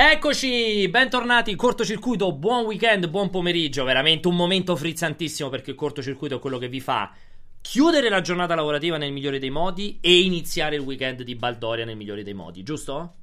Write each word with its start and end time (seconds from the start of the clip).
Eccoci, 0.00 0.88
bentornati, 0.90 1.56
cortocircuito, 1.56 2.32
buon 2.32 2.66
weekend, 2.66 3.08
buon 3.08 3.30
pomeriggio, 3.30 3.82
veramente 3.82 4.28
un 4.28 4.36
momento 4.36 4.76
frizzantissimo 4.76 5.48
perché 5.48 5.70
il 5.70 5.76
cortocircuito 5.76 6.36
è 6.36 6.38
quello 6.38 6.56
che 6.56 6.68
vi 6.68 6.78
fa 6.78 7.12
chiudere 7.60 8.08
la 8.08 8.20
giornata 8.20 8.54
lavorativa 8.54 8.96
nel 8.96 9.10
migliore 9.10 9.40
dei 9.40 9.50
modi 9.50 9.98
e 10.00 10.20
iniziare 10.20 10.76
il 10.76 10.82
weekend 10.82 11.22
di 11.22 11.34
Baldoria 11.34 11.84
nel 11.84 11.96
migliore 11.96 12.22
dei 12.22 12.32
modi, 12.32 12.62
giusto? 12.62 13.14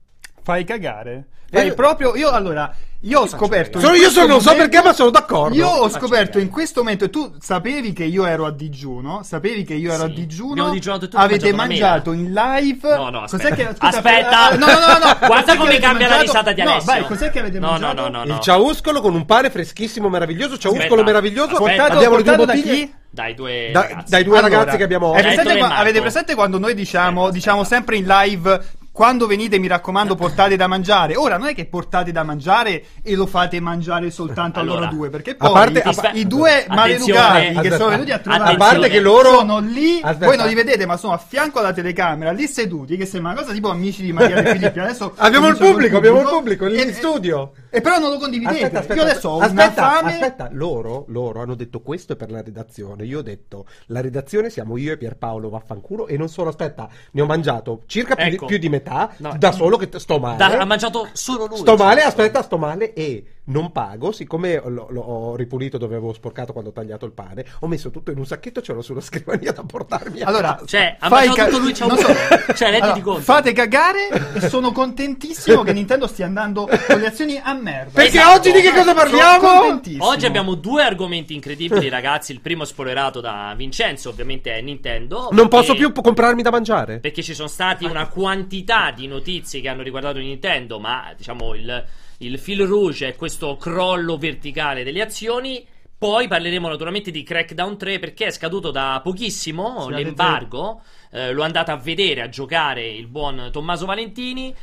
Fai 0.46 0.64
cagare. 0.64 1.26
Fai 1.50 1.74
proprio. 1.74 2.16
Io 2.16 2.30
allora. 2.30 2.72
Io 3.02 3.22
ho 3.22 3.28
scoperto. 3.28 3.80
Sono 3.80 3.94
io 3.96 4.10
sono, 4.10 4.28
non 4.28 4.42
so 4.42 4.54
perché, 4.56 4.82
ma 4.84 4.94
sono 4.94 5.10
d'accordo. 5.10 5.56
Io 5.56 5.68
ho 5.68 5.90
scoperto 5.90 6.38
in 6.40 6.50
questo 6.50 6.82
momento. 6.82 7.10
Tu 7.10 7.34
sapevi 7.40 7.94
che 7.94 8.04
io 8.04 8.26
ero 8.26 8.46
a 8.46 8.52
digiuno? 8.52 9.22
Sapevi 9.24 9.64
che 9.64 9.74
io 9.74 9.92
ero 9.92 10.06
Sì. 10.06 10.12
a 10.12 10.14
digiuno? 10.14 10.66
Avete 11.14 11.52
mangiato 11.52 11.56
mangiato 11.56 12.12
in 12.14 12.32
live. 12.32 12.96
No, 12.96 13.10
no, 13.10 13.20
Cos'è 13.22 13.36
aspetta. 13.38 13.56
che, 13.56 13.64
scusa, 13.76 13.88
Aspetta. 13.98 14.52
eh, 14.52 14.58
no, 14.58 14.66
no, 14.68 14.74
no, 14.74 14.98
no. 15.04 15.18
Guarda 15.28 15.56
come 15.56 15.78
cambia 15.80 16.08
la 16.10 16.22
risata 16.22 16.52
di 16.52 16.62
No, 16.64 16.72
Alessio. 16.74 16.92
vai, 16.94 17.06
cos'è 17.06 17.30
che 17.32 17.40
avete 17.40 17.60
No, 17.60 17.70
mangiato? 17.72 18.02
no, 18.02 18.08
no, 18.08 18.24
no. 18.24 18.34
Il 18.36 18.40
ciauscolo 18.40 19.02
con 19.02 19.14
un 19.16 19.26
pane 19.26 19.50
freschissimo, 19.50 20.10
meraviglioso. 20.10 20.58
Ciauscolo 20.60 20.84
Aspetta. 21.02 21.04
meraviglioso. 21.04 21.56
Aspetta. 21.58 21.86
Abbiamo 21.86 22.16
Portato 22.16 22.46
da 22.46 22.54
chi? 22.54 22.94
Dai 23.10 23.34
due 23.34 23.70
Da- 23.72 23.82
ragazzi. 23.82 24.10
dai 24.12 24.24
due 24.24 24.38
Allora, 24.40 24.56
ragazzi 24.58 24.78
che 24.78 24.84
abbiamo 24.84 25.12
avete 25.12 25.28
oggi. 25.28 25.36
Presente, 25.42 25.74
avete 25.74 26.02
presente 26.02 26.36
quando 26.36 26.60
noi 26.60 26.74
diciamo, 26.74 27.20
Aspetta, 27.22 27.32
diciamo 27.34 27.62
aspetta. 27.62 27.76
sempre 27.76 27.96
in 27.98 28.06
live 28.08 28.62
quando 28.96 29.28
venite 29.28 29.60
mi 29.60 29.68
raccomando 29.68 30.16
portate 30.16 30.56
da 30.56 30.68
mangiare 30.68 31.18
ora 31.18 31.36
non 31.38 31.50
è 31.50 31.54
che 31.54 31.66
portate 31.66 32.14
da 32.14 32.24
mangiare 32.24 32.82
e 33.04 33.14
lo 33.16 33.26
fate 33.26 33.60
mangiare 33.60 34.10
soltanto 34.10 34.60
a 34.60 34.62
Allora, 34.62 34.80
loro 34.86 34.92
due 34.96 35.10
perché 35.10 35.32
a 35.32 35.36
poi 35.36 35.52
parte- 35.52 35.80
i, 35.80 35.82
a 35.84 35.94
pa- 35.94 36.12
i 36.14 36.26
due 36.26 36.66
maleducati 36.70 37.60
che 37.60 37.72
sono 37.72 37.90
venuti 37.90 38.12
a 38.12 38.20
trovare 38.20 38.54
A 38.54 38.56
parte 38.56 38.88
che 38.88 39.02
loro 39.02 39.40
sono 39.40 39.60
lì 39.60 40.00
Aspetta. 40.02 40.26
voi 40.26 40.38
non 40.38 40.48
li 40.48 40.54
vedete 40.54 40.86
ma 40.86 40.96
sono 40.96 41.12
a 41.12 41.18
fianco 41.18 41.60
alla 41.60 41.74
telecamera 41.74 42.32
lì 42.32 42.48
seduti 42.48 42.96
che 42.96 43.06
sembra 43.06 43.32
una 43.34 43.42
cosa 43.42 43.52
tipo 43.52 43.70
amici 43.70 44.02
di 44.02 44.14
Maria 44.14 44.42
De 44.42 44.52
Filippi 44.56 44.80
adesso 44.80 45.12
Abbiamo 45.18 45.48
il 45.48 45.54
cominciamo 45.56 45.72
pubblico, 45.72 45.98
abbiamo 45.98 46.22
il 46.22 46.28
pubblico 46.30 46.66
lì 46.66 46.78
E- 46.78 46.84
in 46.84 46.94
studio. 46.94 47.52
e 47.54 47.65
però 47.82 48.00
non 48.00 48.12
lo 48.12 48.18
condividete 48.18 48.56
Aspetta, 48.58 48.80
aspetta, 48.80 49.02
io 49.02 49.08
adesso 49.10 49.30
ho 49.30 49.40
aspetta, 49.40 49.82
una 49.82 49.92
fame 49.92 50.14
aspetta, 50.14 50.50
loro, 50.52 51.06
loro 51.10 51.42
hanno 51.42 51.56
detto 51.56 51.82
questo 51.82 52.14
è 52.14 52.16
per 52.16 52.32
la 52.32 52.42
redazione. 52.42 53.06
Io 53.06 53.20
ho 53.20 53.22
detto 53.22 53.66
la 53.88 54.02
redazione 54.02 54.50
siamo 54.50 54.78
io 54.78 54.94
e 54.94 54.98
Pierpaolo 54.98 55.50
vaffanculo 55.50 56.08
e 56.08 56.18
non 56.18 56.30
solo, 56.30 56.50
aspetta, 56.50 56.88
ne 57.12 57.22
ho 57.22 57.26
mangiato 57.26 57.84
circa 57.86 58.16
più, 58.16 58.26
Ecco. 58.26 58.46
di, 58.46 58.46
più 58.46 58.58
di 58.58 58.70
metà 58.70 59.14
No. 59.18 59.36
da 59.38 59.52
solo 59.52 59.78
che 59.78 59.90
sto 60.00 60.20
male. 60.20 60.38
Da- 60.38 60.58
ha 60.58 60.66
mangiato 60.66 61.08
solo 61.14 61.46
lui. 61.46 61.58
Sto 61.58 61.76
male, 61.76 62.02
cioè. 62.02 62.10
aspetta, 62.10 62.42
sto 62.42 62.58
male 62.58 62.94
e 62.94 63.24
non 63.46 63.72
pago, 63.72 64.12
siccome 64.12 64.60
l'ho, 64.66 64.88
l'ho 64.90 65.36
ripulito 65.36 65.78
dove 65.78 65.96
avevo 65.96 66.14
sporcato 66.14 66.52
quando 66.52 66.72
ho 66.72 66.74
tagliato 66.74 67.06
il 67.06 67.12
pane, 67.12 67.46
ho 67.60 67.68
messo 67.68 67.92
tutto 67.92 68.12
in 68.12 68.18
un 68.18 68.26
sacchetto 68.26 68.60
e 68.60 68.64
ce 68.64 68.74
l'ho 68.74 68.82
sulla 68.82 69.02
scrivania 69.02 69.52
da 69.52 69.64
portarmi 69.64 70.22
a 70.22 70.28
Allora, 70.28 70.54
casa. 70.56 70.66
Cioè, 70.66 70.98
ha 71.00 71.08
fai 71.10 71.28
mangiato 71.28 71.50
tutto 71.52 71.62
lui, 71.62 71.74
c'ha 71.74 71.86
un- 71.86 71.98
so. 71.98 72.54
Cioè, 72.56 72.76
Allora, 72.76 73.02
conto. 73.02 73.22
Fate 73.22 73.54
cagare 73.54 74.08
e 74.34 74.50
sono 74.50 74.72
contentissimo 74.72 75.64
che 75.64 75.74
Nintendo 75.74 76.08
stia 76.08 76.26
andando 76.26 76.68
con 76.88 77.00
le 77.00 77.08
azioni 77.08 77.40
a 77.42 77.54
merda. 77.54 77.92
Perché 77.94 78.18
Esatto. 78.18 78.38
oggi 78.38 78.52
di 78.52 78.62
che 78.62 78.72
cosa 78.74 78.94
parliamo? 78.94 79.82
Oggi 80.00 80.26
abbiamo 80.26 80.56
due 80.56 80.84
argomenti 80.84 81.34
incredibili, 81.34 81.90
ragazzi. 81.90 82.32
Il 82.32 82.42
primo 82.42 82.66
spoilerato 82.66 83.22
da 83.22 83.54
Vincenzo, 83.56 84.10
ovviamente 84.10 84.54
è 84.54 84.62
Nintendo. 84.62 85.30
Non 85.32 85.48
posso 85.48 85.76
più 85.76 85.92
comprarmi 85.92 86.42
da 86.42 86.50
mangiare. 86.52 87.00
Perché 87.00 87.22
ci 87.24 87.34
sono 87.34 87.48
stati 87.48 87.86
una 87.86 88.08
quantità 88.08 88.92
di 88.92 89.08
notizie 89.08 89.62
che 89.62 89.70
hanno 89.70 89.84
riguardato 89.84 90.18
Nintendo, 90.18 90.80
ma 90.80 91.14
diciamo 91.16 91.54
il, 91.56 91.86
il 92.26 92.40
fil 92.40 92.66
rouge 92.66 93.10
è 93.10 93.16
questo 93.16 93.56
crollo 93.58 94.18
verticale 94.18 94.84
delle 94.84 95.02
azioni. 95.02 95.66
Poi 95.98 96.28
parleremo 96.28 96.68
naturalmente 96.68 97.10
di 97.10 97.24
Crackdown 97.24 97.78
3 97.78 98.00
perché 98.00 98.26
è 98.26 98.32
scaduto 98.32 98.72
da 98.72 99.00
pochissimo 99.04 99.86
Sì, 99.86 99.94
l'embargo. 99.94 100.82
Eh, 101.12 101.30
è 101.30 101.42
andato 101.42 101.72
a 101.72 101.78
vedere, 101.78 102.22
a 102.22 102.30
giocare 102.30 102.86
il 102.88 103.08
buon 103.08 103.50
Tommaso 103.52 103.86
Valentini. 103.86 104.54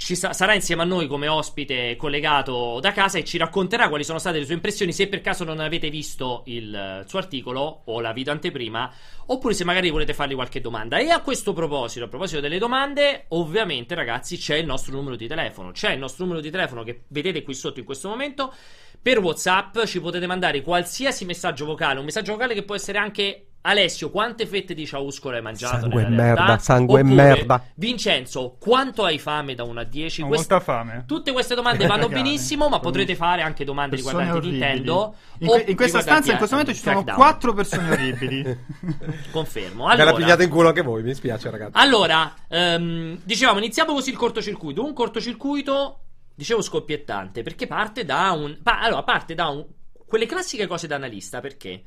Ci 0.00 0.16
sa- 0.16 0.32
sarà 0.32 0.54
insieme 0.54 0.80
a 0.80 0.86
noi 0.86 1.06
come 1.06 1.28
ospite 1.28 1.94
collegato 1.96 2.80
da 2.80 2.90
casa 2.90 3.18
e 3.18 3.24
ci 3.24 3.36
racconterà 3.36 3.90
quali 3.90 4.02
sono 4.02 4.18
state 4.18 4.38
le 4.38 4.46
sue 4.46 4.54
impressioni 4.54 4.94
se 4.94 5.08
per 5.08 5.20
caso 5.20 5.44
non 5.44 5.60
avete 5.60 5.90
visto 5.90 6.42
il 6.46 6.74
eh, 6.74 7.04
suo 7.06 7.18
articolo 7.18 7.82
o 7.84 8.00
la 8.00 8.12
video 8.14 8.32
anteprima 8.32 8.90
oppure 9.26 9.52
se 9.52 9.62
magari 9.62 9.90
volete 9.90 10.14
fargli 10.14 10.34
qualche 10.34 10.62
domanda. 10.62 10.96
E 10.96 11.10
a 11.10 11.20
questo 11.20 11.52
proposito, 11.52 12.06
a 12.06 12.08
proposito 12.08 12.40
delle 12.40 12.56
domande, 12.56 13.26
ovviamente 13.28 13.94
ragazzi 13.94 14.38
c'è 14.38 14.56
il 14.56 14.64
nostro 14.64 14.94
numero 14.94 15.16
di 15.16 15.28
telefono, 15.28 15.70
c'è 15.70 15.92
il 15.92 15.98
nostro 15.98 16.24
numero 16.24 16.40
di 16.40 16.50
telefono 16.50 16.82
che 16.82 17.02
vedete 17.08 17.42
qui 17.42 17.52
sotto 17.52 17.78
in 17.78 17.84
questo 17.84 18.08
momento. 18.08 18.54
Per 19.02 19.18
WhatsApp 19.18 19.84
ci 19.84 20.00
potete 20.00 20.26
mandare 20.26 20.62
qualsiasi 20.62 21.24
messaggio 21.24 21.64
vocale, 21.64 21.98
un 21.98 22.04
messaggio 22.04 22.32
vocale 22.32 22.54
che 22.54 22.64
può 22.64 22.74
essere 22.74 22.98
anche 22.98 23.46
Alessio, 23.62 24.10
quante 24.10 24.46
fette 24.46 24.72
di 24.72 24.86
ciauscolo 24.86 25.36
hai 25.36 25.42
mangiato? 25.42 25.80
Sangue 25.80 26.02
nella 26.02 26.14
e 26.14 26.16
merda, 26.16 26.44
realtà? 26.44 26.58
sangue 26.62 27.00
e 27.00 27.02
Oppure, 27.02 27.14
merda. 27.22 27.64
Vincenzo, 27.74 28.56
quanto 28.58 29.04
hai 29.04 29.18
fame 29.18 29.54
da 29.54 29.64
1 29.64 29.80
a 29.80 29.84
10? 29.84 30.22
Ho 30.22 30.26
Queste- 30.28 30.52
molta 30.54 30.64
fame. 30.64 31.04
Tutte 31.06 31.30
queste 31.32 31.54
domande 31.54 31.86
vanno 31.86 32.08
benissimo, 32.08 32.70
ma 32.70 32.78
potrete 32.80 33.14
fare 33.16 33.42
anche 33.42 33.64
domande 33.64 33.96
persone 33.96 34.22
riguardanti 34.24 34.46
orribili. 34.48 34.64
Nintendo. 34.64 35.14
In, 35.40 35.46
que- 35.48 35.64
in 35.68 35.76
questa 35.76 36.00
stanza 36.00 36.32
in 36.32 36.38
questo 36.38 36.56
momento 36.56 36.74
ci 36.74 36.82
sono 36.82 37.04
quattro 37.04 37.52
persone 37.52 37.90
orribili. 37.90 38.58
Confermo. 39.30 39.86
Ve 39.88 39.96
la 39.96 40.02
Allora, 40.04 40.16
pigliate 40.16 40.44
in 40.44 40.50
culo 40.50 40.68
anche 40.68 40.82
voi, 40.82 41.02
mi 41.02 41.12
spiace 41.14 41.50
ragazzi. 41.50 41.72
allora 41.74 42.34
ehm, 42.48 43.20
dicevamo, 43.24 43.58
iniziamo 43.58 43.92
così 43.92 44.08
il 44.08 44.16
cortocircuito. 44.16 44.82
Un 44.82 44.94
cortocircuito, 44.94 45.98
dicevo, 46.34 46.62
scoppiettante, 46.62 47.42
perché 47.42 47.66
parte 47.66 48.04
da 48.04 48.30
un... 48.32 48.58
pa- 48.62 48.80
allora, 48.80 49.02
parte 49.02 49.34
da 49.34 49.48
un... 49.48 49.66
quelle 50.06 50.26
classiche 50.26 50.66
cose 50.66 50.86
da 50.86 50.96
analista, 50.96 51.40
perché... 51.40 51.82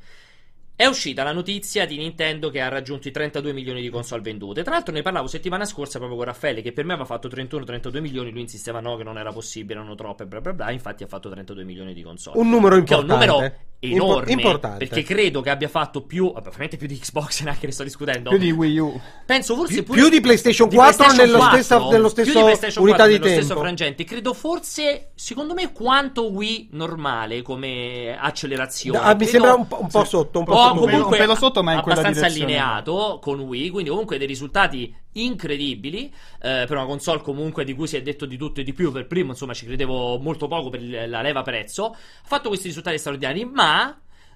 È 0.76 0.86
uscita 0.86 1.22
la 1.22 1.30
notizia 1.30 1.86
di 1.86 1.96
Nintendo 1.96 2.50
che 2.50 2.60
ha 2.60 2.66
raggiunto 2.66 3.06
i 3.06 3.12
32 3.12 3.52
milioni 3.52 3.80
di 3.80 3.90
console 3.90 4.22
vendute. 4.22 4.64
Tra 4.64 4.72
l'altro 4.72 4.92
ne 4.92 5.02
parlavo 5.02 5.28
settimana 5.28 5.64
scorsa 5.64 5.98
proprio 5.98 6.18
con 6.18 6.26
Raffaele 6.26 6.62
che 6.62 6.72
per 6.72 6.84
me 6.84 6.94
aveva 6.94 7.06
fatto 7.06 7.28
31-32 7.28 8.00
milioni, 8.00 8.32
lui 8.32 8.40
insisteva 8.40 8.80
no 8.80 8.96
che 8.96 9.04
non 9.04 9.16
era 9.16 9.30
possibile, 9.30 9.78
erano 9.78 9.94
troppe, 9.94 10.26
bla 10.26 10.40
bla 10.40 10.52
bla, 10.52 10.72
infatti 10.72 11.04
ha 11.04 11.06
fatto 11.06 11.30
32 11.30 11.62
milioni 11.62 11.94
di 11.94 12.02
console. 12.02 12.40
Un 12.40 12.48
numero 12.48 12.82
che 12.82 12.92
è 12.92 12.96
un 12.96 13.02
importante. 13.02 13.26
numero 13.26 13.56
enorme, 13.80 14.32
importante. 14.32 14.86
perché 14.86 15.02
credo 15.02 15.40
che 15.40 15.50
abbia 15.50 15.68
fatto 15.68 16.02
più, 16.02 16.26
ovviamente 16.34 16.76
più 16.76 16.86
di 16.86 16.98
Xbox, 16.98 17.42
neanche 17.44 17.66
ne 17.66 17.72
sto 17.72 17.82
discutendo. 17.82 18.30
Più 18.30 18.38
di 18.38 18.50
Wii 18.50 18.78
U. 18.78 19.00
Penso 19.26 19.54
forse 19.54 19.74
Più- 19.74 19.84
pure 19.84 20.00
più 20.00 20.08
di 20.10 20.20
PlayStation 20.20 20.68
di 20.68 20.76
4 20.76 20.96
PlayStation 20.96 21.26
nello 21.26 21.38
4, 21.38 21.56
stessa- 21.62 21.88
nello 21.90 22.08
più 22.10 22.22
di 22.22 22.30
stesso 22.30 22.44
PlayStation 22.44 22.82
unità 22.84 22.96
4 23.04 23.12
di 23.12 23.18
nello 23.22 23.32
stesso 23.34 23.46
tempo. 23.48 23.62
frangente. 23.62 24.04
Credo 24.04 24.34
forse, 24.34 25.10
secondo 25.14 25.54
me, 25.54 25.72
quanto 25.72 26.30
Wii 26.30 26.68
normale 26.72 27.42
come 27.42 28.16
accelerazione. 28.18 28.98
Ah, 28.98 29.14
mi 29.14 29.26
Credo- 29.26 29.30
sembra 29.30 29.54
un 29.54 29.66
po', 29.68 29.80
un 29.80 29.88
po' 29.88 30.04
sotto, 30.04 30.38
un 30.38 30.44
po' 30.44 30.52
o 30.52 30.56
sotto. 30.68 30.80
comunque 30.80 31.12
un 31.16 31.18
pelo 31.22 31.34
sotto, 31.34 31.62
ma 31.62 31.72
in 31.74 31.80
quella 31.82 32.00
abbastanza 32.00 32.26
allineato 32.32 33.18
con 33.20 33.40
Wii, 33.40 33.70
quindi 33.70 33.90
comunque 33.90 34.18
dei 34.18 34.26
risultati 34.26 34.94
incredibili 35.16 36.06
eh, 36.42 36.64
per 36.66 36.72
una 36.72 36.86
console 36.86 37.20
comunque 37.22 37.62
di 37.64 37.72
cui 37.74 37.86
si 37.86 37.96
è 37.96 38.02
detto 38.02 38.26
di 38.26 38.36
tutto 38.36 38.60
e 38.60 38.64
di 38.64 38.72
più 38.72 38.90
per 38.90 39.06
primo, 39.06 39.30
insomma 39.30 39.54
ci 39.54 39.64
credevo 39.64 40.18
molto 40.18 40.48
poco 40.48 40.70
per 40.70 40.82
la 40.82 41.22
leva 41.22 41.42
prezzo, 41.42 41.86
ha 41.92 41.96
fatto 42.24 42.48
questi 42.48 42.66
risultati 42.68 42.98
straordinari, 42.98 43.44
ma 43.44 43.63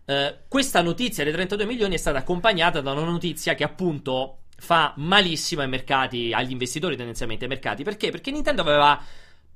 eh, 0.05 0.39
questa 0.49 0.81
notizia 0.83 1.25
dei 1.25 1.33
32 1.33 1.67
milioni 1.67 1.95
è 1.95 1.99
stata 1.99 2.19
accompagnata 2.19 2.81
da 2.81 2.93
una 2.93 3.05
notizia 3.05 3.55
che 3.55 3.65
appunto 3.65 4.39
fa 4.57 4.93
malissimo 4.97 5.63
ai 5.63 5.69
mercati, 5.69 6.33
agli 6.33 6.51
investitori 6.51 6.97
tendenzialmente 6.97 7.45
ai 7.45 7.51
mercati, 7.51 7.85
perché? 7.85 8.11
Perché 8.11 8.31
Nintendo 8.31 8.63
aveva 8.63 9.01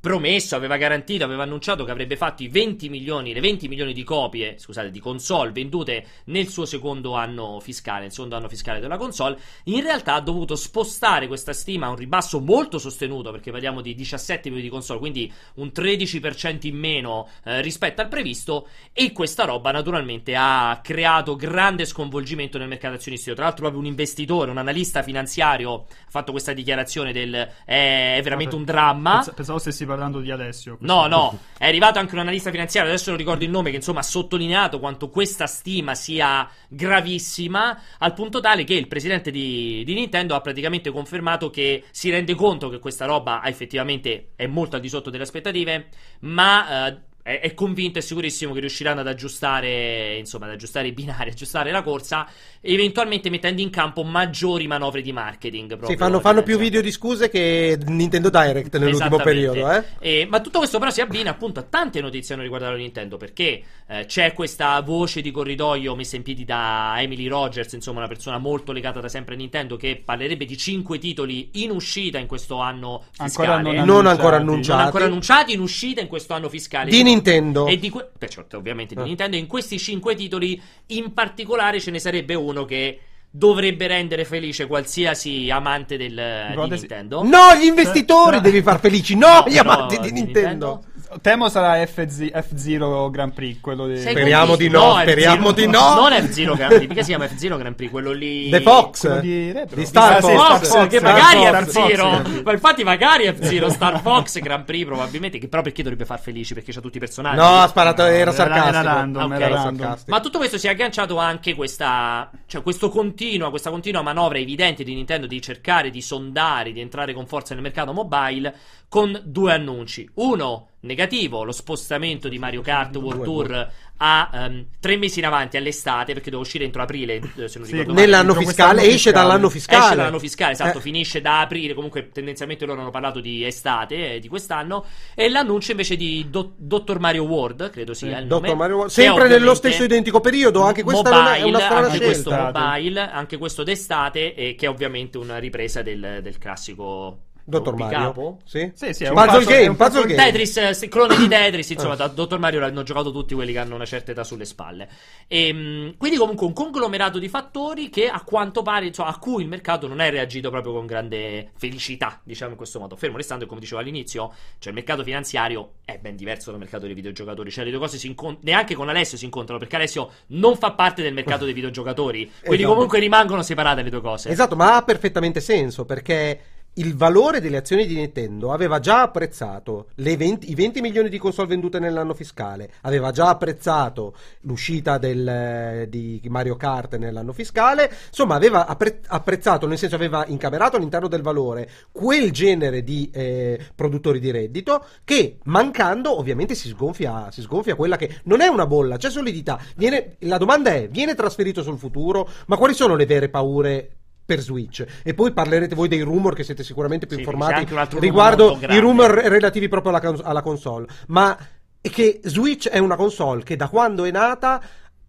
promesso, 0.02 0.56
aveva 0.56 0.76
garantito, 0.76 1.22
aveva 1.22 1.44
annunciato 1.44 1.84
che 1.84 1.92
avrebbe 1.92 2.16
fatto 2.16 2.42
i 2.42 2.48
20 2.48 2.88
milioni, 2.88 3.32
le 3.32 3.38
20 3.38 3.68
milioni 3.68 3.92
di 3.92 4.02
copie, 4.02 4.58
scusate, 4.58 4.90
di 4.90 4.98
console 4.98 5.52
vendute 5.52 6.04
nel 6.24 6.48
suo 6.48 6.64
secondo 6.64 7.14
anno 7.14 7.60
fiscale, 7.60 8.00
nel 8.00 8.10
secondo 8.10 8.34
anno 8.34 8.48
fiscale 8.48 8.80
della 8.80 8.96
console. 8.96 9.38
In 9.66 9.80
realtà 9.82 10.14
ha 10.14 10.20
dovuto 10.20 10.56
spostare 10.56 11.28
questa 11.28 11.52
stima 11.52 11.86
a 11.86 11.90
un 11.90 11.96
ribasso 11.96 12.40
molto 12.40 12.78
sostenuto, 12.78 13.30
perché 13.30 13.52
parliamo 13.52 13.80
di 13.80 13.94
17 13.94 14.48
milioni 14.48 14.68
di 14.68 14.74
console, 14.74 14.98
quindi 14.98 15.32
un 15.54 15.70
13% 15.72 16.66
in 16.66 16.76
meno 16.76 17.28
eh, 17.44 17.62
rispetto 17.62 18.00
al 18.00 18.08
previsto. 18.08 18.66
E 18.92 19.12
questa 19.12 19.44
roba 19.44 19.70
naturalmente 19.70 20.34
ha 20.34 20.80
creato 20.82 21.36
grande 21.36 21.84
sconvolgimento 21.84 22.58
nel 22.58 22.66
mercato 22.66 22.96
azionistico. 22.96 23.36
Tra 23.36 23.44
l'altro, 23.44 23.62
proprio 23.62 23.80
un 23.80 23.86
investitore, 23.86 24.50
un 24.50 24.58
analista 24.58 25.04
finanziario 25.04 25.86
ha 25.86 26.10
fatto 26.10 26.32
questa 26.32 26.52
dichiarazione 26.52 27.12
del 27.12 27.50
è, 27.64 28.16
è 28.16 28.22
veramente 28.22 28.54
un 28.54 28.64
dramma. 28.64 29.14
Pens- 29.14 29.32
Pensavo 29.34 29.58
stessi 29.58 29.84
parlando 29.92 30.20
di 30.20 30.30
Alessio. 30.30 30.78
No, 30.80 31.06
no, 31.06 31.38
è 31.58 31.66
arrivato 31.66 31.98
anche 31.98 32.14
un 32.14 32.20
analista 32.20 32.50
finanziario, 32.50 32.90
adesso 32.90 33.10
non 33.10 33.18
ricordo 33.18 33.44
il 33.44 33.50
nome, 33.50 33.70
che 33.70 33.76
insomma 33.76 34.00
ha 34.00 34.04
sottolineato 34.04 34.80
quanto 34.80 35.10
questa 35.10 35.46
stima 35.46 35.94
sia 35.94 36.48
gravissima, 36.68 37.78
al 37.98 38.14
punto 38.14 38.40
tale 38.40 38.64
che 38.64 38.74
il 38.74 38.88
presidente 38.88 39.30
di, 39.30 39.82
di 39.84 39.94
Nintendo 39.94 40.34
ha 40.34 40.40
praticamente 40.40 40.90
confermato 40.90 41.50
che 41.50 41.84
si 41.90 42.08
rende 42.10 42.34
conto 42.34 42.70
che 42.70 42.78
questa 42.78 43.04
roba 43.04 43.44
effettivamente 43.44 44.30
è 44.34 44.46
molto 44.46 44.76
al 44.76 44.82
di 44.82 44.88
sotto 44.88 45.10
delle 45.10 45.24
aspettative, 45.24 45.88
ma 46.20 46.86
eh, 46.88 46.98
è, 47.22 47.40
è 47.40 47.54
convinto 47.54 47.98
e 47.98 48.02
sicurissimo 48.02 48.52
che 48.52 48.60
riusciranno 48.60 49.00
ad 49.00 49.06
aggiustare, 49.06 50.16
insomma, 50.16 50.46
ad 50.46 50.52
aggiustare 50.52 50.88
i 50.88 50.92
binari, 50.92 51.30
aggiustare 51.30 51.70
la 51.70 51.82
corsa, 51.82 52.26
eventualmente 52.60 53.30
mettendo 53.30 53.60
in 53.60 53.70
campo 53.70 54.02
maggiori 54.02 54.66
manovre 54.66 55.02
di 55.02 55.12
marketing. 55.12 55.70
Sì, 55.70 55.76
proprio, 55.76 55.96
fanno, 55.96 56.20
fanno 56.20 56.42
più 56.42 56.58
video 56.58 56.80
di 56.80 56.90
scuse 56.90 57.28
che 57.28 57.78
Nintendo 57.86 58.28
Direct 58.28 58.76
nell'ultimo 58.78 59.18
periodo, 59.18 59.70
eh? 59.70 59.84
Eh, 60.00 60.26
ma 60.28 60.40
tutto 60.40 60.58
questo 60.58 60.78
però 60.78 60.90
si 60.90 61.00
abbina 61.00 61.30
appunto 61.30 61.60
a 61.60 61.62
tante 61.62 62.00
notizie 62.00 62.34
non 62.34 62.44
riguardanti 62.44 62.80
Nintendo 62.80 63.16
perché 63.16 63.62
eh, 63.86 64.04
c'è 64.06 64.32
questa 64.32 64.80
voce 64.80 65.20
di 65.20 65.30
corridoio 65.30 65.94
messa 65.94 66.16
in 66.16 66.22
piedi 66.22 66.44
da 66.44 66.94
Emily 66.98 67.28
Rogers, 67.28 67.72
insomma 67.72 67.98
una 67.98 68.08
persona 68.08 68.38
molto 68.38 68.72
legata 68.72 69.00
da 69.00 69.08
sempre 69.08 69.34
a 69.34 69.36
Nintendo 69.36 69.76
che 69.76 70.00
parlerebbe 70.04 70.44
di 70.44 70.56
5 70.56 70.98
titoli 70.98 71.50
in 71.54 71.70
uscita 71.70 72.18
in 72.18 72.26
questo 72.26 72.58
anno 72.58 73.04
Ancora 73.18 73.58
fiscale. 73.58 73.76
non 73.76 73.84
Non 73.84 74.06
ancora 74.06 74.36
annunciati. 74.36 74.40
annunciati. 74.42 74.76
Non 74.76 74.84
ancora 74.86 75.04
annunciati 75.04 75.52
in 75.52 75.60
uscita 75.60 76.00
in 76.00 76.08
questo 76.08 76.34
anno 76.34 76.48
fiscale. 76.48 76.90
Di 76.90 77.02
Nintendo. 77.12 77.66
E 77.66 77.78
di 77.78 77.90
que- 77.90 78.10
beh, 78.18 78.28
certo, 78.28 78.56
ovviamente 78.56 78.94
di 78.94 79.00
Ah. 79.00 79.04
Nintendo. 79.04 79.36
In 79.36 79.46
questi 79.46 79.78
cinque 79.78 80.14
titoli, 80.14 80.60
in 80.88 81.12
particolare, 81.12 81.80
ce 81.80 81.90
ne 81.90 81.98
sarebbe 81.98 82.34
uno 82.34 82.64
che 82.64 83.00
dovrebbe 83.34 83.86
rendere 83.86 84.24
felice 84.26 84.66
qualsiasi 84.66 85.48
amante 85.50 85.96
del, 85.96 86.52
di 86.54 86.68
Nintendo. 86.68 87.22
No, 87.22 87.54
gli 87.58 87.64
investitori 87.64 88.30
Però- 88.36 88.40
devi 88.42 88.60
far 88.62 88.78
felici, 88.78 89.16
no, 89.16 89.44
gli 89.46 89.56
però 89.56 89.70
amanti 89.72 89.98
di 90.00 90.12
Nintendo. 90.12 90.82
Temo 91.20 91.48
sarà 91.48 91.84
FZ 91.86 92.30
F0 92.32 93.10
Grand 93.10 93.32
Prix, 93.32 93.60
quello 93.60 93.86
di... 93.86 93.98
Speriamo 93.98 94.56
di 94.56 94.68
no, 94.68 94.92
F-Zero. 94.94 95.00
speriamo 95.02 95.52
di 95.52 95.66
no. 95.66 95.94
Non 95.94 96.12
F-Zero 96.12 96.54
Grand 96.54 96.74
Prix, 96.76 96.88
mica 96.88 97.02
si 97.02 97.08
chiama 97.08 97.28
F-Zero 97.28 97.56
Grand 97.56 97.74
Prix, 97.74 97.90
quello 97.90 98.12
lì. 98.12 98.48
The 98.50 98.60
Fox 98.60 99.20
di 99.20 99.52
Retro. 99.52 99.76
di 99.76 99.84
Star 99.86 100.20
Fox, 100.20 100.32
Fox, 100.34 100.62
Star 100.62 100.86
che 100.86 101.00
Fox, 101.00 101.10
magari 101.10 101.42
è 101.42 101.50
Fox, 101.52 101.66
F-Zero. 101.68 102.24
sì. 102.24 102.42
Ma 102.42 102.52
infatti, 102.52 102.84
magari 102.84 103.24
è 103.24 103.34
F-Zero. 103.34 103.68
Star 103.70 104.00
Fox 104.00 104.38
Grand 104.40 104.64
Prix, 104.64 104.84
probabilmente. 104.86 105.38
Che 105.38 105.48
però 105.48 105.62
perché 105.62 105.82
dovrebbe 105.82 106.04
far 106.04 106.20
felici? 106.20 106.54
Perché 106.54 106.72
c'ha 106.72 106.80
tutti 106.80 106.96
i 106.96 107.00
personaggi. 107.00 107.36
No, 107.36 107.60
ha 107.60 107.66
sparato, 107.68 108.04
era 108.04 108.32
sarcastico. 108.32 108.68
era 108.78 108.82
random, 108.82 109.32
Ok. 109.32 109.40
era 109.40 109.60
sarcastico. 109.60 110.10
Ma 110.10 110.20
tutto 110.20 110.38
questo 110.38 110.58
si 110.58 110.66
è 110.66 110.70
agganciato 110.70 111.16
anche 111.18 111.54
questa, 111.54 112.30
cioè 112.46 112.62
questo 112.62 112.88
continua, 112.88 113.50
questa 113.50 113.70
continua 113.70 114.02
manovra 114.02 114.38
evidente 114.38 114.82
di 114.84 114.94
Nintendo 114.94 115.26
di 115.26 115.40
cercare 115.40 115.90
di 115.90 116.00
sondare, 116.00 116.72
di 116.72 116.80
entrare 116.80 117.12
con 117.12 117.26
forza 117.26 117.54
nel 117.54 117.62
mercato 117.62 117.92
mobile 117.92 118.54
con 118.88 119.20
due 119.24 119.52
annunci. 119.52 120.08
Uno 120.14 120.68
negativo, 120.82 121.44
lo 121.44 121.52
spostamento 121.52 122.28
di 122.28 122.38
Mario 122.38 122.60
Kart 122.62 122.96
World 122.96 123.22
Tour 123.22 123.70
a 124.04 124.30
ehm, 124.34 124.66
tre 124.80 124.96
mesi 124.96 125.20
in 125.20 125.26
avanti 125.26 125.56
all'estate, 125.56 126.12
perché 126.12 126.24
doveva 126.30 126.42
uscire 126.42 126.64
entro 126.64 126.82
aprile, 126.82 127.14
eh, 127.36 127.48
se 127.48 127.58
non 127.58 127.66
Sì, 127.66 127.72
ricordo 127.72 127.92
male. 127.94 128.04
Nell'anno 128.06 128.34
fiscale, 128.34 128.80
esce 128.82 128.92
fiscale. 128.94 129.16
dall'anno 129.16 129.48
fiscale. 129.48 129.82
Esce 129.84 129.94
dall'anno 129.94 130.18
fiscale, 130.18 130.52
esatto, 130.52 130.78
Eh. 130.78 130.80
finisce 130.80 131.20
da 131.20 131.40
aprile, 131.40 131.74
comunque 131.74 132.08
tendenzialmente 132.08 132.66
loro 132.66 132.80
hanno 132.80 132.90
parlato 132.90 133.20
di 133.20 133.44
estate 133.44 134.14
eh, 134.14 134.18
di 134.18 134.26
quest'anno 134.26 134.84
e 135.14 135.28
l'annuncio 135.28 135.70
invece 135.70 135.94
di 135.96 136.26
Do- 136.28 136.54
Dottor 136.56 136.98
Mario 136.98 137.22
World, 137.24 137.70
credo 137.70 137.94
sia 137.94 138.18
il 138.18 138.26
nome. 138.26 138.40
Dottor 138.40 138.56
Mario 138.56 138.74
World. 138.76 138.90
Sempre 138.90 139.28
nello 139.28 139.54
stesso 139.54 139.84
identico 139.84 140.20
periodo, 140.20 140.62
anche 140.62 140.82
questa 140.82 141.10
non 141.10 141.26
è- 141.34 141.42
una 141.42 141.60
strana 141.60 141.86
anche 141.86 142.00
questo 142.04 142.30
mobile, 142.32 143.00
anche 143.08 143.36
questo 143.38 143.62
d'estate, 143.62 144.34
e 144.34 144.56
che 144.56 144.66
è 144.66 144.68
ovviamente 144.68 145.16
una 145.16 145.38
ripresa 145.38 145.80
del, 145.82 146.18
del 146.22 146.38
classico 146.38 147.18
Dottor 147.44 147.74
Mario. 147.76 147.98
rompicapo. 147.98 148.38
Sì. 148.44 148.70
Sì, 148.74 148.92
sì, 148.92 149.04
è 149.04 149.08
un 149.08 149.14
Puzzle 149.14 149.38
puzzle- 149.38 149.54
game, 149.56 149.74
puzzle 149.76 150.00
puzzle 150.00 150.14
game. 150.16 150.30
Tetris, 150.30 150.82
eh, 150.82 150.88
clone 150.88 151.16
di 151.16 151.26
Tetris, 151.28 151.70
insomma, 151.70 151.94
da 151.96 152.06
Dottor 152.08 152.38
Mario 152.38 152.60
l'hanno 152.60 152.82
giocato 152.82 153.10
tutti 153.12 153.34
quelli 153.34 153.52
che 153.52 153.58
hanno 153.58 153.74
una 153.74 153.84
certa 153.84 154.10
età 154.12 154.24
sulle 154.24 154.44
spalle. 154.44 154.88
E, 155.26 155.94
quindi, 155.98 156.16
comunque, 156.16 156.46
un 156.46 156.52
conglomerato 156.52 157.18
di 157.18 157.28
fattori 157.28 157.88
che 157.90 158.08
a 158.08 158.22
quanto 158.22 158.62
pare, 158.62 158.86
insomma, 158.86 159.10
a 159.10 159.18
cui 159.18 159.42
il 159.42 159.48
mercato 159.48 159.86
non 159.88 160.00
è 160.00 160.10
reagito 160.10 160.50
proprio 160.50 160.72
con 160.72 160.86
grande 160.86 161.50
felicità, 161.56 162.20
diciamo 162.22 162.52
in 162.52 162.56
questo 162.56 162.78
modo. 162.78 162.96
Fermo 162.96 163.16
restando, 163.16 163.44
che, 163.44 163.48
come 163.48 163.60
dicevo 163.60 163.80
all'inizio, 163.80 164.32
cioè 164.58 164.68
il 164.68 164.74
mercato 164.74 165.02
finanziario 165.02 165.72
è 165.84 165.98
ben 165.98 166.16
diverso 166.16 166.50
dal 166.50 166.60
mercato 166.60 166.86
dei 166.86 166.94
videogiocatori. 166.94 167.50
Cioè, 167.50 167.64
le 167.64 167.70
due 167.70 167.80
cose 167.80 167.98
si 167.98 168.06
incontrano, 168.06 168.40
neanche 168.44 168.74
con 168.74 168.88
Alessio 168.88 169.18
si 169.18 169.24
incontrano, 169.24 169.58
perché 169.58 169.76
Alessio 169.76 170.10
non 170.28 170.56
fa 170.56 170.72
parte 170.72 171.02
del 171.02 171.12
mercato 171.12 171.44
dei 171.44 171.54
videogiocatori. 171.54 172.30
Quindi, 172.40 172.56
Esatto. 172.62 172.72
comunque, 172.74 172.98
rimangono 172.98 173.42
separate 173.42 173.82
le 173.82 173.90
due 173.90 174.00
cose. 174.00 174.28
Esatto, 174.30 174.56
ma 174.56 174.76
ha 174.76 174.82
perfettamente 174.82 175.40
senso 175.40 175.84
perché 175.84 176.40
il 176.74 176.96
valore 176.96 177.40
delle 177.40 177.58
azioni 177.58 177.86
di 177.86 177.94
Nintendo 177.96 178.50
aveva 178.52 178.80
già 178.80 179.02
apprezzato 179.02 179.88
le 179.96 180.16
20 180.16 180.50
i 180.50 180.54
20 180.54 180.80
milioni 180.80 181.08
di 181.10 181.18
console 181.18 181.48
vendute 181.48 181.78
nell'anno 181.78 182.14
fiscale, 182.14 182.70
aveva 182.82 183.10
già 183.10 183.28
apprezzato 183.28 184.14
l'uscita 184.42 184.96
del, 184.96 185.28
eh, 185.28 185.86
di 185.90 186.20
Mario 186.28 186.56
Kart 186.56 186.96
nell'anno 186.96 187.32
fiscale, 187.32 187.92
insomma 188.08 188.36
aveva 188.36 188.66
appre- 188.66 189.00
apprezzato, 189.06 189.66
nel 189.66 189.76
senso 189.76 189.96
aveva 189.96 190.24
incamerato 190.26 190.76
all'interno 190.76 191.08
del 191.08 191.20
valore 191.20 191.68
quel 191.90 192.30
genere 192.30 192.82
di 192.82 193.10
eh, 193.12 193.60
produttori 193.74 194.18
di 194.18 194.30
reddito 194.30 194.86
che 195.04 195.38
mancando 195.44 196.18
ovviamente 196.18 196.54
si 196.54 196.68
sgonfia, 196.68 197.30
si 197.30 197.42
sgonfia 197.42 197.74
quella 197.74 197.96
che 197.96 198.20
non 198.24 198.40
è 198.40 198.46
una 198.46 198.66
bolla, 198.66 198.96
c'è 198.96 199.10
solidità. 199.10 199.60
Viene- 199.76 200.16
la 200.20 200.38
domanda 200.38 200.72
è, 200.72 200.88
viene 200.88 201.14
trasferito 201.14 201.62
sul 201.62 201.78
futuro, 201.78 202.28
ma 202.46 202.56
quali 202.56 202.74
sono 202.74 202.94
le 202.94 203.06
vere 203.06 203.28
paure? 203.28 203.96
Per 204.32 204.40
Switch 204.40 204.86
e 205.02 205.12
poi 205.12 205.32
parlerete 205.32 205.74
voi 205.74 205.88
dei 205.88 206.00
rumor 206.00 206.34
che 206.34 206.42
siete 206.42 206.64
sicuramente 206.64 207.06
più 207.06 207.16
Sì, 207.16 207.22
informati 207.22 207.66
riguardo 207.98 208.58
i 208.68 208.78
rumor 208.78 209.10
relativi 209.10 209.68
proprio 209.68 209.90
alla, 209.90 210.00
cons- 210.00 210.22
alla 210.24 210.40
console. 210.40 210.86
Ma 211.08 211.36
è 211.82 211.90
che 211.90 212.20
Switch 212.24 212.68
è 212.68 212.78
una 212.78 212.96
console 212.96 213.42
che 213.42 213.56
da 213.56 213.68
quando 213.68 214.04
è 214.04 214.10
nata 214.10 214.62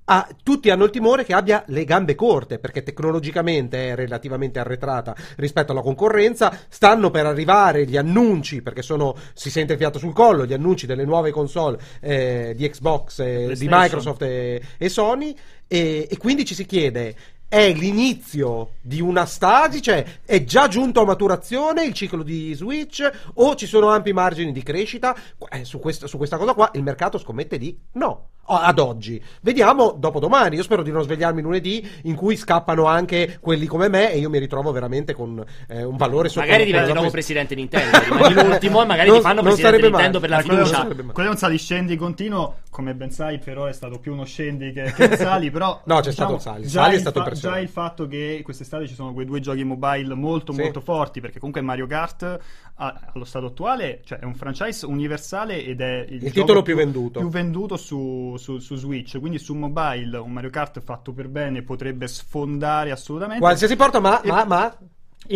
ha- 0.05 0.27
tutti 0.43 0.69
hanno 0.69 0.83
il 0.83 0.89
timore 0.89 1.23
che 1.23 1.33
abbia 1.33 1.63
le 1.67 1.85
gambe 1.85 2.15
corte 2.15 2.59
perché 2.59 2.83
tecnologicamente 2.83 3.91
è 3.91 3.95
relativamente 3.95 4.59
arretrata 4.59 5.15
rispetto 5.37 5.71
alla 5.71 5.81
concorrenza. 5.81 6.53
Stanno 6.67 7.09
per 7.09 7.25
arrivare 7.25 7.85
gli 7.85 7.95
annunci 7.95 8.61
perché 8.61 8.81
sono, 8.81 9.15
si 9.33 9.49
sente 9.49 9.71
il 9.71 9.79
fiato 9.79 9.99
sul 9.99 10.11
collo. 10.13 10.45
Gli 10.45 10.51
annunci 10.51 10.85
delle 10.85 11.05
nuove 11.05 11.31
console 11.31 11.77
eh, 12.01 12.53
di 12.57 12.67
Xbox, 12.67 13.19
eh, 13.19 13.55
di. 13.55 13.67
Microsoft 13.69 14.23
e, 14.23 14.61
e 14.77 14.89
Sony. 14.89 15.33
E, 15.67 16.07
e 16.11 16.17
quindi 16.17 16.43
ci 16.43 16.55
si 16.55 16.65
chiede. 16.65 17.15
È 17.47 17.71
l'inizio 17.71 18.71
di 18.81 18.99
una 18.99 19.25
stasi, 19.25 19.79
cioè 19.79 20.03
è 20.25 20.43
già 20.43 20.67
giunto 20.67 21.01
a 21.01 21.05
maturazione 21.05 21.85
il 21.85 21.93
ciclo 21.93 22.23
di 22.23 22.51
Switch 22.55 23.07
o 23.35 23.53
ci 23.53 23.67
sono 23.67 23.89
ampi 23.89 24.11
margini 24.11 24.51
di 24.51 24.63
crescita? 24.63 25.15
Eh, 25.51 25.63
su, 25.63 25.77
questo- 25.79 26.07
su 26.07 26.17
questa 26.17 26.37
cosa 26.37 26.53
qua 26.53 26.71
il 26.73 26.81
mercato 26.81 27.19
scommette 27.19 27.59
di 27.59 27.77
no. 27.93 28.29
Ad 28.45 28.77
oggi, 28.79 29.23
vediamo 29.41 29.95
dopo 29.97 30.19
domani. 30.19 30.57
Io 30.57 30.63
spero 30.63 30.81
di 30.83 30.91
non 30.91 31.03
svegliarmi 31.03 31.41
lunedì 31.41 31.87
in 32.03 32.15
cui 32.15 32.35
scappano 32.35 32.85
anche 32.85 33.37
quelli 33.39 33.67
come 33.67 33.87
me 33.87 34.11
e 34.11 34.17
io 34.17 34.29
mi 34.29 34.37
ritrovo 34.39 34.71
veramente 34.73 35.13
con 35.13 35.41
eh, 35.69 35.83
un 35.83 35.95
valore 35.95 36.27
sotto 36.27 36.41
Magari 36.47 36.65
diventi 36.65 36.87
sotto- 36.87 36.97
nuovo 36.99 37.13
presidente 37.13 37.55
Nintendo, 37.55 37.99
rimani 37.99 38.33
l'ultimo 38.33 38.81
e 38.81 38.85
magari 38.85 39.07
Non- 39.09 39.17
ti 39.19 39.23
fanno 39.23 39.41
presidente 39.43 39.77
Nintendo 39.89 40.19
male. 40.19 40.19
per 40.19 40.29
la 40.29 40.43
quello, 40.43 40.59
non 40.59 40.65
fiducia. 40.65 41.11
quello 41.13 41.29
è 41.29 41.31
un 41.31 41.37
saliscendi 41.37 41.95
continuo, 41.95 42.55
come 42.73 42.95
ben 42.95 43.11
sai, 43.11 43.37
però 43.37 43.65
è 43.65 43.71
stato 43.71 43.99
più 43.99 44.13
uno 44.13 44.25
scendi 44.25 44.71
che, 44.73 44.91
che 44.95 45.15
sali, 45.15 45.51
però 45.51 45.79
No, 45.85 45.99
c'è 45.99 46.09
diciamo, 46.09 46.39
stato 46.39 46.55
Sali. 46.57 46.67
Sali 46.67 46.95
è 46.95 46.99
stato 46.99 47.23
fa-. 47.23 47.29
Già 47.31 47.59
il 47.59 47.69
fatto 47.69 48.07
che 48.07 48.41
quest'estate 48.43 48.87
ci 48.87 48.95
sono 48.95 49.13
quei 49.13 49.27
due 49.27 49.39
giochi 49.39 49.63
mobile 49.63 50.15
molto 50.15 50.51
Sì. 50.53 50.61
molto 50.61 50.81
forti, 50.81 51.21
perché 51.21 51.37
comunque 51.37 51.61
Mario 51.61 51.85
Kart 51.85 52.39
ha- 52.75 52.99
allo 53.13 53.25
stato 53.25 53.45
attuale 53.45 54.01
cioè, 54.03 54.17
è 54.17 54.25
un 54.25 54.33
franchise 54.33 54.85
universale 54.87 55.63
ed 55.63 55.81
è 55.81 56.05
il, 56.09 56.23
Il 56.25 56.31
titolo 56.31 56.63
più 56.63 56.75
venduto. 56.75 57.19
più 57.19 57.29
venduto 57.29 57.77
su, 57.77 58.35
su- 58.39 58.57
su 58.57 58.75
Switch, 58.75 59.19
quindi 59.19 59.37
su 59.37 59.53
mobile 59.53 60.17
un 60.17 60.31
Mario 60.31 60.49
Kart 60.49 60.81
fatto 60.81 61.13
per 61.13 61.27
bene 61.29 61.61
potrebbe 61.61 62.07
sfondare 62.07 62.89
assolutamente. 62.89 63.39
Qualsiasi 63.41 63.75
porta, 63.75 63.99
ma, 63.99 64.19
E- 64.21 64.29
ma, 64.29 64.45
ma 64.45 64.77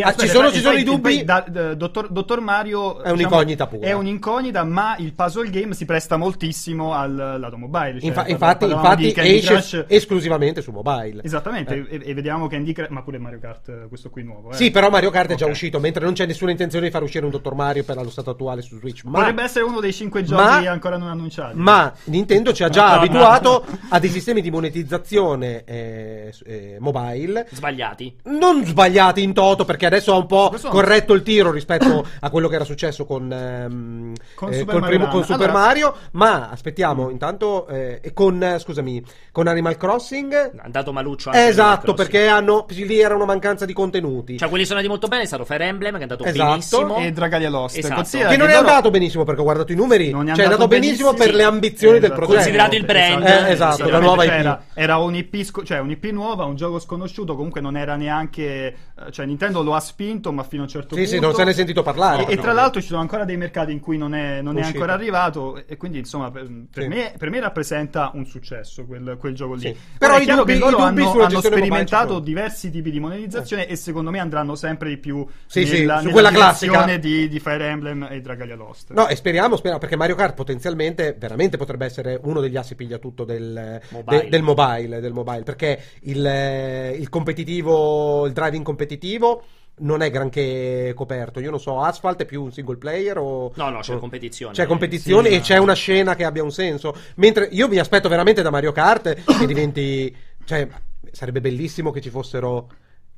Ah, 0.02 0.08
aspetta, 0.10 0.24
ci 0.24 0.28
sono, 0.30 0.52
ci 0.52 0.60
sono 0.60 0.78
i 0.78 0.84
dubbi? 0.84 1.24
da- 1.24 1.46
da- 1.48 1.74
dottor, 1.74 2.10
Dottor 2.10 2.42
Mario 2.42 2.94
diciamo, 2.98 3.04
È 3.04 3.10
un'incognita 3.12 3.68
pura. 3.68 3.88
È 3.88 3.94
un'incognita, 3.94 4.64
ma 4.66 4.96
il 4.98 5.14
puzzle 5.14 5.50
game 5.50 5.74
si 5.74 5.86
presta 5.86 6.18
moltissimo 6.18 6.94
al 6.94 7.38
lato 7.40 7.58
mobile. 7.58 8.00
Cioè, 8.00 8.08
Infa- 8.08 8.28
infatti, 8.28 8.66
infatti 8.66 9.14
esce 9.16 9.54
Crush. 9.54 9.86
esclusivamente 9.88 10.62
su 10.62 10.72
mobile. 10.72 11.22
Esattamente, 11.24 11.86
Eh. 11.90 11.96
e, 11.96 12.02
e 12.10 12.14
vediamo 12.14 12.48
Candy 12.48 12.74
Crush, 12.74 12.90
ma 12.90 13.02
pure 13.02 13.18
Mario 13.18 13.40
Kart, 13.40 13.70
eh, 13.70 13.88
questo 13.88 14.10
qui 14.10 14.24
nuovo. 14.24 14.52
eh. 14.52 14.56
Sì, 14.56 14.72
però 14.72 14.90
Mario 14.90 15.10
Kart 15.10 15.32
è 15.32 15.36
già 15.36 15.46
uscito, 15.46 15.80
mentre 15.80 16.04
non 16.04 16.14
c'è 16.14 16.26
nessuna 16.26 16.52
intenzione 16.52 16.86
di 16.88 16.92
far 16.92 17.04
uscire 17.04 17.24
un 17.24 17.32
Dottor 17.32 17.56
Mario 17.56 17.84
per 17.84 17.98
allo 17.98 18.10
stato 18.10 18.32
attuale 18.32 18.62
su 18.62 18.78
Switch. 18.78 19.04
Ma, 19.06 19.20
Potrebbe 19.20 19.44
essere 19.44 19.64
uno 19.64 19.80
dei 19.80 19.94
cinque 19.94 20.24
giochi 20.24 20.42
Ma- 20.44 20.70
ancora 20.72 20.98
non 20.98 21.08
annunciati. 21.10 21.58
ma 21.58 21.94
Nintendo 22.06 22.52
ci 22.54 22.64
ha 22.64 22.70
già 22.70 22.88
No, 22.98 23.00
abituato 23.00 23.64
no. 23.70 23.78
a 23.90 24.00
dei 24.00 24.10
sistemi 24.10 24.42
di 24.42 24.52
monetizzazione 24.52 25.64
eh, 25.66 26.34
eh, 26.46 26.78
mobile 26.80 27.48
Sbagliati. 27.52 28.16
non 28.24 28.66
sbagliati 28.66 29.22
in 29.22 29.34
toto 29.34 29.64
perché 29.66 29.77
adesso 29.86 30.14
ha 30.14 30.18
un 30.18 30.26
po' 30.26 30.50
Questo- 30.50 30.70
corretto 30.70 31.14
il 31.14 31.22
tiro 31.24 31.52
rispetto 31.52 32.06
a 32.20 32.30
quello 32.30 32.48
che 32.48 32.56
era 32.56 32.64
successo 32.66 33.06
con, 33.06 33.32
ehm, 33.32 34.14
Con 34.36 34.52
eh, 34.54 34.58
Super 34.60 34.74
col 34.74 34.82
Mario 34.82 34.98
primo- 34.98 35.12
con 35.12 35.24
Super 35.24 35.50
Allora- 35.50 35.66
Mario 35.66 35.96
ma 36.12 36.50
aspettiamo 36.50 37.10
intanto 37.10 37.68
eh, 37.68 38.00
e 38.02 38.14
con 38.14 38.42
eh, 38.44 38.60
scusami 38.60 39.04
con 39.32 39.48
Animal 39.48 39.78
Crossing 39.78 40.34
È 40.34 40.60
andato 40.64 40.92
maluccio 40.92 41.30
anche 41.30 41.48
esatto 41.48 41.94
perché 41.94 42.28
hanno 42.28 42.66
lì 42.70 43.00
era 43.00 43.16
una 43.16 43.26
mancanza 43.26 43.66
di 43.66 43.74
contenuti 43.74 44.38
Cioè, 44.38 44.50
quelli 44.50 44.64
sono 44.66 44.80
andati 44.80 44.94
molto 44.94 45.08
bene. 45.08 45.24
È 45.24 45.26
stato 45.26 45.46
Fire 45.46 45.66
Emblem, 45.66 45.94
che 45.94 46.00
è 46.00 46.02
andato 46.04 46.24
Esatto. 46.24 46.50
benissimo. 46.50 46.98
E 46.98 47.12
Dragalia 47.12 47.50
Lost. 47.50 47.78
Esatto. 47.78 47.96
Considera 47.96 48.30
che 48.30 48.38
non 48.38 48.48
è 48.50 48.54
loro- 48.54 48.68
andato 48.68 48.90
benissimo 48.92 49.24
perché 49.24 49.42
ho 49.42 49.44
guardato 49.44 49.72
i 49.72 49.76
numeri 49.76 50.10
Non 50.12 50.26
cioè 50.28 50.38
è 50.38 50.44
andato 50.44 50.68
benissimo, 50.68 51.14
per 51.14 51.34
le 51.34 51.44
ambizioni 51.44 52.00
del 52.00 52.12
Esatto. 52.12 52.16
progetto 52.26 52.38
Considerato 52.40 52.76
il 52.76 52.86
brand. 52.86 53.26
Eh, 53.26 53.52
esatto, 53.52 53.84
Sì, 53.86 53.90
la 53.90 54.00
nuova 54.00 54.24
IP 54.24 54.32
Era, 54.32 54.64
era 54.74 54.98
un 54.98 55.16
IP, 55.16 55.42
sco- 55.44 55.64
cioè 55.64 55.80
un 55.80 55.90
IP 55.92 56.06
nuova, 56.12 56.46
un 56.46 56.56
gioco 56.56 56.80
sconosciuto. 56.80 57.36
Comunque 57.36 57.62
non 57.62 57.76
era 57.78 57.96
neanche. 57.96 58.44
eh, 58.46 58.76
Cioè, 59.12 59.26
Nintendo 59.26 59.62
lo 59.68 59.76
ha 59.76 59.80
spinto, 59.80 60.32
ma 60.32 60.44
fino 60.44 60.62
a 60.64 60.66
un 60.66 60.72
certo 60.72 60.96
Sì, 60.96 61.02
punto. 61.02 61.16
sì, 61.16 61.20
non 61.22 61.34
se 61.36 61.44
ne 61.44 61.52
è 61.52 61.54
sentito 61.54 61.82
parlare. 61.84 62.26
E, 62.26 62.32
e 62.32 62.36
No, 62.36 62.42
tra 62.42 62.52
no. 62.54 62.60
l'altro 62.60 62.82
ci 62.82 62.88
sono 62.88 63.02
ancora 63.02 63.26
dei 63.26 63.38
mercati 63.38 63.72
in 63.72 63.80
cui 63.80 63.98
non 63.98 64.14
è, 64.16 64.42
non 64.42 64.58
è 64.58 64.62
ancora 64.64 64.94
arrivato, 64.94 65.62
e 65.68 65.78
quindi 65.78 66.00
insomma 66.00 66.32
per, 66.32 66.48
per 66.72 66.84
Sì. 66.84 66.90
me, 66.90 67.14
per 67.18 67.30
me 67.30 67.40
rappresenta 67.40 68.12
un 68.14 68.26
successo 68.26 68.86
quel, 68.86 69.18
quel 69.20 69.34
gioco 69.36 69.54
lì. 69.56 69.62
Sì. 69.62 69.72
Però 69.72 69.84
Però 69.98 70.14
è 70.18 70.22
i 70.22 70.24
chiaro 70.24 70.40
dubbi- 70.42 70.52
che 70.54 70.58
i 70.58 70.62
loro 70.62 70.78
dubbi 70.86 71.02
hanno, 71.02 71.24
hanno 71.24 71.42
sperimentato 71.42 72.20
diversi 72.20 72.72
tipi 72.72 72.92
di 72.92 73.00
monetizzazione 73.00 73.68
e 73.68 73.76
secondo 73.76 74.10
me 74.12 74.20
andranno 74.20 74.56
sempre 74.56 74.90
di 74.90 74.98
più 74.98 75.26
Sì, 75.46 75.66
sì, 75.66 75.80
nella, 75.80 76.00
su 76.00 76.10
nella 76.10 76.32
classica. 76.32 76.98
di, 76.98 77.28
di 77.28 77.40
Fire 77.40 77.68
Emblem 77.68 78.08
e 78.10 78.22
Dragalia 78.22 78.56
Lost. 78.56 78.92
No, 78.94 79.08
e 79.08 79.16
speriamo, 79.16 79.56
speriamo, 79.56 79.80
perché 79.80 79.96
Mario 79.96 80.16
Kart 80.16 80.34
potenzialmente 80.36 81.16
veramente 81.18 81.58
potrebbe 81.58 81.86
essere 81.86 82.20
uno 82.24 82.40
degli 82.40 82.56
assi 82.56 82.76
piglia 82.76 82.98
tutto 82.98 83.24
del 83.26 83.82
Mobile. 83.90 84.22
de- 84.24 84.30
del 84.30 84.42
mobile, 84.42 85.00
del 85.02 85.14
mobile, 85.14 85.44
perché 85.44 85.80
il, 86.02 86.26
eh, 86.26 86.96
il 86.98 87.10
competitivo, 87.10 88.26
il 88.26 88.34
driving 88.34 88.64
competitivo 88.64 89.44
non 89.80 90.02
è 90.02 90.10
granché 90.10 90.94
coperto. 90.96 91.40
Io 91.40 91.50
non 91.52 91.60
so, 91.60 91.82
Asphalt 91.82 92.22
è 92.22 92.26
più 92.26 92.44
un 92.44 92.52
single 92.52 92.78
player 92.78 93.18
o... 93.18 93.52
No, 93.56 93.70
no, 93.70 93.80
c'è 93.80 93.96
o- 93.96 94.00
competizione. 94.00 94.54
C'è 94.54 94.66
competizione 94.66 95.28
Sì, 95.30 95.34
e 95.34 95.38
ma- 95.38 95.44
c'è 95.44 95.58
una 95.58 95.74
scena 95.74 96.16
che 96.16 96.24
abbia 96.24 96.44
un 96.44 96.52
senso. 96.52 96.96
Mentre 97.16 97.48
io 97.52 97.68
mi 97.68 97.78
aspetto 97.78 98.10
veramente 98.10 98.42
da 98.42 98.50
Mario 98.50 98.72
Kart 98.72 99.14
che 99.38 99.46
diventi... 99.46 100.16
Cioè, 100.46 100.68
sarebbe 101.12 101.42
bellissimo 101.42 101.92
che 101.92 102.02
ci 102.02 102.10
fossero 102.10 102.70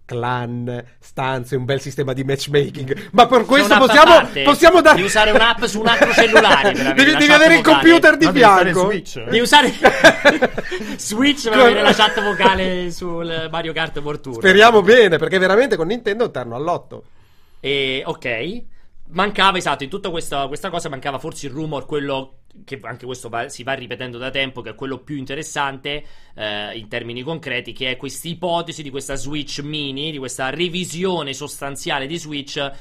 clan, 0.10 0.84
stanze, 1.00 1.56
un 1.56 1.66
bel 1.66 1.80
sistema 1.80 2.13
di 2.13 2.24
matchmaking. 2.24 3.10
Ma 3.12 3.28
per 3.28 3.46
questo 3.46 3.78
possiamo, 3.78 4.28
possiamo 4.44 4.82
dare... 4.82 4.98
di 4.98 5.04
usare 5.04 5.30
un'app 5.30 5.63
su 5.66 5.80
un 5.80 5.88
altro 5.88 6.12
cellulare 6.12 6.72
per 6.72 6.88
avere 6.88 6.96
devi, 6.96 7.16
devi 7.18 7.32
avere 7.32 7.56
il 7.58 7.63
computer 7.63 8.18
di 8.18 8.25
No, 8.25 8.32
devi 8.32 8.44
fianco. 8.44 8.86
Switch. 8.86 9.24
Devi 9.24 9.39
usare 9.39 9.72
Switch 10.98 11.50
per 11.50 11.60
avere 11.60 11.82
la 11.84 11.94
chat 11.94 12.24
vocale 12.24 12.89
sul 12.89 13.48
Mario 13.51 13.72
Kart 13.72 13.98
World 14.00 14.22
Tour. 14.22 14.36
Speriamo 14.36 14.82
bene, 14.82 15.18
perché 15.18 15.38
veramente 15.38 15.75
con 15.75 15.86
Nintendo 15.86 16.25
è 16.25 16.32
terno 16.32 16.56
all'otto. 16.56 17.04
E 17.60 18.01
ok. 18.04 18.63
Mancava, 19.12 19.58
esatto, 19.58 19.84
in 19.84 19.89
tutta 19.89 20.10
questa, 20.10 20.48
questa 20.48 20.70
cosa 20.72 20.89
mancava 20.89 21.20
forse 21.20 21.48
il 21.48 21.54
rumor, 21.54 21.86
quello 21.86 22.39
che 22.65 22.79
anche 22.84 23.06
questo 23.06 23.29
va- 23.29 23.50
si 23.50 23.63
va 23.63 23.74
ripetendo 23.74 24.18
da 24.18 24.29
tempo, 24.29 24.62
che 24.62 24.72
è 24.72 24.75
quello 24.75 25.00
più 25.00 25.15
interessante 25.15 26.03
eh, 26.36 26.77
in 26.77 26.88
termini 26.88 27.22
concreti, 27.22 27.74
che 27.74 27.91
è 27.91 27.98
questa 27.98 28.27
ipotesi 28.27 28.84
di 28.84 28.89
questa 28.89 29.15
Switch 29.15 29.62
mini, 29.62 30.12
di 30.12 30.18
questa 30.18 30.50
revisione 30.50 31.34
sostanziale 31.34 32.08
di 32.08 32.18
Switch 32.18 32.72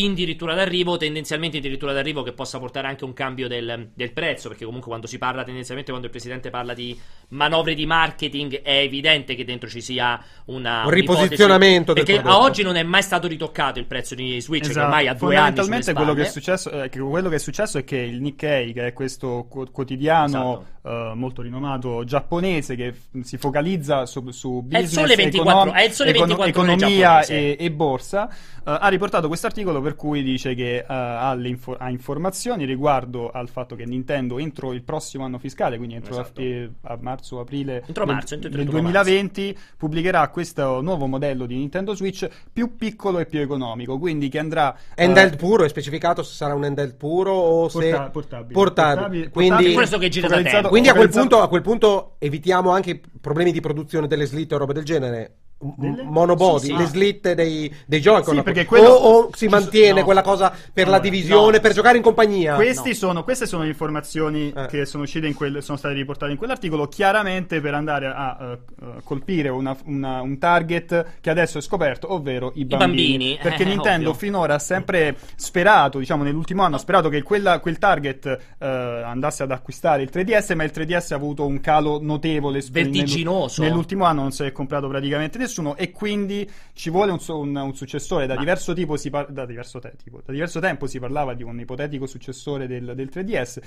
addirittura 0.00 0.54
d'arrivo, 0.54 0.96
tendenzialmente 0.96 1.58
addirittura 1.58 1.92
d'arrivo 1.92 2.22
che 2.22 2.32
possa 2.32 2.60
portare 2.60 2.86
anche 2.86 3.04
un 3.04 3.12
cambio 3.14 3.48
del, 3.48 3.90
del 3.94 4.12
prezzo, 4.12 4.46
perché 4.48 4.64
comunque 4.64 4.88
quando 4.88 5.08
si 5.08 5.18
parla 5.18 5.42
tendenzialmente, 5.42 5.90
quando 5.90 6.06
il 6.06 6.12
presidente 6.12 6.50
parla 6.50 6.72
di 6.72 6.96
manovre 7.30 7.74
di 7.74 7.84
marketing, 7.84 8.62
è 8.62 8.78
evidente 8.78 9.34
che 9.34 9.44
dentro 9.44 9.68
ci 9.68 9.80
sia 9.80 10.22
una 10.46 10.84
Un 10.84 10.90
riposizionamento 10.90 11.94
del 11.94 12.04
perché 12.04 12.20
a 12.20 12.22
prodotto. 12.22 12.44
oggi 12.44 12.62
non 12.62 12.76
è 12.76 12.84
mai 12.84 13.02
stato 13.02 13.26
ritoccato 13.26 13.80
il 13.80 13.86
prezzo 13.86 14.14
di 14.14 14.40
Switch, 14.40 14.66
che 14.66 14.70
Esatto. 14.70 14.86
ormai 14.86 15.08
ha 15.08 15.14
due 15.14 15.34
anni 15.34 15.56
Fondamentalmente 15.56 15.92
quello 15.94 16.14
che, 16.14 16.22
è 16.22 16.24
spalle. 16.26 16.44
successo, 16.44 16.70
eh, 16.84 16.88
che 16.88 17.00
quello 17.00 17.28
che 17.28 17.34
è 17.34 17.40
successo 17.40 17.78
è 17.78 17.84
che 17.84 17.96
il 17.96 18.20
Nikkei, 18.20 18.72
che 18.72 18.86
è 18.86 18.92
questo 18.92 19.27
quo- 19.48 19.66
quotidiano 19.70 20.64
Esatto. 20.82 21.10
eh, 21.10 21.12
molto 21.14 21.42
rinomato 21.42 22.04
giapponese 22.04 22.74
che 22.76 22.92
f- 22.92 23.20
si 23.20 23.36
focalizza 23.36 24.06
su, 24.06 24.28
su 24.30 24.64
È 24.68 24.76
il 24.78 24.82
business, 24.84 24.90
sole 24.92 25.14
24 25.16 25.50
econom- 25.50 25.74
è 25.76 25.82
il 25.84 25.92
sole 25.92 26.10
econo- 26.10 26.26
24 26.36 26.62
ore 26.62 26.72
economia 26.72 27.24
e, 27.24 27.56
e 27.58 27.70
borsa, 27.70 28.28
eh, 28.28 28.34
ha 28.64 28.88
riportato 28.88 29.28
questo 29.28 29.46
articolo 29.46 29.80
per 29.80 29.96
cui 29.96 30.22
dice 30.22 30.54
che 30.54 30.76
eh, 30.78 30.84
ha, 30.88 31.34
le 31.34 31.48
info- 31.48 31.76
ha 31.78 31.90
informazioni 31.90 32.64
riguardo 32.64 33.30
al 33.30 33.48
fatto 33.48 33.74
che 33.76 33.84
Nintendo 33.84 34.38
entro 34.38 34.72
il 34.72 34.82
prossimo 34.82 35.24
anno 35.24 35.38
fiscale, 35.38 35.76
quindi 35.76 35.94
entro 35.96 36.12
Esatto. 36.12 36.42
a 36.82 36.98
marzo 37.00 37.36
o 37.36 37.40
aprile 37.40 37.82
Entro 37.86 38.04
del, 38.04 38.14
marzo, 38.14 38.36
del 38.36 38.50
31 38.50 38.80
2020 38.80 39.58
pubblicherà 39.76 40.28
questo 40.28 40.80
nuovo 40.80 41.06
modello 41.06 41.46
di 41.46 41.56
Nintendo 41.56 41.94
Switch 41.94 42.28
più 42.52 42.76
piccolo 42.76 43.18
e 43.18 43.26
più 43.26 43.40
economico, 43.40 43.98
quindi 43.98 44.28
che 44.28 44.38
andrà 44.38 44.74
Handheld 44.96 45.36
puro, 45.36 45.64
è 45.64 45.68
specificato 45.68 46.22
se 46.22 46.34
sarà 46.34 46.54
un 46.54 46.64
handheld 46.64 46.94
puro 46.96 47.32
o 47.32 47.68
se... 47.68 47.90
Porta- 47.90 48.10
portabile. 48.10 48.52
Portabile. 48.52 48.94
Portabile- 48.94 49.07
Quindi, 49.30 49.72
Questo 49.74 49.98
che 49.98 50.08
gira 50.08 50.28
da 50.28 50.42
tempo. 50.42 50.68
quindi 50.68 50.88
a 50.88 50.94
quel, 50.94 51.08
punto, 51.08 51.40
a 51.40 51.48
quel 51.48 51.62
punto 51.62 52.16
evitiamo 52.18 52.70
anche 52.70 53.00
problemi 53.20 53.52
di 53.52 53.60
produzione 53.60 54.06
delle 54.06 54.26
slitte 54.26 54.54
o 54.54 54.58
robe 54.58 54.72
del 54.72 54.84
genere. 54.84 55.36
Delle? 55.60 56.04
Monobody, 56.04 56.60
Sì, 56.60 56.66
sì. 56.66 56.76
le 56.76 56.84
slitte 56.86 57.34
dei, 57.34 57.74
dei 57.84 57.98
Joy-Con 58.00 58.36
Sì, 58.36 58.42
perché 58.42 58.60
o, 58.60 58.64
quello- 58.66 58.90
o 58.90 59.30
si 59.34 59.48
mantiene 59.48 59.98
no. 59.98 60.04
quella 60.04 60.22
cosa 60.22 60.50
per 60.72 60.84
la 60.86 60.94
Allora, 60.96 61.10
divisione, 61.10 61.56
no. 61.56 61.60
per 61.60 61.72
giocare 61.72 61.96
in 61.96 62.02
compagnia. 62.04 62.54
Questi 62.54 62.90
no. 62.90 62.94
sono, 62.94 63.24
queste 63.24 63.44
sono 63.46 63.62
le 63.64 63.68
informazioni 63.70 64.52
Eh. 64.54 64.66
che 64.68 64.86
sono 64.86 65.02
uscite 65.02 65.26
in 65.26 65.34
quel, 65.34 65.60
sono 65.62 65.76
state 65.76 65.94
riportate 65.94 66.30
in 66.30 66.38
quell'articolo, 66.38 66.86
chiaramente 66.86 67.60
per 67.60 67.74
andare 67.74 68.06
a 68.06 68.36
eh, 68.40 68.52
eh, 68.52 68.86
colpire 69.02 69.48
una- 69.48 69.76
una- 69.86 70.20
un 70.20 70.38
target 70.38 71.06
che 71.20 71.28
adesso 71.30 71.58
è 71.58 71.60
scoperto, 71.60 72.12
ovvero 72.12 72.52
i 72.54 72.64
bambini. 72.64 72.86
bambini, 73.18 73.38
Perché 73.42 73.64
eh, 73.64 73.66
Nintendo 73.66 74.10
ovvio. 74.10 74.20
finora 74.20 74.54
ha 74.54 74.58
sempre 74.60 75.16
sperato, 75.34 75.98
diciamo 75.98 76.22
nell'ultimo 76.22 76.62
anno, 76.62 76.76
ha 76.76 76.78
sperato 76.78 77.08
che 77.08 77.22
quella- 77.24 77.58
quel 77.58 77.78
target 77.78 78.26
eh, 78.60 78.66
andasse 78.66 79.42
ad 79.42 79.50
acquistare 79.50 80.02
il 80.02 80.10
3DS, 80.10 80.54
ma 80.54 80.62
il 80.62 80.70
3DS 80.72 81.10
ha 81.12 81.16
avuto 81.16 81.44
un 81.44 81.58
calo 81.60 81.98
notevole. 82.00 82.62
Vertiginoso. 82.70 83.60
nell'u- 83.60 83.74
Nell'ultimo 83.74 84.04
anno 84.04 84.20
non 84.22 84.30
si 84.30 84.44
è 84.44 84.52
comprato 84.52 84.86
praticamente 84.88 85.36
nessuno 85.38 85.46
e 85.76 85.90
quindi 85.90 86.48
ci 86.74 86.90
vuole 86.90 87.12
un, 87.12 87.18
un- 87.26 87.56
un 87.56 87.74
successore. 87.74 88.26
Da 88.26 88.34
Ma- 88.34 88.40
diverso 88.40 88.72
tipo 88.74 88.96
si 88.96 89.10
par- 89.10 89.30
da 89.30 89.46
diverso 89.46 89.78
te- 89.78 89.94
tipo, 90.02 90.20
da 90.24 90.32
diverso 90.32 90.60
tempo 90.60 90.86
si 90.86 90.98
parlava 90.98 91.34
di 91.34 91.42
un 91.42 91.58
ipotetico 91.58 92.06
successore 92.06 92.66
del, 92.66 92.92
del 92.94 93.08
3DS. 93.12 93.58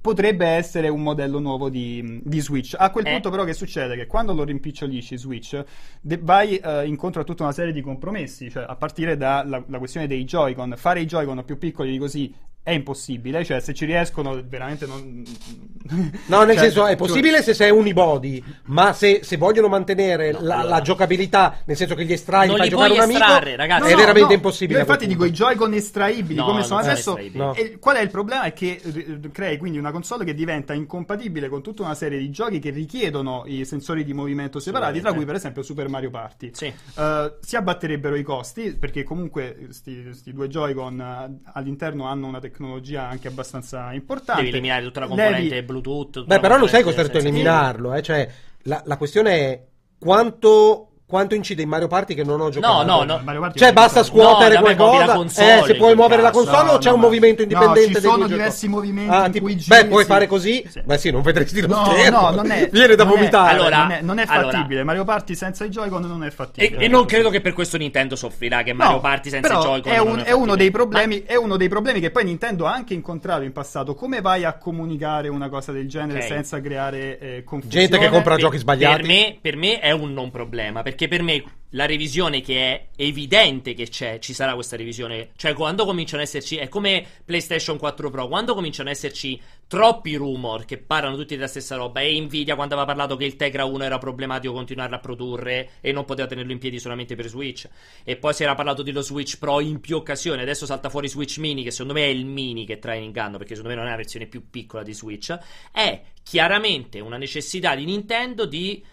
Potrebbe 0.00 0.46
essere 0.46 0.88
un 0.88 1.02
modello 1.02 1.38
nuovo 1.38 1.68
di, 1.68 2.20
di 2.24 2.40
Switch. 2.40 2.74
A 2.78 2.90
quel 2.90 3.06
Eh. 3.06 3.10
punto, 3.12 3.30
però, 3.30 3.44
che 3.44 3.54
succede? 3.54 3.96
Che 3.96 4.06
quando 4.06 4.32
lo 4.32 4.44
rimpicciolisci 4.44 5.16
Switch, 5.16 5.62
de- 6.00 6.18
vai 6.22 6.56
eh, 6.58 6.86
incontro 6.86 7.20
a 7.20 7.24
tutta 7.24 7.42
una 7.42 7.52
serie 7.52 7.72
di 7.72 7.80
compromessi, 7.80 8.50
cioè 8.50 8.64
a 8.68 8.76
partire 8.76 9.16
dalla 9.16 9.62
la 9.66 9.78
questione 9.78 10.06
dei 10.06 10.24
Joy-Con. 10.24 10.74
Fare 10.76 11.00
i 11.00 11.06
Joy-Con 11.06 11.44
più 11.44 11.58
piccoli 11.58 11.90
di 11.90 11.98
così 11.98 12.32
è 12.64 12.70
impossibile, 12.70 13.44
cioè 13.44 13.58
se 13.60 13.74
ci 13.74 13.84
riescono 13.84 14.40
veramente 14.46 14.86
non... 14.86 15.24
No, 16.26 16.44
nel 16.44 16.54
Cioè, 16.62 16.64
senso 16.64 16.84
è 16.84 16.88
cioè- 16.90 16.96
possibile 16.96 17.42
se 17.42 17.54
sei 17.54 17.70
unibody, 17.72 18.42
ma 18.66 18.92
se, 18.92 19.20
se 19.24 19.36
vogliono 19.36 19.66
mantenere 19.66 20.30
No, 20.30 20.40
la, 20.42 20.58
allora. 20.58 20.76
la 20.76 20.80
giocabilità, 20.80 21.56
nel 21.64 21.76
senso 21.76 21.96
che 21.96 22.04
gli 22.04 22.12
estrai 22.12 22.46
Non 22.46 22.56
fai 22.58 22.66
li 22.66 22.70
giocare 22.70 22.94
puoi 22.94 22.98
un 23.00 23.10
amico, 23.10 23.24
estrarre, 23.24 23.56
ragazzi. 23.56 23.88
è 23.88 23.90
No, 23.90 23.96
veramente 23.96 24.28
no, 24.28 24.34
impossibile. 24.34 24.78
Io 24.78 24.84
infatti 24.84 25.06
dico 25.08 25.24
i 25.24 25.30
Joy-Con 25.32 25.74
estraibili 25.74 26.34
No, 26.36 26.44
come 26.44 26.62
sono 26.62 26.78
adesso. 26.78 27.18
No. 27.32 27.52
E 27.54 27.78
qual 27.80 27.96
è 27.96 28.00
il 28.00 28.10
problema? 28.10 28.42
È 28.44 28.52
che 28.52 28.80
eh, 28.80 29.18
crei 29.32 29.56
quindi 29.58 29.78
una 29.78 29.90
console 29.90 30.24
che 30.24 30.34
diventa 30.34 30.72
incompatibile 30.72 31.48
con 31.48 31.62
tutta 31.62 31.82
una 31.82 31.94
serie 31.96 32.18
di 32.20 32.30
giochi 32.30 32.60
che 32.60 32.70
richiedono 32.70 33.42
i 33.46 33.64
sensori 33.64 34.04
di 34.04 34.12
movimento 34.14 34.60
separati, 34.60 35.00
tra 35.00 35.12
cui 35.12 35.24
per 35.24 35.34
esempio 35.34 35.62
Super 35.64 35.88
Mario 35.88 36.10
Party. 36.10 36.50
Sì. 36.54 36.66
Eh, 36.66 37.34
si 37.40 37.56
abbatterebbero 37.56 38.14
i 38.14 38.22
costi 38.22 38.76
perché 38.76 39.02
comunque 39.02 39.56
questi 39.64 40.08
due 40.26 40.46
Joy-Con 40.46 41.00
eh, 41.00 41.50
all'interno 41.54 42.06
hanno 42.06 42.28
una 42.28 42.34
tecnologia 42.38 42.50
anche 42.96 43.28
abbastanza 43.28 43.92
importante. 43.92 44.42
Devi 44.42 44.54
eliminare 44.54 44.82
tutta 44.84 45.00
la 45.00 45.06
componente 45.06 45.54
Levi- 45.54 45.66
Bluetooth. 45.66 46.24
Beh, 46.24 46.40
però 46.40 46.56
non 46.56 46.68
sei 46.68 46.82
costretto 46.82 47.18
a 47.18 47.20
eliminarlo, 47.20 47.94
eh, 47.94 48.02
cioè 48.02 48.28
la, 48.62 48.82
la 48.84 48.96
questione 48.96 49.30
è 49.32 49.66
quanto, 49.98 50.91
quanto 51.12 51.34
incide 51.34 51.60
in 51.60 51.68
Mario 51.68 51.88
Party 51.88 52.14
che 52.14 52.24
non 52.24 52.40
ho 52.40 52.48
giocato. 52.48 52.84
no, 52.84 53.02
no. 53.04 53.20
Mario 53.22 53.40
Party 53.42 53.58
Cioè, 53.58 53.68
è 53.68 53.72
basta 53.74 54.02
scuotere 54.02 54.54
No, 54.58 54.62
la 54.66 54.74
qualcosa. 54.74 55.14
console, 55.14 55.58
eh, 55.58 55.62
se 55.64 55.74
puoi 55.76 55.94
muovere 55.94 56.22
la 56.22 56.30
caso. 56.30 56.42
console 56.44 56.68
o 56.70 56.72
No, 56.72 56.78
c'è 56.78 56.88
no, 56.88 56.94
un 56.94 57.00
movimento 57.00 57.42
no, 57.42 57.48
indipendente 57.50 57.94
ci 57.94 58.00
dei 58.00 58.10
sono 58.10 58.26
diversi 58.26 58.68
movimenti 58.68 59.10
Ah, 59.14 59.26
in 59.26 59.32
tipo- 59.32 59.44
cui 59.44 59.62
Beh, 59.66 59.86
puoi 59.86 60.02
sì. 60.04 60.08
fare 60.08 60.26
così? 60.26 60.64
Sì. 60.66 60.80
Beh, 60.82 60.96
sì, 60.98 61.10
non 61.10 61.20
vedresti 61.20 61.60
lo 61.60 61.66
No, 61.66 61.84
schermo. 61.84 62.20
no, 62.20 62.30
non 62.30 62.50
è, 62.50 62.68
Viene 62.72 62.94
da 62.94 63.04
non 63.04 63.12
è- 63.12 63.16
vomitare. 63.16 63.50
Allora, 63.58 63.76
non 63.82 63.90
è, 63.90 64.00
non 64.00 64.18
è 64.18 64.24
allora- 64.26 64.50
fattibile. 64.56 64.82
Mario 64.84 65.04
Party 65.04 65.34
senza 65.34 65.64
i 65.66 65.68
Joy-Con 65.68 66.02
non 66.02 66.24
è 66.24 66.28
E, 66.28 66.30
fattibile. 66.30 66.82
e 66.82 66.88
non 66.88 67.04
credo 67.04 67.28
che 67.28 67.42
per 67.42 67.52
questo 67.52 67.76
Nintendo 67.76 68.16
soffrirà 68.16 68.62
che 68.62 68.72
Mario 68.72 68.94
No, 68.94 69.00
Party 69.00 69.28
senza 69.28 69.48
però 69.48 69.60
i 69.60 69.64
Joy-Con 69.64 69.92
è, 69.92 69.96
non 69.96 70.06
un- 70.06 70.12
è 70.12 70.16
fattibile. 70.18 70.42
uno 70.42 70.56
dei 70.56 70.70
problemi, 70.70 71.22
Ma- 71.26 71.32
è 71.32 71.36
uno 71.36 71.56
dei 71.58 71.68
problemi 71.68 72.00
che 72.00 72.10
poi 72.10 72.24
Nintendo 72.24 72.66
ha 72.66 72.72
anche 72.72 72.94
incontrato 72.94 73.42
in 73.42 73.52
passato. 73.52 73.94
Come 73.94 74.20
vai 74.22 74.44
a 74.44 74.54
comunicare 74.54 75.28
una 75.28 75.48
cosa 75.50 75.72
del 75.72 75.88
genere 75.88 76.22
senza 76.22 76.60
creare 76.62 77.18
eh, 77.18 77.44
confusione? 77.44 77.86
Gente 77.86 77.98
che 78.02 78.10
compra 78.10 78.36
giochi 78.36 78.58
sbagliati. 78.58 79.00
Per 79.02 79.06
me, 79.06 79.36
per 79.40 79.56
me 79.56 79.80
è 79.80 79.90
un 79.90 80.12
non 80.12 80.30
problema. 80.30 80.82
Perché 80.82 81.01
per 81.08 81.22
me 81.22 81.42
la 81.74 81.86
revisione 81.86 82.40
che 82.40 82.56
è 82.60 82.88
evidente 82.96 83.72
che 83.74 83.88
c'è, 83.88 84.18
ci 84.18 84.34
sarà 84.34 84.54
questa 84.54 84.76
revisione. 84.76 85.30
Cioè, 85.36 85.54
quando 85.54 85.84
cominciano 85.84 86.20
ad 86.20 86.28
esserci. 86.28 86.56
È 86.56 86.68
come 86.68 87.04
PlayStation 87.24 87.78
4 87.78 88.10
Pro. 88.10 88.28
Quando 88.28 88.54
cominciano 88.54 88.90
ad 88.90 88.94
esserci 88.94 89.40
troppi 89.66 90.14
rumor 90.16 90.64
che 90.66 90.78
parlano 90.78 91.16
tutti 91.16 91.34
della 91.34 91.46
stessa 91.46 91.76
roba. 91.76 92.00
E 92.00 92.20
Nvidia, 92.20 92.56
quando 92.56 92.74
aveva 92.74 92.86
parlato 92.86 93.16
che 93.16 93.24
il 93.24 93.36
Tegra 93.36 93.64
1 93.64 93.84
era 93.84 93.98
problematico 93.98 94.52
continuarlo 94.52 94.96
a 94.96 94.98
produrre 94.98 95.70
e 95.80 95.92
non 95.92 96.04
poteva 96.04 96.28
tenerlo 96.28 96.52
in 96.52 96.58
piedi 96.58 96.78
solamente 96.78 97.14
per 97.14 97.28
Switch. 97.28 97.68
E 98.04 98.16
poi 98.16 98.34
si 98.34 98.42
era 98.42 98.54
parlato 98.54 98.82
dello 98.82 99.00
Switch 99.00 99.38
Pro 99.38 99.60
in 99.60 99.80
più 99.80 99.96
occasioni. 99.96 100.42
Adesso 100.42 100.66
salta 100.66 100.90
fuori 100.90 101.08
Switch 101.08 101.38
Mini, 101.38 101.62
che 101.62 101.70
secondo 101.70 101.94
me 101.94 102.04
è 102.04 102.08
il 102.08 102.26
mini 102.26 102.66
che 102.66 102.78
trae 102.78 102.98
in 102.98 103.04
inganno. 103.04 103.38
Perché 103.38 103.54
secondo 103.54 103.74
me 103.74 103.80
non 103.80 103.88
è 103.88 103.90
la 103.92 103.96
versione 103.96 104.26
più 104.26 104.50
piccola 104.50 104.82
di 104.82 104.92
Switch. 104.92 105.34
È 105.72 106.02
chiaramente 106.22 107.00
una 107.00 107.16
necessità 107.16 107.74
di 107.74 107.86
Nintendo 107.86 108.44
di 108.44 108.84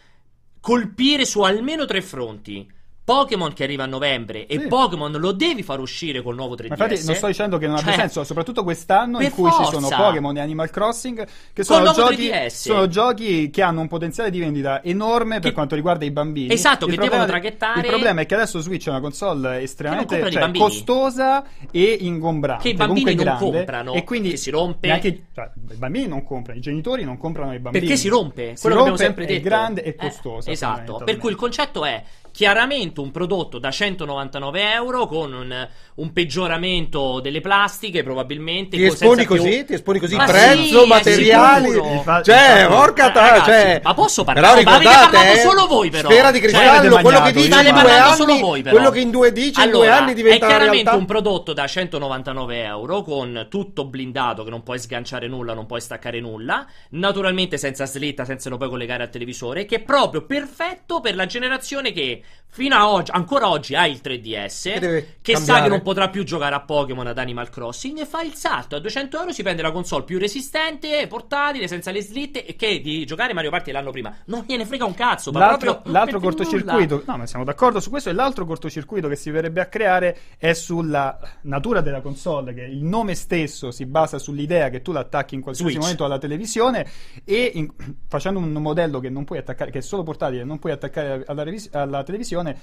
colpire 0.70 1.26
su 1.26 1.42
almeno 1.42 1.86
tre 1.86 2.00
fronti. 2.00 2.72
Pokémon 3.10 3.54
che 3.54 3.64
arriva 3.64 3.84
a 3.84 3.88
novembre 3.88 4.46
e 4.46 4.60
Sì. 4.60 4.68
Pokémon 4.68 5.12
lo 5.14 5.32
devi 5.32 5.64
far 5.64 5.80
uscire 5.80 6.22
col 6.22 6.36
nuovo 6.36 6.54
3DS. 6.56 6.68
Ma 6.78 6.86
infatti 6.86 7.06
non 7.06 7.16
sto 7.16 7.26
dicendo 7.28 7.58
che 7.58 7.66
non 7.66 7.76
abbia 7.78 7.92
Cioè, 7.92 8.00
senso, 8.02 8.24
soprattutto 8.24 8.64
quest'anno 8.64 9.18
in 9.20 9.24
per 9.28 9.32
cui 9.34 9.50
ci 9.52 9.64
sono 9.66 9.88
forza. 9.88 9.96
Pokémon 9.96 10.38
e 10.38 10.42
Animal 10.42 10.70
Crossing, 10.70 11.28
che 11.54 11.64
sono 11.64 11.92
giochi, 11.92 12.28
3DS. 12.30 12.48
sono 12.50 12.88
giochi 12.88 13.50
che 13.50 13.62
hanno 13.64 13.82
un 13.82 13.88
potenziale 13.88 14.30
di 14.30 14.40
vendita 14.40 14.84
enorme 14.84 15.40
per 15.40 15.50
Che- 15.50 15.54
quanto 15.54 15.74
riguarda 15.76 16.06
i 16.06 16.12
bambini. 16.12 16.54
Esatto, 16.54 16.86
Il 16.86 16.94
che 16.96 17.00
devono 17.02 17.26
traghettare- 17.26 17.80
Il 17.82 17.88
problema 17.88 18.22
è 18.22 18.26
che 18.28 18.36
adesso 18.36 18.60
Switch 18.60 18.86
è 18.86 18.90
una 18.90 19.00
console 19.00 19.62
estremamente 19.62 20.32
cioè, 20.32 20.52
costosa 20.52 21.44
e 21.72 21.98
ingombrante. 22.02 22.64
Che 22.64 22.70
i 22.70 22.74
bambini 22.76 23.16
non 23.16 23.24
grande, 23.24 23.44
comprano, 23.44 23.94
e 23.94 24.04
quindi 24.04 24.38
si 24.38 24.50
rompe. 24.52 24.88
neanche- 24.88 25.24
cioè, 25.34 25.50
I 25.72 25.76
bambini 25.76 26.08
non 26.08 26.24
comprano, 26.24 26.60
i 26.60 26.62
genitori 26.62 27.04
non 27.04 27.18
comprano 27.18 27.54
i 27.54 27.60
bambini. 27.60 27.84
Perché 27.86 27.98
si 28.00 28.08
rompe, 28.08 28.56
Si 28.56 28.62
quello 28.62 28.76
che 28.76 28.82
abbiamo 28.82 28.88
rompe, 28.90 29.04
sempre 29.04 29.24
è 29.24 29.28
detto. 29.28 29.42
grande 29.50 29.84
e 29.84 29.90
Eh, 29.90 29.96
costosa. 29.96 30.52
esatto, 30.52 30.68
fondamentalmente. 30.76 31.12
per 31.12 31.18
cui 31.22 31.30
il 31.32 31.36
concetto 31.38 31.86
è 31.86 32.04
chiaramente 32.40 33.02
un 33.02 33.12
prodotto 33.12 33.60
da 33.60 33.70
199 33.70 34.72
euro 34.72 35.08
con 35.08 35.34
un, 35.34 35.68
un 35.96 36.14
peggioramento 36.14 37.20
delle 37.20 37.42
plastiche 37.42 38.02
probabilmente. 38.02 38.78
Ti 38.78 38.86
esponi 38.86 39.16
senza 39.18 39.34
più- 39.34 39.44
così? 39.44 39.66
Ti 39.66 39.74
esponi 39.74 40.00
così? 40.00 40.16
Ma 40.16 40.24
prezzo, 40.24 40.82
sì, 40.84 40.88
materiali. 40.88 41.76
Infatti- 41.76 42.32
Cioè, 42.32 42.66
porca 42.70 43.12
Ragazzi, 43.12 43.44
cioè. 43.44 43.82
ma 43.84 43.94
posso 43.94 44.24
Però 44.24 44.40
parlare? 44.40 44.64
Ma 44.64 44.76
avete 44.76 44.90
parlato 44.90 45.32
eh, 45.34 45.36
solo 45.40 45.68
voi, 45.68 45.90
però. 45.90 46.10
Sfera 46.10 46.32
di 46.32 46.38
Cioè, 46.40 46.48
cristallo, 46.48 46.78
avete 46.78 47.02
quello 47.02 47.22
che 47.24 47.32
dici 47.34 47.46
in 47.46 47.52
due 47.52 47.92
anni, 47.92 48.16
solo 48.16 48.38
voi, 48.38 48.62
però. 48.62 48.76
quello 48.76 48.92
che 48.92 49.00
in 49.02 49.12
due 49.12 49.32
dici 49.34 49.62
in 49.62 49.70
due 49.72 49.86
Allora, 49.88 49.98
anni 49.98 50.14
diventa 50.14 50.46
è 50.46 50.48
chiaramente 50.48 50.84
realtà. 50.84 50.96
un 50.96 51.06
prodotto 51.06 51.52
da 51.52 51.68
199 51.68 52.64
euro 52.64 53.02
con 53.02 53.48
tutto 53.50 53.84
blindato 53.84 54.46
che 54.46 54.50
non 54.50 54.64
puoi 54.64 54.80
sganciare 54.80 55.28
nulla, 55.28 55.54
non 55.54 55.66
puoi 55.66 55.82
staccare 55.82 56.22
nulla, 56.22 56.66
naturalmente 56.92 57.58
senza 57.58 57.86
slitta, 57.86 58.24
senza 58.24 58.50
lo 58.50 58.56
puoi 58.56 58.70
collegare 58.70 59.04
al 59.04 59.10
televisore, 59.10 59.66
che 59.66 59.76
è 59.76 59.80
proprio 59.82 60.26
perfetto 60.26 61.02
per 61.02 61.16
la 61.16 61.26
generazione 61.26 61.92
che 61.92 62.24
fino 62.52 62.76
a 62.76 62.90
oggi, 62.92 63.12
ancora 63.12 63.48
oggi 63.48 63.76
ha 63.76 63.86
il 63.86 64.02
3DS, 64.04 64.80
Che 64.80 65.08
che 65.22 65.36
sa 65.38 65.62
che 65.62 65.70
non 65.70 65.82
potrà 65.84 66.10
più 66.10 66.24
giocare 66.24 66.56
a 66.56 66.62
Pokémon 66.62 67.06
ad 67.06 67.18
Animal 67.20 67.50
Crossing 67.50 68.00
e 68.00 68.06
fa 68.08 68.24
il 68.24 68.34
salto 68.34 68.76
a 68.76 68.80
200 68.80 69.20
euro 69.20 69.32
si 69.32 69.44
prende 69.44 69.62
la 69.62 69.72
console 69.72 70.04
più 70.04 70.18
resistente, 70.18 71.06
portatile, 71.08 71.68
senza 71.68 71.92
le 71.92 72.02
slitte 72.02 72.44
e 72.46 72.56
che 72.56 72.82
di 72.82 73.06
giocare 73.06 73.34
Mario 73.34 73.52
Party 73.52 73.72
l'anno 73.72 73.92
prima 73.92 74.14
non 74.26 74.44
gliene 74.48 74.66
frega 74.66 74.84
un 74.84 74.96
cazzo, 74.96 75.32
L'altro, 75.32 75.74
proprio 75.74 75.94
l'altro 75.94 76.20
cortocircuito, 76.20 76.96
nulla. 76.96 77.12
no, 77.12 77.18
ma 77.20 77.26
siamo 77.28 77.46
d'accordo 77.46 77.80
su 77.80 77.92
questo. 77.92 78.10
E 78.10 78.14
l'altro 78.14 78.46
cortocircuito 78.46 79.08
che 79.08 79.16
si 79.16 79.30
verrebbe 79.30 79.62
a 79.62 79.68
creare 79.68 80.18
è 80.38 80.54
sulla 80.54 81.20
natura 81.42 81.82
della 81.82 82.02
console, 82.02 82.54
che 82.56 82.64
il 82.64 82.84
nome 82.84 83.14
stesso 83.14 83.70
si 83.70 83.86
basa 83.86 84.18
sull'idea 84.18 84.70
che 84.70 84.82
tu 84.82 84.92
l'attacchi 84.92 85.36
in 85.36 85.42
qualsiasi 85.42 85.70
Switch. 85.72 85.84
momento 85.84 86.04
alla 86.04 86.18
televisione 86.18 86.86
e 87.24 87.52
in- 87.54 87.72
facendo 88.08 88.40
un 88.40 88.52
modello 88.54 89.00
che 89.00 89.10
non 89.10 89.24
puoi 89.24 89.38
attaccare, 89.38 89.70
che 89.70 89.78
è 89.78 89.82
solo 89.82 90.02
portatile, 90.02 90.44
non 90.44 90.58
puoi 90.58 90.72
attaccare 90.74 91.24
alla, 91.28 91.44
alla 91.74 92.04
televisione, 92.04 92.19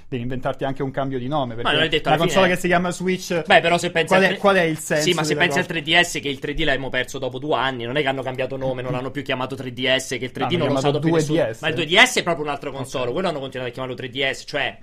devi 0.09 0.23
inventarti 0.23 0.65
anche 0.65 0.83
un 0.83 0.91
cambio 0.91 1.19
di 1.19 1.29
nome. 1.29 1.55
Perché 1.55 1.73
non 1.73 1.81
hai 1.83 1.89
detto 1.89 2.09
una 2.09 2.17
alla 2.17 2.25
fine- 2.25 2.35
console 2.35 2.55
che 2.55 2.61
si 2.61 2.67
chiama 2.69 2.91
Switch. 2.91 3.43
Beh, 3.47 3.61
però 3.61 3.79
se 3.79 3.91
pensi 3.91 4.09
qual, 4.09 4.21
al 4.21 4.25
è, 4.27 4.29
tre- 4.31 4.39
qual 4.39 4.57
è 4.57 4.63
il 4.63 4.79
senso? 4.79 5.03
Sì, 5.05 5.13
ma 5.15 5.25
se 5.25 5.37
pensi 5.37 5.59
al 5.59 5.67
cosa? 5.67 5.79
3DS 5.81 6.21
che 6.21 6.29
il 6.29 6.39
3D 6.43 6.65
l'abbiamo 6.65 6.89
perso 6.91 7.19
dopo 7.19 7.39
due 7.39 7.57
anni, 7.57 7.85
non 7.85 7.97
è 7.97 8.03
che 8.03 8.09
hanno 8.09 8.23
cambiato 8.23 8.57
nome, 8.57 8.83
non 8.83 8.93
l'hanno 8.93 9.11
più 9.11 9.23
chiamato 9.23 9.55
3DS, 9.57 10.19
che 10.19 10.25
il 10.25 10.33
3D 10.35 10.43
hanno 10.43 10.57
non 10.59 10.69
lo 10.69 10.75
usato 10.75 10.99
più 10.99 11.13
nessuno. 11.13 11.41
2DS. 11.43 11.57
Ma 11.61 11.69
il 11.69 11.75
2DS 11.75 12.15
è 12.19 12.23
proprio 12.23 12.45
un'altra 12.45 12.71
console, 12.71 13.13
quello 13.13 13.29
hanno 13.29 13.41
continuato 13.41 13.71
a 13.71 13.75
chiamarlo 13.75 13.97
3DS, 13.97 14.43
cioè 14.47 14.79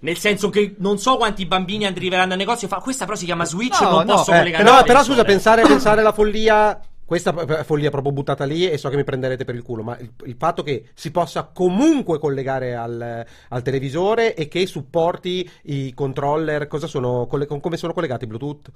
nel 0.00 0.18
senso 0.18 0.48
che 0.50 0.74
non 0.78 0.98
so 0.98 1.16
quanti 1.16 1.46
bambini 1.46 1.84
arriveranno 1.86 2.32
al 2.32 2.38
negozio 2.38 2.66
e 2.66 2.70
fa 2.70 2.78
questa 2.78 3.04
però 3.04 3.16
si 3.16 3.24
chiama 3.24 3.44
Switch, 3.44 3.80
No, 3.80 3.90
non 3.90 4.06
no, 4.06 4.14
posso 4.16 4.32
Eh, 4.32 4.38
collegare 4.38 4.64
no, 4.64 4.70
al 4.70 4.76
però 4.84 5.00
televisore. 5.00 5.14
scusa, 5.14 5.24
pensare, 5.24 5.62
pensare 5.62 6.00
alla 6.00 6.12
follia. 6.12 6.80
Questa 7.12 7.34
è 7.34 7.62
follia 7.64 7.90
proprio 7.90 8.10
buttata 8.10 8.44
lì 8.44 8.66
e 8.66 8.78
so 8.78 8.88
che 8.88 8.96
mi 8.96 9.04
prenderete 9.04 9.44
per 9.44 9.54
il 9.54 9.60
culo, 9.60 9.82
ma 9.82 9.98
il, 9.98 10.12
il 10.24 10.34
fatto 10.38 10.62
che 10.62 10.88
si 10.94 11.10
possa 11.10 11.44
comunque 11.44 12.18
collegare 12.18 12.74
al, 12.74 13.26
al 13.50 13.62
televisore 13.62 14.34
e 14.34 14.48
che 14.48 14.64
supporti 14.64 15.46
i 15.64 15.92
controller, 15.92 16.66
cosa 16.68 16.86
sono, 16.86 17.26
con- 17.26 17.60
come 17.60 17.76
sono 17.76 17.92
collegati 17.92 18.26
Bluetooth? 18.26 18.70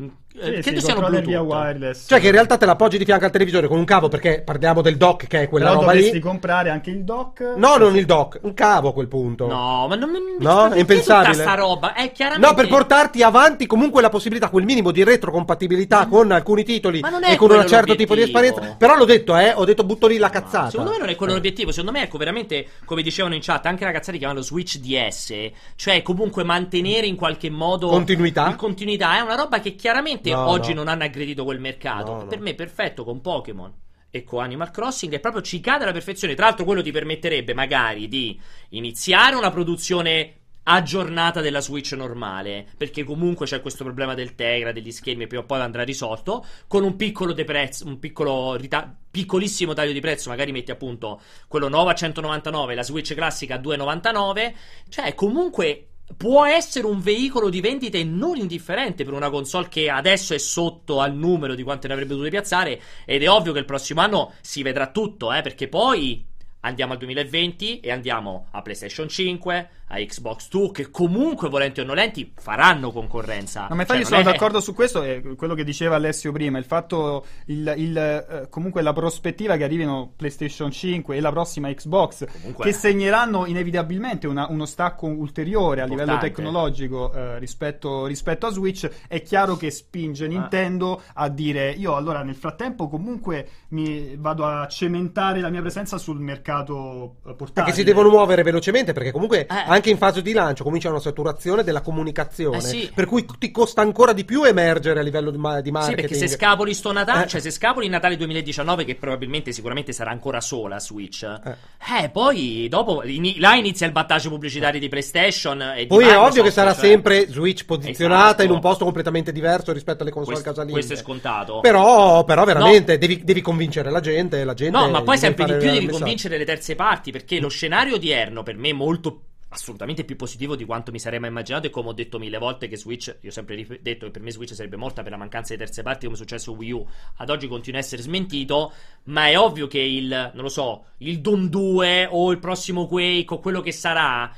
Mm, 0.00 0.08
Sì, 0.32 0.38
eh, 0.38 0.54
sì, 0.56 0.60
credo 0.62 0.80
siano 0.80 1.00
controller 1.00 1.24
via 1.26 1.40
Bluetooth. 1.40 1.64
wireless. 1.66 2.06
Cioè 2.08 2.20
che 2.20 2.26
in 2.26 2.32
realtà 2.32 2.56
te 2.56 2.64
l'appoggi 2.64 2.98
di 2.98 3.04
fianco 3.04 3.24
al 3.24 3.30
televisore 3.32 3.66
con 3.66 3.78
un 3.78 3.84
cavo 3.84 4.08
perché 4.08 4.42
parliamo 4.42 4.80
del 4.80 4.96
dock 4.96 5.26
che 5.26 5.42
è 5.42 5.48
quella 5.48 5.66
Però 5.70 5.80
roba 5.80 5.92
dovresti 5.92 6.14
lì. 6.14 6.20
comprare 6.20 6.70
anche 6.70 6.90
il 6.90 7.02
dock. 7.04 7.54
No, 7.56 7.76
non 7.76 7.96
il 7.96 8.06
dock, 8.06 8.38
un 8.42 8.54
cavo 8.54 8.90
a 8.90 8.92
quel 8.92 9.08
punto. 9.08 9.46
No, 9.48 9.86
ma 9.88 9.94
non 9.96 10.10
No, 10.38 10.60
perché 10.62 10.74
è 10.76 10.78
impensabile. 10.80 11.32
tutta 11.32 11.42
sta 11.42 11.54
roba 11.54 11.94
è 11.94 12.12
chiaramente 12.12 12.46
No, 12.48 12.54
per 12.54 12.68
portarti 12.68 13.22
avanti 13.22 13.66
comunque 13.66 14.00
la 14.02 14.08
possibilità, 14.08 14.48
quel 14.50 14.64
minimo 14.64 14.92
di 14.92 15.02
retrocompatibilità 15.02 16.06
con 16.06 16.30
alcuni 16.30 16.62
titoli 16.64 17.02
e 17.28 17.36
con 17.36 17.50
un 17.50 17.66
certo 17.66 17.94
tipo 17.96 18.14
di 18.14 18.22
esperienza. 18.22 18.76
Però 18.78 18.96
l'ho 18.96 19.04
detto, 19.04 19.36
eh, 19.36 19.52
ho 19.54 19.64
detto 19.64 19.84
butto 19.84 20.06
lì 20.06 20.16
la 20.16 20.28
No, 20.28 20.32
cazzata. 20.32 20.70
Secondo 20.70 20.92
me 20.92 20.98
non 20.98 21.08
è 21.08 21.16
quello 21.16 21.32
Eh. 21.32 21.36
l'obiettivo. 21.36 21.70
Secondo 21.72 21.90
me, 21.98 22.04
ecco, 22.04 22.18
veramente, 22.18 22.66
come 22.84 23.02
dicevano 23.02 23.34
in 23.34 23.40
chat, 23.42 23.66
anche 23.66 23.84
ragazzati 23.84 24.16
chiamano 24.18 24.40
Switch 24.42 24.78
DS, 24.78 25.34
cioè 25.76 26.02
comunque 26.02 26.44
mantenere 26.44 27.06
in 27.06 27.16
qualche 27.16 27.50
modo 27.50 27.88
Continuità? 27.88 28.46
in 28.48 28.56
continuità 28.56 29.16
è 29.16 29.20
una 29.20 29.34
roba 29.34 29.58
che 29.60 29.74
chiaramente 29.90 30.30
No, 30.30 30.48
oggi 30.48 30.70
no. 30.70 30.76
non 30.76 30.88
hanno 30.88 31.04
aggredito 31.04 31.44
quel 31.44 31.60
mercato. 31.60 32.14
No. 32.14 32.26
Per 32.26 32.38
me 32.40 32.50
è 32.50 32.54
perfetto 32.54 33.04
con 33.04 33.20
Pokémon. 33.20 33.72
E 34.12 34.24
con 34.24 34.42
Animal 34.42 34.70
Crossing 34.70 35.12
è 35.12 35.20
proprio 35.20 35.42
ci 35.42 35.60
cade 35.60 35.84
alla 35.84 35.92
perfezione. 35.92 36.34
Tra 36.34 36.46
l'altro, 36.46 36.64
quello 36.64 36.82
ti 36.82 36.90
permetterebbe 36.90 37.54
magari 37.54 38.08
di 38.08 38.40
iniziare 38.70 39.36
una 39.36 39.50
produzione 39.50 40.34
aggiornata 40.64 41.40
della 41.40 41.60
Switch 41.60 41.92
normale. 41.92 42.66
Perché 42.76 43.04
comunque 43.04 43.46
c'è 43.46 43.60
questo 43.60 43.84
problema 43.84 44.14
del 44.14 44.34
Tegra, 44.34 44.72
degli 44.72 44.90
schermi, 44.90 45.24
e 45.24 45.26
prima 45.28 45.42
o 45.42 45.46
poi 45.46 45.60
andrà 45.60 45.84
risolto. 45.84 46.44
Con 46.66 46.82
un 46.82 46.96
piccolo 46.96 47.32
deprezzo, 47.32 47.86
un 47.86 48.00
piccolo 48.00 48.56
rita- 48.56 48.92
piccolissimo 49.10 49.74
taglio 49.74 49.92
di 49.92 50.00
prezzo. 50.00 50.28
Magari 50.28 50.50
metti 50.50 50.72
appunto 50.72 51.20
quello 51.46 51.68
nuovo 51.68 51.90
a 51.90 51.94
199, 51.94 52.74
la 52.74 52.82
Switch 52.82 53.14
classica 53.14 53.54
a 53.54 53.58
299. 53.58 54.54
Cioè, 54.88 55.14
comunque. 55.14 55.86
Può 56.16 56.44
essere 56.44 56.86
un 56.86 57.00
veicolo 57.00 57.48
di 57.48 57.60
vendite 57.60 58.02
non 58.04 58.36
indifferente 58.36 59.04
per 59.04 59.14
una 59.14 59.30
console 59.30 59.68
che 59.68 59.88
adesso 59.88 60.34
è 60.34 60.38
sotto 60.38 61.00
al 61.00 61.14
numero 61.14 61.54
di 61.54 61.62
quante 61.62 61.86
ne 61.86 61.94
avrebbe 61.94 62.12
dovute 62.12 62.30
piazzare. 62.30 62.80
Ed 63.04 63.22
è 63.22 63.30
ovvio 63.30 63.52
che 63.52 63.60
il 63.60 63.64
prossimo 63.64 64.00
anno 64.00 64.32
si 64.40 64.62
vedrà 64.62 64.90
tutto, 64.90 65.32
eh, 65.32 65.40
perché 65.42 65.68
poi 65.68 66.28
andiamo 66.60 66.92
al 66.92 66.98
2020 66.98 67.80
e 67.80 67.90
andiamo 67.90 68.46
a 68.50 68.62
PlayStation 68.62 69.08
5, 69.08 69.68
a 69.92 69.96
Xbox 69.96 70.48
2, 70.50 70.70
che 70.70 70.90
comunque, 70.90 71.48
volenti 71.48 71.80
o 71.80 71.84
nolenti, 71.84 72.32
faranno 72.36 72.92
concorrenza. 72.92 73.66
No, 73.68 73.74
ma 73.74 73.80
infatti 73.82 74.00
Cioè, 74.02 74.08
sono 74.08 74.20
è- 74.20 74.24
d'accordo 74.24 74.60
su 74.60 74.72
questo, 74.74 75.02
è 75.02 75.20
quello 75.36 75.54
che 75.54 75.64
diceva 75.64 75.96
Alessio 75.96 76.30
prima, 76.32 76.58
il 76.58 76.64
fatto, 76.64 77.24
il, 77.46 77.72
il, 77.76 77.96
eh, 77.98 78.46
comunque 78.50 78.82
la 78.82 78.92
prospettiva 78.92 79.56
che 79.56 79.64
arrivino 79.64 80.12
PlayStation 80.14 80.70
5 80.70 81.16
e 81.16 81.20
la 81.20 81.30
prossima 81.30 81.72
Xbox, 81.72 82.24
Comunque- 82.30 82.66
che 82.66 82.72
segneranno 82.72 83.46
inevitabilmente 83.46 84.26
una- 84.28 84.46
uno 84.48 84.64
stacco 84.66 85.06
ulteriore 85.06 85.80
a 85.80 85.84
livello 85.86 86.12
Importante. 86.12 86.34
tecnologico 86.34 87.12
eh, 87.12 87.38
rispetto, 87.40 88.06
rispetto 88.06 88.46
a 88.46 88.50
Switch, 88.50 88.88
è 89.08 89.22
chiaro 89.22 89.56
che 89.56 89.70
spinge 89.70 90.26
Ah. 90.26 90.28
Nintendo 90.28 91.02
a 91.14 91.28
dire 91.28 91.70
io 91.70 91.96
allora 91.96 92.22
nel 92.22 92.36
frattempo 92.36 92.88
comunque 92.88 93.48
mi 93.70 94.14
vado 94.16 94.44
a 94.46 94.66
cementare 94.68 95.40
la 95.40 95.48
mia 95.48 95.60
presenza 95.62 95.98
sul 95.98 96.20
mercato 96.20 96.48
eh, 96.58 97.34
portatile. 97.34 97.52
Perché 97.52 97.72
si 97.72 97.84
devono 97.84 98.08
muovere 98.10 98.42
velocemente, 98.42 98.92
perché 98.92 99.10
comunque 99.12 99.40
Eh. 99.42 99.46
anche 99.66 99.90
in 99.90 99.96
fase 99.96 100.22
di 100.22 100.32
lancio 100.32 100.64
comincia 100.64 100.88
una 100.90 100.98
saturazione 101.00 101.62
della 101.64 101.80
comunicazione. 101.80 102.58
Eh 102.58 102.60
sì. 102.60 102.90
Per 102.94 103.06
cui 103.06 103.24
ti 103.38 103.50
costa 103.50 103.80
ancora 103.82 104.12
di 104.12 104.24
più 104.24 104.44
emergere 104.44 105.00
a 105.00 105.02
livello 105.02 105.30
di, 105.30 105.38
ma- 105.38 105.60
di 105.60 105.66
Sì, 105.66 105.70
marketing. 105.72 106.08
perché 106.08 106.14
se 106.26 106.28
scapoli 106.34 106.74
sto 106.74 106.92
Natale, 106.92 107.24
Eh. 107.24 107.28
cioè 107.28 107.40
se 107.40 107.50
scapoli 107.50 107.86
il 107.86 107.92
Natale 107.92 108.16
2019, 108.16 108.84
che 108.84 108.96
probabilmente 108.96 109.52
sicuramente 109.52 109.92
sarà 109.92 110.10
ancora 110.10 110.40
sola 110.40 110.78
Switch, 110.80 111.22
eh, 111.22 111.56
Eh. 112.04 112.08
poi 112.10 112.66
dopo 112.68 113.02
ini- 113.04 113.38
là 113.38 113.54
inizia 113.54 113.86
il 113.86 113.92
battaggio 113.92 114.28
pubblicitario 114.30 114.80
di 114.80 114.88
PlayStation. 114.88 115.60
E 115.62 115.80
di 115.82 115.86
Poi 115.86 116.02
è 116.02 116.06
Microsoft, 116.06 116.30
ovvio 116.30 116.42
che 116.42 116.50
sarà 116.50 116.72
cioè- 116.74 116.84
sempre 116.84 117.26
Switch 117.28 117.64
posizionata 117.64 118.24
Esatto. 118.24 118.42
in 118.42 118.50
un 118.50 118.60
posto 118.60 118.84
completamente 118.84 119.32
diverso 119.32 119.72
rispetto 119.72 120.02
alle 120.02 120.10
console 120.10 120.34
Questo, 120.34 120.50
casalinghe. 120.50 120.72
questo 120.78 120.94
è 120.94 120.96
scontato. 120.96 121.60
Però, 121.60 122.24
però 122.24 122.44
veramente 122.44 122.98
devi, 122.98 123.22
devi 123.24 123.40
convincere 123.40 123.90
la 123.90 124.00
gente. 124.00 124.42
La 124.44 124.54
gente 124.54 124.76
No, 124.76 124.88
ma 124.90 125.02
poi 125.02 125.18
sempre 125.18 125.44
di 125.44 125.52
più 125.52 125.60
devi 125.60 125.72
messaggio. 125.86 125.98
convincere 125.98 126.38
le 126.40 126.46
terze 126.46 126.74
parti, 126.74 127.12
perché 127.12 127.38
lo 127.38 127.48
scenario 127.48 127.94
odierno 127.94 128.42
per 128.42 128.56
me 128.56 128.70
è 128.70 128.72
molto 128.72 129.24
assolutamente 129.52 130.04
più 130.04 130.14
positivo 130.16 130.54
di 130.54 130.64
quanto 130.64 130.92
mi 130.92 131.00
sarei 131.00 131.18
mai 131.18 131.28
immaginato 131.28 131.66
e 131.66 131.70
come 131.70 131.88
ho 131.88 131.92
detto 131.92 132.18
mille 132.18 132.38
volte 132.38 132.68
che 132.68 132.76
Switch, 132.76 133.16
io 133.20 133.30
ho 133.30 133.32
sempre 133.32 133.56
rip- 133.56 133.80
detto 133.80 134.06
che 134.06 134.12
per 134.12 134.22
me 134.22 134.30
Switch 134.30 134.54
sarebbe 134.54 134.76
morta 134.76 135.02
per 135.02 135.10
la 135.10 135.18
mancanza 135.18 135.52
di 135.52 135.58
terze 135.58 135.82
parti 135.82 136.04
come 136.04 136.16
è 136.16 136.20
successo 136.20 136.52
Wii 136.52 136.70
U, 136.70 136.86
ad 137.16 137.30
oggi 137.30 137.48
continua 137.48 137.80
a 137.80 137.82
essere 137.82 138.02
smentito, 138.02 138.72
ma 139.04 139.26
è 139.26 139.38
ovvio 139.38 139.66
che 139.66 139.80
il, 139.80 140.08
non 140.08 140.42
lo 140.42 140.48
so, 140.48 140.84
il 140.98 141.20
Doom 141.20 141.48
2 141.48 142.08
o 142.10 142.30
il 142.30 142.38
prossimo 142.38 142.86
Quake 142.86 143.34
o 143.34 143.40
quello 143.40 143.60
che 143.60 143.72
sarà... 143.72 144.32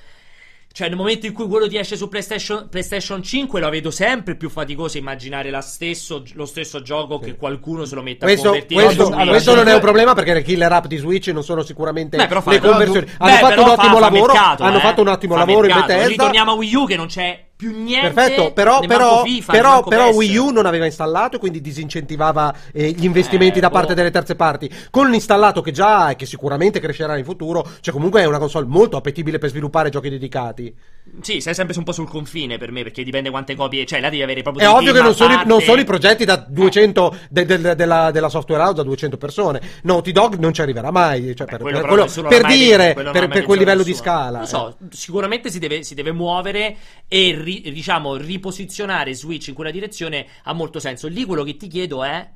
Cioè, 0.73 0.89
nel 0.89 0.97
momento 0.97 1.27
in 1.27 1.33
cui 1.35 1.47
quello 1.49 1.69
ti 1.69 1.77
esce 1.77 1.97
su 1.97 2.09
PlayStation, 2.09 2.69
PlayStation 2.71 3.23
5, 3.23 3.61
lo 3.61 3.69
vedo 3.69 3.91
sempre 3.91 4.37
più 4.37 4.49
faticoso 4.49 4.97
immaginare 4.97 5.51
la 5.51 5.61
stesso- 5.61 6.23
lo 6.33 6.47
stesso 6.47 6.81
gioco 6.81 7.19
che 7.19 7.37
qualcuno 7.37 7.85
se 7.85 7.95
lo 7.95 8.03
metta 8.03 8.25
a 8.25 8.29
Questo, 8.29 8.49
convertire 8.51 8.83
questo- 8.85 9.05
Switch. 9.05 9.29
questo 9.29 9.55
non 9.55 9.69
è 9.69 9.75
un 9.75 9.81
problema 9.81 10.15
perché 10.15 10.33
le 10.33 10.43
killer 10.43 10.73
app 10.73 10.87
di 10.87 10.97
Switch 10.97 11.29
non 11.29 11.45
sono 11.45 11.63
sicuramente 11.63 12.17
Beh, 12.17 12.27
però 12.27 12.41
fa- 12.41 12.51
le 12.53 12.59
però 12.61 12.73
conversioni. 12.73 13.05
du- 13.07 13.13
hanno 13.19 13.33
beh, 13.33 13.39
fatto 13.39 13.49
però 13.55 13.63
un 13.65 13.69
ottimo 13.71 13.89
fa- 13.89 13.95
fa 13.95 14.01
lavoro. 14.11 14.33
mercato, 14.33 14.63
hanno 14.63 14.77
eh. 14.79 14.81
fatto 14.81 15.01
un 15.03 15.09
ottimo 15.09 15.33
Fa 15.35 15.39
lavoro 15.41 15.59
in 15.67 15.67
mercato. 15.67 15.87
Bethesda. 15.89 16.09
Ritorniamo 16.09 16.51
a 16.51 16.55
Wii 16.55 16.75
U 16.75 16.87
che 16.87 16.97
non 16.97 17.07
c'è 17.07 17.45
più 17.63 17.81
niente. 17.81 18.11
Perfetto, 18.11 18.53
però, 18.53 18.81
però, 18.81 19.23
FIFA, 19.23 19.53
però, 19.53 19.83
però. 19.85 20.11
Wii 20.11 20.37
U 20.37 20.51
non 20.51 20.67
aveva 20.67 20.85
installato 20.85 21.37
e 21.37 21.39
quindi 21.39 21.61
disincentivava 21.61 22.53
eh, 22.73 22.91
gli 22.91 23.05
investimenti 23.05 23.59
Eh, 23.59 23.61
da 23.61 23.69
boh. 23.69 23.75
parte 23.75 23.95
delle 23.95 24.11
terze 24.11 24.35
parti. 24.35 24.69
Con 24.91 25.09
l'installato 25.11 25.61
che 25.61 25.71
già 25.71 26.07
ha 26.07 26.11
e 26.11 26.17
che 26.17 26.27
sicuramente 26.27 26.81
crescerà 26.81 27.17
in 27.17 27.25
futuro, 27.25 27.65
cioè 27.81 27.95
comunque 27.95 28.21
è 28.21 28.25
una 28.25 28.39
console 28.39 28.67
molto 28.67 28.97
appetibile 28.97 29.39
per 29.39 29.51
sviluppare 29.51 29.91
giochi 29.91 30.09
dedicati. 30.09 30.75
Sì, 31.21 31.41
sei 31.41 31.53
sempre 31.53 31.77
un 31.77 31.83
po' 31.85 31.91
sul 31.93 32.09
confine 32.09 32.59
per 32.59 32.71
me, 32.71 32.85
perché 32.85 33.03
dipende 33.03 33.29
quante 33.29 33.57
copie. 33.57 33.85
Cioè, 33.85 34.01
là 34.01 34.09
devi 34.09 34.23
avere 34.23 34.43
proprio 34.43 34.65
È 34.65 34.73
ovvio 34.73 34.93
che 34.93 35.03
non 35.03 35.15
sono, 35.15 35.33
i- 35.33 35.35
parte. 35.35 35.49
non 35.51 35.61
sono 35.61 35.81
i 35.81 35.85
progetti 35.85 36.25
da 36.25 36.37
200 36.37 37.17
de- 37.29 37.45
de- 37.45 37.75
della, 37.75 38.11
della 38.13 38.29
software 38.29 38.63
house 38.63 38.77
da 38.77 38.83
200 38.85 39.17
persone. 39.19 39.61
Naughty 39.83 40.13
Dog 40.13 40.37
non 40.39 40.55
ci 40.55 40.63
arriverà 40.63 40.91
mai. 40.93 41.35
Cioè, 41.35 41.47
per, 41.47 41.61
quello 41.61 41.81
per, 41.81 41.89
quello- 41.89 42.29
per 42.29 42.47
dire, 42.47 42.93
quello 42.95 43.11
per, 43.11 43.29
per 43.29 43.43
quel 43.45 43.59
livello 43.59 43.83
di 43.83 43.91
nessuno. 43.91 44.09
scala. 44.09 44.39
Non 44.39 44.47
so, 44.47 44.77
sicuramente 44.91 45.51
si 45.51 45.59
deve, 45.59 45.83
si 45.83 45.95
deve 45.95 46.13
muovere 46.13 46.77
e 47.09 47.37
ri- 47.37 47.63
diciamo 47.73 48.15
riposizionare 48.17 49.13
Switch 49.13 49.49
in 49.49 49.55
quella 49.55 49.71
direzione 49.73 50.25
ha 50.45 50.53
molto 50.53 50.79
senso. 50.79 51.09
Lì 51.09 51.25
quello 51.25 51.43
che 51.43 51.57
ti 51.57 51.67
chiedo 51.67 52.05
è, 52.05 52.27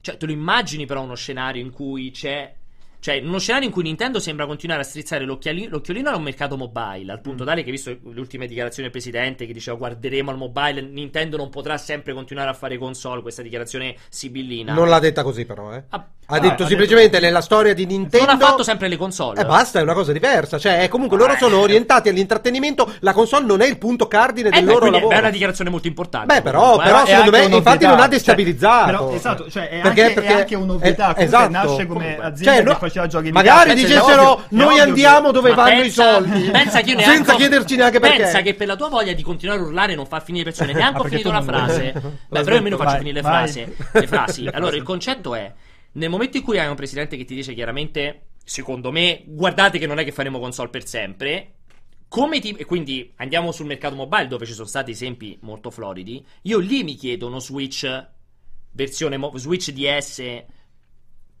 cioè, 0.00 0.16
te 0.16 0.26
lo 0.26 0.32
immagini 0.32 0.86
però 0.86 1.02
uno 1.02 1.16
scenario 1.16 1.60
in 1.60 1.70
cui 1.72 2.12
c'è 2.12 2.54
cioè, 2.98 3.14
in 3.14 3.28
uno 3.28 3.38
scenario 3.38 3.66
in 3.66 3.72
cui 3.72 3.82
Nintendo 3.82 4.18
sembra 4.18 4.46
continuare 4.46 4.82
a 4.82 4.84
strizzare 4.84 5.24
l'occhiolino 5.24 6.10
a 6.10 6.16
un 6.16 6.22
mercato 6.22 6.56
mobile, 6.56 7.12
al 7.12 7.20
punto 7.20 7.44
tale 7.44 7.62
che, 7.62 7.70
visto 7.70 7.90
le 7.90 8.20
ultime 8.20 8.46
dichiarazioni 8.46 8.88
del 8.88 8.90
presidente 8.90 9.46
che 9.46 9.52
diceva 9.52 9.76
guarderemo 9.76 10.30
al 10.30 10.36
mobile, 10.36 10.80
Nintendo 10.80 11.36
non 11.36 11.50
potrà 11.50 11.76
sempre 11.76 12.12
continuare 12.12 12.50
a 12.50 12.54
fare 12.54 12.78
console, 12.78 13.22
questa 13.22 13.42
dichiarazione 13.42 13.96
sibillina. 14.08 14.72
Non 14.72 14.88
l'ha 14.88 14.98
detta 14.98 15.22
così, 15.22 15.44
però. 15.44 15.74
Eh. 15.74 15.84
Ah, 15.88 16.08
Ha 16.28 16.34
ah, 16.34 16.40
detto 16.40 16.64
ha 16.64 16.66
semplicemente 16.66 17.20
nella 17.20 17.40
storia 17.40 17.72
di 17.72 17.86
Nintendo. 17.86 18.26
non 18.32 18.42
ha 18.42 18.44
fatto 18.46 18.64
sempre 18.64 18.88
le 18.88 18.96
console. 18.96 19.40
E 19.40 19.44
basta, 19.44 19.78
è 19.78 19.82
una 19.82 19.92
cosa 19.94 20.10
diversa. 20.12 20.58
Cioè, 20.58 20.80
è 20.80 20.88
comunque 20.88 21.16
loro 21.16 21.34
Eh. 21.34 21.36
sono 21.38 21.60
orientati 21.60 22.08
all'intrattenimento. 22.08 22.92
La 23.00 23.12
console 23.12 23.44
non 23.46 23.60
è 23.60 23.66
il 23.68 23.78
punto 23.78 24.08
cardine 24.08 24.48
Eh, 24.48 24.50
del 24.50 24.64
beh, 24.64 24.72
loro 24.72 24.90
lavoro. 24.90 25.14
È 25.14 25.18
una 25.20 25.30
dichiarazione 25.30 25.70
molto 25.70 25.86
importante. 25.86 26.34
Beh, 26.34 26.42
però, 26.42 26.80
eh. 26.80 26.84
però 26.84 27.04
è 27.04 27.06
secondo 27.06 27.30
me, 27.30 27.44
infatti, 27.44 27.86
non 27.86 28.00
ha 28.00 28.08
destabilizzato. 28.08 28.86
Cioè, 28.90 28.96
però, 28.96 29.12
esatto, 29.14 29.50
cioè, 29.50 29.68
è 29.68 29.80
Perché- 29.82 30.02
anche, 30.02 30.14
perché- 30.14 30.28
è 30.28 30.38
anche 30.40 30.54
un'ovvietà. 30.56 31.10
eh, 31.10 31.14
Comunque 31.14 31.24
esatto. 31.24 31.50
nasce 31.52 31.86
come 31.86 31.86
Comunque. 31.86 32.24
azienda 32.24 32.52
Cioè, 32.52 32.56
che 32.64 32.68
no, 32.70 32.74
faceva 32.76 33.06
giochi 33.06 33.30
magari 33.30 33.68
Pensa- 33.70 33.72
è 33.72 33.86
dicessero 33.86 34.38
è 34.38 34.40
noi 34.48 34.78
andiamo 34.80 35.30
dove 35.30 35.54
vanno 35.54 35.80
pensa- 35.80 35.86
i 35.86 35.90
soldi 36.12 36.40
pensa 36.50 36.80
che 36.80 36.90
io 36.90 36.96
senza 36.98 37.10
neanche 37.12 37.30
ho- 37.30 37.36
chiederci 37.36 37.76
neanche 37.76 38.00
perché 38.00 38.22
Pensa 38.22 38.40
che 38.40 38.54
per 38.54 38.66
la 38.66 38.74
tua 38.76 38.88
voglia 38.88 39.12
di 39.12 39.22
continuare 39.22 39.60
a 39.60 39.62
urlare 39.64 39.94
non 39.94 40.06
fa 40.06 40.18
finire 40.18 40.46
le 40.46 40.50
persone. 40.50 40.72
Neanche 40.76 40.98
Ah, 40.98 41.02
ho 41.02 41.04
finito 41.04 41.30
la 41.30 41.42
frase. 41.42 41.92
Beh, 42.28 42.40
però 42.40 42.50
io 42.50 42.56
almeno 42.56 42.76
detto, 42.76 42.82
faccio 42.88 42.98
finire 42.98 43.14
le 43.14 43.20
vai. 43.22 43.32
frasi. 43.48 43.76
Le 43.92 44.06
frasi. 44.08 44.48
Allora, 44.52 44.74
il 44.74 44.82
concetto 44.82 45.34
è: 45.36 45.52
nel 45.96 46.10
momento 46.10 46.36
in 46.36 46.42
cui 46.42 46.58
hai 46.58 46.68
un 46.68 46.74
presidente 46.74 47.16
che 47.16 47.24
ti 47.24 47.34
dice 47.34 47.54
chiaramente, 47.54 48.28
secondo 48.44 48.92
me, 48.92 49.22
guardate 49.26 49.78
che 49.78 49.86
non 49.86 49.98
è 49.98 50.04
che 50.04 50.12
faremo 50.12 50.38
console 50.38 50.68
per 50.68 50.86
sempre. 50.86 51.52
Come 52.08 52.38
ti... 52.38 52.50
e 52.52 52.64
quindi 52.64 53.12
andiamo 53.16 53.50
sul 53.50 53.66
mercato 53.66 53.94
mobile 53.94 54.28
dove 54.28 54.46
ci 54.46 54.52
sono 54.52 54.66
stati 54.66 54.90
esempi 54.90 55.38
molto 55.42 55.70
floridi. 55.70 56.24
Io 56.42 56.58
lì 56.58 56.84
mi 56.84 56.94
chiedo 56.94 57.26
uno 57.26 57.40
Switch 57.40 58.08
versione 58.72 59.16
mo- 59.16 59.36
Switch 59.36 59.70
DS 59.70 60.44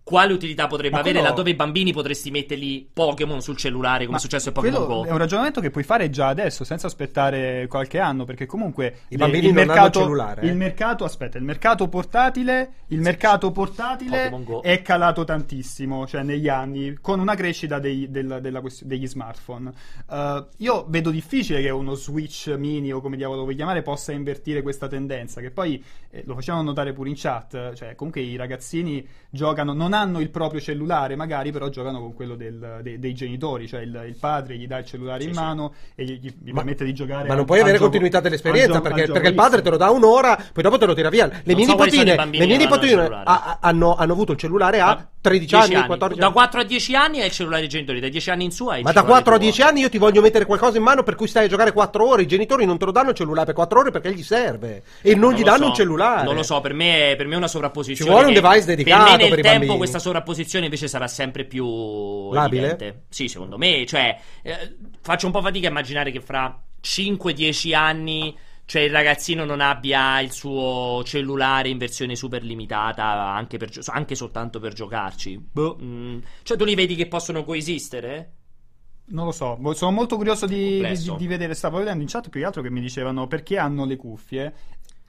quale 0.06 0.32
utilità 0.32 0.68
potrebbe 0.68 0.94
Ma 0.94 1.00
avere 1.00 1.14
quello- 1.14 1.28
laddove 1.30 1.50
i 1.50 1.54
bambini 1.54 1.92
potresti 1.92 2.30
metterli 2.30 2.88
Pokémon 2.92 3.42
sul 3.42 3.56
cellulare 3.56 4.04
come 4.04 4.10
Ma 4.12 4.16
è 4.18 4.20
successo 4.20 4.50
a 4.50 4.52
Pokémon 4.52 4.86
Go. 4.86 5.04
è 5.04 5.10
un 5.10 5.18
ragionamento 5.18 5.60
che 5.60 5.70
puoi 5.72 5.82
fare 5.82 6.10
già 6.10 6.28
adesso, 6.28 6.62
senza 6.62 6.86
aspettare 6.86 7.66
qualche 7.68 7.98
anno, 7.98 8.24
perché 8.24 8.46
comunque 8.46 8.98
I 9.08 9.16
le- 9.16 9.16
bambini 9.16 9.48
il 9.48 9.52
non 9.52 9.62
hanno 9.64 9.72
mercato, 9.72 9.98
il 9.98 10.04
cellulare, 10.04 10.40
eh. 10.42 10.46
il 10.46 10.54
mercato, 10.56 11.02
aspetta, 11.04 11.38
il 11.38 11.42
mercato 11.44 11.88
portatile, 11.88 12.70
il 12.88 13.00
mercato 13.00 13.50
portatile 13.50 14.30
è 14.62 14.80
calato 14.82 15.24
tantissimo, 15.24 16.06
cioè 16.06 16.22
negli 16.22 16.46
anni, 16.48 16.96
con 17.00 17.18
una 17.18 17.34
crescita 17.34 17.80
dei- 17.80 18.08
della- 18.08 18.38
della 18.38 18.60
quest- 18.60 18.84
degli 18.84 19.08
smartphone. 19.08 19.72
Uh, 20.08 20.46
io 20.58 20.84
vedo 20.88 21.10
difficile 21.10 21.60
che 21.60 21.70
uno 21.70 21.94
Switch 21.94 22.54
mini 22.56 22.92
o 22.92 23.00
come 23.00 23.16
diavolo 23.16 23.38
lo 23.38 23.44
vuoi 23.46 23.56
chiamare 23.56 23.82
possa 23.82 24.12
invertire 24.12 24.62
questa 24.62 24.86
tendenza, 24.86 25.40
che 25.40 25.50
poi 25.50 25.82
eh, 26.10 26.22
lo 26.26 26.34
facevano 26.34 26.62
notare 26.62 26.92
pure 26.92 27.08
in 27.08 27.16
chat, 27.18 27.72
cioè 27.74 27.96
comunque 27.96 28.20
i 28.20 28.36
ragazzini 28.36 29.04
giocano, 29.30 29.72
non 29.72 29.94
hanno 29.96 30.20
il 30.20 30.30
proprio 30.30 30.60
cellulare 30.60 31.16
magari, 31.16 31.50
però 31.52 31.68
giocano 31.68 32.00
con 32.00 32.14
quello 32.14 32.34
del- 32.36 32.80
dei, 32.82 32.98
dei 32.98 33.14
genitori, 33.14 33.66
cioè 33.66 33.80
il, 33.80 34.04
il 34.06 34.16
padre 34.18 34.56
gli 34.56 34.66
dà 34.66 34.78
il 34.78 34.84
cellulare 34.84 35.24
in 35.24 35.32
sì. 35.32 35.38
mano 35.38 35.72
e 35.94 36.04
gli, 36.04 36.18
gli- 36.20 36.34
gli 36.44 36.50
Ma- 36.50 36.56
permette 36.58 36.84
di 36.84 36.94
giocare. 36.94 37.26
Ma 37.28 37.34
non 37.34 37.44
puoi 37.44 37.58
avere 37.60 37.74
gioco- 37.78 37.90
continuità 37.90 38.20
dell'esperienza 38.20 38.74
gioco- 38.74 38.88
perché, 38.88 39.10
perché 39.12 39.28
il 39.28 39.34
padre 39.34 39.62
te 39.62 39.70
lo 39.70 39.76
dà 39.76 39.90
un'ora, 39.90 40.36
poi 40.52 40.62
dopo 40.62 40.78
te 40.78 40.86
lo 40.86 40.94
tira 40.94 41.08
via. 41.08 41.26
Le 41.26 41.42
Non 41.44 41.54
mie 41.56 41.66
nipotine, 41.66 42.14
bambini 42.14 42.38
le 42.38 42.46
mie 42.46 42.54
hanno 42.54 42.62
il 42.64 42.68
nipotine 42.70 43.02
cellulare. 43.02 43.24
ha- 43.26 43.42
ha- 43.44 43.58
hanno, 43.60 43.96
hanno 43.96 44.12
avuto 44.12 44.32
il 44.32 44.38
cellulare 44.38 44.80
a 44.80 44.94
Da 44.94 45.06
13 45.20 45.56
10 45.56 45.74
anni, 45.74 45.86
14 45.86 46.20
Da 46.20 46.26
anni. 46.26 46.34
4 46.34 46.60
a 46.60 46.64
10 46.64 46.94
anni 46.94 47.18
è 47.18 47.24
il 47.24 47.30
cellulare 47.32 47.60
dei 47.62 47.68
genitori, 47.70 48.00
da 48.00 48.08
10 48.08 48.30
anni 48.30 48.44
in 48.44 48.50
su 48.52 48.66
è 48.68 48.76
il 48.76 48.82
Ma 48.84 48.92
da 48.92 49.00
cellulare 49.00 49.06
4 49.22 49.32
a 49.34 49.36
tuo. 49.36 49.44
10 49.44 49.62
anni 49.62 49.80
io 49.80 49.88
ti 49.88 49.98
voglio 49.98 50.20
mettere 50.20 50.44
qualcosa 50.46 50.76
in 50.76 50.82
mano 50.84 51.02
per 51.02 51.14
cui 51.16 51.26
stai 51.26 51.46
a 51.46 51.48
giocare 51.48 51.72
4 51.72 52.06
ore. 52.08 52.22
I 52.22 52.26
genitori 52.26 52.64
non 52.64 52.78
te 52.78 52.84
lo 52.84 52.92
danno 52.92 53.10
il 53.10 53.16
cellulare 53.16 53.46
per 53.46 53.54
4 53.54 53.80
ore 53.80 53.90
perché 53.90 54.12
gli 54.14 54.22
serve. 54.22 54.82
E 55.02 55.14
non, 55.16 55.32
gli 55.34 55.38
lo 55.38 55.44
danno 55.46 55.62
so, 55.62 55.66
un 55.68 55.74
cellulare. 55.74 56.24
Non 56.24 56.34
lo 56.36 56.42
so, 56.44 56.60
per 56.60 56.74
me, 56.74 57.10
è- 57.12 57.16
per 57.16 57.26
me 57.26 57.34
è 57.34 57.36
una 57.38 57.48
sovrapposizione. 57.48 58.10
Ci 58.10 58.16
vuole 58.16 58.28
un 58.36 58.40
device 58.40 58.66
dedicato 58.66 59.02
Per 59.04 59.12
me 59.12 59.16
nel 59.18 59.28
per 59.30 59.38
i 59.38 59.42
tempo 59.42 59.58
bambini. 59.66 59.78
Questa 59.86 59.98
sovrapposizione 59.98 60.64
invece 60.66 60.88
sarà 60.88 61.08
sempre 61.08 61.44
più 61.44 62.32
Labile? 62.32 62.68
evidente. 62.68 63.04
Sì, 63.08 63.28
secondo 63.28 63.58
me, 63.58 63.84
cioè, 63.86 64.18
eh, 64.42 64.76
faccio 65.00 65.26
un 65.26 65.32
po' 65.32 65.40
fatica 65.40 65.66
a 65.66 65.70
immaginare 65.70 66.10
che 66.10 66.20
fra 66.20 66.62
5-10 66.80 67.74
anni 67.74 68.36
cioè 68.66 68.82
il 68.82 68.90
ragazzino 68.90 69.44
non 69.44 69.60
abbia 69.60 70.18
il 70.20 70.32
suo 70.32 71.00
cellulare 71.04 71.68
in 71.68 71.78
versione 71.78 72.16
super 72.16 72.42
limitata 72.42 73.04
anche, 73.04 73.58
per 73.58 73.70
anche 73.86 74.16
soltanto 74.16 74.58
per 74.58 74.72
giocarci. 74.72 75.40
Boh, 75.52 75.78
mm. 75.80 76.18
Cioè 76.42 76.56
tu 76.56 76.64
li 76.64 76.74
vedi 76.74 76.96
che 76.96 77.06
possono 77.06 77.44
coesistere? 77.44 78.32
Non 79.08 79.26
lo 79.26 79.30
so, 79.30 79.56
sono 79.74 79.92
molto 79.92 80.16
curioso 80.16 80.46
di, 80.46 80.84
di, 80.84 81.14
di 81.16 81.26
vedere. 81.28 81.54
Stavo 81.54 81.78
vedendo 81.78 82.02
in 82.02 82.08
chat 82.08 82.28
più 82.28 82.40
che 82.40 82.46
altro 82.46 82.60
che 82.60 82.70
mi 82.70 82.80
dicevano 82.80 83.28
perché 83.28 83.56
hanno 83.56 83.84
le 83.84 83.94
cuffie. 83.94 84.52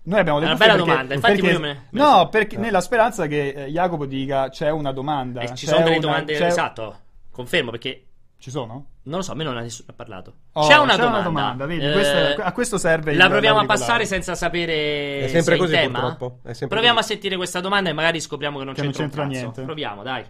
Noi 0.08 0.20
abbiamo 0.20 0.40
le 0.40 0.46
È 0.46 0.48
una 0.48 0.58
bella 0.58 0.72
perché- 0.74 0.90
domanda, 0.90 1.14
infatti 1.16 1.34
perché- 1.42 1.52
io 1.52 1.60
me- 1.60 1.84
No, 1.92 2.12
so- 2.20 2.28
perché 2.30 2.56
eh. 2.56 2.60
nella 2.60 2.80
speranza 2.82 3.28
che 3.28 3.50
eh, 3.50 3.66
Jacopo 3.66 4.06
dica 4.06 4.50
c'è 4.50 4.70
una 4.70 4.92
domanda. 4.94 5.42
Eh, 5.42 5.48
ci 5.54 5.66
c'è 5.66 5.72
sono 5.74 5.84
delle 5.84 5.98
una- 5.98 6.06
domande, 6.08 6.34
c'è- 6.34 6.46
esatto, 6.46 6.98
confermo 7.30 7.72
perché 7.72 8.04
Ci 8.40 8.50
sono? 8.50 8.86
non 9.04 9.18
lo 9.18 9.22
so, 9.22 9.34
a 9.34 9.36
me 9.36 9.44
non 9.44 9.58
ha 9.58 9.62
nessuno 9.62 9.90
ha 9.92 9.94
parlato. 9.94 10.34
Oh, 10.54 10.66
c'è 10.68 10.78
una 10.78 10.94
c'è 10.94 11.00
domanda. 11.00 11.18
una 11.18 11.22
domanda, 11.28 11.66
vedi, 11.66 11.84
Eh, 11.84 12.36
a 12.40 12.52
questo 12.54 12.78
serve 12.78 13.16
La 13.16 13.28
proviamo 13.28 13.60
a 13.60 13.66
passare 13.66 14.06
senza 14.06 14.34
sapere. 14.36 15.26
È 15.26 15.28
sempre 15.28 15.56
se 15.56 15.60
così, 15.60 15.72
tema? 15.74 16.00
purtroppo. 16.00 16.40
È 16.44 16.54
sempre 16.54 16.68
Proviamo 16.68 17.00
così. 17.00 17.12
a 17.12 17.14
sentire 17.14 17.36
questa 17.36 17.60
domanda 17.60 17.90
e 17.90 17.94
magari 17.94 18.22
scopriamo 18.22 18.60
che 18.60 18.64
non 18.64 18.74
Che 18.76 18.82
non 18.84 18.92
c'entra, 18.94 19.24
un 19.24 19.30
c'entra 19.30 19.48
cazzo. 19.50 19.62
niente. 19.62 19.62
Proviamo, 19.64 20.04
dai. 20.04 20.24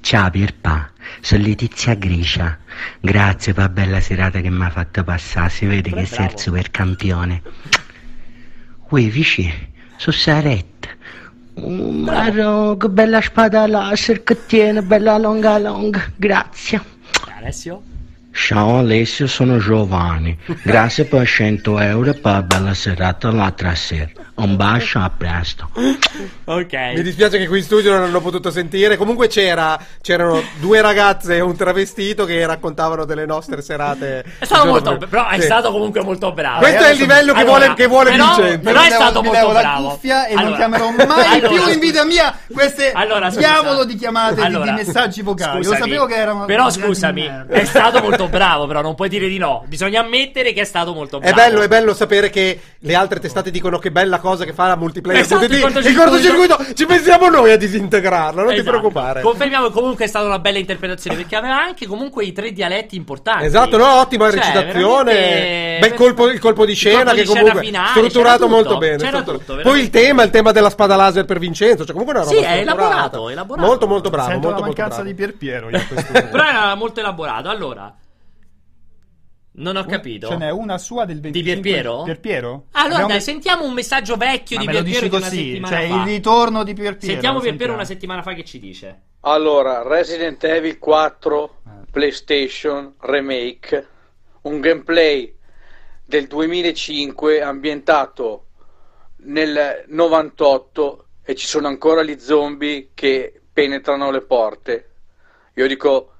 Ciao 0.00 0.30
Pierpa, 0.30 0.90
sono 1.20 1.42
Letizia 1.44 1.94
Gricia. 1.94 2.58
Grazie 2.98 3.52
per 3.52 3.62
la 3.64 3.68
bella 3.68 4.00
serata 4.00 4.40
che 4.40 4.50
mi 4.50 4.64
ha 4.64 4.70
fatto 4.70 5.04
passare. 5.04 5.50
Si 5.50 5.66
vede 5.66 5.90
Però 5.90 6.00
che 6.00 6.06
sei 6.08 6.24
il 6.26 6.38
super 6.38 6.70
campione. 6.72 7.42
Ui, 8.90 9.08
vicino, 9.10 9.54
su 9.96 10.10
Saretta. 10.12 10.88
Mm, 11.60 12.04
Maro, 12.04 12.76
che 12.76 12.88
bella 12.88 13.20
spada 13.20 13.66
laser 13.66 14.22
che 14.22 14.46
tiene, 14.46 14.82
bella 14.82 15.18
longa 15.18 15.58
longa. 15.58 16.04
Grazie. 16.14 16.80
Alessio? 17.38 17.82
Ciao 18.30 18.78
Alessio, 18.78 19.26
sono 19.26 19.58
Giovanni. 19.58 20.36
Grazie 20.62 21.04
per 21.06 21.26
100 21.26 21.80
euro 21.80 22.12
per 22.12 22.32
la 22.32 22.42
bella 22.42 22.74
serata 22.74 23.30
l'altra 23.30 23.74
sera. 23.74 24.25
Un 24.36 24.54
bacio, 24.56 24.98
a 24.98 25.10
presto. 25.16 25.70
Ok. 26.44 26.72
Mi 26.94 27.02
dispiace 27.02 27.38
che 27.38 27.46
qui 27.48 27.58
in 27.58 27.64
studio 27.64 27.90
non 27.92 28.02
hanno 28.02 28.20
potuto 28.20 28.50
sentire. 28.50 28.98
Comunque 28.98 29.28
c'era, 29.28 29.78
c'erano 30.02 30.42
due 30.60 30.82
ragazze 30.82 31.36
e 31.36 31.40
un 31.40 31.56
travestito 31.56 32.26
che 32.26 32.44
raccontavano 32.44 33.06
delle 33.06 33.24
nostre 33.24 33.62
serate. 33.62 34.22
È 34.38 34.44
stato 34.44 34.66
molto 34.66 34.90
prima. 34.98 35.06
però 35.06 35.28
è 35.28 35.36
Sì. 35.40 35.46
stato 35.46 35.72
comunque 35.72 36.02
molto 36.02 36.32
bravo. 36.32 36.58
Questo 36.58 36.82
è 36.84 36.90
il 36.90 36.98
livello 36.98 37.32
che 37.32 37.40
Allora, 37.40 37.58
vuole, 37.58 37.74
che 37.74 37.86
vuole 37.86 38.10
però, 38.10 38.24
Vincenzo. 38.36 38.58
Però 38.60 38.80
è 38.82 38.90
stato 38.90 39.22
mi 39.22 39.28
molto 39.28 39.48
bravo. 39.52 39.88
cuffia 39.88 40.26
e 40.26 40.34
non 40.34 40.38
Allora- 40.42 40.56
chiamerò 40.56 40.90
mai 40.90 41.26
Allora, 41.40 41.48
più 41.48 41.72
in 41.72 41.78
vita 41.78 42.04
mia 42.04 42.38
queste 42.52 42.92
Allora, 42.92 43.30
diavolo 43.30 43.84
di 43.86 43.94
chiamate 43.96 44.34
di- 44.34 44.40
Allora, 44.42 44.64
di, 44.72 44.84
messaggi 44.84 45.22
vocali. 45.22 45.64
scusami, 45.64 45.78
Lo 45.78 45.84
sapevo 45.86 46.04
che 46.06 46.14
erano 46.14 46.44
Però 46.44 46.66
di 46.66 46.72
scusami, 46.72 47.30
è 47.48 47.64
stato 47.64 48.02
molto 48.02 48.28
bravo, 48.28 48.66
però 48.66 48.82
non 48.82 48.94
puoi 48.94 49.08
dire 49.08 49.28
di 49.28 49.38
no. 49.38 49.64
Bisogna 49.66 50.00
ammettere 50.00 50.52
che 50.52 50.60
è 50.60 50.64
stato 50.64 50.92
molto 50.92 51.16
È 51.16 51.32
bravo. 51.32 51.36
bello, 51.36 51.62
è 51.62 51.68
bello 51.68 51.94
sapere 51.94 52.28
che 52.28 52.60
le 52.78 52.94
altre 52.94 53.18
testate 53.18 53.50
dicono 53.50 53.78
che 53.78 53.90
bella 53.90 54.18
cosa 54.18 54.24
che 54.34 54.52
fa 54.52 54.66
la 54.66 54.76
multiplayer. 54.76 55.20
Esatto, 55.22 55.44
il 55.44 55.52
il 55.52 55.60
cortocircuito. 55.60 56.10
cortocircuito 56.10 56.74
ci 56.74 56.86
pensiamo 56.86 57.28
noi 57.28 57.52
a 57.52 57.56
disintegrarlo, 57.56 58.40
non 58.42 58.48
ti 58.48 58.54
Esatto. 58.60 58.70
preoccupare. 58.70 59.20
Confermiamo 59.22 59.66
che 59.68 59.72
comunque 59.72 60.04
è 60.04 60.08
stata 60.08 60.26
una 60.26 60.38
bella 60.38 60.58
interpretazione 60.58 61.16
perché 61.16 61.36
aveva 61.36 61.60
anche 61.60 61.86
comunque 61.86 62.24
i 62.24 62.32
tre 62.32 62.52
dialetti 62.52 62.96
importanti. 62.96 63.44
Esatto, 63.44 63.76
no, 63.76 64.00
ottima 64.00 64.28
Cioè, 64.30 64.38
recitazione. 64.38 65.12
veramente- 65.12 65.78
Bel 65.80 65.94
colpo, 65.94 66.28
il 66.28 66.38
colpo 66.40 66.64
di 66.64 66.74
scena 66.74 66.96
colpo 67.04 67.10
che 67.10 67.20
di 67.20 67.26
scena 67.26 67.40
comunque 67.40 67.64
finale, 67.64 67.88
strutturato 67.90 68.48
molto 68.48 68.78
bene. 68.78 68.98
strutturato. 68.98 69.32
tutto, 69.38 69.60
Poi 69.62 69.80
il 69.80 69.90
tema, 69.90 70.22
il 70.22 70.30
tema 70.30 70.52
della 70.52 70.70
spada 70.70 70.96
laser 70.96 71.24
per 71.24 71.38
Vincenzo, 71.38 71.84
cioè 71.84 71.92
comunque 71.94 72.14
una 72.14 72.24
roba 72.24 72.36
Sì, 72.36 72.42
è 72.42 72.58
elaborato, 72.60 73.28
elaborato. 73.28 73.66
Molto 73.66 73.86
molto 73.86 74.10
bravo, 74.10 74.30
Sento 74.30 74.48
molto 74.48 74.60
la 74.60 74.66
molto 74.66 74.80
mancanza 74.82 75.02
bravo. 75.02 75.08
di 75.08 75.14
Pierpiero 75.14 75.70
io 75.70 75.84
questo. 75.88 76.12
Però 76.12 76.44
era 76.44 76.74
molto 76.74 77.00
elaborato. 77.00 77.48
Allora, 77.48 77.94
non 79.56 79.76
ho 79.76 79.84
capito. 79.84 80.28
Ce 80.28 80.36
n'è 80.36 80.50
una 80.50 80.78
sua 80.78 81.04
del 81.04 81.20
25 81.20 81.32
Di 81.54 81.60
Pierpiero? 81.70 82.02
Pierpiero? 82.02 82.48
Allora, 82.72 82.92
Abbiamo- 82.94 83.06
dai, 83.08 83.20
sentiamo 83.20 83.64
un 83.64 83.72
messaggio 83.72 84.16
vecchio 84.16 84.56
Ma 84.56 84.62
di 84.64 84.68
Pierpiero 84.70 85.08
di 85.08 85.14
una 85.14 85.24
così, 85.24 85.36
settimana 85.36 85.76
cioè 85.76 85.88
fa. 85.88 85.94
il 85.96 86.02
ritorno 86.02 86.64
di 86.64 86.72
Pierpiero. 86.74 87.12
Sentiamo 87.12 87.40
Pierpiero 87.40 87.72
sentiamo. 87.72 87.74
una 87.74 87.84
settimana 87.84 88.22
fa 88.22 88.32
che 88.34 88.44
ci 88.44 88.58
dice. 88.58 89.00
Allora, 89.20 89.82
Resident 89.82 90.42
Evil 90.44 90.78
4 90.78 91.56
Eh. 91.66 91.70
PlayStation 91.90 92.94
Remake, 93.00 93.86
un 94.42 94.60
gameplay 94.60 95.34
del 96.04 96.26
2005 96.26 97.40
ambientato 97.42 98.44
nel 99.24 99.84
98 99.88 101.06
e 101.24 101.34
ci 101.34 101.46
sono 101.46 101.66
ancora 101.66 102.02
gli 102.02 102.18
zombie 102.18 102.90
che 102.94 103.40
penetrano 103.52 104.10
le 104.10 104.20
porte. 104.20 104.90
Io 105.54 105.66
dico 105.66 106.12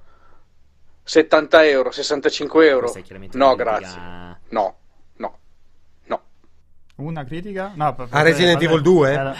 70 1.07 1.65
euro, 1.65 1.91
65 1.91 2.61
euro. 2.63 2.87
No, 3.33 3.53
una 3.53 3.55
critica- 3.55 3.79
grazie. 3.79 3.99
No, 4.49 4.77
no, 5.17 5.39
no. 6.07 6.21
Una 6.97 7.25
critica? 7.25 7.71
No, 7.75 7.95
per- 7.95 8.07
A 8.11 8.21
Resident 8.23 8.55
vabbè, 8.55 8.65
Evil 8.65 8.81
2? 8.81 9.09
era- 9.11 9.35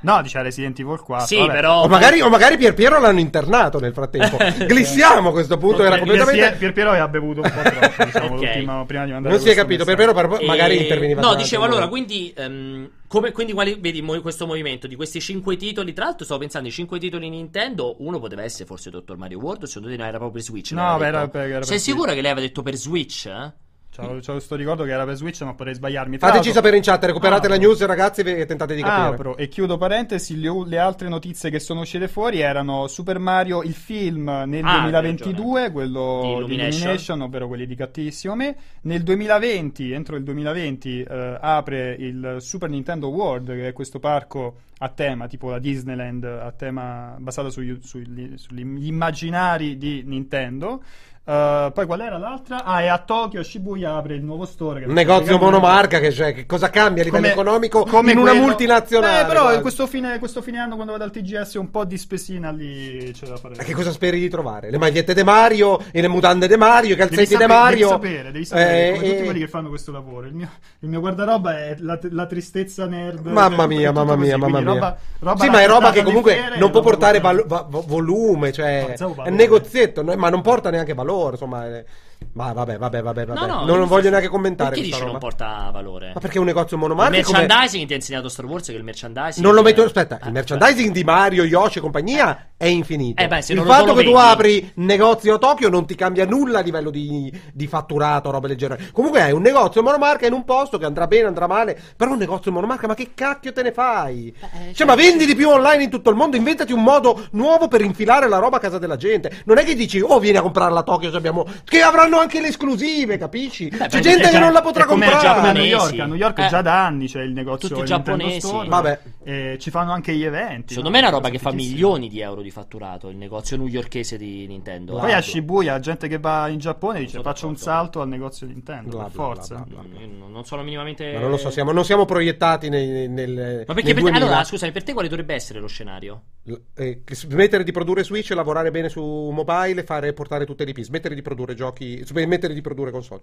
No, 0.00 0.22
dice 0.22 0.40
Resident 0.42 0.78
Evil 0.78 1.00
4. 1.00 1.26
Sì, 1.26 1.36
vabbè. 1.36 1.52
però... 1.52 1.82
O 1.82 1.88
magari, 1.88 2.20
o 2.20 2.28
magari 2.28 2.56
Pier 2.56 2.74
Piero 2.74 2.98
l'hanno 3.00 3.20
internato 3.20 3.78
nel 3.80 3.92
frattempo. 3.92 4.36
Glissiamo 4.72 5.28
a 5.28 5.32
questo 5.32 5.56
punto, 5.58 5.84
era 5.84 5.98
completamente... 5.98 6.56
Pier 6.58 6.72
Piero 6.72 6.90
aveva 6.90 7.08
bevuto 7.08 7.40
un 7.42 7.50
po' 7.52 7.70
troppo, 7.70 8.04
diciamo, 8.04 8.34
Ok. 8.34 8.40
l'ultimo- 8.42 8.86
prima 8.86 9.04
di 9.04 9.10
mandare 9.12 9.34
Non 9.34 9.42
si 9.44 9.50
è 9.50 9.54
capito, 9.54 9.84
Pier. 9.84 9.96
Piero 9.96 10.12
per- 10.14 10.42
magari 10.44 10.76
E- 10.78 10.82
interveniva. 10.82 11.20
No, 11.20 11.34
dicevo 11.34 11.64
allora, 11.64 11.88
quindi, 11.88 12.32
ehm, 12.36 12.90
come, 13.06 13.32
quindi 13.32 13.52
quali, 13.52 13.76
vedi 13.80 14.02
mo- 14.02 14.20
questo 14.20 14.46
movimento 14.46 14.86
di 14.86 14.96
questi 14.96 15.20
cinque 15.20 15.56
titoli? 15.56 15.92
Tra 15.92 16.04
l'altro, 16.04 16.24
stavo 16.24 16.40
pensando, 16.40 16.68
i 16.68 16.72
cinque 16.72 16.98
titoli 16.98 17.28
Nintendo, 17.28 17.96
uno 17.98 18.18
poteva 18.20 18.42
essere 18.42 18.64
forse 18.66 18.90
Dottor 18.90 19.16
Mario 19.16 19.38
World, 19.38 19.64
secondo 19.64 19.88
te 19.88 19.96
no, 19.96 20.02
era 20.02 20.18
proprio 20.18 20.30
per 20.32 20.42
Switch? 20.42 20.72
No, 20.72 21.02
era 21.02 21.18
era 21.20 21.28
per 21.28 21.64
Sei 21.64 21.78
sicura 21.78 22.12
che 22.14 22.20
lei 22.20 22.30
aveva 22.30 22.46
detto 22.46 22.62
per 22.62 22.74
Switch? 22.76 23.26
Eh? 23.26 23.52
C'ho, 23.94 24.18
c'ho 24.24 24.32
questo 24.32 24.54
ricordo 24.54 24.84
che 24.84 24.92
era 24.92 25.04
per 25.04 25.16
Switch, 25.16 25.40
ma 25.42 25.52
potrei 25.54 25.74
sbagliarmi. 25.74 26.16
Tra 26.18 26.28
Fateci 26.28 26.52
sapere 26.52 26.76
in 26.76 26.82
chat, 26.82 27.04
recuperate 27.04 27.46
Ah, 27.48 27.50
la 27.50 27.56
news 27.56 27.84
ragazzi 27.84 28.20
e 28.20 28.46
tentate 28.46 28.74
di 28.76 28.82
capire. 28.82 29.14
Apro 29.14 29.36
e 29.36 29.48
chiudo 29.48 29.76
parentesi, 29.78 30.38
le, 30.38 30.48
le 30.66 30.78
altre 30.78 31.08
notizie 31.08 31.50
che 31.50 31.58
sono 31.58 31.80
uscite 31.80 32.06
fuori 32.06 32.38
erano 32.40 32.86
Super 32.86 33.18
Mario, 33.18 33.62
il 33.62 33.74
film 33.74 34.30
nel 34.46 34.64
Ah, 34.64 34.80
2022, 34.82 35.70
quello 35.72 36.20
Di 36.22 36.28
Illumination. 36.30 36.70
Illumination, 36.80 37.20
ovvero 37.22 37.48
quelli 37.48 37.66
di 37.66 37.74
Cattivissimo 37.74 38.34
Me. 38.36 38.56
Nel 38.82 39.02
2020, 39.02 39.90
entro 39.90 40.14
il 40.16 40.22
2020, 40.22 41.02
eh, 41.02 41.38
apre 41.40 41.96
il 41.98 42.36
Super 42.38 42.68
Nintendo 42.70 43.08
World, 43.08 43.48
che 43.48 43.68
è 43.68 43.72
questo 43.72 43.98
parco 43.98 44.54
a 44.82 44.88
tema, 44.88 45.26
tipo 45.26 45.50
la 45.50 45.58
Disneyland, 45.58 46.24
a 46.24 46.52
tema 46.56 47.16
basato 47.18 47.50
sugli, 47.50 47.76
sugli- 47.82 48.36
sugli 48.36 48.60
immaginari 48.86 49.76
di 49.76 50.02
Nintendo. 50.06 50.82
Eh, 51.22 51.70
poi 51.74 51.86
qual 51.86 52.00
era 52.00 52.18
l'altra? 52.18 52.64
Ah, 52.64 52.80
e 52.82 52.88
a 52.88 52.98
Tokyo, 52.98 53.42
Shibuya 53.42 53.94
apre 53.94 54.14
il 54.14 54.22
nuovo 54.24 54.46
store. 54.46 54.84
Un 54.86 54.92
negozio 54.94 55.38
monomarca 55.38 56.00
che, 56.00 56.10
cioè, 56.10 56.34
che 56.34 56.46
cosa 56.46 56.70
cambia 56.70 57.02
a 57.02 57.04
livello 57.04 57.22
come- 57.28 57.32
economico 57.34 57.84
come 57.84 58.12
in 58.12 58.18
una 58.18 58.30
quello- 58.30 58.46
multinazionale? 58.46 59.20
Eh, 59.20 59.24
però 59.26 59.60
questo 59.60 59.86
fine, 59.86 60.18
questo 60.18 60.40
fine 60.42 60.58
anno 60.58 60.74
quando 60.74 60.92
vado 60.92 61.04
al 61.04 61.10
TGS 61.12 61.54
un 61.54 61.70
po' 61.70 61.84
di 61.84 61.98
spesina 61.98 62.50
lì 62.50 63.12
c'è 63.12 63.26
da 63.26 63.36
fare. 63.36 63.54
Ma 63.56 63.62
che 63.62 63.74
cosa 63.74 63.92
speri 63.92 64.18
di 64.18 64.28
trovare? 64.28 64.70
Le 64.70 64.78
magliette 64.78 65.14
de 65.14 65.22
Mario, 65.22 65.78
e 65.92 66.00
le 66.00 66.08
mutande 66.08 66.48
de 66.48 66.56
Mario, 66.56 66.94
i 66.94 66.96
calzetti 66.96 67.26
sapere, 67.26 67.46
de 67.46 67.52
Mario. 67.54 67.88
devi 67.88 67.90
sapere, 68.08 68.32
devi 68.32 68.44
sapere, 68.44 68.70
Eh, 68.88 68.92
come 68.94 69.06
tutti 69.08 69.20
eh, 69.20 69.24
quelli 69.24 69.40
che 69.40 69.48
fanno 69.48 69.68
questo 69.68 69.92
lavoro. 69.92 70.26
Il 70.26 70.34
mio, 70.34 70.48
il 70.80 70.88
mio 70.88 71.00
guardaroba 71.00 71.58
è 71.58 71.76
la, 71.78 71.98
la 72.10 72.26
tristezza 72.26 72.86
nerd. 72.86 73.26
Mamma 73.26 73.56
cioè, 73.56 73.66
mia, 73.66 73.90
è 73.90 73.92
mamma 73.92 74.14
così, 74.14 74.26
mia, 74.26 74.36
mamma 74.38 74.52
quindi 74.58 74.70
mia. 74.72 74.80
Roba, 74.80 74.98
roba 75.20 75.44
sì, 75.44 75.50
ma 75.50 75.60
è 75.62 75.66
roba 75.68 75.90
che 75.92 76.02
comunque 76.02 76.38
non 76.58 76.70
può 76.70 76.80
portare 76.80 77.20
volume, 77.20 78.50
cioè 78.52 78.94
è 78.94 79.30
negozietto, 79.30 80.02
ma 80.02 80.28
non 80.28 80.40
porta 80.40 80.70
neanche 80.70 80.94
valore, 80.94 81.08
insomma. 81.32 81.84
Eh. 82.20 82.26
Ma 82.32 82.52
vabbè, 82.52 82.78
vabbè, 82.78 83.02
vabbè, 83.02 83.26
vabbè. 83.26 83.40
No, 83.40 83.46
no, 83.46 83.64
non 83.64 83.80
io 83.80 83.86
voglio 83.86 84.04
so- 84.04 84.10
neanche 84.10 84.28
commentare 84.28 84.70
Perché 84.70 84.84
dici 84.84 84.98
non 84.98 85.06
roba. 85.08 85.18
porta 85.18 85.70
valore? 85.72 86.12
Ma 86.14 86.20
perché 86.20 86.36
è 86.36 86.38
un 86.38 86.46
negozio 86.46 86.76
Il 86.76 86.82
monomarca 86.82 87.22
come- 87.22 87.38
merchandising 87.38 87.86
ti 87.86 87.92
ha 87.92 87.96
insegnato 87.96 88.28
Star 88.28 88.44
Wars 88.46 88.66
che 88.66 88.72
il 88.72 88.84
merchandising 88.84 89.44
Non 89.44 89.54
lo 89.54 89.62
metto, 89.62 89.82
aspetta, 89.82 90.18
Ah, 90.20 90.26
il 90.26 90.32
merchandising 90.32 90.92
di 90.92 91.02
Mario, 91.04 91.44
Yoshi 91.44 91.78
e 91.78 91.80
compagnia 91.80 92.50
è 92.56 92.66
infinito. 92.66 93.22
Eh 93.22 93.26
beh, 93.26 93.42
se 93.42 93.52
il 93.52 93.58
non 93.58 93.66
fatto 93.66 93.94
che 93.94 94.04
tu 94.04 94.14
apri 94.14 94.70
negozio 94.76 95.34
a 95.34 95.38
Tokyo 95.38 95.68
non 95.70 95.86
ti 95.86 95.94
cambia 95.94 96.24
nulla 96.26 96.58
a 96.60 96.62
livello 96.62 96.90
di, 96.90 97.32
di 97.52 97.66
fatturato, 97.66 98.30
roba 98.30 98.46
del 98.46 98.56
genere. 98.56 98.90
Comunque 98.92 99.20
è 99.20 99.30
un 99.30 99.42
negozio 99.42 99.82
monomarca 99.82 100.26
in 100.26 100.32
un 100.34 100.44
posto 100.44 100.78
che 100.78 100.84
andrà 100.84 101.06
bene, 101.06 101.26
andrà 101.26 101.46
male, 101.46 101.78
però 101.96 102.12
un 102.12 102.18
negozio 102.18 102.52
monomarca, 102.52 102.86
ma 102.86 102.94
che 102.94 103.10
cacchio 103.14 103.52
te 103.52 103.62
ne 103.62 103.72
fai? 103.72 104.28
Eh, 104.38 104.46
cioè, 104.50 104.72
cioè, 104.74 104.86
ma 104.86 104.94
vendi 104.94 105.26
di 105.26 105.34
più 105.34 105.48
online 105.48 105.84
in 105.84 105.90
tutto 105.90 106.10
il 106.10 106.16
mondo, 106.16 106.36
inventati 106.36 106.72
un 106.72 106.82
modo 106.82 107.26
nuovo 107.32 107.66
per 107.66 107.80
infilare 107.80 108.28
la 108.28 108.38
roba 108.38 108.58
a 108.58 108.60
casa 108.60 108.78
della 108.78 108.96
gente. 108.96 109.42
Non 109.46 109.58
è 109.58 109.64
che 109.64 109.74
dici, 109.74 110.00
oh, 110.00 110.18
vieni 110.18 110.36
a 110.36 110.42
comprarla 110.42 110.80
a 110.80 110.82
Tokyo, 110.82 111.10
se 111.10 111.16
abbiamo... 111.16 111.46
che 111.64 111.80
avranno 111.80 112.09
anche 112.18 112.40
le 112.40 112.48
esclusive, 112.48 113.16
capisci? 113.18 113.68
C'è 113.68 113.76
perché 113.76 114.00
gente 114.00 114.28
che 114.28 114.38
non 114.38 114.52
la 114.52 114.60
potrà 114.62 114.84
comprare. 114.84 115.26
a 115.26 115.52
New. 115.52 115.62
York. 115.64 115.98
A 115.98 116.06
New 116.06 116.14
York 116.16 116.38
Eh. 116.38 116.48
già 116.48 116.62
da 116.62 116.84
anni 116.86 117.06
c'è 117.06 117.22
il 117.22 117.32
negozio 117.32 117.68
Tutti 117.68 117.84
giapponesi. 117.84 118.40
Store. 118.46 118.68
Vabbè. 118.68 119.00
E 119.22 119.56
ci 119.60 119.70
fanno 119.70 119.92
anche 119.92 120.14
gli 120.14 120.24
eventi. 120.24 120.74
Secondo 120.74 120.88
no? 120.88 120.94
me 120.96 121.00
è 121.00 121.06
una 121.06 121.10
roba 121.10 121.28
che 121.30 121.38
fa 121.38 121.52
milioni 121.52 122.08
di 122.08 122.20
euro 122.20 122.40
di 122.42 122.50
fatturato, 122.50 123.08
il 123.08 123.16
negozio 123.16 123.56
newyorkese 123.56 124.16
di 124.16 124.46
Nintendo. 124.46 124.96
Poi 124.98 125.12
a 125.12 125.20
Shibuya, 125.20 125.78
gente 125.80 126.08
che 126.08 126.18
va 126.18 126.48
in 126.48 126.58
Giappone 126.58 126.98
dice 127.00 127.10
sono 127.12 127.22
faccio 127.22 127.46
un 127.46 127.56
salto 127.56 128.00
al 128.00 128.08
negozio 128.08 128.46
Nintendo, 128.46 128.96
Bla, 128.96 129.04
per 129.04 129.12
bla, 129.12 129.22
forza. 129.24 129.64
bla, 129.66 129.82
non- 129.82 130.30
non 130.32 130.44
sono 130.44 130.62
minimamente... 130.62 131.12
Ma 131.12 131.20
non 131.20 131.30
lo 131.30 131.36
so, 131.36 131.50
siamo, 131.50 131.72
non 131.72 131.84
siamo 131.84 132.04
proiettati 132.04 132.68
nei, 132.68 133.08
nel, 133.08 133.64
Ma 133.66 133.74
perché 133.74 133.92
nel 133.92 133.94
per 133.94 133.94
te, 133.94 134.00
2000. 134.10 134.24
allora, 134.24 134.44
scusami, 134.44 134.72
per 134.72 134.82
te 134.84 134.92
quale 134.92 135.08
dovrebbe 135.08 135.34
essere 135.34 135.60
lo 135.60 135.66
scenario? 135.66 136.22
L- 136.44 136.54
eh, 136.76 137.02
smettere 137.10 137.64
di 137.64 137.72
produrre 137.72 138.04
Switch, 138.04 138.30
lavorare 138.30 138.70
bene 138.70 138.88
su 138.88 139.02
mobile, 139.02 139.84
fare 139.84 140.12
portare 140.12 140.46
tutte 140.46 140.64
le 140.64 140.70
IP, 140.70 140.80
smettere 140.80 141.14
di 141.14 141.22
produrre 141.22 141.54
giochi, 141.54 141.99
smettere 142.04 142.54
di 142.54 142.60
produrre 142.60 142.90
console. 142.90 143.22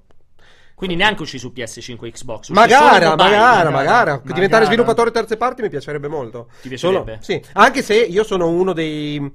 Quindi 0.75 0.95
neanche 0.95 1.23
uscì 1.23 1.39
su 1.39 1.51
PS5 1.55 2.11
Xbox. 2.11 2.39
uscì 2.41 2.53
Magari, 2.53 3.03
solo 3.03 3.09
mobile. 3.09 3.15
magari, 3.15 3.35
magari, 3.39 3.71
magari. 3.73 4.09
magari. 4.11 4.33
Diventare 4.33 4.65
sviluppatore 4.65 5.09
terze 5.11 5.35
parti 5.35 5.63
mi 5.63 5.69
piacerebbe 5.69 6.07
molto. 6.07 6.49
Ti 6.61 6.69
piacerebbe? 6.69 7.17
Solo- 7.19 7.39
sì, 7.41 7.41
anche 7.53 7.81
se 7.81 7.95
io 7.95 8.23
sono 8.23 8.47
uno 8.47 8.73
dei 8.73 9.31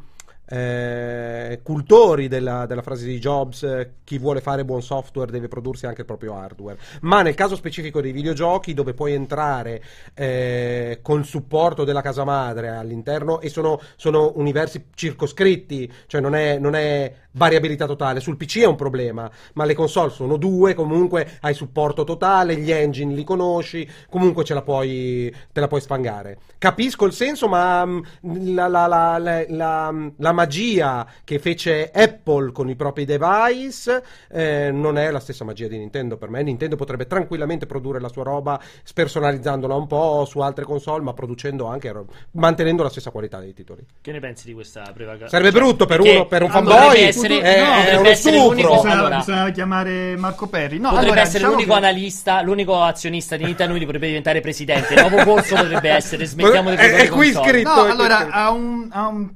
eh, 0.52 1.60
cultori 1.62 2.28
della, 2.28 2.66
della 2.66 2.82
frase 2.82 3.06
di 3.06 3.18
Jobs, 3.18 3.62
eh, 3.62 3.92
chi 4.04 4.18
vuole 4.18 4.42
fare 4.42 4.64
buon 4.66 4.82
software 4.82 5.30
deve 5.30 5.48
prodursi 5.48 5.86
anche 5.86 6.00
il 6.02 6.06
proprio 6.06 6.34
hardware. 6.36 6.78
Ma 7.02 7.22
nel 7.22 7.34
caso 7.34 7.56
specifico 7.56 8.02
dei 8.02 8.12
videogiochi, 8.12 8.74
dove 8.74 8.92
puoi 8.92 9.14
entrare 9.14 9.82
eh, 10.14 10.98
col 11.00 11.24
supporto 11.24 11.84
della 11.84 12.02
casa 12.02 12.24
madre 12.24 12.68
all'interno, 12.68 13.40
e 13.40 13.48
sono, 13.48 13.80
sono 13.96 14.32
universi 14.36 14.88
circoscritti, 14.94 15.90
cioè 16.06 16.20
non 16.20 16.34
è, 16.34 16.58
non 16.58 16.74
è 16.74 17.14
variabilità 17.32 17.86
totale. 17.86 18.20
Sul 18.20 18.36
PC 18.36 18.58
è 18.60 18.66
un 18.66 18.76
problema, 18.76 19.30
ma 19.54 19.64
le 19.64 19.74
console 19.74 20.10
sono 20.10 20.36
due, 20.36 20.74
comunque 20.74 21.38
hai 21.40 21.54
supporto 21.54 22.04
totale, 22.04 22.56
gli 22.56 22.70
engine 22.70 23.14
li 23.14 23.24
conosci, 23.24 23.88
comunque 24.10 24.44
ce 24.44 24.52
la 24.52 24.62
puoi, 24.62 25.34
te 25.50 25.60
la 25.60 25.68
puoi 25.68 25.80
spangare. 25.80 26.38
Capisco 26.58 27.06
il 27.06 27.12
senso, 27.12 27.48
ma 27.48 27.86
mm, 27.86 28.00
la, 28.54 28.68
la- 28.68 28.86
la- 28.86 29.18
la- 29.18 29.44
la- 29.48 30.10
la 30.16 30.32
magia 30.42 31.06
che 31.24 31.38
fece 31.38 31.90
Apple 31.92 32.50
con 32.52 32.68
i 32.68 32.74
propri 32.74 33.04
device 33.04 34.02
eh, 34.30 34.70
non 34.72 34.98
è 34.98 35.10
la 35.10 35.20
stessa 35.20 35.44
magia 35.44 35.68
di 35.68 35.78
Nintendo 35.78 36.16
per 36.16 36.28
me. 36.30 36.42
Nintendo 36.42 36.74
potrebbe 36.76 37.06
tranquillamente 37.06 37.66
produrre 37.66 38.00
la 38.00 38.08
sua 38.08 38.24
roba 38.24 38.60
spersonalizzandola 38.82 39.74
un 39.74 39.86
po' 39.86 40.24
su 40.28 40.40
altre 40.40 40.64
console, 40.64 41.02
ma 41.02 41.12
producendo 41.12 41.66
anche 41.66 41.92
mantenendo 42.32 42.82
la 42.82 42.88
stessa 42.88 43.10
qualità 43.10 43.38
dei 43.38 43.54
titoli. 43.54 43.84
Che 44.00 44.12
ne 44.12 44.20
pensi 44.20 44.46
di 44.46 44.52
questa 44.54 44.82
prevagazione? 44.92 45.28
Sarebbe 45.30 45.50
brutto 45.52 45.86
per, 45.86 46.00
uno, 46.00 46.26
per 46.26 46.42
un 46.42 46.50
fanboy, 46.50 47.00
essere- 47.02 47.40
è, 47.40 47.60
no, 47.60 47.66
è 47.72 47.76
potrebbe 47.76 47.98
uno 47.98 48.08
essere 48.08 48.36
stupro. 48.36 48.50
l'unico- 48.54 48.74
Bisogna, 48.74 48.92
allora- 48.94 49.16
bisogna 49.18 49.50
chiamare 49.50 50.16
Marco 50.16 50.46
Perri. 50.48 50.78
No, 50.78 50.88
Potrebbe 50.88 51.06
allora, 51.06 51.20
essere 51.20 51.38
diciamo 51.38 51.52
l'unico 51.54 51.72
che- 51.72 51.78
analista, 51.78 52.42
l'unico 52.42 52.80
azionista 52.82 53.36
di 53.36 53.44
Nintendo, 53.44 53.66
quindi 53.72 53.84
potrebbe 53.84 54.06
diventare 54.08 54.40
presidente. 54.40 54.94
Il 54.94 55.00
nuovo 55.00 55.22
corso 55.24 55.54
potrebbe 55.54 55.90
essere 55.90 56.24
smettiamo 56.24 56.70
di 56.70 56.76
È- 56.76 56.78
è 56.80 56.86
produrre 56.88 57.08
qui 57.10 57.32
console. 57.32 57.48
scritto. 57.52 57.74
No, 57.74 57.86
è 57.86 57.90
allora 57.90 58.28
ha 58.30 58.50
un, 58.50 58.88
ha 58.90 59.06
un 59.06 59.30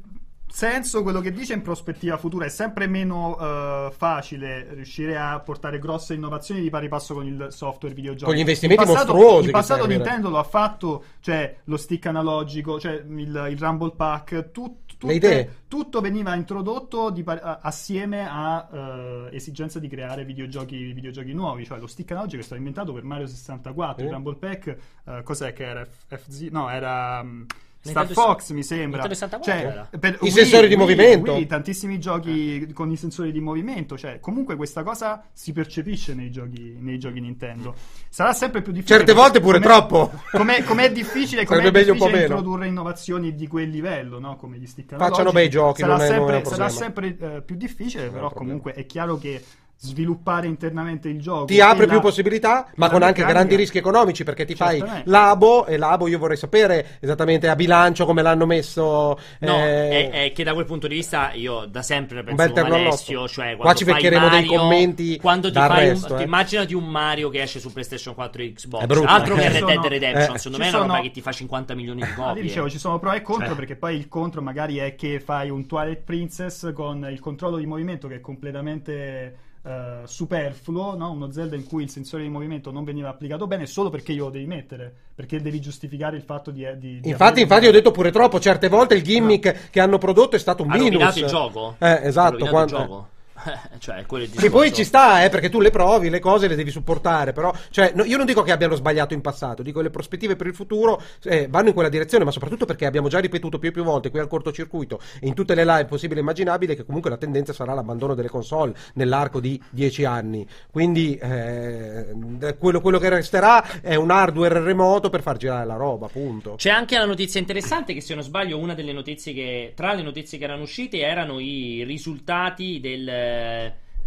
senso 0.57 1.03
quello 1.03 1.21
che 1.21 1.33
dice 1.33 1.53
in 1.53 1.61
prospettiva 1.61 2.17
futura. 2.17 2.47
È 2.47 2.49
sempre 2.49 2.87
meno 2.87 3.37
eh, 3.39 3.91
facile 3.95 4.73
riuscire 4.73 5.19
a 5.19 5.39
portare 5.41 5.79
grosse 5.79 6.15
innovazioni 6.15 6.63
di 6.63 6.71
pari 6.71 6.89
passo 6.89 7.13
con 7.13 7.27
il 7.27 7.49
software 7.51 7.95
videogiochi. 7.95 8.25
Con 8.25 8.35
gli 8.35 8.39
investimenti 8.39 8.83
in 8.83 8.89
passato, 8.89 9.13
mostruosi 9.13 9.47
In 9.47 9.53
passato. 9.53 9.87
Nintendo 9.87 10.31
lo 10.31 10.39
ha 10.39 10.45
fatto, 10.45 11.05
cioè 11.21 11.57
lo 11.65 11.77
stick 11.77 12.07
analogico, 12.07 12.81
cioè 12.81 12.93
il, 13.07 13.49
il 13.51 13.59
Rumble 13.59 13.93
Pack, 13.95 14.51
tut- 14.51 14.97
tutte- 14.97 15.57
tutto 15.69 16.01
veniva 16.01 16.35
introdotto 16.35 17.11
di 17.11 17.23
assieme 17.27 18.27
a 18.27 18.67
eh, 18.73 19.29
esigenza 19.33 19.79
di 19.79 19.89
creare 19.89 20.25
videogiochi, 20.25 20.93
videogiochi 20.95 21.35
nuovi. 21.35 21.67
Cioè 21.67 21.79
lo 21.79 21.87
stick 21.87 22.13
analogico 22.13 22.41
è 22.41 22.45
stato 22.45 22.59
inventato 22.59 22.95
per 22.95 23.03
Mario 23.05 23.27
64, 23.27 24.03
il 24.05 24.09
Sì. 24.09 24.15
Rumble 24.15 24.37
Pack, 24.37 24.77
eh, 25.05 25.23
cos'è 25.23 25.53
che 25.53 25.65
era? 25.67 25.85
FZ? 25.85 26.49
No, 26.51 26.71
era... 26.71 27.23
mm, 27.23 27.43
Star 27.81 28.09
Fox 28.09 28.51
mi 28.51 28.65
sembra 28.65 29.03
Nintendo 29.07 29.15
64 29.15 29.87
Cioè, 29.91 29.99
per- 29.99 30.19
I 30.23 30.31
sensori 30.31 30.67
di 30.67 30.75
movimento. 30.77 31.35
Wii, 31.35 31.47
tantissimi 31.47 32.01
giochi 32.01 32.73
con 32.73 32.91
i 32.91 32.97
sensori 32.97 33.31
di 33.31 33.41
movimento 33.41 33.97
cioè 33.97 34.19
comunque 34.19 34.57
questa 34.57 34.83
cosa 34.83 35.25
si 35.33 35.53
percepisce 35.53 36.13
nei 36.15 36.31
giochi, 36.31 36.77
nei 36.81 36.99
giochi 36.99 37.21
Nintendo 37.21 37.75
sarà 38.09 38.33
sempre 38.33 38.63
più 38.63 38.73
difficile 38.73 38.99
Certe 38.99 39.13
volte 39.13 39.41
pure 39.41 39.61
com'è- 39.61 39.67
troppo. 39.69 40.11
com'è, 40.33 40.65
com'è 40.65 40.91
difficile 40.91 41.45
com'è 41.45 41.71
difficile 41.71 42.11
meno. 42.11 42.21
introdurre 42.23 42.67
innovazioni 42.67 43.35
di 43.37 43.47
quel 43.47 43.69
livello 43.71 44.19
no? 44.19 44.37
come 44.37 44.59
gli 44.59 44.67
stick 44.67 44.97
Facciano 44.97 45.31
bei 45.31 45.49
giochi, 45.49 45.83
sarà 45.83 45.99
sempre, 45.99 46.45
sarà 46.45 46.69
sempre 46.69 47.17
eh, 47.19 47.43
più 47.43 47.55
difficile 47.57 48.11
però 48.11 48.31
comunque 48.33 48.73
è 48.73 48.85
chiaro 48.87 49.17
che 49.17 49.43
sviluppare 49.79 50.47
internamente 50.47 51.09
il 51.09 51.21
gioco. 51.21 51.45
Ti 51.45 51.61
apre 51.61 51.85
e 51.85 51.87
più 51.87 51.97
la- 51.97 52.01
possibilità, 52.03 52.67
ma 52.77 52.87
la 52.87 52.93
con 52.93 53.03
anche 53.03 53.25
grandi 53.25 53.57
rischi 53.57 53.79
economici 53.79 54.25
perché 54.25 54.45
ti 54.45 54.55
fai 54.55 54.83
l'abo 55.05 55.67
e 55.67 55.77
l'abo 55.77 56.09
io 56.09 56.19
vorrei 56.19 56.37
sapere 56.37 56.99
esattamente 57.01 57.49
a 57.49 57.55
bilancio 57.55 58.07
come 58.07 58.23
l'hanno 58.23 58.47
messo. 58.47 59.19
No, 59.41 59.57
eh, 59.59 60.11
è, 60.11 60.25
è 60.25 60.33
che 60.33 60.45
da 60.45 60.55
quel 60.55 60.65
punto 60.65 60.87
di 60.89 60.95
vista 60.95 61.33
io 61.35 61.67
da 61.67 61.83
sempre 61.83 62.23
penso 62.23 62.37
bel 62.37 62.51
come 62.53 62.61
terno 62.61 62.75
Alessio, 62.77 63.29
cioè 63.29 63.55
Qua 63.55 63.57
quando 63.65 63.79
ci 63.79 63.85
beccheremo 63.85 64.29
dei 64.29 64.45
commenti 64.47 65.19
quando 65.19 65.51
ti 65.51 65.59
fai 65.59 65.89
resto, 65.89 66.15
un, 66.15 66.21
eh. 66.21 66.25
immaginati 66.25 66.75
un 66.75 66.85
Mario 66.85 67.29
che 67.29 67.43
esce 67.43 67.61
su 67.61 67.73
PlayStation 67.73 68.15
4 68.15 68.43
e 68.43 68.53
Xbox, 68.53 68.83
È 68.83 68.87
brutto, 68.87 69.07
altro 69.07 69.35
eh. 69.35 69.41
che 69.41 69.49
Red 69.51 69.65
Dead 69.65 69.85
Redemption, 69.85 70.35
eh, 70.35 70.39
secondo 70.39 70.57
ci 70.59 70.63
me 70.65 70.71
è 70.71 70.81
una 70.81 70.87
roba 70.87 71.01
che 71.01 71.11
ti 71.11 71.21
fa 71.21 71.33
50 71.33 71.75
milioni 71.75 72.01
di 72.03 72.09
Ah, 72.11 72.15
copie. 72.15 72.37
io 72.43 72.49
dicevo, 72.49 72.71
ci 72.71 72.79
sono 72.79 72.99
pro 72.99 73.13
e 73.13 73.21
contro 73.23 73.47
Cioè. 73.49 73.57
perché 73.57 73.77
poi 73.77 73.97
il 73.97 74.09
contro 74.09 74.41
magari 74.41 74.79
è 74.79 74.95
che 74.95 75.21
fai 75.21 75.51
un 75.51 75.67
Twilight 75.67 76.03
Princess 76.03 76.73
con 76.73 77.07
il 77.11 77.21
controllo 77.21 77.59
di 77.59 77.67
movimento 77.67 78.09
che 78.09 78.17
è 78.17 78.21
completamente 78.21 79.37
eh, 79.67 80.01
superfluo, 80.05 80.95
no? 80.97 81.11
uno 81.11 81.33
Zelda 81.33 81.57
in 81.57 81.67
cui 81.67 81.83
il 81.83 81.91
sensore 81.91 82.23
di 82.23 82.29
movimento 82.29 82.71
non 82.71 82.85
veniva 82.85 83.09
applicato 83.09 83.47
bene 83.49 83.67
solo 83.67 83.91
perché 83.91 84.13
io 84.13 84.25
lo 84.27 84.31
devi 84.31 84.47
mettere, 84.47 84.95
perché 85.15 85.41
devi 85.43 85.61
giustificare 85.61 86.17
il 86.17 86.23
fatto 86.23 86.51
di... 86.53 86.65
di- 86.79 87.01
di 87.01 87.09
Infatti, 87.09 87.41
infatti, 87.41 87.67
ho 87.67 87.73
detto 87.73 87.91
pure 87.91 88.11
troppo. 88.13 88.39
Certe 88.39 88.69
volte 88.69 88.95
il 88.95 89.03
gimmick 89.03 89.71
che 89.71 89.81
hanno 89.81 89.99
prodotto 89.99 90.37
è 90.37 90.39
stato 90.39 90.63
un 90.63 90.71
ha 90.71 90.75
minus. 90.77 90.93
rovinato 90.93 91.19
il 91.19 91.27
gioco? 91.27 91.75
Eh, 91.79 91.87
Ha 91.89 92.03
esatto. 92.05 92.31
rovinato 92.39 92.51
quando- 92.53 92.77
il 92.77 92.83
gioco? 92.87 93.09
cioè, 93.79 94.05
Che 94.07 94.51
poi 94.51 94.73
ci 94.73 94.85
sta, 94.85 95.25
eh, 95.25 95.29
perché 95.29 95.49
tu 95.49 95.61
le 95.61 95.71
provi, 95.71 96.09
le 96.11 96.21
cose 96.21 96.49
le 96.49 96.55
devi 96.55 96.71
supportare, 96.71 97.33
però, 97.33 97.53
cioè, 97.71 97.93
no, 97.95 98.05
io 98.05 98.17
non 98.17 98.27
dico 98.27 98.43
che 98.43 98.53
abbiano 98.53 98.75
sbagliato 98.75 99.15
in 99.15 99.21
passato, 99.21 99.63
dico 99.63 99.79
che 99.79 99.85
le 99.85 99.91
prospettive 99.91 100.37
per 100.37 100.47
il 100.47 100.55
futuro 100.55 101.01
eh, 101.25 101.47
vanno 101.49 101.69
in 101.69 101.75
quella 101.75 101.89
direzione, 101.89 102.25
ma 102.25 102.31
soprattutto 102.31 102.65
perché 102.65 102.87
abbiamo 102.87 103.09
già 103.09 103.19
ripetuto 103.19 103.59
più 103.59 103.69
e 103.69 103.73
più 103.73 103.85
volte 103.85 104.11
qui 104.11 104.19
al 104.19 104.29
cortocircuito 104.29 105.01
e 105.21 105.27
in 105.27 105.35
tutte 105.35 105.55
le 105.55 105.65
live 105.65 105.85
possibili 105.85 106.21
e 106.21 106.23
immaginabili 106.23 106.75
che 106.75 106.85
comunque 106.85 107.11
la 107.11 107.17
tendenza 107.17 107.53
sarà 107.53 107.75
l'abbandono 107.75 108.15
delle 108.15 108.29
console 108.29 108.75
nell'arco 108.95 109.41
di 109.41 109.61
dieci 109.71 110.05
anni. 110.05 110.47
Quindi 110.71 111.17
eh, 111.17 112.57
quello, 112.59 112.81
quello 112.81 112.99
che 112.99 113.09
resterà 113.09 113.81
è 113.81 113.95
un 113.95 114.11
hardware 114.11 114.61
remoto 114.61 115.11
per 115.11 115.23
far 115.23 115.37
girare 115.37 115.67
la 115.67 115.77
roba, 115.77 116.07
appunto. 116.07 116.55
C'è 116.57 116.71
anche 116.71 116.97
la 116.97 117.05
notizia 117.05 117.41
interessante 117.41 117.93
che 117.93 118.01
se 118.01 118.15
non 118.15 118.23
sbaglio 118.23 118.59
una 118.59 118.75
delle 118.75 118.93
notizie 118.93 119.33
che 119.33 119.73
tra 119.75 119.93
le 119.93 120.03
notizie 120.03 120.39
che 120.39 120.45
erano 120.45 120.63
uscite 120.63 121.01
erano 121.01 121.39
i 121.39 121.85
risultati 121.85 122.81
del, 122.81 123.26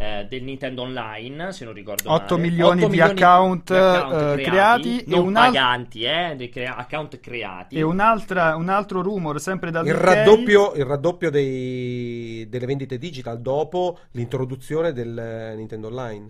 eh, 0.01 0.25
del 0.29 0.43
Nintendo 0.43 0.83
Online, 0.83 1.51
se 1.51 1.65
non 1.65 1.73
ricordo 1.73 2.09
8 2.11 2.35
male. 2.37 2.49
milioni 2.49 2.81
8 2.83 2.91
di 2.91 3.01
account, 3.01 3.69
eh, 3.71 4.41
creati 4.43 4.99
e 4.99 5.03
non 5.07 5.27
un 5.27 5.35
al- 5.35 5.45
paganti, 5.51 6.03
eh, 6.03 6.49
crea- 6.51 6.77
account 6.77 7.19
creati. 7.19 7.75
E 7.75 7.81
un'altra- 7.81 8.55
un 8.55 8.69
altro 8.69 9.01
rumor 9.01 9.41
sempre 9.41 9.71
dal 9.71 9.85
Il 9.85 9.93
UK, 9.93 10.01
raddoppio, 10.01 10.73
il 10.75 10.85
raddoppio 10.85 11.29
dei- 11.29 12.47
delle 12.49 12.65
vendite 12.65 12.97
digital 12.97 13.41
dopo 13.41 13.99
l'introduzione 14.11 14.93
del 14.93 15.17
eh, 15.17 15.55
Nintendo 15.55 15.87
Online. 15.87 16.29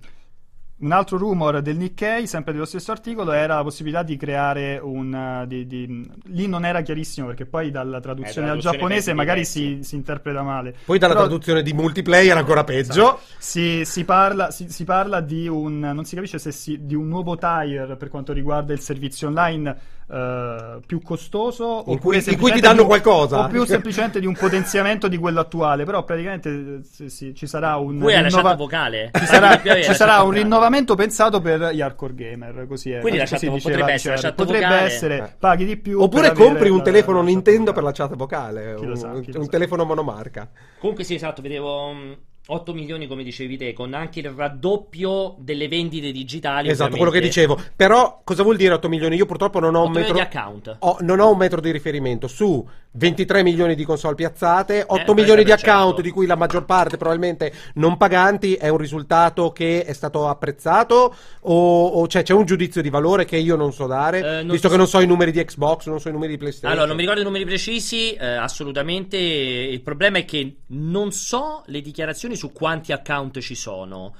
Un 0.81 0.93
altro 0.93 1.17
rumor 1.17 1.61
del 1.61 1.75
Nikkei, 1.75 2.25
sempre 2.25 2.53
dello 2.53 2.63
stesso 2.63 2.93
articolo, 2.93 3.33
era 3.33 3.55
la 3.55 3.63
possibilità 3.63 4.01
di 4.01 4.15
creare 4.15 4.79
un... 4.81 5.13
uh, 5.13 5.45
di- 5.45 5.67
di- 5.67 6.09
Lì 6.27 6.47
non 6.47 6.63
era 6.63 6.81
chiarissimo 6.81 7.27
perché 7.27 7.45
poi 7.45 7.69
dalla 7.69 7.99
traduzione 7.99 8.47
Eh, 8.47 8.51
al 8.51 8.59
traduzione 8.59 8.77
giapponese 8.77 8.95
pezzi 8.95 9.11
di 9.11 9.17
magari 9.17 9.45
si, 9.45 9.79
si 9.81 9.95
interpreta 9.95 10.41
male. 10.41 10.73
Poi 10.85 10.97
dalla 10.97 11.13
Però 11.15 11.25
traduzione 11.25 11.63
di 11.63 11.73
multiplayer 11.73 12.37
ancora 12.37 12.63
peggio. 12.63 13.19
Si, 13.37 13.83
si 13.83 14.05
parla, 14.05 14.51
si, 14.51 14.69
si 14.69 14.85
parla 14.85 15.19
di 15.19 15.49
un... 15.49 15.79
non 15.79 16.05
si 16.05 16.15
capisce 16.15 16.39
se 16.39 16.53
si, 16.53 16.85
di 16.85 16.95
un 16.95 17.09
nuovo 17.09 17.35
tire 17.35 17.97
per 17.97 18.07
quanto 18.07 18.31
riguarda 18.31 18.71
il 18.71 18.79
servizio 18.79 19.27
online 19.27 19.77
eh, 20.11 20.79
più 20.85 21.01
costoso 21.01 21.83
In 21.87 21.99
cui- 21.99 22.17
in 22.25 22.37
cui 22.37 22.51
ti 22.51 22.59
danno 22.59 22.81
di 22.81 22.87
qualcosa. 22.87 23.43
o 23.43 23.47
più 23.47 23.63
semplicemente 23.63 24.19
di 24.19 24.25
un 24.25 24.33
potenziamento 24.35 25.07
di 25.07 25.17
quello 25.17 25.39
attuale 25.39 25.83
però 25.83 26.03
praticamente 26.03 26.81
sì, 26.83 27.09
sì, 27.09 27.35
ci 27.35 27.45
sarà 27.45 27.75
un 27.75 27.99
Voi 27.99 28.13
la 28.13 28.21
rinnova- 28.21 28.49
chat 28.49 28.57
vocale? 28.57 29.11
ci 29.13 29.25
sarà, 29.25 29.59
ci 29.61 29.87
la 29.87 29.93
sarà 29.93 30.21
un 30.23 30.31
rinnovamento 30.31 30.95
pensato 30.95 31.39
per 31.41 31.71
gli 31.73 31.81
hardcore 31.81 32.15
gamer 32.15 32.65
così 32.67 32.91
è 32.91 32.99
Quindi 33.01 33.19
la 33.19 33.25
chat 33.25 33.39
diceva 33.39 33.57
potrebbe 33.61 33.91
essere 33.93 34.15
la 34.15 34.19
Cher. 34.21 34.29
chat 34.29 34.45
potrebbe 34.45 34.65
vocale. 34.65 34.85
essere 34.85 35.17
Eh. 35.17 35.35
paghi 35.37 35.65
di 35.65 35.77
più 35.77 36.01
Oppure 36.01 36.31
compri 36.33 36.69
un 36.69 36.77
la- 36.77 36.83
telefono 36.83 37.17
la 37.19 37.23
Nintendo 37.25 37.71
per 37.73 37.83
la 37.83 37.91
chat 37.91 38.15
vocale, 38.15 38.75
Chi 38.77 38.85
lo 38.85 38.91
un, 38.91 38.97
sa, 38.97 39.19
chi 39.19 39.31
lo 39.31 39.39
un 39.39 39.45
sa. 39.45 39.51
telefono 39.51 39.85
monomarca. 39.85 40.49
Comunque 40.79 41.03
sì, 41.03 41.13
esatto, 41.15 41.41
vedevo 41.41 41.91
mm, 41.93 42.11
8 42.51 42.73
milioni 42.73 43.05
come 43.07 43.23
dicevi 43.23 43.57
te, 43.57 43.73
con 43.73 43.93
anche 43.93 44.19
il 44.19 44.29
raddoppio 44.29 45.35
delle 45.39 45.67
vendite 45.67 46.11
digitali. 46.11 46.69
Esatto, 46.69 46.95
quello 46.97 47.11
che 47.11 47.17
ovviamente. 47.19 47.55
dicevo. 47.55 47.71
Però 47.75 48.21
cosa 48.23 48.43
vuol 48.43 48.57
dire 48.57 48.73
8 48.73 48.89
milioni? 48.89 49.15
Io 49.15 49.25
purtroppo 49.25 49.59
non 49.59 49.75
ho 49.75 49.81
8 49.81 49.87
un 49.87 49.93
metro 49.93 50.75
ho- 50.79 50.97
non 51.01 51.19
ho 51.19 51.31
un 51.31 51.37
metro 51.37 51.61
di 51.61 51.71
riferimento 51.71 52.27
su 52.27 52.67
23 52.91 53.43
milioni 53.43 53.75
di 53.75 53.83
console 53.85 54.15
piazzate, 54.15 54.83
8 54.87 55.11
Eh, 55.11 55.13
milioni 55.13 55.43
di 55.43 55.51
30%. 55.51 55.69
account, 55.69 56.01
di 56.01 56.09
cui 56.09 56.25
la 56.25 56.35
maggior 56.35 56.65
parte 56.65 56.97
probabilmente 56.97 57.53
non 57.75 57.97
paganti. 57.97 58.55
È 58.55 58.67
un 58.67 58.77
risultato 58.77 59.51
che 59.51 59.83
è 59.85 59.93
stato 59.93 60.27
apprezzato? 60.27 61.15
O, 61.41 61.85
o 61.87 62.07
cioè, 62.07 62.23
c'è 62.23 62.33
un 62.33 62.45
giudizio 62.45 62.81
di 62.81 62.89
valore 62.89 63.25
che 63.25 63.37
io 63.37 63.55
non 63.55 63.71
so 63.73 63.85
dare, 63.85 64.19
Eh, 64.19 64.21
non 64.41 64.47
visto 64.51 64.67
so- 64.67 64.69
che 64.69 64.77
non 64.77 64.87
so 64.87 64.99
i 65.01 65.05
numeri 65.05 65.31
di 65.31 65.43
Xbox, 65.43 65.85
non 65.87 65.99
so 65.99 66.09
i 66.09 66.11
numeri 66.13 66.31
di 66.31 66.37
PlayStation. 66.39 66.71
Allora, 66.71 66.87
non 66.87 66.95
mi 66.95 67.01
ricordo 67.01 67.21
i 67.21 67.25
numeri 67.25 67.45
precisi, 67.45 68.13
eh, 68.13 68.25
assolutamente. 68.25 69.17
Il 69.17 69.81
problema 69.81 70.17
è 70.17 70.25
che 70.25 70.55
non 70.67 71.11
so 71.11 71.61
le 71.67 71.81
dichiarazioni 71.81 72.35
su 72.39 72.51
quanti 72.51 72.91
account 72.91 73.39
ci 73.39 73.53
sono. 73.55 74.15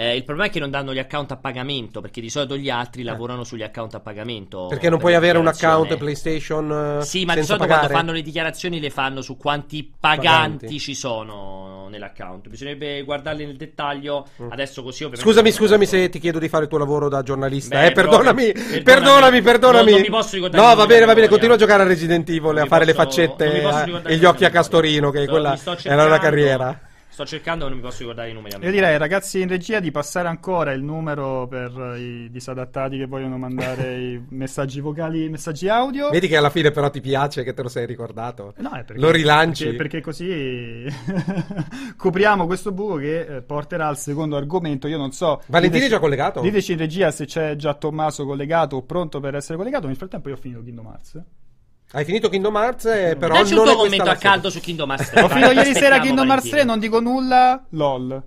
Eh, 0.00 0.14
il 0.14 0.22
problema 0.22 0.48
è 0.48 0.52
che 0.52 0.60
non 0.60 0.70
danno 0.70 0.94
gli 0.94 1.00
account 1.00 1.32
a 1.32 1.36
pagamento, 1.38 2.00
perché 2.00 2.20
di 2.20 2.30
solito 2.30 2.56
gli 2.56 2.70
altri 2.70 3.02
lavorano 3.02 3.42
sugli 3.42 3.64
account 3.64 3.96
a 3.96 3.98
pagamento. 4.00 4.66
Eh. 4.66 4.68
Perché 4.68 4.84
non 4.90 4.92
per 4.92 5.00
puoi 5.00 5.12
la 5.12 5.18
avere 5.18 5.38
un 5.38 5.48
account 5.48 5.96
PlayStation 5.96 6.98
eh, 7.00 7.04
Sì, 7.04 7.24
ma 7.24 7.34
di 7.34 7.42
solito 7.42 7.64
pagare? 7.66 7.80
quando 7.88 7.96
fanno 7.96 8.12
le 8.12 8.22
dichiarazioni 8.22 8.78
le 8.78 8.90
fanno 8.90 9.22
su 9.22 9.36
quanti 9.36 9.82
paganti, 9.98 10.66
Paganti. 10.66 10.78
ci 10.78 10.94
sono 10.94 11.88
nell'account. 11.90 12.48
Bisognerebbe 12.48 13.02
guardarle 13.02 13.44
nel 13.44 13.56
dettaglio. 13.56 14.24
Adesso 14.48 14.84
così 14.84 15.02
ovviamente. 15.02 15.24
Mm. 15.28 15.32
Scusami, 15.32 15.50
scusami 15.50 15.84
se 15.86 16.08
ti 16.10 16.20
chiedo 16.20 16.38
di 16.38 16.48
fare 16.48 16.62
il 16.64 16.68
tuo 16.70 16.78
lavoro 16.78 17.08
da 17.08 17.24
giornalista. 17.24 17.80
Beh, 17.80 17.86
eh, 17.86 17.90
perdonami, 17.90 18.52
proprio- 18.52 18.82
perdonami, 18.84 19.42
perdonami. 19.42 19.84
Non, 19.84 19.92
non 19.94 20.00
mi 20.02 20.10
posso 20.10 20.34
ricordare. 20.36 20.62
No, 20.64 20.74
va 20.76 20.86
bene, 20.86 21.06
va 21.06 21.14
bene. 21.14 21.26
Continua 21.26 21.56
a 21.56 21.58
giocare 21.58 21.82
a 21.82 21.86
Resident 21.86 22.28
Evil 22.30 22.56
a 22.56 22.66
fare 22.66 22.84
le 22.84 22.94
posso- 22.94 23.04
faccette 23.04 23.44
eh, 23.46 23.52
ricordare 23.52 24.02
e 24.04 24.16
gli 24.16 24.24
occhi 24.24 24.44
a 24.44 24.50
Castorino, 24.50 25.10
che 25.10 25.26
quella 25.26 25.54
era 25.58 25.72
una 25.72 25.76
cercando. 25.76 26.18
carriera. 26.18 26.80
Sto 27.18 27.26
cercando, 27.26 27.64
ma 27.64 27.70
non 27.70 27.80
mi 27.80 27.84
posso 27.84 27.98
ricordare 28.02 28.30
i 28.30 28.32
numeri. 28.32 28.64
io 28.64 28.70
direi 28.70 28.96
ragazzi 28.96 29.40
in 29.40 29.48
regia 29.48 29.80
di 29.80 29.90
passare 29.90 30.28
ancora 30.28 30.70
il 30.70 30.84
numero 30.84 31.48
per 31.48 31.96
i 31.98 32.30
disadattati 32.30 32.96
che 32.96 33.06
vogliono 33.06 33.36
mandare 33.36 33.98
i 33.98 34.24
messaggi 34.28 34.78
vocali 34.78 35.24
i 35.24 35.28
messaggi 35.28 35.68
audio 35.68 36.10
Vedi 36.10 36.28
che 36.28 36.36
alla 36.36 36.48
fine 36.48 36.70
però 36.70 36.90
ti 36.90 37.00
piace 37.00 37.42
che 37.42 37.54
te 37.54 37.62
lo 37.62 37.68
sei 37.68 37.86
ricordato. 37.86 38.54
No, 38.58 38.70
è 38.70 38.84
perché- 38.84 39.02
Lo 39.02 39.10
rilanci. 39.10 39.64
Perché, 39.64 39.76
perché 39.78 40.00
così 40.00 40.86
copriamo 41.98 42.46
questo 42.46 42.70
buco 42.70 42.94
che 42.98 43.20
eh, 43.22 43.42
porterà 43.42 43.88
al 43.88 43.98
secondo 43.98 44.36
argomento. 44.36 44.86
Io 44.86 44.96
non 44.96 45.10
so. 45.10 45.42
Valentini 45.46 45.86
è 45.86 45.88
già 45.88 45.98
collegato? 45.98 46.40
Diteci 46.40 46.70
in 46.70 46.78
regia 46.78 47.10
se 47.10 47.24
c'è 47.24 47.56
già 47.56 47.74
Tommaso 47.74 48.26
collegato 48.26 48.76
o 48.76 48.82
pronto 48.82 49.18
per 49.18 49.34
essere 49.34 49.56
collegato. 49.58 49.88
Nel 49.88 49.96
frattempo 49.96 50.28
io 50.28 50.36
ho 50.36 50.38
finito 50.38 50.62
Kingdom 50.62 50.86
Hearts. 50.86 51.20
Hai 51.90 52.04
finito 52.04 52.28
Kingdom 52.28 52.54
Hearts, 52.54 52.84
eh, 52.84 53.16
però 53.18 53.34
Dacci 53.34 53.54
un 53.54 53.64
tuo 53.64 53.76
commento 53.76 54.10
a 54.10 54.16
caldo 54.16 54.50
su 54.50 54.60
Kingdom 54.60 54.90
Hearts 54.90 55.10
3. 55.10 55.22
Ho 55.22 55.28
finito 55.28 55.50
ieri 55.52 55.72
sera 55.74 55.98
Kingdom 56.00 56.28
Hearts 56.28 56.48
3, 56.50 56.64
Valentino. 56.64 56.70
non 56.72 56.78
dico 56.80 57.00
nulla. 57.00 57.64
LOL. 57.70 58.22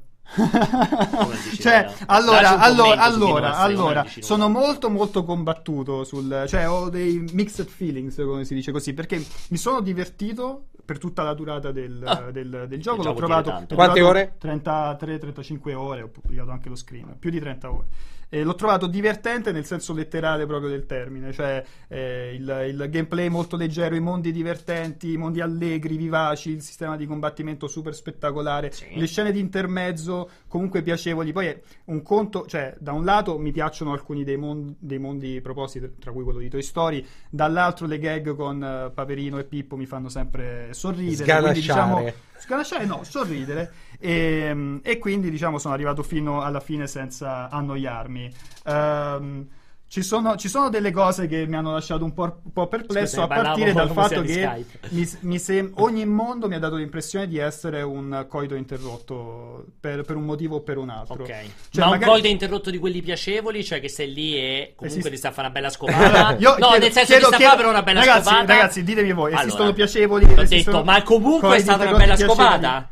cioè, 1.59 1.91
allora, 2.07 2.57
allora, 2.59 3.01
allora, 3.01 3.47
Hearts 3.47 3.57
3, 3.57 3.63
allora, 3.65 4.05
sono 4.21 4.49
molto 4.49 4.89
molto 4.89 5.23
combattuto 5.25 6.03
sul, 6.05 6.45
cioè 6.47 6.69
ho 6.69 6.89
dei 6.89 7.23
mixed 7.33 7.67
feelings, 7.67 8.15
come 8.15 8.45
si 8.45 8.53
dice 8.55 8.71
così, 8.71 8.93
perché 8.93 9.23
mi 9.49 9.57
sono 9.57 9.81
divertito 9.81 10.67
per 10.85 10.97
tutta 10.97 11.21
la 11.21 11.33
durata 11.33 11.71
del, 11.71 12.01
Ah, 12.05 12.31
del- 12.31 12.65
del 12.67 12.81
gioco, 12.81 13.03
l'ho 13.03 13.13
gioco 13.13 13.19
l'ho 13.19 13.41
Quante 13.43 13.65
trovato 13.67 14.07
ore? 14.07 14.35
33-35 14.41 15.73
ore, 15.75 16.01
ho 16.01 16.07
pubblicato 16.07 16.49
anche 16.51 16.69
lo 16.69 16.75
screen, 16.75 17.15
più 17.19 17.29
di 17.29 17.39
30 17.39 17.69
ore. 17.71 17.87
E 18.33 18.43
l'ho 18.43 18.55
trovato 18.55 18.87
divertente 18.87 19.51
nel 19.51 19.65
senso 19.65 19.93
letterale 19.93 20.45
proprio 20.45 20.69
del 20.69 20.85
termine, 20.85 21.33
cioè 21.33 21.61
eh, 21.89 22.33
il, 22.33 22.67
il 22.69 22.87
gameplay 22.89 23.27
molto 23.27 23.57
leggero, 23.57 23.93
i 23.93 23.99
mondi 23.99 24.31
divertenti, 24.31 25.11
i 25.11 25.17
mondi 25.17 25.41
allegri, 25.41 25.97
vivaci, 25.97 26.51
il 26.51 26.61
sistema 26.61 26.95
di 26.95 27.05
combattimento 27.05 27.67
super 27.67 27.93
spettacolare, 27.93 28.71
Sì. 28.71 28.85
le 28.95 29.05
scene 29.05 29.33
di 29.33 29.39
intermezzo 29.41 30.29
comunque 30.47 30.81
piacevoli. 30.81 31.33
Poi 31.33 31.47
è 31.47 31.61
un 31.87 32.01
conto, 32.03 32.45
cioè 32.47 32.73
da 32.79 32.93
un 32.93 33.03
lato 33.03 33.37
mi 33.37 33.51
piacciono 33.51 33.91
alcuni 33.91 34.23
dei, 34.23 34.37
mon- 34.37 34.75
dei 34.79 34.97
mondi 34.97 35.41
proposti, 35.41 35.81
tra 35.99 36.13
cui 36.13 36.23
quello 36.23 36.39
di 36.39 36.47
Toy 36.47 36.61
Story, 36.61 37.05
dall'altro 37.29 37.85
le 37.85 37.99
gag 37.99 38.33
con 38.33 38.63
eh, 38.63 38.91
Paperino 38.93 39.39
e 39.39 39.43
Pippo 39.43 39.75
mi 39.75 39.85
fanno 39.85 40.07
sempre 40.07 40.69
sorridere. 40.71 41.39
quindi, 41.41 41.59
diciamo, 41.59 42.11
Sganasciare. 42.41 42.85
No, 42.85 43.03
sorridere. 43.03 43.71
E, 43.99 44.79
e 44.81 44.97
quindi 44.97 45.29
diciamo 45.29 45.59
sono 45.59 45.75
arrivato 45.75 46.01
fino 46.01 46.41
alla 46.41 46.59
fine 46.59 46.87
senza 46.87 47.49
annoiarmi. 47.49 48.33
Ehm, 48.65 49.47
ci 49.91 50.03
sono, 50.03 50.37
ci 50.37 50.47
sono 50.47 50.69
delle 50.69 50.89
cose 50.91 51.27
che 51.27 51.45
mi 51.45 51.57
hanno 51.57 51.73
lasciato 51.73 52.05
un 52.05 52.13
po', 52.13 52.39
un 52.45 52.53
po' 52.53 52.67
perplesso 52.67 53.19
Scusa, 53.19 53.23
a 53.23 53.27
partire 53.27 53.73
dal 53.73 53.89
fatto 53.91 54.21
che 54.21 54.65
mi, 54.91 55.05
mi 55.19 55.37
sem- 55.37 55.73
ogni 55.75 56.05
mondo 56.05 56.47
mi 56.47 56.55
ha 56.55 56.59
dato 56.59 56.75
l'impressione 56.75 57.27
di 57.27 57.37
essere 57.37 57.81
un 57.81 58.25
coito 58.29 58.55
interrotto 58.55 59.65
per, 59.81 60.03
per 60.03 60.15
un 60.15 60.23
motivo 60.23 60.55
o 60.55 60.61
per 60.61 60.77
un 60.77 60.91
altro. 60.91 61.15
Ok. 61.23 61.27
Cioè, 61.27 61.43
ma 61.73 61.83
un 61.85 61.89
magari- 61.89 62.09
coito 62.11 62.27
interrotto 62.27 62.69
di 62.69 62.77
quelli 62.77 63.01
piacevoli, 63.01 63.65
cioè 63.65 63.81
che 63.81 63.89
sei 63.89 64.13
lì 64.13 64.37
e 64.37 64.73
comunque 64.77 64.87
Esiste- 64.87 65.09
ti 65.09 65.17
sta 65.17 65.27
a 65.27 65.31
fare 65.33 65.47
una 65.47 65.55
bella 65.55 65.69
scopata. 65.75 66.35
Io 66.37 66.49
no, 66.51 66.55
chiedo- 66.55 66.77
nel 66.77 66.91
senso 66.93 67.11
chiedo- 67.11 67.27
ti 67.27 67.33
sta 67.33 67.37
chiedo- 67.37 67.55
per 67.57 67.65
una 67.65 67.83
bella 67.83 67.99
ragazzi, 67.99 68.29
scopata. 68.29 68.53
Ragazzi, 68.53 68.83
ditemi 68.85 69.11
voi, 69.11 69.33
esistono 69.33 69.55
Allora, 69.55 69.73
piacevoli? 69.75 70.23
Ho 70.23 70.41
esistono 70.41 70.77
detto, 70.77 70.89
ma 70.89 71.03
comunque 71.03 71.55
è 71.57 71.59
stata 71.59 71.83
una 71.83 71.97
bella 71.97 72.13
interrotti 72.13 72.39
scopata. 72.41 72.89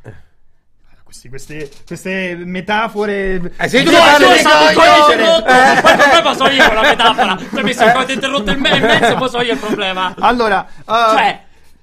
Questi- 1.10 1.30
queste, 1.30 1.70
queste 1.88 2.36
metafore. 2.38 3.42
Eh, 3.58 3.68
sei 3.68 3.84
tu 3.84 3.92
parli 3.92 4.26
di 4.28 4.40
interrotto. 4.40 5.48
Eh. 5.50 5.82
Poi 5.82 5.92
il 5.92 5.98
problema 5.98 6.34
sono 6.36 6.50
io 6.52 6.66
con 6.66 6.76
la 6.76 6.82
metafora. 6.82 7.36
Tu 7.50 7.56
hai 7.58 7.64
messo 7.64 7.84
il 7.84 7.92
coito 7.94 8.12
interrotto 8.12 8.52
in 8.52 8.60
me- 8.60 8.78
in 8.78 8.84
mezzo, 8.84 9.16
poi 9.16 9.30
sono 9.30 9.44
io 9.44 9.54
il 9.54 9.60
problema. 9.60 10.14
Allora, 10.20 10.68
uh, 10.86 10.94
Cioè, 11.18 11.40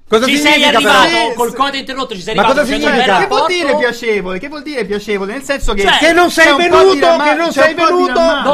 Cosa 0.09 0.27
ci 0.27 0.37
sei 0.39 0.53
significa, 0.53 0.77
arrivato 0.77 1.09
però? 1.09 1.33
col 1.35 1.55
coito 1.57 1.77
interrotto, 1.77 2.15
ci 2.15 2.21
sei 2.23 2.35
Ma 2.37 2.43
arrivato 2.43 2.61
cosa 2.61 2.73
facendo 2.73 2.87
un 2.97 3.03
significa? 3.03 3.19
che 3.19 3.27
vuol 3.35 3.47
dire 3.49 3.77
piacevole? 3.77 4.39
Che 4.39 4.49
vuol 4.49 4.63
dire 4.63 4.85
piacevole? 4.85 5.33
Nel 5.33 5.43
senso 5.43 5.75
che. 5.75 5.83
Cioè, 5.83 5.99
Che 5.99 6.13
non 6.13 6.31
sei 6.31 6.57
venuto, 6.57 7.07
ramma- 7.07 7.25
che 7.25 7.35
non 7.35 7.53
sei 7.53 7.75
venuto. 7.75 8.13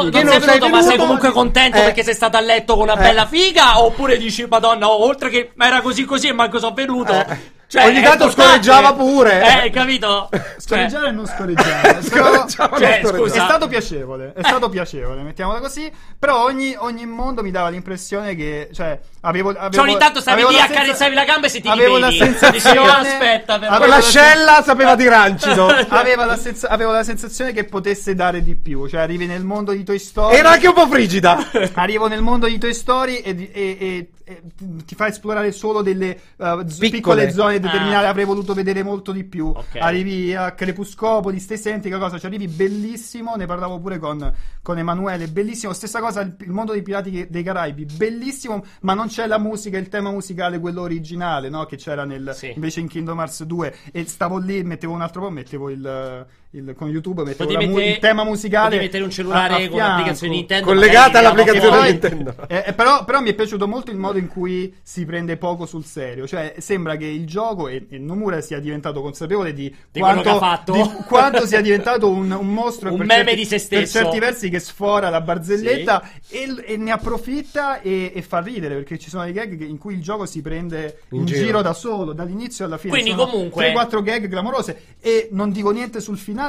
Che 0.09 0.23
non 0.23 0.31
sei 0.31 0.39
venuto, 0.39 0.69
ma 0.69 0.81
sei 0.81 0.97
comunque 0.97 1.29
contento 1.31 1.77
Eh. 1.77 1.81
perché 1.83 2.03
sei 2.03 2.15
stato 2.15 2.37
a 2.37 2.39
letto 2.39 2.73
con 2.73 2.83
una 2.89 2.97
Eh. 2.97 3.03
bella 3.03 3.27
figa? 3.27 3.79
Oppure 3.83 4.17
dici, 4.17 4.47
madonna, 4.49 4.87
oh, 4.87 5.05
oltre 5.05 5.29
che 5.29 5.51
era 5.55 5.81
così 5.81 6.05
così 6.05 6.29
e 6.29 6.33
manco 6.33 6.57
sono 6.57 6.73
venuto. 6.73 7.13
Eh. 7.13 7.51
Cioè, 7.73 7.87
Ogni 7.87 8.03
tanto 8.03 8.29
scorreggiava 8.29 8.93
pure. 8.93 9.63
Eh, 9.63 9.69
capito? 9.71 10.29
Scorreggiare 10.57 11.05
Cioè, 11.05 11.09
e 11.09 11.11
non 11.11 11.25
scorreggiare. 11.25 12.03
Scorreggiava, 12.03 12.77
cioè, 12.77 13.01
non 13.01 13.15
scusa. 13.15 13.33
È 13.33 13.39
stato 13.39 13.67
piacevole, 13.67 14.33
è 14.35 14.43
stato 14.43 14.69
piacevole, 14.69 15.23
mettiamola 15.23 15.59
così. 15.59 15.91
Però 16.19 16.43
ogni, 16.43 16.75
ogni 16.77 17.07
mondo 17.07 17.41
mi 17.41 17.49
dava 17.49 17.69
l'impressione 17.69 18.35
che, 18.35 18.69
cioè, 18.73 18.99
avevo. 19.21 19.49
avevo 19.49 19.71
cioè, 19.71 19.81
ogni 19.89 19.97
tanto 19.97 20.21
stavi 20.21 20.43
avevo 20.43 20.55
lì, 20.55 20.61
accarezzavi 20.63 21.15
la 21.15 21.23
gamba 21.23 21.47
e 21.47 21.49
se 21.49 21.61
ti 21.61 21.67
Avevo 21.67 21.97
la 21.97 22.11
sensazione. 22.11 22.59
Dici, 22.59 22.77
aspetta, 22.77 23.57
però. 23.57 23.71
avevo 23.71 23.77
Quella 23.77 23.95
la 23.95 24.01
scella 24.03 24.61
sapeva 24.63 24.93
di 24.95 25.07
rancido. 25.07 25.65
Aveva 25.89 26.25
la 26.25 26.37
senza- 26.37 26.69
avevo 26.69 26.91
la 26.91 27.03
sensazione 27.03 27.53
che 27.53 27.63
potesse 27.63 28.13
dare 28.13 28.43
di 28.43 28.53
più. 28.53 28.87
Cioè, 28.87 29.01
arrivi 29.01 29.25
nel 29.25 29.43
mondo 29.43 29.71
di 29.71 29.83
Toy 29.83 29.97
Story. 29.97 30.35
Era 30.35 30.51
anche 30.51 30.67
un 30.67 30.75
po' 30.75 30.85
frigida. 30.87 31.49
Arrivo 31.73 32.07
nel 32.07 32.21
mondo 32.21 32.45
di 32.45 32.59
Toy 32.59 32.75
Story 32.75 33.15
e, 33.15 33.49
e- 33.51 33.77
e- 33.79 34.07
e 34.25 34.41
ti 34.85 34.95
fa 34.95 35.07
esplorare 35.07 35.51
solo 35.51 35.81
delle 35.81 36.17
uh, 36.37 36.65
z- 36.65 36.77
Piccole. 36.77 37.25
piccole. 37.25 37.31
zone 37.31 37.59
determinate. 37.63 38.05
Ah. 38.05 38.09
Avrei 38.09 38.25
voluto 38.25 38.53
vedere 38.53 38.83
molto 38.83 39.11
di 39.11 39.23
più. 39.23 39.47
Ok. 39.47 39.75
Arrivi 39.79 40.33
a 40.35 40.51
Crepuscopoli, 40.51 41.39
stessa 41.39 41.69
identica 41.69 41.97
cosa. 41.97 42.19
Ci 42.19 42.25
arrivi 42.25 42.47
bellissimo. 42.47 43.35
Ne 43.35 43.45
parlavo 43.45 43.79
pure 43.79 43.97
con, 43.99 44.31
con 44.61 44.77
Emanuele. 44.77 45.27
Bellissimo. 45.27 45.73
Stessa 45.73 45.99
cosa, 45.99 46.21
il, 46.21 46.35
il 46.39 46.51
mondo 46.51 46.73
dei 46.73 46.81
Pirati 46.81 47.27
dei 47.29 47.43
Caraibi. 47.43 47.85
Bellissimo, 47.85 48.63
ma 48.81 48.93
non 48.93 49.07
c'è 49.07 49.27
la 49.27 49.37
musica, 49.37 49.77
il 49.77 49.89
tema 49.89 50.11
musicale, 50.11 50.59
quello 50.59 50.81
originale, 50.81 51.49
no? 51.49 51.65
Che 51.65 51.77
c'era 51.77 52.05
nel, 52.05 52.31
Sì. 52.35 52.51
invece 52.55 52.79
in 52.79 52.87
Kingdom 52.87 53.17
Hearts 53.19 53.43
2. 53.43 53.75
E 53.91 54.05
stavo 54.07 54.37
lì, 54.37 54.63
mettevo 54.63 54.93
un 54.93 55.01
altro 55.01 55.21
po', 55.21 55.29
mettevo 55.29 55.69
il. 55.69 56.25
Il- 56.55 56.73
con 56.77 56.89
YouTube 56.89 57.23
mettevo 57.23 57.51
mu- 57.51 57.57
mettere- 57.75 57.89
il 57.91 57.99
tema 57.99 58.23
musicale 58.23 58.77
mettere 58.77 59.03
un 59.03 59.09
cellulare 59.09 59.53
a- 59.53 59.65
a 59.65 59.69
con 59.69 59.77
l'applicazione 59.79 60.33
Nintendo 60.35 60.65
Collegata 60.65 61.19
all'applicazione 61.19 61.77
Poi- 61.77 61.89
Nintendo. 61.91 62.35
eh, 62.47 62.63
eh, 62.67 62.73
però, 62.73 63.03
però 63.05 63.21
mi 63.21 63.29
è 63.31 63.33
piaciuto 63.33 63.67
molto 63.67 63.89
il 63.91 63.97
modo 63.97 64.17
in 64.19 64.27
cui 64.27 64.73
si 64.83 65.05
prende 65.05 65.37
poco 65.37 65.65
sul 65.65 65.83
serio. 65.83 66.27
Cioè, 66.27 66.55
sembra 66.59 66.95
che 66.95 67.05
il 67.05 67.25
gioco 67.25 67.67
e, 67.67 67.87
e 67.89 67.97
Nomura 67.97 68.39
sia 68.41 68.59
diventato 68.59 69.01
consapevole 69.01 69.53
di, 69.53 69.63
Di 69.91 69.99
quello 69.99 70.21
quanto, 70.21 70.21
che 70.23 70.29
ha 70.29 70.39
fatto. 70.39 70.73
di 70.73 70.89
quanto 71.07 71.45
sia 71.47 71.61
diventato 71.61 72.09
un, 72.09 72.31
un 72.31 72.53
mostro 72.53 72.91
Un 72.91 72.97
per 72.97 73.05
meme 73.07 73.23
certi- 73.23 73.35
di 73.35 73.45
se 73.45 73.49
Per 73.55 73.59
stesso. 73.87 73.97
certi 74.03 74.19
versi 74.19 74.49
che 74.49 74.59
sfora 74.59 75.09
la 75.09 75.21
barzelletta 75.21 76.07
e, 76.29 76.55
e 76.65 76.77
ne 76.77 76.91
approfitta 76.91 77.81
e, 77.81 78.11
e 78.13 78.21
fa 78.21 78.39
ridere 78.41 78.75
perché 78.75 78.97
ci 78.99 79.09
sono 79.09 79.23
dei 79.23 79.33
gag 79.33 79.59
in 79.61 79.77
cui 79.77 79.93
il 79.95 80.01
gioco 80.01 80.25
si 80.25 80.41
prende 80.41 80.99
In 81.09 81.21
in, 81.21 81.25
giro. 81.25 81.45
giro. 81.45 81.61
da 81.61 81.73
solo, 81.73 82.13
dall'inizio 82.13 82.65
alla 82.65 82.77
fine. 82.77 82.91
Quindi 82.93 83.11
Sono 83.11 83.25
comunque- 83.27 83.71
3-4 83.73 84.03
gag 84.03 84.29
clamorose 84.29 84.81
e 85.01 85.29
non 85.31 85.51
dico 85.51 85.71
niente 85.71 85.99
sul 85.99 86.17
finale, 86.17 86.41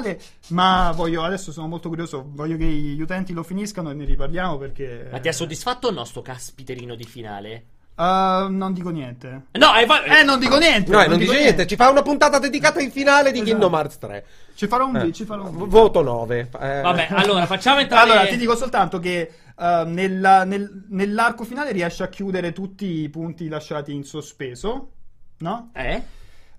ma 0.48 0.92
voglio 0.94 1.22
adesso 1.22 1.52
sono 1.52 1.66
molto 1.68 1.88
curioso, 1.88 2.24
voglio 2.28 2.56
che 2.56 2.64
gli 2.64 3.00
utenti 3.00 3.32
lo 3.32 3.42
finiscano 3.42 3.90
e 3.90 3.94
ne 3.94 4.04
riparliamo 4.04 4.56
perché 4.58 5.08
Ma 5.10 5.18
ti 5.20 5.28
ha 5.28 5.32
soddisfatto 5.32 5.88
o 5.88 5.90
no 5.90 6.04
sto 6.04 6.22
caspiterino 6.22 6.94
di 6.94 7.04
finale? 7.04 7.64
Uh, 7.96 8.48
non 8.50 8.72
dico 8.72 8.90
niente. 8.90 9.42
No, 9.52 9.66
hai 9.68 9.86
fa- 9.86 10.02
Eh, 10.02 10.24
non 10.24 10.40
dico 10.40 10.58
niente. 10.58 10.90
No, 10.90 11.06
non 11.06 11.16
dice 11.16 11.38
niente. 11.38 11.64
Ci 11.64 11.76
fa 11.76 11.90
una 11.90 12.02
puntata 12.02 12.40
dedicata 12.40 12.80
in 12.80 12.90
finale 12.90 13.30
di 13.30 13.36
Esatto. 13.38 13.50
Kingdom 13.50 13.72
Hearts 13.74 13.98
3. 13.98 14.26
Ci 14.56 14.66
farò 14.66 14.86
un 14.88 14.96
Eh. 14.96 15.12
ci 15.12 15.24
farò 15.24 15.46
un. 15.48 15.68
Voto 15.68 16.02
9. 16.02 16.40
Eh. 16.60 16.80
Vabbè, 16.80 17.06
allora 17.10 17.46
facciamo 17.46 17.78
entrare. 17.78 18.10
Allora, 18.10 18.26
ti 18.26 18.36
dico 18.36 18.56
soltanto 18.56 18.98
che 18.98 19.30
uh, 19.56 19.84
nella- 19.86 20.42
nel- 20.42 20.86
nell'arco 20.88 21.44
finale 21.44 21.70
riesce 21.70 22.02
a 22.02 22.08
chiudere 22.08 22.52
tutti 22.52 22.84
i 22.84 23.08
punti 23.10 23.46
lasciati 23.46 23.92
in 23.94 24.02
sospeso, 24.02 24.90
no? 25.38 25.70
Eh? 25.72 26.02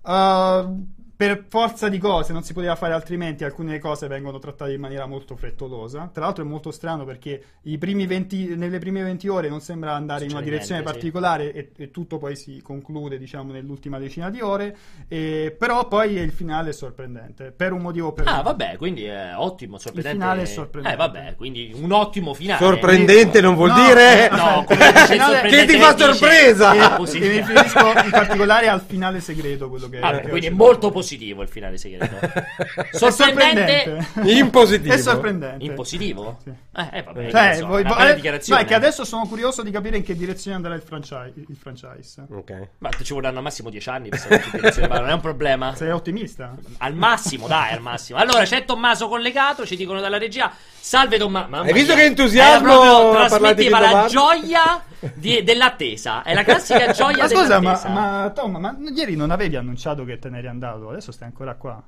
Uh, 0.00 0.86
per 1.16 1.46
forza 1.48 1.88
di 1.88 1.96
cose, 1.98 2.32
non 2.34 2.42
si 2.42 2.52
poteva 2.52 2.76
fare 2.76 2.92
altrimenti, 2.92 3.42
alcune 3.42 3.78
cose 3.78 4.06
vengono 4.06 4.38
trattate 4.38 4.72
in 4.74 4.80
maniera 4.80 5.06
molto 5.06 5.34
frettolosa. 5.34 6.10
Tra 6.12 6.24
l'altro 6.26 6.44
è 6.44 6.46
molto 6.46 6.70
strano 6.70 7.04
perché 7.06 7.42
i 7.62 7.78
primi 7.78 8.06
20 8.06 8.54
nelle 8.56 8.78
prime 8.78 9.02
20 9.02 9.26
ore 9.28 9.48
non 9.48 9.60
sembra 9.62 9.94
andare 9.94 10.24
in 10.26 10.32
una 10.32 10.42
direzione 10.42 10.80
niente, 10.82 10.92
sì. 10.92 10.98
particolare 10.98 11.52
e, 11.54 11.70
e 11.76 11.90
tutto 11.90 12.18
poi 12.18 12.36
si 12.36 12.60
conclude, 12.62 13.16
diciamo, 13.16 13.50
nell'ultima 13.52 13.98
decina 13.98 14.28
di 14.28 14.42
ore. 14.42 14.76
E- 15.08 15.56
però 15.58 15.88
poi 15.88 16.16
il 16.16 16.32
finale 16.32 16.70
è 16.70 16.72
sorprendente, 16.74 17.50
per 17.50 17.72
un 17.72 17.80
motivo 17.80 18.08
o 18.08 18.12
per 18.12 18.26
Ah, 18.26 18.30
l'altro. 18.32 18.50
vabbè, 18.50 18.76
quindi 18.76 19.04
è 19.04 19.32
ottimo, 19.36 19.78
sorprendente. 19.78 20.18
finale 20.18 20.42
è 20.42 20.44
sorprendente. 20.46 20.94
Eh, 21.02 21.06
vabbè, 21.06 21.34
quindi 21.36 21.72
un 21.80 21.92
ottimo 21.92 22.34
finale. 22.34 22.58
Sorprendente 22.58 23.40
non 23.40 23.54
vuol 23.54 23.70
No, 23.70 23.86
dire 23.86 24.28
No, 24.28 24.64
il 24.68 25.48
Che 25.48 25.64
ti 25.64 25.78
fa 25.78 25.96
sorpresa! 25.96 26.74
E, 26.74 26.78
e 26.92 26.96
positivo. 26.96 27.26
mi 27.26 27.36
riferisco 27.38 27.78
in 28.04 28.10
particolare 28.10 28.68
al 28.68 28.82
finale 28.82 29.20
segreto, 29.20 29.70
quello 29.70 29.88
che 29.88 29.98
Vabbè, 29.98 30.20
che 30.20 30.28
quindi 30.28 30.46
è 30.48 30.50
molto 30.50 30.74
citato. 30.88 31.04
Positivo 31.06 31.42
il 31.42 31.48
finale 31.48 31.78
segreto. 31.78 32.16
È 32.90 33.10
Sorprendente. 33.10 34.06
In 34.24 34.50
positivo. 34.50 34.92
È 34.94 34.98
sorprendente. 34.98 35.64
In 35.64 35.74
positivo? 35.74 36.38
Sì. 36.42 36.48
Eh, 36.50 36.88
eh, 36.98 37.02
vabbè, 37.02 37.30
Cioè, 37.30 37.40
che 37.40 37.46
ne 37.48 37.54
so, 37.56 37.66
voi- 37.66 37.80
una 37.82 37.94
bella 37.94 38.10
eh, 38.10 38.14
dichiarazione. 38.14 38.60
no, 38.60 38.66
è 38.66 38.68
che 38.68 38.74
adesso 38.74 39.04
sono 39.04 39.26
curioso 39.26 39.62
di 39.62 39.70
capire 39.70 39.96
in 39.96 40.02
che 40.02 40.14
direzione 40.16 40.56
andrà 40.56 40.74
il 40.74 40.82
franchise. 40.82 41.32
Il 41.36 41.56
franchise. 41.56 42.26
Ok. 42.30 42.68
Ma 42.78 42.90
ci 43.02 43.12
vorranno 43.12 43.36
al 43.38 43.42
massimo 43.44 43.70
10 43.70 43.88
anni 43.88 44.08
per 44.08 44.18
sapere 44.18 44.88
non 45.00 45.08
è 45.08 45.12
un 45.12 45.20
problema. 45.20 45.74
Sei 45.76 45.90
ottimista? 45.90 46.54
Al 46.78 46.94
massimo, 46.94 47.46
dai, 47.46 47.72
al 47.72 47.80
massimo. 47.80 48.18
Allora, 48.18 48.42
c'è 48.44 48.64
Tommaso 48.64 49.08
collegato, 49.08 49.64
ci 49.64 49.76
dicono 49.76 50.00
dalla 50.00 50.18
regia. 50.18 50.52
Salve 50.78 51.18
Tommaso. 51.18 51.62
Hai 51.62 51.72
visto 51.72 51.94
che 51.94 52.04
entusiasmo 52.04 53.10
Trasmetteva 53.12 53.80
la 53.80 54.06
gioia 54.08 54.82
di- 55.14 55.42
dell'attesa. 55.42 56.22
È 56.22 56.32
la 56.34 56.44
classica 56.44 56.90
gioia 56.92 57.24
Ma 57.24 57.28
scusa, 57.28 57.42
ma, 57.54 57.58
dell'attesa. 57.58 57.88
ma 57.88 58.30
Tom, 58.34 58.56
ma 58.56 58.76
ieri 58.94 59.16
non 59.16 59.30
avevi 59.30 59.56
annunciato 59.56 60.04
che 60.04 60.18
te 60.18 60.28
ne 60.30 60.38
eri 60.38 60.46
andato? 60.46 60.95
Adesso 60.96 61.12
stai 61.12 61.28
ancora 61.28 61.54
qua. 61.56 61.82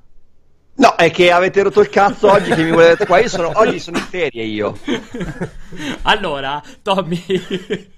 No, 0.74 0.94
è 0.96 1.10
che 1.10 1.32
avete 1.32 1.62
rotto 1.62 1.80
il 1.80 1.88
cazzo 1.88 2.30
oggi 2.30 2.50
che 2.50 2.62
mi 2.62 2.72
volete 2.72 3.06
qua. 3.06 3.18
Io 3.20 3.28
sono, 3.30 3.50
oggi 3.54 3.80
sono 3.80 3.96
in 3.96 4.04
ferie 4.04 4.44
io. 4.44 4.76
Allora, 6.02 6.62
Tommy. 6.82 7.24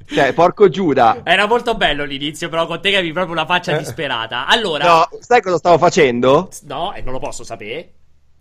Cioè, 0.06 0.32
porco 0.32 0.68
Giuda. 0.68 1.22
Era 1.24 1.46
molto 1.46 1.74
bello 1.74 2.04
l'inizio, 2.04 2.48
però 2.48 2.66
con 2.66 2.80
te 2.80 2.90
che 2.90 2.96
avevi 2.98 3.12
proprio 3.12 3.32
una 3.34 3.44
faccia 3.44 3.76
disperata. 3.76 4.46
Allora, 4.46 4.84
No, 4.84 5.08
sai 5.18 5.42
cosa 5.42 5.58
stavo 5.58 5.78
facendo? 5.78 6.48
no, 6.62 6.92
e 6.94 7.02
non 7.02 7.12
lo 7.12 7.18
posso 7.18 7.42
sapere. 7.42 7.92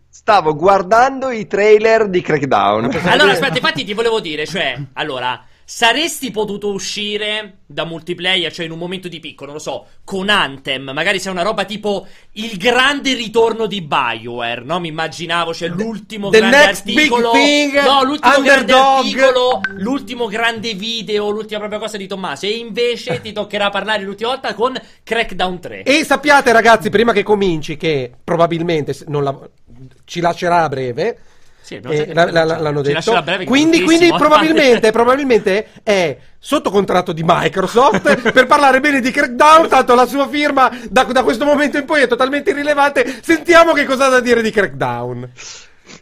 Stavo 0.10 0.56
guardando 0.56 1.32
i 1.32 1.48
trailer 1.48 2.08
di 2.08 2.22
Crackdown. 2.22 2.86
Allora, 3.06 3.32
aspetta, 3.32 3.56
infatti 3.58 3.84
ti 3.84 3.94
volevo 3.96 4.20
dire, 4.20 4.46
cioè, 4.46 4.80
allora, 4.94 5.44
saresti 5.72 6.32
potuto 6.32 6.72
uscire 6.72 7.60
da 7.68 7.86
multiplayer, 7.86 8.52
cioè 8.52 8.66
in 8.66 8.72
un 8.72 8.80
momento 8.80 9.08
di 9.08 9.20
picco, 9.20 9.46
non 9.46 9.54
lo 9.54 9.60
so, 9.60 9.86
con 10.04 10.28
Anthem, 10.28 10.90
magari 10.90 11.20
se 11.20 11.30
è 11.30 11.32
una 11.32 11.44
roba 11.44 11.64
tipo 11.64 12.08
il 12.34 12.58
grande 12.58 13.14
ritorno 13.14 13.68
di 13.68 13.84
BioWare, 13.84 14.64
no? 14.64 14.80
Mi 14.80 14.88
immaginavo, 14.88 15.54
cioè 15.54 15.70
l'ultimo 15.70 16.32
the 16.32 16.40
grande 16.40 16.58
articolo, 16.58 17.30
thing, 17.30 17.84
no, 17.84 18.04
l'ultimo 18.04 18.42
grande 18.42 18.50
underdog. 18.50 18.98
articolo, 18.98 19.62
l'ultimo 19.76 20.26
grande 20.26 20.74
video, 20.74 21.30
l'ultima 21.30 21.60
propria 21.60 21.80
cosa 21.80 21.98
di 21.98 22.08
Tommaso, 22.08 22.48
e 22.48 22.58
invece 22.58 23.22
ti 23.22 23.32
toccherà 23.32 23.70
parlare 23.70 24.02
l'ultima 24.02 24.30
volta 24.32 24.56
con 24.56 24.76
Crackdown 25.04 25.60
3. 25.60 25.84
E 25.84 26.04
sappiate, 26.04 26.52
ragazzi, 26.52 26.90
prima 26.90 27.14
che 27.14 27.22
cominci, 27.22 27.78
che 27.78 28.12
probabilmente 28.24 28.96
non 29.06 29.24
la- 29.24 29.40
ci 30.06 30.20
lascerà 30.20 30.64
a 30.64 30.68
breve. 30.68 31.20
Sì, 31.70 31.76
eh, 31.76 32.14
la- 32.14 32.32
la- 32.32 32.44
l'hanno 32.60 32.82
detto. 32.82 33.22
breve, 33.22 33.46
quindi, 33.46 33.82
quindi 33.84 34.08
probabilmente, 34.18 34.90
probabilmente 34.92 35.68
è 35.84 36.18
sotto 36.40 36.72
contratto 36.72 37.12
di 37.12 37.22
Microsoft 37.26 38.32
per 38.32 38.48
parlare 38.48 38.80
bene 38.80 39.02
di 39.02 39.12
Crackdown. 39.12 39.68
Tanto 39.68 39.94
la 39.94 40.06
sua 40.08 40.28
firma 40.28 40.72
da, 40.90 41.04
da 41.04 41.24
questo 41.24 41.46
momento 41.46 41.78
in 41.78 41.86
poi 41.86 42.02
è 42.02 42.08
totalmente 42.08 42.50
irrilevante. 42.50 43.20
Sentiamo 43.22 43.74
che 43.74 43.86
cosa 43.86 44.08
ha 44.08 44.10
da 44.10 44.20
dire 44.20 44.42
di 44.42 44.50
Crackdown. 44.52 45.30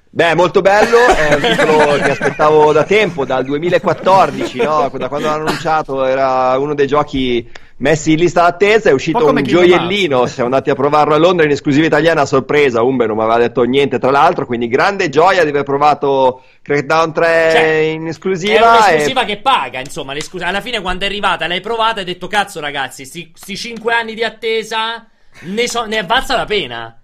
Beh, 0.10 0.34
molto 0.36 0.62
bello, 0.62 0.98
è 1.16 1.34
un 1.36 1.42
titolo 1.42 1.94
che 1.96 2.12
aspettavo 2.12 2.72
da 2.72 2.84
tempo, 2.84 3.24
dal 3.24 3.44
2014, 3.44 4.58
no? 4.64 4.90
Da 4.98 5.08
quando 5.10 5.28
l'hanno 5.28 5.46
annunciato 5.46 6.06
era 6.06 6.58
uno 6.58 6.74
dei 6.74 6.88
giochi 6.88 7.48
messi 7.80 8.14
in 8.14 8.18
lista 8.18 8.42
d'attesa, 8.42 8.90
è 8.90 8.94
uscito 8.94 9.26
Un 9.28 9.44
gioiellino, 9.44 10.26
siamo 10.26 10.50
andati 10.50 10.70
a 10.70 10.76
provarlo 10.76 11.14
a 11.14 11.18
Londra 11.18 11.46
in 11.46 11.52
esclusiva 11.52 11.86
italiana 11.86 12.22
a 12.22 12.26
sorpresa, 12.26 12.82
Umbe 12.82 13.06
non 13.06 13.18
mi 13.18 13.24
aveva 13.24 13.38
detto 13.38 13.62
niente 13.64 14.00
tra 14.00 14.10
l'altro, 14.12 14.46
quindi 14.46 14.68
grande 14.68 15.10
gioia 15.10 15.44
di 15.44 15.50
aver 15.50 15.64
provato 15.64 16.44
Crackdown 16.62 17.14
3 17.14 17.50
Cioè, 17.52 17.66
in 17.94 18.06
È 18.06 18.10
esclusiva. 18.10 18.70
un'esclusiva 18.78 19.22
e- 19.22 19.26
che 19.26 19.38
paga, 19.38 19.80
insomma, 19.80 20.14
alla 20.42 20.62
fine 20.62 20.82
quando 20.82 21.04
è 21.06 21.08
arrivata 21.08 21.46
l'hai 21.48 21.62
provata 21.62 21.98
e 21.98 22.00
hai 22.00 22.06
detto 22.06 22.28
cazzo 22.28 22.60
ragazzi, 22.60 23.06
sti, 23.06 23.32
sti 23.36 23.56
5 23.56 23.94
anni 23.94 24.14
di 24.16 24.24
attesa 24.24 25.06
ne, 25.42 25.68
so- 25.70 25.86
ne 25.86 26.00
è 26.00 26.06
valsa 26.06 26.36
la 26.36 26.46
pena. 26.46 27.00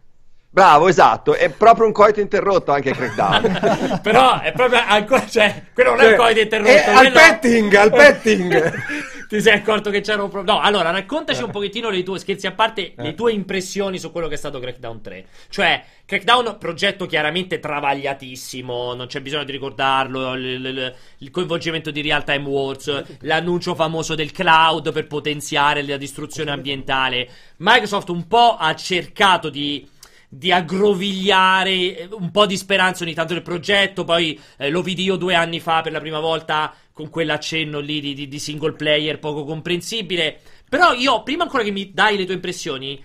Bravo, 0.50 0.88
esatto, 0.88 1.34
è 1.34 1.50
proprio 1.50 1.88
un 1.88 1.92
coito 1.92 2.20
interrotto 2.20 2.72
anche 2.72 2.92
Crackdown. 2.92 4.00
Però 4.04 4.40
è 4.40 4.52
proprio 4.52 4.82
ancora, 4.88 5.26
cioè, 5.28 5.64
quello 5.74 5.92
non 5.92 6.00
è 6.00 6.04
Cioè, 6.04 6.12
un 6.12 6.18
coito 6.18 6.40
interrotto, 6.42 6.72
è 6.72 6.84
al 6.90 6.96
quello- 6.98 7.20
petting, 7.20 7.74
al 7.74 7.92
petting. 7.92 8.74
Ti 9.34 9.42
sei 9.42 9.54
accorto 9.56 9.90
che 9.90 10.02
c'era 10.02 10.22
un 10.22 10.30
problema? 10.30 10.60
No, 10.60 10.64
allora 10.64 10.92
raccontaci 10.92 11.42
Eh. 11.42 11.46
un 11.46 11.50
pochettino 11.50 11.90
le 11.90 12.04
tue, 12.04 12.20
scherzi 12.20 12.46
a 12.46 12.52
parte, 12.52 12.94
le 12.98 13.16
tue 13.16 13.32
impressioni 13.32 13.98
su 13.98 14.12
quello 14.12 14.28
che 14.28 14.36
è 14.36 14.38
stato 14.38 14.60
Crackdown 14.60 15.02
3. 15.02 15.26
Cioè, 15.50 15.84
Crackdown, 16.06 16.58
progetto 16.60 17.08
chiaramente 17.08 17.60
travagliatissimo, 17.60 18.94
non 18.94 19.08
c'è 19.08 19.22
bisogno 19.22 19.44
di 19.44 19.52
ricordarlo, 19.52 20.36
il, 20.36 20.44
il- 20.64 20.96
il 21.18 21.32
coinvolgimento 21.32 21.90
di 21.90 22.04
Real 22.04 22.24
Time 22.24 22.48
Wars, 22.48 23.04
l'annuncio 23.22 23.74
famoso 23.74 24.14
del 24.14 24.32
cloud 24.32 24.92
per 24.92 25.08
potenziare 25.08 25.82
la 25.82 25.98
distruzione 25.98 26.52
ambientale. 26.52 27.28
Microsoft 27.58 28.10
un 28.10 28.28
po' 28.28 28.56
ha 28.56 28.76
cercato 28.76 29.50
di 29.50 29.90
di 30.36 30.52
aggrovigliare 30.52 31.70
eh, 31.72 32.08
un 32.10 32.32
po' 32.32 32.48
di 32.48 32.58
speranza 32.58 33.04
ogni 33.04 33.14
tanto 33.14 33.34
nel 33.34 33.44
progetto. 33.44 34.04
Poi 34.04 34.40
eh, 34.58 34.72
lo 34.72 34.82
io 34.84 35.16
due 35.16 35.36
anni 35.36 35.60
fa 35.60 35.82
per 35.82 35.92
la 35.92 36.00
prima 36.00 36.20
volta 36.20 36.74
con 36.94 37.10
quell'accenno 37.10 37.80
lì 37.80 38.00
di, 38.00 38.14
di- 38.14 38.28
di 38.28 38.40
single 38.40 38.74
player 38.74 39.20
poco 39.20 39.44
comprensibile. 39.46 40.40
Però 40.70 40.94
io, 40.94 41.24
prima 41.24 41.44
ancora 41.44 41.64
che 41.64 41.72
mi 41.72 41.92
dai 41.94 42.18
le 42.18 42.26
tue 42.26 42.36
impressioni, 42.36 43.04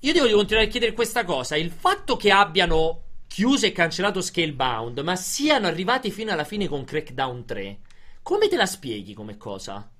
io 0.00 0.12
devo 0.12 0.28
continuare 0.36 0.66
a 0.68 0.70
chiedere 0.70 0.92
questa 0.92 1.24
cosa. 1.24 1.56
Il 1.56 1.70
fatto 1.70 2.16
che 2.16 2.30
abbiano 2.30 3.02
chiuso 3.26 3.66
e 3.66 3.72
cancellato 3.72 4.20
Scalebound, 4.20 4.98
ma 5.00 5.16
siano 5.16 5.66
arrivati 5.66 6.10
fino 6.10 6.32
alla 6.32 6.44
fine 6.44 6.68
con 6.68 6.84
Crackdown 6.84 7.44
3, 7.44 7.78
come 8.22 8.48
te 8.48 8.56
la 8.56 8.66
spieghi 8.66 9.14
come 9.14 9.36
cosa? 9.36 9.90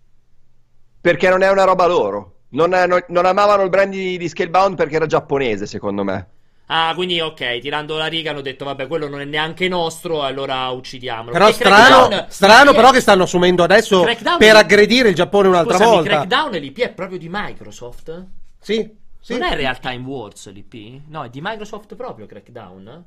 Perché 1.00 1.28
non 1.28 1.42
è 1.42 1.50
una 1.50 1.64
roba 1.64 1.86
loro. 1.86 2.42
Non, 2.50 2.70
non- 2.70 3.04
non 3.08 3.26
amavano 3.26 3.62
il 3.64 3.68
brand 3.68 3.90
di, 3.92 4.16
di 4.16 4.28
Scalebound 4.28 4.76
perché 4.76 4.96
era 4.96 5.06
giapponese, 5.06 5.66
secondo 5.66 6.04
me. 6.04 6.28
Ah, 6.70 6.92
quindi 6.94 7.18
ok, 7.18 7.60
tirando 7.60 7.96
la 7.96 8.06
riga 8.06 8.30
hanno 8.30 8.42
detto, 8.42 8.66
vabbè, 8.66 8.86
quello 8.86 9.08
non 9.08 9.20
è 9.20 9.24
neanche 9.24 9.68
nostro, 9.68 10.22
allora 10.22 10.68
uccidiamolo. 10.68 11.32
Però 11.32 11.46
Perché 11.46 11.64
strano, 11.64 11.96
Crackdown- 12.08 12.26
strano 12.30 12.72
però 12.72 12.90
è- 12.90 12.92
che 12.92 13.00
stanno 13.00 13.22
assumendo 13.22 13.62
adesso 13.62 14.02
Crackdown 14.02 14.38
per 14.38 14.54
è- 14.54 14.58
aggredire 14.58 15.08
il 15.08 15.14
Giappone 15.14 15.48
un'altra 15.48 15.76
Scusami, 15.76 15.94
volta. 15.94 16.10
Crackdown 16.10 16.54
e 16.54 16.58
l'IP 16.58 16.78
è 16.80 16.90
proprio 16.90 17.18
di 17.18 17.28
Microsoft? 17.30 18.24
Sì, 18.60 18.90
sì. 19.18 19.32
Non 19.32 19.44
è 19.44 19.54
Real 19.56 19.78
Time 19.80 20.04
Wars 20.06 20.52
l'IP? 20.52 21.00
No, 21.08 21.24
è 21.24 21.30
di 21.30 21.40
Microsoft 21.42 21.94
proprio 21.96 22.26
Crackdown? 22.26 23.04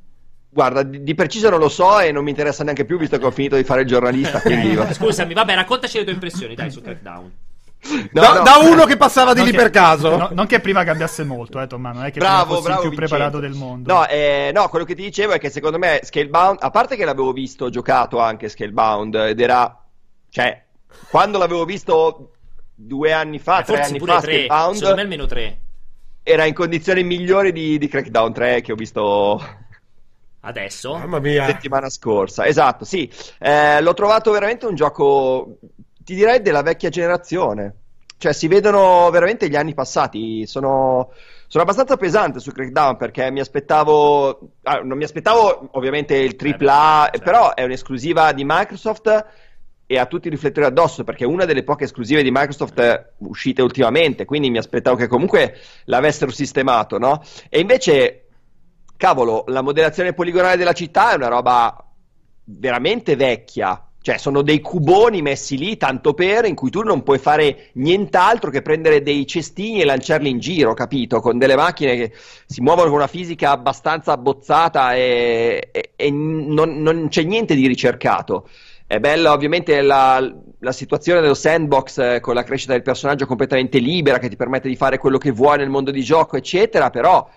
Guarda, 0.50 0.82
di, 0.82 1.04
di 1.04 1.14
preciso 1.14 1.50
non 1.52 1.60
lo 1.60 1.70
so 1.70 2.00
e 2.00 2.12
non 2.12 2.24
mi 2.24 2.32
interessa 2.32 2.64
neanche 2.64 2.84
più 2.84 2.98
visto 2.98 3.18
che 3.20 3.26
ho 3.26 3.32
finito 3.32 3.56
di 3.58 3.64
fare 3.64 3.82
il 3.82 3.88
giornalista. 3.88 4.42
Quindi... 4.42 4.76
Scusami, 4.92 5.34
vabbè, 5.36 5.54
raccontaci 5.54 6.00
le 6.00 6.04
tue 6.04 6.14
impressioni, 6.14 6.56
dai, 6.56 6.72
su 6.72 6.82
Crackdown. 6.82 7.32
No, 7.84 8.22
da, 8.22 8.34
no. 8.36 8.44
da 8.44 8.58
uno 8.58 8.86
che 8.86 8.96
passava 8.96 9.34
di 9.34 9.44
lì 9.44 9.52
che- 9.52 9.58
per 9.58 9.70
caso. 9.72 10.16
no- 10.16 10.30
non 10.34 10.46
che 10.46 10.60
prima 10.60 10.84
cambiasse 10.84 11.24
molto, 11.24 11.60
eh, 11.60 11.66
Tommaso, 11.68 11.98
non 11.98 12.08
è 12.08 12.12
che 12.12 12.20
Bravo, 12.20 12.54
fossi 12.56 12.64
bravo, 12.68 12.82
il 12.84 12.90
più 12.90 12.98
Vincenzo. 12.98 13.16
preparato 13.16 13.40
del 13.40 13.54
mondo. 13.58 13.92
No, 13.94 14.08
eh, 14.08 14.52
no, 14.54 14.70
quello 14.70 14.86
che 14.86 14.94
ti 14.96 15.02
dicevo 15.02 15.34
è 15.34 15.40
che 15.40 15.50
secondo 15.50 15.80
me 15.80 16.00
Scalebound, 16.04 16.60
a 16.62 16.70
parte 16.70 16.96
che 16.96 17.06
l'avevo 17.06 17.32
visto 17.34 17.70
giocato 17.70 18.20
anche 18.20 18.50
Scalebound 18.50 19.16
ed 19.16 19.40
era, 19.42 19.84
cioè, 20.30 20.64
quando 21.10 21.40
l'avevo 21.40 21.66
visto 21.66 22.34
due 22.76 23.12
anni 23.14 23.40
fa, 23.40 23.62
Eh, 23.62 23.64
tre 23.64 23.76
forse 23.78 23.90
anni 23.90 24.00
pure 24.00 24.12
fa, 24.14 24.22
tre, 24.22 24.32
Scalebound 24.34 24.74
secondo 24.76 24.96
me 24.96 25.02
almeno 25.02 25.26
tre. 25.26 25.60
era 26.24 26.46
in 26.46 26.54
condizioni 26.54 27.04
migliori 27.04 27.52
di, 27.52 27.78
di 27.80 27.88
Crackdown 27.88 28.32
3 28.34 28.62
che 28.62 28.72
ho 28.72 28.76
visto 28.76 29.42
Adesso? 30.42 30.98
Mamma 30.98 31.20
mia. 31.20 31.46
settimana 31.46 31.90
scorsa. 31.90 32.46
Esatto, 32.48 32.84
sì. 32.86 33.12
Eh, 33.40 33.80
l'ho 33.82 33.94
trovato 33.94 34.32
veramente 34.32 34.66
un 34.66 34.74
gioco, 34.76 35.58
ti 36.04 36.16
direi, 36.16 36.42
della 36.42 36.62
vecchia 36.62 36.90
generazione. 36.90 37.76
Cioè, 38.18 38.34
si 38.34 38.48
vedono 38.48 39.10
veramente 39.10 39.50
gli 39.50 39.56
anni 39.56 39.74
passati. 39.74 40.46
Sono, 40.46 41.12
sono 41.48 41.64
abbastanza 41.64 41.98
pesante 41.98 42.40
su 42.40 42.52
Crackdown 42.52 42.98
perché 42.98 43.32
mi 43.32 43.40
aspettavo. 43.40 44.52
ah, 44.64 44.82
non 44.84 44.98
mi 44.98 45.04
aspettavo 45.04 45.70
ovviamente 45.72 46.16
il 46.16 46.36
AAA, 46.40 47.10
certo. 47.12 47.20
però 47.24 47.54
è 47.54 47.64
un'esclusiva 47.64 48.32
di 48.32 48.44
Microsoft. 48.46 49.26
E 49.88 49.98
ha 49.98 50.06
tutti 50.06 50.28
i 50.28 50.32
riflettori 50.32 50.66
addosso 50.66 51.04
perché 51.04 51.26
è 51.26 51.28
una 51.28 51.44
delle 51.44 51.64
poche 51.64 51.84
esclusive 51.84 52.24
di 52.24 52.32
Microsoft 52.32 52.80
eh, 52.80 53.12
uscite 53.18 53.62
ultimamente. 53.62 54.24
Quindi 54.24 54.50
mi 54.50 54.58
aspettavo 54.58 54.96
che 54.96 55.08
comunque 55.08 55.58
l'avessero 55.86 56.32
sistemato, 56.32 56.98
no? 56.98 57.22
E 57.50 57.60
invece 57.60 58.28
cavolo, 59.02 59.46
la 59.48 59.62
modellazione 59.62 60.14
poligonale 60.14 60.58
della 60.58 60.74
città 60.74 61.12
è 61.12 61.16
una 61.16 61.28
roba 61.28 61.76
veramente 62.44 63.16
vecchia. 63.16 63.84
Cioè, 64.04 64.18
sono 64.18 64.42
dei 64.42 64.62
cuboni 64.62 65.22
messi 65.22 65.58
lì 65.58 65.78
tanto 65.78 66.16
per, 66.16 66.46
in 66.46 66.56
cui 66.56 66.72
tu 66.72 66.82
non 66.82 67.04
puoi 67.04 67.20
fare 67.20 67.70
nient'altro 67.74 68.50
che 68.50 68.64
prendere 68.64 69.04
dei 69.04 69.28
cestini 69.28 69.80
e 69.82 69.86
lanciarli 69.86 70.28
in 70.28 70.40
giro, 70.40 70.74
capito? 70.74 71.20
Con 71.20 71.38
delle 71.38 71.56
macchine 71.56 71.96
che 71.96 72.12
si 72.48 72.62
muovono 72.62 72.88
con 72.88 72.98
una 72.98 73.08
fisica 73.08 73.52
abbastanza 73.52 74.12
abbozzata 74.14 74.96
e, 74.96 75.70
e- 75.72 75.92
e 75.96 76.10
non, 76.12 76.82
non 76.82 77.10
c'è 77.10 77.22
niente 77.24 77.54
di 77.54 77.68
ricercato. 77.68 78.48
È 78.88 79.00
bella 79.00 79.34
ovviamente 79.34 79.82
la, 79.82 80.20
la 80.60 80.72
situazione 80.72 81.22
dello 81.22 81.36
sandbox 81.36 81.98
eh, 82.00 82.20
con 82.22 82.34
la 82.34 82.44
crescita 82.44 82.74
del 82.74 82.82
personaggio 82.82 83.28
completamente 83.28 83.78
libera 83.78 84.18
che 84.18 84.30
ti 84.30 84.36
permette 84.36 84.68
di 84.68 84.76
fare 84.76 84.98
quello 84.98 85.20
che 85.20 85.32
vuoi 85.32 85.58
nel 85.60 85.70
mondo 85.70 85.92
di 85.92 86.02
gioco, 86.02 86.38
eccetera, 86.38 86.90
però 86.90 87.30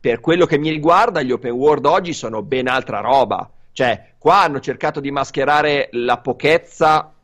per 0.00 0.20
quello 0.20 0.46
che 0.46 0.58
mi 0.58 0.70
riguarda, 0.70 1.22
gli 1.22 1.32
open 1.32 1.50
world 1.50 1.86
oggi 1.86 2.12
sono 2.12 2.42
ben 2.42 2.68
altra 2.68 3.00
roba. 3.00 3.50
Cioè, 3.78 4.14
qua 4.18 4.42
hanno 4.42 4.58
cercato 4.58 4.98
di 4.98 5.12
mascherare 5.12 5.88
la 5.92 6.18
pochezza 6.18 7.14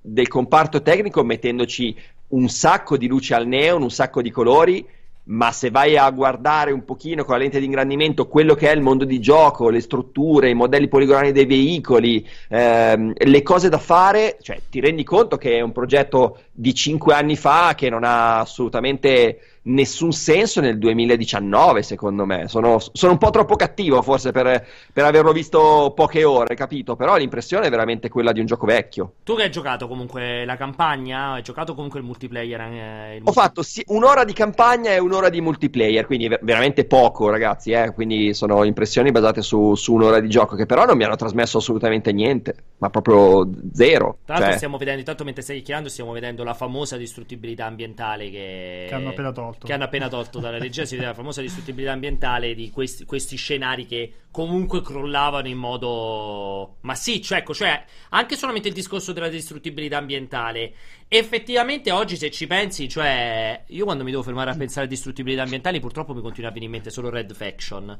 del 0.00 0.28
comparto 0.28 0.80
tecnico 0.80 1.24
mettendoci 1.24 1.92
un 2.28 2.48
sacco 2.48 2.96
di 2.96 3.08
luci 3.08 3.34
al 3.34 3.48
neon, 3.48 3.82
un 3.82 3.90
sacco 3.90 4.22
di 4.22 4.30
colori, 4.30 4.86
ma 5.24 5.50
se 5.50 5.70
vai 5.70 5.96
a 5.96 6.08
guardare 6.10 6.70
un 6.70 6.84
pochino 6.84 7.24
con 7.24 7.34
la 7.34 7.40
lente 7.40 7.58
di 7.58 7.64
ingrandimento 7.64 8.28
quello 8.28 8.54
che 8.54 8.70
è 8.70 8.74
il 8.76 8.80
mondo 8.80 9.04
di 9.04 9.18
gioco, 9.18 9.70
le 9.70 9.80
strutture, 9.80 10.50
i 10.50 10.54
modelli 10.54 10.86
poligonali 10.86 11.32
dei 11.32 11.46
veicoli, 11.46 12.24
ehm, 12.48 13.14
le 13.16 13.42
cose 13.42 13.68
da 13.68 13.78
fare, 13.78 14.38
cioè 14.40 14.60
ti 14.70 14.78
rendi 14.78 15.02
conto 15.02 15.36
che 15.36 15.56
è 15.56 15.60
un 15.62 15.72
progetto 15.72 16.42
di 16.52 16.74
5 16.74 17.12
anni 17.12 17.34
fa 17.34 17.74
che 17.74 17.90
non 17.90 18.04
ha 18.04 18.38
assolutamente 18.38 19.57
nessun 19.68 20.12
senso 20.12 20.60
nel 20.60 20.78
2019, 20.78 21.82
secondo 21.82 22.24
me. 22.26 22.48
Sono, 22.48 22.78
sono 22.92 23.12
un 23.12 23.18
po' 23.18 23.30
troppo 23.30 23.56
cattivo 23.56 24.02
forse 24.02 24.32
per, 24.32 24.66
per 24.92 25.04
averlo 25.04 25.32
visto 25.32 25.92
poche 25.94 26.24
ore, 26.24 26.54
capito? 26.54 26.96
Però 26.96 27.16
l'impressione 27.16 27.66
è 27.66 27.70
veramente 27.70 28.08
quella 28.08 28.32
di 28.32 28.40
un 28.40 28.46
gioco 28.46 28.66
vecchio. 28.66 29.12
Tu 29.22 29.34
che 29.36 29.42
hai 29.42 29.50
giocato 29.50 29.86
comunque 29.88 30.44
la 30.46 30.56
campagna, 30.56 31.32
hai 31.32 31.42
giocato 31.42 31.74
comunque 31.74 31.98
il 32.00 32.04
multiplayer? 32.06 32.60
eh, 32.60 33.16
il 33.16 33.22
Ho 33.24 33.32
fatto 33.32 33.62
sì- 33.62 33.84
un'ora 33.88 34.24
di 34.24 34.32
campagna 34.32 34.90
e 34.92 34.98
un'ora 34.98 35.28
di 35.28 35.40
multiplayer, 35.42 36.06
quindi 36.06 36.28
ver- 36.28 36.42
veramente 36.42 36.86
poco, 36.86 37.28
ragazzi. 37.28 37.72
Eh? 37.72 37.92
Quindi 37.92 38.32
sono 38.32 38.64
impressioni 38.64 39.10
basate 39.10 39.42
su, 39.42 39.74
su 39.74 39.92
un'ora 39.92 40.18
di 40.20 40.28
gioco, 40.28 40.56
che 40.56 40.64
però 40.64 40.86
non 40.86 40.96
mi 40.96 41.04
hanno 41.04 41.16
trasmesso 41.16 41.58
assolutamente 41.58 42.10
niente, 42.12 42.54
ma 42.78 42.88
proprio 42.88 43.50
zero. 43.74 44.16
Tra 44.24 44.34
l'altro 44.34 44.52
Cioè, 44.52 44.56
stiamo 44.56 44.78
vedendo, 44.78 45.00
intanto 45.00 45.24
mentre 45.24 45.42
stai 45.42 45.56
chiacchierando, 45.56 45.88
stiamo 45.90 46.12
vedendo 46.12 46.42
la 46.44 46.54
famosa 46.54 46.96
distruttibilità 46.96 47.66
ambientale 47.66 48.30
che, 48.30 48.86
Che 48.88 48.94
hanno 48.94 49.10
appena 49.10 49.32
tolto. 49.32 49.57
Che 49.66 49.72
hanno 49.72 49.84
appena 49.84 50.08
tolto 50.08 50.38
dalla 50.38 50.58
regia, 50.58 50.84
si 50.84 50.94
vede 50.94 51.08
la 51.08 51.14
famosa 51.14 51.40
distruttibilità 51.40 51.92
ambientale 51.92 52.54
di 52.54 52.70
questi, 52.70 53.04
questi 53.04 53.36
scenari 53.36 53.86
che 53.86 54.12
comunque 54.30 54.82
crollavano 54.82 55.48
in 55.48 55.56
modo 55.56 56.76
massiccio. 56.82 57.34
Ecco, 57.34 57.54
cioè, 57.54 57.84
anche 58.10 58.36
solamente 58.36 58.68
il 58.68 58.74
discorso 58.74 59.12
della 59.12 59.28
distruttibilità 59.28 59.98
ambientale. 59.98 60.72
Effettivamente 61.08 61.90
oggi 61.90 62.16
se 62.16 62.30
ci 62.30 62.46
pensi, 62.46 62.88
cioè, 62.88 63.64
io 63.66 63.84
quando 63.84 64.04
mi 64.04 64.10
devo 64.10 64.22
fermare 64.22 64.50
a 64.50 64.56
pensare 64.56 64.86
a 64.86 64.88
distruttibilità 64.88 65.42
ambientali, 65.42 65.80
purtroppo 65.80 66.14
mi 66.14 66.20
continua 66.20 66.50
a 66.50 66.52
venire 66.52 66.70
in 66.70 66.76
mente 66.76 66.90
solo 66.90 67.10
Red 67.10 67.34
Faction. 67.34 67.98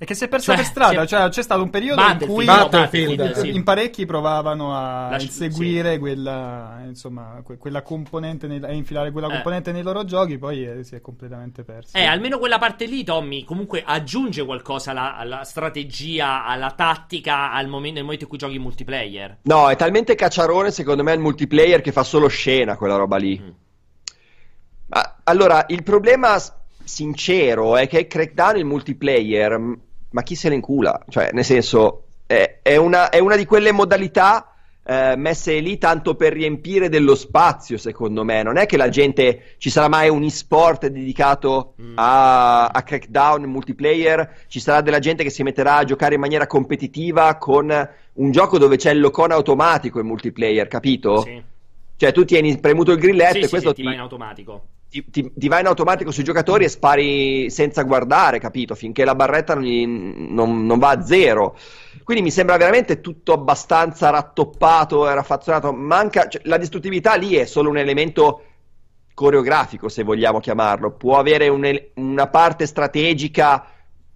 E 0.00 0.04
che 0.04 0.14
si 0.14 0.24
è 0.24 0.28
perso 0.28 0.52
Cioè, 0.52 0.56
per 0.56 0.64
strada, 0.64 1.06
cioè, 1.06 1.28
c'è 1.28 1.42
stato 1.42 1.60
un 1.60 1.70
periodo 1.70 2.00
in 2.02 2.18
cui 2.18 2.46
sì. 3.34 3.48
in 3.54 3.64
parecchi 3.64 4.06
provavano 4.06 4.72
a 4.72 5.10
La- 5.10 5.20
inseguire 5.20 5.98
quella, 5.98 6.82
insomma, 6.86 7.40
que- 7.42 7.56
quella 7.56 7.82
componente, 7.82 8.46
nei- 8.46 8.62
a 8.62 8.70
infilare 8.70 9.10
quella 9.10 9.26
Eh. 9.26 9.32
componente 9.32 9.72
nei 9.72 9.82
loro 9.82 10.04
giochi, 10.04 10.38
poi 10.38 10.64
eh, 10.64 10.84
si 10.84 10.94
è 10.94 11.00
completamente 11.00 11.64
persa. 11.64 11.98
Eh, 11.98 12.04
almeno 12.04 12.38
quella 12.38 12.58
parte 12.58 12.86
lì, 12.86 13.02
Tommy, 13.02 13.42
comunque 13.42 13.82
aggiunge 13.84 14.44
qualcosa 14.44 14.92
alla, 14.92 15.16
alla 15.16 15.42
strategia, 15.42 16.44
alla 16.44 16.70
tattica 16.70 17.50
al 17.52 17.66
momento, 17.66 17.94
nel 17.94 18.04
momento 18.04 18.22
in 18.22 18.28
cui 18.30 18.38
giochi 18.38 18.54
in 18.54 18.62
multiplayer. 18.62 19.38
no, 19.42 19.68
è 19.68 19.74
talmente 19.74 20.14
cacciarone, 20.14 20.70
secondo 20.70 21.02
me, 21.02 21.12
il 21.12 21.18
multiplayer 21.20 21.80
che 21.80 21.90
fa 21.90 22.04
solo 22.04 22.28
scena 22.28 22.76
quella 22.76 22.94
roba 22.94 23.16
lì. 23.16 23.36
Mm. 23.42 23.48
Ma, 24.86 25.16
allora, 25.24 25.64
il 25.68 25.82
problema 25.82 26.36
sincero 26.84 27.76
è 27.76 27.86
che 27.88 28.06
Crackdown 28.06 28.56
il 28.56 28.64
multiplayer, 28.64 29.60
ma 30.10 30.22
chi 30.22 30.34
se 30.34 30.48
ne 30.48 30.54
incula? 30.56 31.04
Cioè, 31.08 31.30
nel 31.32 31.44
senso, 31.44 32.04
è, 32.26 32.58
è 32.62 32.76
una, 32.76 33.08
è 33.10 33.18
una 33.18 33.36
di 33.36 33.44
quelle 33.44 33.72
modalità 33.72 34.52
eh, 34.84 35.16
messe 35.16 35.58
lì 35.60 35.76
tanto 35.76 36.14
per 36.14 36.32
riempire 36.32 36.88
dello 36.88 37.14
spazio, 37.14 37.76
secondo 37.76 38.24
me. 38.24 38.42
Non 38.42 38.56
è 38.56 38.64
che 38.66 38.76
la 38.78 38.88
gente 38.88 39.54
ci 39.58 39.68
sarà 39.70 39.88
mai 39.88 40.08
un 40.08 40.22
e-sport 40.22 40.86
dedicato 40.86 41.74
Mm. 41.80 41.92
a, 41.96 42.66
a 42.66 42.82
Crackdown 42.82 43.42
multiplayer, 43.44 44.44
ci 44.48 44.58
sarà 44.60 44.80
della 44.80 44.98
gente 44.98 45.22
che 45.22 45.30
si 45.30 45.42
metterà 45.44 45.76
a 45.76 45.84
giocare 45.84 46.14
in 46.14 46.20
maniera 46.20 46.46
competitiva 46.46 47.36
con 47.36 47.70
un 48.14 48.30
gioco 48.32 48.58
dove 48.58 48.76
c'è 48.76 48.90
il 48.92 49.00
locone 49.00 49.34
automatico 49.34 50.00
in 50.00 50.06
multiplayer, 50.06 50.66
capito? 50.68 51.22
Sì, 51.22 51.42
Cioè, 51.96 52.12
tu 52.12 52.24
tieni 52.24 52.58
premuto 52.58 52.92
il 52.92 52.98
grilletto 52.98 53.38
sì, 53.38 53.40
e 53.42 53.48
questo 53.48 53.68
sì, 53.70 53.74
ti 53.76 53.82
ti, 53.82 53.88
va 53.88 53.92
in 53.94 54.00
automatico. 54.00 54.64
Ti, 54.88 55.04
ti- 55.10 55.32
ti 55.34 55.48
vai 55.48 55.60
in 55.60 55.66
automatico 55.66 56.10
sui 56.10 56.24
giocatori 56.24 56.64
e 56.64 56.68
spari 56.68 57.50
senza 57.50 57.82
guardare, 57.82 58.38
capito? 58.38 58.74
Finché 58.74 59.04
la 59.04 59.14
barretta 59.14 59.54
non, 59.54 59.62
gli- 59.64 59.86
non- 59.86 60.64
non 60.66 60.78
va 60.78 60.90
a 60.90 61.02
zero. 61.02 61.56
Quindi 62.04 62.22
mi 62.22 62.30
sembra 62.30 62.56
veramente 62.56 63.00
tutto 63.00 63.32
abbastanza 63.34 64.10
rattoppato 64.10 65.08
e 65.08 65.14
raffazzonato. 65.14 65.72
Manca, 65.72 66.26
cioè, 66.28 66.40
la 66.44 66.56
distruttività 66.56 67.14
lì 67.14 67.34
è 67.34 67.44
solo 67.44 67.68
un 67.70 67.76
elemento 67.78 68.42
coreografico, 69.14 69.88
se 69.88 70.02
vogliamo 70.02 70.40
chiamarlo. 70.40 70.92
Può 70.92 71.18
avere 71.18 71.48
un 71.48 71.66
una 71.94 72.28
parte 72.28 72.66
strategica, 72.66 73.66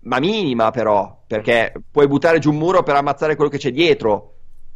ma 0.04 0.18
minima 0.20 0.70
però, 0.70 1.22
perché 1.26 1.72
puoi 1.90 2.06
buttare 2.08 2.38
giù 2.38 2.50
un 2.50 2.56
muro 2.58 2.82
per 2.82 2.96
ammazzare 2.96 3.34
quello 3.36 3.50
che 3.50 3.58
c'è 3.58 3.70
dietro. 3.72 4.31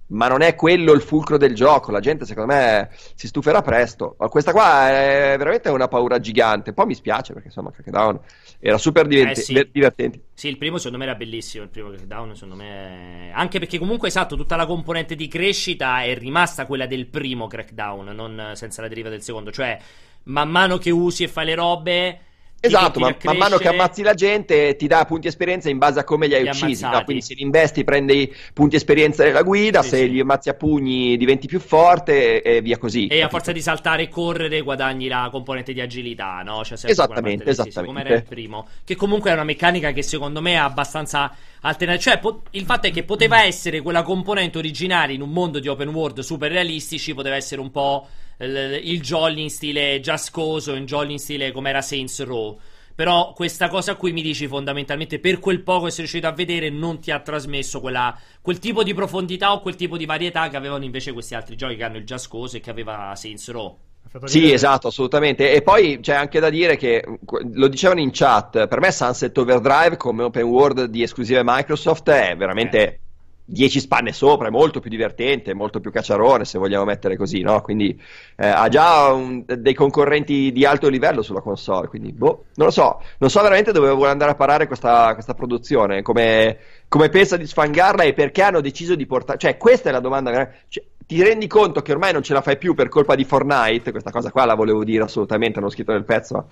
Ma 0.08 0.28
non 0.28 0.40
è 0.40 0.54
quello 0.54 0.92
il 0.92 1.00
fulcro 1.00 1.36
del 1.36 1.54
gioco. 1.54 1.90
La 1.90 1.98
gente, 1.98 2.24
secondo 2.24 2.52
me, 2.52 2.90
si 3.14 3.26
stuferà 3.26 3.60
presto. 3.60 4.14
Questa 4.28 4.52
qua 4.52 4.88
è 4.88 5.34
veramente 5.36 5.68
una 5.68 5.88
paura 5.88 6.20
gigante. 6.20 6.72
Poi 6.72 6.86
mi 6.86 6.94
spiace 6.94 7.32
perché 7.32 7.48
insomma, 7.48 7.72
Crackdown 7.72 8.20
era 8.60 8.78
super 8.78 9.06
diventi- 9.06 9.40
Eh 9.40 9.42
sì. 9.42 9.68
divertente. 9.72 10.20
Sì, 10.32 10.48
il 10.48 10.58
primo 10.58 10.76
secondo 10.76 10.98
me 10.98 11.04
era 11.04 11.14
bellissimo, 11.14 11.64
il 11.64 11.70
primo 11.70 11.90
Crackdown 11.90 12.34
secondo 12.34 12.54
me... 12.54 13.32
Anche 13.34 13.58
perché 13.58 13.78
comunque 13.78 14.08
esatto, 14.08 14.36
tutta 14.36 14.54
la 14.54 14.66
componente 14.66 15.16
di 15.16 15.26
crescita 15.26 16.02
è 16.02 16.16
rimasta 16.16 16.66
quella 16.66 16.86
del 16.86 17.06
primo 17.06 17.48
Crackdown, 17.48 18.14
non 18.14 18.52
senza 18.54 18.82
la 18.82 18.88
deriva 18.88 19.08
del 19.08 19.22
secondo. 19.22 19.50
Cioè, 19.50 19.76
man 20.24 20.48
mano 20.48 20.78
che 20.78 20.90
usi 20.90 21.24
e 21.24 21.28
fai 21.28 21.46
le 21.46 21.54
robe... 21.54 22.20
Esatto, 22.66 23.00
ma 23.00 23.08
a 23.08 23.16
man 23.24 23.36
mano 23.36 23.56
che 23.58 23.68
ammazzi 23.68 24.02
la 24.02 24.14
gente 24.14 24.76
ti 24.76 24.86
dà 24.86 25.04
punti 25.04 25.26
esperienza 25.28 25.68
in 25.70 25.78
base 25.78 26.00
a 26.00 26.04
come 26.04 26.26
li 26.26 26.34
hai 26.34 26.42
Li 26.42 26.48
uccisi. 26.48 26.82
no? 26.82 27.02
Quindi 27.04 27.22
se 27.22 27.34
li 27.34 27.42
investi 27.42 27.84
prendi 27.84 28.32
punti 28.52 28.76
esperienza 28.76 29.24
nella 29.24 29.42
guida, 29.42 29.82
Sì, 29.82 29.88
se 29.88 29.96
sì. 29.98 30.10
li 30.10 30.20
ammazzi 30.20 30.48
a 30.48 30.54
pugni 30.54 31.16
diventi 31.16 31.46
più 31.46 31.60
forte 31.60 32.42
e 32.42 32.60
via 32.60 32.78
così. 32.78 33.02
E 33.06 33.16
a 33.16 33.20
capito? 33.22 33.28
forza 33.28 33.52
di 33.52 33.60
saltare 33.60 34.02
e 34.04 34.08
correre 34.08 34.60
guadagni 34.62 35.08
la 35.08 35.28
componente 35.30 35.72
di 35.72 35.80
agilità, 35.80 36.42
no? 36.44 36.62
Quella 36.66 36.80
Esattamente, 36.90 37.50
esattamente. 37.50 37.84
come 37.86 38.00
era 38.04 38.14
il 38.14 38.24
primo. 38.24 38.66
Che 38.84 38.96
comunque 38.96 39.30
è 39.30 39.32
una 39.34 39.44
meccanica 39.44 39.92
che 39.92 40.02
secondo 40.02 40.40
me 40.40 40.52
è 40.52 40.56
abbastanza 40.56 41.34
alternativa. 41.60 42.12
Cioè, 42.12 42.20
po- 42.20 42.42
il 42.50 42.64
fatto 42.64 42.86
è 42.86 42.90
che 42.90 43.02
poteva 43.02 43.42
essere 43.42 43.80
quella 43.80 44.02
componente 44.02 44.58
originaria 44.58 45.14
in 45.14 45.22
un 45.22 45.30
mondo 45.30 45.58
di 45.58 45.68
open 45.68 45.88
world 45.88 46.20
super 46.20 46.50
realistici, 46.50 47.14
poteva 47.14 47.36
essere 47.36 47.60
un 47.60 47.70
po' 47.70 48.06
il, 48.38 49.00
jolly 49.00 49.42
in 49.42 49.50
stile 49.50 50.00
giascoso, 50.00 50.72
un 50.72 50.84
jolly 50.84 51.12
in 51.12 51.18
stile 51.18 51.52
come 51.52 51.70
era 51.70 51.80
Saints 51.80 52.22
Row. 52.24 52.58
Però 52.94 53.34
questa 53.34 53.68
cosa 53.68 53.94
qui 53.94 54.12
mi 54.12 54.22
dici 54.22 54.46
fondamentalmente 54.46 55.18
per 55.18 55.38
quel 55.38 55.62
poco 55.62 55.84
che 55.84 55.90
sei 55.90 55.98
riuscito 56.00 56.26
a 56.26 56.32
vedere 56.32 56.70
non 56.70 56.98
ti 56.98 57.10
ha 57.10 57.20
trasmesso 57.20 57.80
quella- 57.80 58.18
quel 58.40 58.58
tipo 58.58 58.82
di 58.82 58.94
profondità 58.94 59.52
o 59.52 59.60
quel 59.60 59.76
tipo 59.76 59.98
di 59.98 60.06
varietà 60.06 60.48
che 60.48 60.56
avevano 60.56 60.84
invece 60.84 61.12
questi 61.12 61.34
altri 61.34 61.56
giochi 61.56 61.76
che 61.76 61.84
hanno 61.84 61.98
il 61.98 62.06
giascoso 62.06 62.56
e 62.56 62.60
che 62.60 62.70
aveva 62.70 63.12
Saints 63.14 63.50
Row. 63.50 63.78
Sì, 64.24 64.50
esatto, 64.50 64.88
assolutamente. 64.88 65.52
E 65.52 65.62
poi 65.62 65.98
c'è 66.00 66.14
anche 66.14 66.40
da 66.40 66.48
dire 66.48 66.76
che, 66.76 67.04
lo 67.52 67.68
dicevano 67.68 68.00
in 68.00 68.10
chat, 68.12 68.66
per 68.66 68.80
me 68.80 68.90
Sunset 68.90 69.36
Overdrive 69.36 69.96
come 69.96 70.22
open 70.22 70.44
world 70.44 70.84
di 70.84 71.02
esclusive 71.02 71.42
Microsoft 71.44 72.08
è 72.08 72.34
veramente 72.36 73.00
10 73.48 73.78
spanne 73.80 74.12
sopra, 74.12 74.48
è 74.48 74.50
molto 74.50 74.80
più 74.80 74.90
divertente, 74.90 75.54
molto 75.54 75.80
più 75.80 75.90
cacciarone 75.92 76.44
se 76.44 76.58
vogliamo 76.58 76.84
mettere 76.84 77.16
così, 77.16 77.40
no? 77.42 77.60
Quindi 77.62 77.98
eh, 78.36 78.46
ha 78.46 78.68
già 78.68 79.12
un- 79.12 79.44
dei 79.46 79.72
concorrenti 79.74 80.50
di 80.52 80.64
alto 80.64 80.88
livello 80.88 81.22
sulla 81.22 81.40
console, 81.40 81.86
quindi 81.88 82.12
boh, 82.12 82.46
non 82.56 82.66
lo 82.66 82.72
so, 82.72 83.00
non 83.18 83.30
so 83.30 83.40
veramente 83.42 83.72
dove 83.72 83.90
vuole 83.90 84.10
andare 84.10 84.32
a 84.32 84.34
parare 84.34 84.66
questa, 84.66 85.12
questa 85.14 85.34
produzione, 85.34 86.02
come, 86.02 86.58
come 86.88 87.08
pensa 87.08 87.36
di 87.36 87.46
sfangarla 87.46 88.02
e 88.02 88.14
perché 88.14 88.42
hanno 88.42 88.60
deciso 88.60 88.94
di 88.94 89.06
portare, 89.06 89.38
cioè 89.38 89.56
questa 89.56 89.88
è 89.88 89.92
la 89.92 90.00
domanda, 90.00 90.50
cioè, 90.68 90.84
ti 91.06 91.22
rendi 91.22 91.46
conto 91.46 91.82
che 91.82 91.92
ormai 91.92 92.12
non 92.12 92.22
ce 92.22 92.32
la 92.32 92.42
fai 92.42 92.58
più 92.58 92.74
per 92.74 92.88
colpa 92.88 93.14
di 93.14 93.24
Fortnite? 93.24 93.92
Questa 93.92 94.10
cosa 94.10 94.30
qua 94.32 94.44
la 94.44 94.54
volevo 94.54 94.82
dire 94.84 95.04
assolutamente, 95.04 95.60
non 95.60 95.68
ho 95.68 95.72
scritto 95.72 95.92
nel 95.92 96.04
pezzo, 96.04 96.48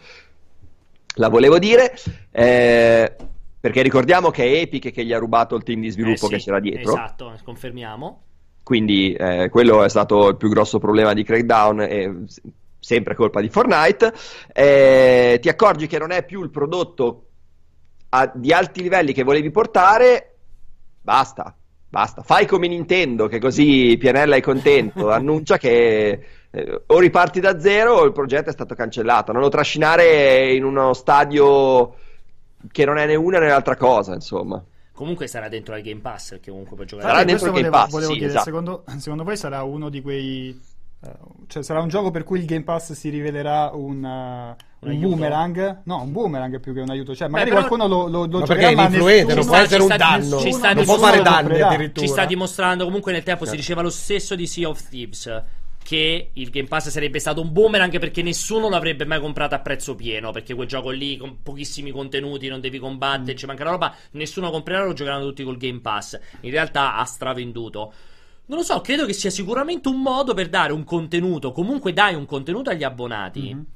la 1.17 1.29
volevo 1.29 1.59
dire. 1.59 1.95
eh, 2.31 3.17
perché 3.65 3.81
ricordiamo 3.81 4.31
che 4.31 4.45
è 4.45 4.61
Epic 4.61 4.93
che 4.93 5.07
gli 5.07 5.15
ha 5.15 5.19
rubato 5.19 5.57
il 5.57 5.63
team 5.63 5.81
di 5.81 5.89
sviluppo 5.89 6.27
Eh 6.27 6.29
sì, 6.29 6.35
che 6.35 6.37
c'era 6.37 6.61
dietro. 6.61 6.93
Esatto, 6.93 7.35
confermiamo. 7.43 8.23
Quindi 8.63 9.15
eh, 9.15 9.49
quello 9.49 9.83
è 9.83 9.89
stato 9.89 10.29
il 10.29 10.37
più 10.37 10.51
grosso 10.51 10.79
problema 10.79 11.15
di 11.15 11.25
Crackdown 11.25 11.81
e 11.81 12.15
sempre 12.79 13.15
colpa 13.15 13.41
di 13.41 13.49
Fortnite. 13.49 14.13
Eh, 14.53 15.39
ti 15.41 15.49
accorgi 15.49 15.87
che 15.87 15.99
non 15.99 16.11
è 16.11 16.27
più 16.27 16.43
il 16.43 16.51
prodotto 16.51 17.29
a- 18.11 18.31
di 18.35 18.53
alti 18.53 18.83
livelli 18.83 19.15
che 19.15 19.23
volevi 19.23 19.51
portare, 19.51 20.35
basta. 21.01 21.57
Basta, 21.89 22.21
fai 22.21 22.45
come 22.45 22.69
Nintendo, 22.69 23.29
che 23.29 23.39
così 23.39 23.97
Pianella 23.99 24.37
è 24.37 24.43
contento. 24.43 25.09
Annuncia 25.11 25.57
che 25.57 26.27
eh, 26.51 26.83
o 26.85 26.99
riparti 26.99 27.41
da 27.41 27.59
zero 27.59 27.95
o 27.95 28.05
il 28.05 28.13
progetto 28.13 28.51
è 28.51 28.53
stato 28.53 28.75
cancellato. 28.75 29.33
Non 29.33 29.41
lo 29.41 29.49
trascinare 29.49 30.53
in 30.53 30.65
uno 30.65 30.93
stadio 30.93 31.95
che 32.71 32.85
non 32.85 32.99
è 32.99 33.07
né 33.07 33.15
una 33.15 33.39
né 33.39 33.49
l'altra 33.49 33.77
cosa, 33.77 34.15
insomma. 34.15 34.63
Comunque 34.93 35.27
sarà 35.27 35.49
dentro 35.49 35.75
al 35.75 35.83
Game 35.83 36.01
Pass, 36.01 36.31
perché 36.31 36.51
comunque 36.51 36.77
puoi 36.77 36.87
giocare. 36.87 37.09
Sarà 37.09 37.25
dentro 37.25 37.47
il 37.47 37.53
Game 37.53 37.69
volevo, 37.69 37.83
Pass, 37.83 37.91
volevo 37.91 38.13
sì, 38.13 38.19
chiedere, 38.19 38.39
esatto. 38.39 38.57
secondo, 38.57 38.85
secondo 38.99 39.25
voi 39.25 39.37
sarà 39.37 39.63
uno 39.65 39.89
di 39.89 40.01
quei... 40.01 40.61
eh, 41.05 41.11
cioè 41.49 41.63
sarà 41.65 41.81
un 41.81 41.89
gioco 41.89 42.11
per 42.13 42.23
cui 42.23 42.39
il 42.39 42.45
Game 42.45 42.63
Pass 42.63 42.93
si 42.93 43.09
rivelerà 43.09 43.73
un, 43.75 44.05
eh, 44.05 44.57
un 44.79 44.89
aiuto? 44.89 45.09
boomerang? 45.09 45.81
No, 45.83 46.01
un 46.03 46.13
boomerang 46.13 46.61
più 46.61 46.73
che 46.73 46.81
un 46.81 46.91
aiuto. 46.91 47.13
Cioè, 47.13 47.27
magari 47.27 47.51
però- 47.51 47.67
qualcuno 47.67 47.89
lo, 47.89 48.07
lo, 48.07 48.27
lo 48.27 48.39
Ma 48.39 48.45
giocherà, 48.45 48.47
perché 48.47 48.69
è 48.69 48.75
ma 48.77 48.83
l'influente, 48.87 49.35
non 49.35 49.47
può 49.47 49.57
essere 49.57 49.83
un 49.83 49.97
danno. 49.97 50.39
ci 50.39 50.53
sta 50.53 50.73
non 50.75 50.85
può 50.85 50.99
fare 50.99 51.23
danni 51.23 51.61
addirittura. 51.61 52.07
Ci 52.07 52.13
sta 52.13 52.25
dimostrando, 52.25 52.85
comunque 52.85 53.11
nel 53.11 53.23
tempo 53.25 53.45
si 53.47 53.57
diceva 53.57 53.83
lo 53.83 53.91
stesso 53.91 54.37
di 54.37 54.47
Sea 54.47 54.69
of 54.69 54.89
Thieves. 54.89 55.43
Che 55.85 56.31
il 56.33 56.49
Game 56.49 56.67
Pass 56.67 56.89
sarebbe 56.89 57.19
stato 57.19 57.43
un 57.43 57.53
boomerang 57.53 57.85
anche 57.85 57.99
perché 57.99 58.23
nessuno 58.23 58.71
l'avrebbe 58.71 59.05
mai 59.05 59.21
comprato 59.21 59.55
a 59.55 59.61
prezzo 59.61 59.95
pieno. 59.95 60.33
Perché 60.33 60.55
quel 60.55 60.67
gioco 60.67 60.89
lì 60.89 61.19
con 61.19 61.43
pochissimi 61.43 61.91
contenuti, 61.91 62.49
non 62.49 62.61
devi 62.61 62.79
combattere, 62.79 63.37
ci 63.37 63.45
manca 63.45 63.65
la 63.65 63.71
roba. 63.71 63.95
Nessuno 64.13 64.51
comprerà, 64.51 64.85
lo 64.85 64.95
giocheranno 64.95 65.27
tutti 65.27 65.45
col 65.45 65.59
Game 65.59 65.81
Pass. 65.81 66.19
In 66.41 66.51
realtà 66.51 66.97
ha 66.97 67.05
stravenduto. 67.05 67.93
Non 68.47 68.59
lo 68.59 68.65
so, 68.65 68.81
credo 68.81 69.05
che 69.05 69.13
sia 69.13 69.31
sicuramente 69.31 69.89
un 69.89 70.01
modo 70.01 70.33
per 70.33 70.49
dare 70.49 70.73
un 70.73 70.85
contenuto. 70.85 71.53
Comunque 71.53 71.93
dai 71.93 72.15
un 72.15 72.25
contenuto 72.25 72.71
agli 72.71 72.83
abbonati. 72.83 73.55
Mhm. 73.55 73.67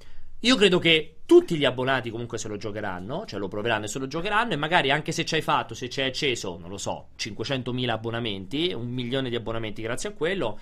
Io 0.42 0.56
credo 0.56 0.78
che 0.78 1.16
tutti 1.26 1.56
gli 1.56 1.64
abbonati 1.64 2.10
comunque 2.10 2.38
se 2.38 2.46
lo 2.48 2.56
giocheranno, 2.56 3.26
cioè 3.26 3.40
lo 3.40 3.48
proveranno 3.48 3.86
e 3.86 3.88
se 3.88 3.98
lo 3.98 4.06
giocheranno 4.06 4.52
e 4.52 4.56
magari 4.56 4.90
anche 4.90 5.10
se 5.10 5.24
ci 5.24 5.34
hai 5.34 5.42
fatto, 5.42 5.74
se 5.74 5.88
ci 5.88 6.00
hai 6.00 6.08
acceso, 6.08 6.56
non 6.58 6.70
lo 6.70 6.78
so, 6.78 7.08
500.000 7.18 7.88
abbonamenti, 7.88 8.72
un 8.72 8.88
milione 8.88 9.30
di 9.30 9.36
abbonamenti 9.36 9.82
grazie 9.82 10.10
a 10.10 10.12
quello, 10.12 10.60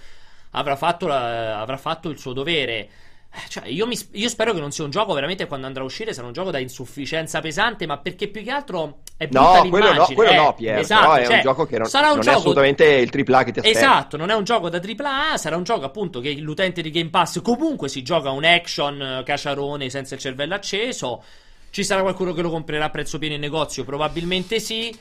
avrà 0.59 0.77
fatto, 0.77 1.07
la- 1.07 1.61
avrà 1.61 1.77
fatto 1.77 2.09
il 2.09 2.19
suo 2.19 2.33
dovere. 2.33 2.89
Eh, 3.31 3.49
Cioè, 3.49 3.69
io, 3.69 3.87
mi- 3.87 3.99
io 4.13 4.29
spero 4.29 4.55
che 4.55 4.61
non 4.61 4.71
sia 4.71 4.85
un 4.85 4.91
gioco 4.91 5.13
veramente 5.13 5.47
quando 5.47 5.67
andrà 5.67 5.83
a 5.83 5.87
uscire 5.87 6.15
sarà 6.15 6.27
un 6.27 6.33
gioco 6.33 6.51
da 6.51 6.59
insufficienza 6.59 7.41
pesante, 7.41 7.87
ma 7.87 7.99
perché 7.99 8.29
più 8.29 8.43
che 8.43 8.51
altro 8.51 9.01
è 9.19 9.27
brutta 9.27 9.63
No, 9.63 9.69
quello 9.69 9.93
no, 9.93 10.07
quello 10.15 10.31
eh. 10.31 10.37
no, 10.37 10.55
Pier, 10.55 10.79
Esatto, 10.79 11.15
è 11.17 11.25
cioè, 11.27 11.35
un 11.35 11.41
gioco 11.43 11.67
che 11.67 11.79
non, 11.79 11.87
sarà 11.87 12.07
un 12.09 12.13
non 12.13 12.21
è 12.21 12.25
gioco 12.25 12.39
assolutamente 12.39 12.85
il 12.87 13.11
AAA 13.11 13.45
che 13.45 13.53
ti 13.53 13.59
aspetti. 13.59 13.77
Esatto, 13.77 14.17
non 14.17 14.31
è 14.31 14.35
un 14.35 14.45
gioco 14.45 14.71
da 14.71 14.81
AAA, 14.81 15.37
sarà 15.37 15.57
un 15.57 15.65
gioco 15.65 15.85
appunto 15.85 16.21
che 16.21 16.33
l'utente 16.35 16.81
di 16.81 16.91
Game 16.91 17.11
Pass 17.11 17.43
comunque 17.43 17.89
si 17.89 18.03
gioca 18.03 18.31
un 18.31 18.45
action 18.45 19.01
eh, 19.03 19.23
caciarone 19.23 19.91
senza 19.91 20.15
il 20.15 20.21
cervello 20.21 20.55
acceso. 20.55 21.23
Ci 21.69 21.85
sarà 21.85 22.01
qualcuno 22.01 22.33
che 22.33 22.41
lo 22.41 22.49
comprerà 22.49 22.87
a 22.87 22.91
prezzo 22.91 23.19
pieno 23.19 23.35
in 23.35 23.41
negozio? 23.41 23.85
Probabilmente 23.85 24.61
sì. 24.61 24.97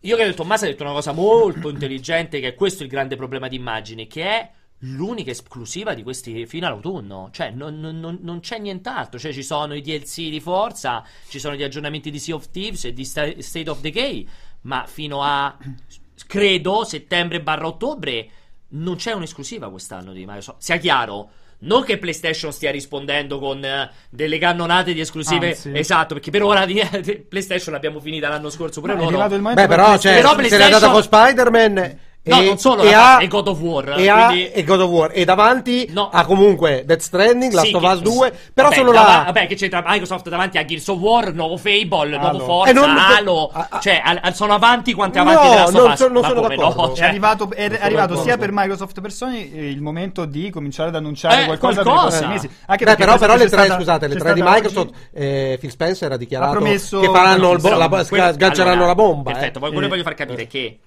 Io 0.00 0.14
credo 0.14 0.30
che 0.30 0.36
Tommaso 0.36 0.64
ha 0.64 0.68
detto 0.68 0.82
una 0.82 0.92
cosa 0.92 1.12
molto 1.12 1.68
intelligente, 1.68 2.40
che 2.40 2.48
è 2.48 2.54
questo 2.54 2.82
il 2.84 2.88
grande 2.88 3.16
problema 3.16 3.48
di 3.48 3.56
immagine, 3.56 4.06
che 4.06 4.22
è 4.22 4.50
l'unica 4.80 5.30
esclusiva 5.30 5.94
di 5.94 6.02
questi 6.02 6.46
fino 6.46 6.66
all'autunno. 6.66 7.30
Cioè, 7.32 7.50
non, 7.50 7.80
non- 7.80 7.98
non- 7.98 8.18
non 8.22 8.40
c'è 8.40 8.58
nient'altro. 8.58 9.18
Cioè, 9.18 9.32
ci 9.32 9.42
sono 9.42 9.74
i 9.74 9.80
DLC 9.80 10.28
di 10.28 10.40
Forza, 10.40 11.02
ci 11.28 11.38
sono 11.38 11.54
gli 11.54 11.62
aggiornamenti 11.62 12.10
di 12.10 12.18
Sea 12.18 12.34
of 12.34 12.50
Thieves 12.50 12.84
e 12.84 12.92
di 12.92 13.04
Sta- 13.04 13.40
State 13.40 13.70
of 13.70 13.80
Decay, 13.80 14.28
ma 14.62 14.84
fino 14.86 15.22
a 15.22 15.56
credo 16.26 16.84
settembre 16.84 17.40
barra 17.40 17.66
ottobre 17.66 18.28
non 18.68 18.96
c'è 18.96 19.12
un'esclusiva 19.12 19.70
quest'anno 19.70 20.12
di 20.12 20.20
Microsoft. 20.26 20.60
Sia 20.62 20.76
chiaro. 20.76 21.30
Non 21.58 21.84
che 21.84 21.96
PlayStation 21.96 22.52
stia 22.52 22.70
rispondendo 22.70 23.38
con 23.38 23.64
eh, 23.64 23.90
delle 24.10 24.36
cannonate 24.36 24.92
di 24.92 25.00
esclusive, 25.00 25.48
Anzi. 25.50 25.70
esatto, 25.74 26.12
perché 26.12 26.30
per 26.30 26.42
ora 26.42 26.66
di, 26.66 26.74
di 27.00 27.16
PlayStation 27.26 27.72
l'abbiamo 27.72 27.98
finita 27.98 28.28
l'anno 28.28 28.50
scorso 28.50 28.82
pure 28.82 28.92
è 28.92 28.96
loro. 28.96 29.26
Beh, 29.26 29.54
per 29.54 29.66
però, 29.66 29.84
PlayStation- 29.84 29.98
cioè, 30.00 30.14
Però 30.16 30.34
se 30.34 30.42
l'è 30.42 30.48
data 30.70 30.90
PlayStation- 30.90 30.92
con 30.92 31.02
Spider-Man. 31.02 31.98
No, 32.26 32.40
e, 32.40 32.44
non 32.44 32.58
solo, 32.58 32.82
e, 32.82 32.90
la- 32.90 33.16
ha, 33.16 33.22
e 33.22 33.28
God 33.28 33.46
of 33.48 33.60
War, 33.60 33.94
E, 33.98 34.08
ha- 34.08 34.26
quindi- 34.26 34.50
e 34.50 34.64
God 34.64 34.80
of 34.80 34.90
War. 34.90 35.10
E 35.14 35.24
davanti 35.24 35.88
No. 35.92 36.08
ha 36.10 36.24
comunque 36.24 36.82
Death 36.84 37.00
Stranding, 37.00 37.52
Last 37.52 37.66
Sì, 37.68 37.74
of 37.74 37.82
Us 37.84 38.00
2. 38.00 38.32
Però 38.52 38.68
vabbè, 38.68 38.80
sono 38.80 38.90
dava- 38.92 39.08
là. 39.18 39.22
Vabbè, 39.26 39.46
che 39.46 39.54
c'entra 39.54 39.82
Microsoft 39.86 40.28
davanti 40.28 40.58
a 40.58 40.64
Gears 40.64 40.88
of 40.88 40.98
War, 40.98 41.32
nuovo 41.32 41.56
Fable, 41.56 42.08
nuovo 42.10 42.26
Halo. 42.26 42.38
Forza, 42.44 42.70
E 42.70 42.72
non- 42.72 42.96
Halo. 42.96 43.50
ah, 43.52 43.66
ah. 43.70 43.78
cioè, 43.80 44.00
al- 44.04 44.18
al- 44.22 44.34
sono 44.34 44.54
avanti 44.54 44.92
quanto 44.92 45.18
è 45.18 45.22
No, 45.22 45.30
avanti 45.30 45.54
Last 45.54 45.68
of 45.68 45.74
non 45.86 45.96
so- 45.96 46.08
non 46.08 46.22
sono 46.24 46.40
come 46.42 46.56
d'accordo. 46.56 46.82
no? 46.86 46.92
È 46.92 46.96
Cioè, 46.96 47.06
arrivato, 47.06 47.50
è 47.52 47.62
sono 47.70 47.78
arrivato 47.82 48.16
sia 48.22 48.36
per 48.36 48.50
Microsoft 48.52 49.00
per 49.00 49.12
Sony 49.12 49.52
eh, 49.54 49.68
il 49.70 49.80
momento 49.80 50.24
di 50.24 50.50
cominciare 50.50 50.88
ad 50.88 50.96
annunciare 50.96 51.42
Eh, 51.42 51.44
qualcosa, 51.46 51.82
qualcosa. 51.82 52.18
per 52.18 52.26
i 52.28 52.30
mesi. 52.32 52.50
Anche 52.66 52.84
Beh, 52.84 52.96
però, 52.96 53.10
per 53.12 53.20
però 53.20 53.32
le 53.36 53.38
tre, 53.46 53.56
c'è 53.56 53.64
stata- 53.66 53.78
scusate, 53.78 54.08
le 54.08 54.14
c'è 54.14 54.20
tre 54.20 54.34
di 54.34 54.42
Microsoft, 54.42 54.90
eh, 55.14 55.56
Phil 55.60 55.70
Spencer 55.70 56.10
ha 56.12 56.16
dichiarato 56.16 56.58
che 56.58 56.78
faranno 56.78 57.56
bo- 57.56 57.68
la, 57.70 57.86
la 57.86 58.94
bomba. 58.96 59.30
Perfetto, 59.30 59.58
eh. 59.58 59.70
quello 59.70 59.86
Eh. 59.86 59.88
voglio 59.88 60.02
far 60.02 60.14
capire 60.14 60.46
che 60.48 60.78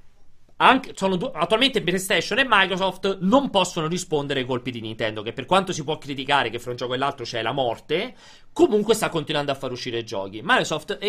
anche, 0.62 0.92
sono 0.94 1.16
du- 1.16 1.32
attualmente 1.34 1.82
PlayStation 1.82 2.38
e 2.40 2.46
Microsoft 2.48 3.20
non 3.22 3.50
possono 3.50 3.88
rispondere 3.88 4.42
ai 4.42 4.46
colpi 4.46 4.72
di 4.72 4.82
Nintendo, 4.82 5.22
che 5.22 5.32
per 5.32 5.46
quanto 5.46 5.72
si 5.72 5.84
può 5.86 5.98
criticare 5.98 6.50
che 6.50 6.60
fra 6.60 6.72
un 6.72 6.78
gioco 6.78 6.94
e 6.94 6.98
l'altro 6.98 7.24
c'è 7.24 7.42
la 7.42 7.54
morte, 7.54 8.14
comunque 8.52 8.94
sta 8.94 9.08
continuando 9.08 9.52
a 9.54 9.56
far 9.56 9.72
uscire 9.72 10.04
giochi. 10.04 10.42
Microsoft 10.44 10.98
e 11.00 11.08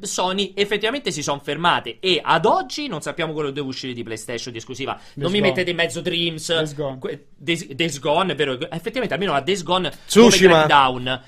eh, 0.00 0.06
Sony 0.06 0.52
effettivamente 0.56 1.10
si 1.10 1.22
sono 1.22 1.40
fermate 1.40 1.98
e 2.00 2.20
ad 2.22 2.46
oggi 2.46 2.86
non 2.88 3.02
sappiamo 3.02 3.34
quello 3.34 3.48
che 3.48 3.54
deve 3.54 3.68
uscire 3.68 3.92
di 3.92 4.02
PlayStation 4.02 4.50
di 4.50 4.58
esclusiva. 4.58 4.98
non 5.14 5.30
mi 5.30 5.38
Gone. 5.40 5.50
mettete 5.50 5.70
in 5.70 5.76
mezzo 5.76 6.00
Dreams, 6.00 6.48
Days 6.54 6.74
Gone. 6.74 6.98
que- 6.98 7.26
Days, 7.36 7.66
Days 7.66 7.98
Gone, 7.98 8.32
è 8.32 8.34
vero, 8.34 8.52
effettivamente 8.70 9.12
almeno 9.12 9.34
a 9.34 9.40
Days 9.42 9.62
Gone 9.62 9.92
Tsushima. 10.06 10.48
come 10.52 10.66
Crackdown. 10.66 11.22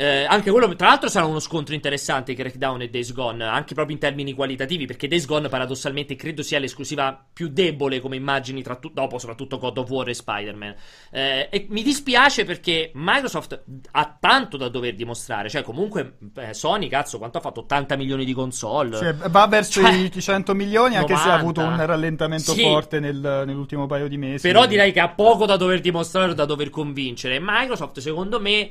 Eh, 0.00 0.24
anche 0.28 0.52
quello, 0.52 0.72
tra 0.76 0.86
l'altro, 0.86 1.08
sarà 1.08 1.26
uno 1.26 1.40
scontro 1.40 1.74
interessante 1.74 2.32
Crackdown 2.32 2.82
e 2.82 2.88
Days 2.88 3.12
Gone, 3.12 3.42
anche 3.42 3.74
proprio 3.74 3.96
in 3.96 4.00
termini 4.00 4.32
qualitativi, 4.32 4.86
perché 4.86 5.08
Days 5.08 5.26
Gone 5.26 5.48
paradossalmente 5.48 6.14
credo 6.14 6.44
sia 6.44 6.60
l'esclusiva 6.60 7.20
più 7.32 7.48
debole 7.48 7.98
come 7.98 8.14
immagini, 8.14 8.62
tra 8.62 8.76
tu- 8.76 8.92
dopo 8.92 9.18
soprattutto 9.18 9.58
God 9.58 9.78
of 9.78 9.90
War 9.90 10.08
e 10.08 10.14
Spider-Man. 10.14 10.74
Eh, 11.10 11.48
e 11.50 11.66
mi 11.70 11.82
dispiace 11.82 12.44
perché 12.44 12.92
Microsoft 12.94 13.60
ha 13.90 14.16
tanto 14.20 14.56
da 14.56 14.68
dover 14.68 14.94
dimostrare, 14.94 15.48
cioè 15.48 15.62
comunque 15.62 16.18
eh, 16.36 16.54
Sony, 16.54 16.86
cazzo, 16.86 17.18
quanto 17.18 17.38
ha 17.38 17.40
fatto? 17.40 17.58
80 17.62 17.96
milioni 17.96 18.24
di 18.24 18.34
console. 18.34 18.96
Cioè, 18.98 19.14
va 19.14 19.48
verso 19.48 19.80
Cioè, 19.80 19.90
i 19.94 20.12
100 20.12 20.54
milioni, 20.54 20.94
anche 20.96 21.16
se 21.16 21.22
ha 21.28 21.38
90. 21.38 21.40
avuto 21.40 21.60
un 21.62 21.84
rallentamento 21.84 22.52
Sì. 22.52 22.62
forte 22.62 23.00
nel- 23.00 23.42
nell'ultimo 23.44 23.86
paio 23.86 24.06
di 24.06 24.16
mesi. 24.16 24.46
Però 24.46 24.64
direi 24.64 24.92
che 24.92 25.00
ha 25.00 25.08
poco 25.08 25.44
da 25.44 25.56
dover 25.56 25.80
dimostrare 25.80 26.30
o 26.30 26.34
da 26.34 26.44
dover 26.44 26.70
convincere. 26.70 27.40
Microsoft, 27.42 27.98
secondo 27.98 28.38
me, 28.38 28.70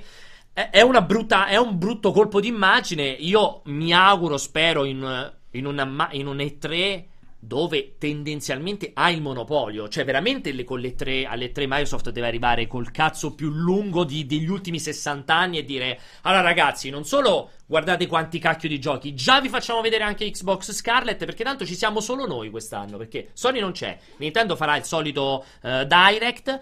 è, 0.72 0.82
una 0.82 1.02
brutta, 1.04 1.46
è 1.46 1.56
un 1.58 1.78
brutto 1.78 2.12
colpo 2.12 2.40
d'immagine. 2.40 3.06
Io 3.06 3.62
mi 3.66 3.94
auguro, 3.94 4.38
spero, 4.38 4.86
in, 4.86 5.32
in, 5.52 5.66
una, 5.68 6.08
in 6.14 6.26
un 6.26 6.38
E3 6.38 7.04
dove 7.40 7.98
tendenzialmente 8.00 8.90
ha 8.96 9.12
il 9.12 9.22
monopolio. 9.22 9.88
Cioè, 9.88 10.04
veramente 10.04 10.52
le, 10.52 10.64
con 10.64 10.80
le 10.80 10.96
tre, 10.96 11.26
alle 11.26 11.52
3 11.52 11.68
Microsoft 11.68 12.10
deve 12.10 12.26
arrivare 12.26 12.66
col 12.66 12.90
cazzo 12.90 13.36
più 13.36 13.52
lungo 13.52 14.04
di- 14.04 14.26
degli 14.26 14.50
ultimi 14.50 14.80
60 14.80 15.32
anni 15.32 15.60
e 15.60 15.64
dire: 15.64 16.00
Allora, 16.24 16.42
ragazzi, 16.42 16.90
non 16.90 17.06
solo 17.06 17.52
guardate 17.68 18.08
quanti 18.08 18.40
cacchio 18.40 18.68
di 18.68 18.80
giochi, 18.80 19.14
già 19.14 19.40
vi 19.40 19.50
facciamo 19.50 19.82
vedere 19.82 20.06
anche 20.06 20.28
Xbox 20.28 20.72
Scarlet. 20.72 21.24
Perché 21.24 21.44
tanto 21.44 21.68
ci 21.68 21.76
siamo 21.76 22.00
solo 22.00 22.26
noi 22.26 22.50
quest'anno. 22.50 22.98
Perché 22.98 23.30
Sony 23.34 23.60
non 23.60 23.74
c'è. 23.74 23.96
Nintendo 24.18 24.56
farà 24.56 24.76
il 24.76 24.86
solito 24.86 25.46
eh, 25.62 25.86
Direct. 25.86 26.62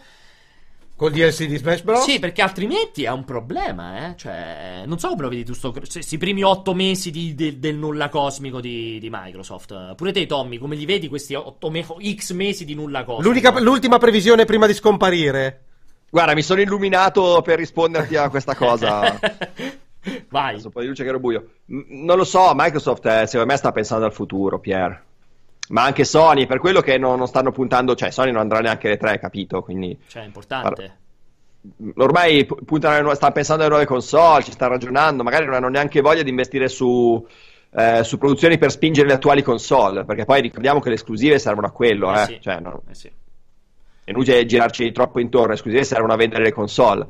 Col 0.98 1.12
DLC 1.12 1.46
di 1.46 1.58
Smash 1.58 1.82
Bros. 1.82 2.04
Sì, 2.06 2.20
perché 2.20 2.42
altrimenti 2.42 3.04
è 3.04 3.12
un 3.12 3.26
problema, 3.26 4.08
eh. 4.12 4.16
Cioè, 4.16 4.84
non 4.86 4.98
so 4.98 5.10
come 5.10 5.24
lo 5.24 5.30
vedi 5.30 5.44
tu, 5.44 5.54
sto, 5.54 5.74
questi 5.74 6.18
primi 6.18 6.42
otto 6.42 6.74
mesi 6.74 7.12
di- 7.12 7.36
de- 7.36 7.60
del 7.60 7.76
nulla 7.76 8.08
cosmico 8.08 8.62
di, 8.62 8.98
di 9.00 9.10
Microsoft. 9.12 9.96
Pure 9.96 10.14
te, 10.14 10.26
Tommy, 10.26 10.58
come 10.58 10.78
li 10.78 10.86
vedi 10.86 11.10
questi 11.10 11.34
otto 11.36 11.70
me- 11.70 11.86
X 12.16 12.32
mesi 12.32 12.64
di 12.64 12.76
nulla 12.76 13.04
cosmico? 13.04 13.28
L'unica- 13.28 13.60
l'ultima 13.60 13.98
previsione 13.98 14.46
prima 14.46 14.68
di 14.68 14.74
scomparire. 14.74 15.64
Guarda, 16.10 16.34
mi 16.34 16.42
sono 16.44 16.62
illuminato 16.62 17.42
per 17.44 17.58
risponderti 17.58 18.16
a 18.16 18.30
questa 18.30 18.56
cosa. 18.56 19.20
Vai. 20.30 20.52
Adesso 20.52 20.68
un 20.68 20.72
po' 20.72 20.80
di 20.82 20.88
luce 20.88 21.04
che 21.04 21.10
ero 21.10 21.20
buio. 21.20 21.50
Non 21.66 22.16
lo 22.16 22.24
so, 22.24 22.52
Microsoft 22.56 23.06
eh, 23.08 23.26
secondo 23.28 23.52
me 23.52 23.58
sta 23.58 23.74
pensando 23.74 24.06
al 24.06 24.14
futuro, 24.14 24.60
Pier. 24.60 25.04
Ma 25.70 25.84
anche 25.84 26.04
Sony, 26.04 26.46
per 26.46 26.60
quello 26.60 26.82
che 26.82 26.98
non, 26.98 27.18
non 27.18 27.28
stanno 27.28 27.52
puntando, 27.52 27.96
cioè 27.96 28.12
Sony 28.12 28.32
non 28.32 28.42
andrà 28.42 28.60
neanche 28.60 28.88
alle 28.88 28.98
tre, 28.98 29.20
capito? 29.20 29.62
Quindi 29.64 29.98
Cioè, 30.08 30.22
è 30.22 30.26
importante. 30.26 30.98
ormai 31.96 32.46
pu- 32.46 32.64
puntano 32.64 33.14
stanno 33.16 33.34
pensando 33.34 33.64
alle 33.64 33.72
nuove 33.72 33.86
console, 33.86 34.44
ci 34.44 34.52
stanno 34.52 34.74
ragionando, 34.74 35.24
magari 35.24 35.46
non 35.46 35.56
hanno 35.56 35.70
neanche 35.70 36.02
voglia 36.02 36.22
di 36.22 36.30
investire 36.30 36.68
su, 36.68 37.26
eh, 37.78 38.04
su 38.04 38.18
produzioni 38.18 38.58
per 38.58 38.70
spingere 38.72 39.08
le 39.08 39.16
attuali 39.16 39.42
console, 39.42 40.06
perché 40.06 40.26
poi 40.26 40.42
ricordiamo 40.42 40.80
che 40.80 40.90
le 40.90 40.96
esclusive 40.96 41.40
servono 41.40 41.68
a 41.68 41.72
quello, 41.72 42.14
Eh 42.14 42.22
eh. 42.22 42.26
sì. 42.26 42.38
Cioè, 42.42 42.60
no, 42.60 42.84
Eh 42.90 42.94
sì. 42.94 43.08
è 44.04 44.12
inutile 44.12 44.46
girarci 44.46 44.92
troppo 44.92 45.20
intorno, 45.20 45.48
le 45.48 45.54
esclusive 45.56 45.84
servono 45.84 46.14
a 46.14 46.18
vendere 46.18 46.44
le 46.44 46.52
console. 46.54 47.08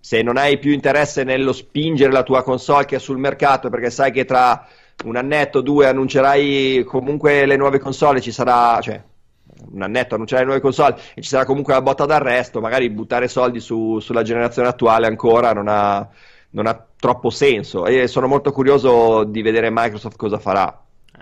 Se 0.00 0.20
non 0.22 0.36
hai 0.36 0.58
più 0.58 0.72
interesse 0.72 1.22
nello 1.22 1.52
spingere 1.52 2.10
la 2.10 2.24
tua 2.24 2.42
console 2.42 2.84
che 2.86 2.96
è 2.96 2.98
sul 2.98 3.18
mercato, 3.18 3.70
perché 3.70 3.88
sai 3.90 4.10
che 4.10 4.24
tra 4.24 4.66
un 5.04 5.16
annetto 5.16 5.60
due 5.60 5.86
annuncerai 5.86 6.84
comunque 6.84 7.46
le 7.46 7.56
nuove 7.56 7.78
console, 7.78 8.20
ci 8.20 8.32
sarà, 8.32 8.80
cioè, 8.80 9.02
un 9.72 9.82
annetto 9.82 10.14
annuncerai 10.14 10.42
le 10.42 10.48
nuove 10.48 10.62
console 10.62 10.96
e 11.14 11.22
ci 11.22 11.28
sarà 11.28 11.44
comunque 11.44 11.72
la 11.72 11.82
botta 11.82 12.04
d'arresto, 12.06 12.60
magari 12.60 12.90
buttare 12.90 13.28
soldi 13.28 13.60
su- 13.60 13.98
sulla 14.00 14.22
generazione 14.22 14.68
attuale 14.68 15.06
ancora 15.06 15.52
non 15.52 15.68
ha, 15.68 16.06
non 16.50 16.66
ha 16.66 16.86
troppo 16.96 17.30
senso. 17.30 17.86
E 17.86 18.06
sono 18.06 18.26
molto 18.26 18.52
curioso 18.52 19.24
di 19.24 19.42
vedere 19.42 19.70
Microsoft 19.70 20.16
cosa 20.16 20.38
farà. 20.38 20.82
Eh, 21.18 21.20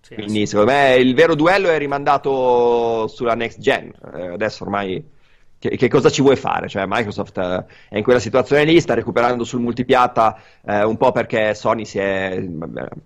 sì, 0.00 0.14
Quindi, 0.14 0.46
secondo 0.46 0.72
me, 0.72 0.96
il 0.96 1.14
vero 1.14 1.34
duello 1.34 1.68
è 1.68 1.78
rimandato 1.78 3.06
sulla 3.08 3.34
next 3.34 3.58
gen. 3.60 3.92
Eh, 4.14 4.26
adesso 4.28 4.64
ormai. 4.64 5.16
Che, 5.60 5.70
che 5.70 5.88
cosa 5.88 6.08
ci 6.08 6.22
vuoi 6.22 6.36
fare? 6.36 6.68
Cioè, 6.68 6.84
Microsoft 6.86 7.36
eh, 7.38 7.64
è 7.88 7.96
in 7.96 8.04
quella 8.04 8.20
situazione 8.20 8.64
lì, 8.64 8.80
sta 8.80 8.94
recuperando 8.94 9.42
sul 9.42 9.60
multipiatta 9.60 10.40
eh, 10.64 10.84
un 10.84 10.96
po' 10.96 11.10
perché 11.10 11.52
Sony 11.54 11.84
è, 11.94 12.46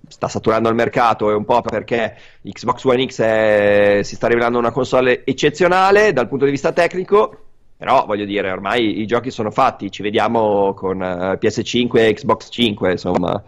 sta 0.06 0.28
saturando 0.28 0.68
il 0.68 0.74
mercato 0.74 1.30
e 1.30 1.34
un 1.34 1.44
po' 1.46 1.62
perché 1.62 2.14
Xbox 2.42 2.84
One 2.84 3.06
X 3.06 3.20
è- 3.22 4.00
si 4.02 4.14
sta 4.16 4.26
rivelando 4.26 4.58
una 4.58 4.70
console 4.70 5.24
eccezionale 5.24 6.12
dal 6.12 6.28
punto 6.28 6.44
di 6.44 6.50
vista 6.50 6.72
tecnico. 6.72 7.36
Però 7.76 8.04
voglio 8.06 8.24
dire, 8.26 8.50
ormai 8.50 9.00
i 9.00 9.06
giochi 9.06 9.30
sono 9.30 9.50
fatti, 9.50 9.90
ci 9.90 10.02
vediamo 10.02 10.72
con 10.74 11.02
eh, 11.02 11.38
PS5 11.40 11.96
e 11.98 12.12
Xbox 12.14 12.48
5, 12.50 12.90
insomma, 12.92 13.42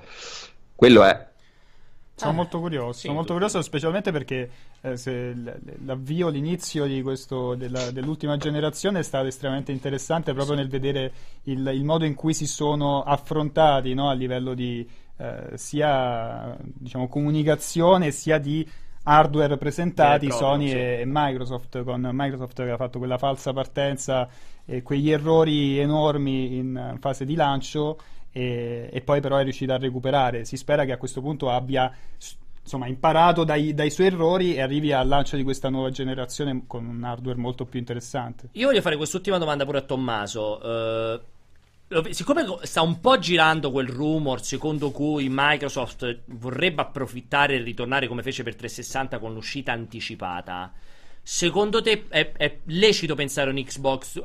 quello 0.74 1.05
è. 1.05 1.26
Sono 2.16 2.30
Ah, 2.30 2.34
molto 2.34 2.60
curioso, 2.60 2.92
sì, 2.92 3.00
sono 3.02 3.14
molto 3.14 3.32
curioso 3.32 3.60
specialmente 3.60 4.12
perché 4.12 4.48
eh, 4.82 5.34
l'avvio, 5.84 6.28
l'inizio 6.28 6.86
di 6.86 7.02
questo, 7.02 7.56
della- 7.56 7.90
dell'ultima 7.90 8.36
generazione 8.36 9.00
è 9.00 9.02
stato 9.02 9.26
estremamente 9.26 9.72
interessante 9.72 10.32
proprio 10.32 10.54
nel 10.54 10.68
vedere 10.68 11.12
il, 11.44 11.68
il 11.74 11.84
modo 11.84 12.04
in 12.04 12.14
cui 12.14 12.32
si 12.32 12.46
sono 12.46 13.02
affrontati 13.02 13.94
no, 13.94 14.10
a 14.10 14.12
livello 14.12 14.54
di 14.54 14.88
eh, 15.16 15.50
sia 15.54 16.56
diciamo, 16.62 17.08
comunicazione 17.08 18.12
sia 18.12 18.38
di 18.38 18.66
hardware 19.04 19.56
presentati 19.56 20.28
proprio, 20.28 20.48
Sony 20.48 20.68
sì. 20.68 20.76
e, 20.76 21.00
e 21.00 21.04
Microsoft 21.06 21.82
con 21.82 22.08
Microsoft 22.12 22.62
che 22.62 22.70
ha 22.70 22.76
fatto 22.76 22.98
quella 22.98 23.18
falsa 23.18 23.52
partenza 23.52 24.28
e 24.64 24.82
quegli 24.82 25.10
errori 25.10 25.78
enormi 25.78 26.56
in 26.56 26.96
fase 27.00 27.24
di 27.24 27.34
lancio 27.34 27.98
e, 28.37 28.91
e 28.93 29.01
poi 29.01 29.20
però 29.20 29.37
è 29.37 29.45
riuscita 29.45 29.74
a 29.74 29.78
recuperare. 29.78 30.45
Si 30.45 30.57
spera 30.57 30.85
che 30.85 30.91
a 30.91 30.97
questo 30.97 31.20
punto 31.20 31.51
abbia 31.51 31.91
insomma, 32.61 32.89
imparato 32.89 33.45
dai, 33.45 33.74
dai 33.74 33.91
suoi 33.91 34.09
errori 34.09 34.57
e 34.57 34.61
arrivi 34.61 34.93
al 34.93 35.07
lancio 35.07 35.37
di 35.37 35.45
questa 35.45 35.68
nuova 35.68 35.91
generazione 35.91 36.64
con 36.66 36.85
un 36.85 37.05
hardware 37.05 37.39
molto 37.39 37.64
più 37.64 37.78
interessante. 37.78 38.49
Io 38.53 38.66
voglio 38.66 38.80
fare 38.80 38.97
quest'ultima 38.97 39.39
domanda 39.39 39.64
pure 39.64 39.78
a 39.78 39.82
Tommaso. 39.82 41.22
Lo- 41.89 42.12
siccome 42.12 42.45
co- 42.45 42.59
sta 42.62 42.82
un 42.82 42.99
po' 42.99 43.18
girando 43.18 43.70
quel 43.70 43.87
rumor 43.87 44.43
secondo 44.43 44.91
cui 44.91 45.28
Microsoft 45.30 46.22
vorrebbe 46.24 46.80
approfittare 46.80 47.55
e 47.55 47.62
ritornare 47.62 48.09
come 48.09 48.22
fece 48.22 48.43
per 48.43 48.57
360 48.57 49.20
con 49.20 49.32
l'uscita 49.32 49.70
anticipata, 49.70 50.72
secondo 51.25 51.81
te 51.81 52.05
è, 52.09 52.33
è 52.33 52.59
lecito 52.66 53.14
pensare 53.14 53.51
un 53.51 53.57
Xbox? 53.57 54.20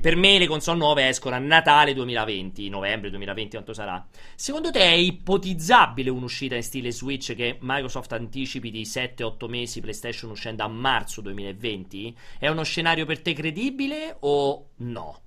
per 0.00 0.16
me 0.16 0.38
le 0.38 0.46
console 0.46 0.78
nuove 0.78 1.08
escono 1.08 1.34
a 1.34 1.38
Natale 1.38 1.94
2020, 1.94 2.68
novembre 2.68 3.10
2020, 3.10 3.50
quanto 3.50 3.72
sarà? 3.72 4.06
Secondo 4.36 4.70
te 4.70 4.80
è 4.80 4.92
ipotizzabile 4.92 6.10
un'uscita 6.10 6.54
in 6.54 6.62
stile 6.62 6.92
Switch 6.92 7.34
che 7.34 7.56
Microsoft 7.60 8.12
anticipi 8.12 8.70
di 8.70 8.82
7-8 8.82 9.48
mesi, 9.48 9.80
PlayStation 9.80 10.30
uscendo 10.30 10.62
a 10.62 10.68
marzo 10.68 11.22
2020? 11.22 12.16
È 12.38 12.48
uno 12.48 12.62
scenario 12.62 13.06
per 13.06 13.22
te 13.22 13.32
credibile 13.32 14.16
o 14.20 14.68
no? 14.76 15.20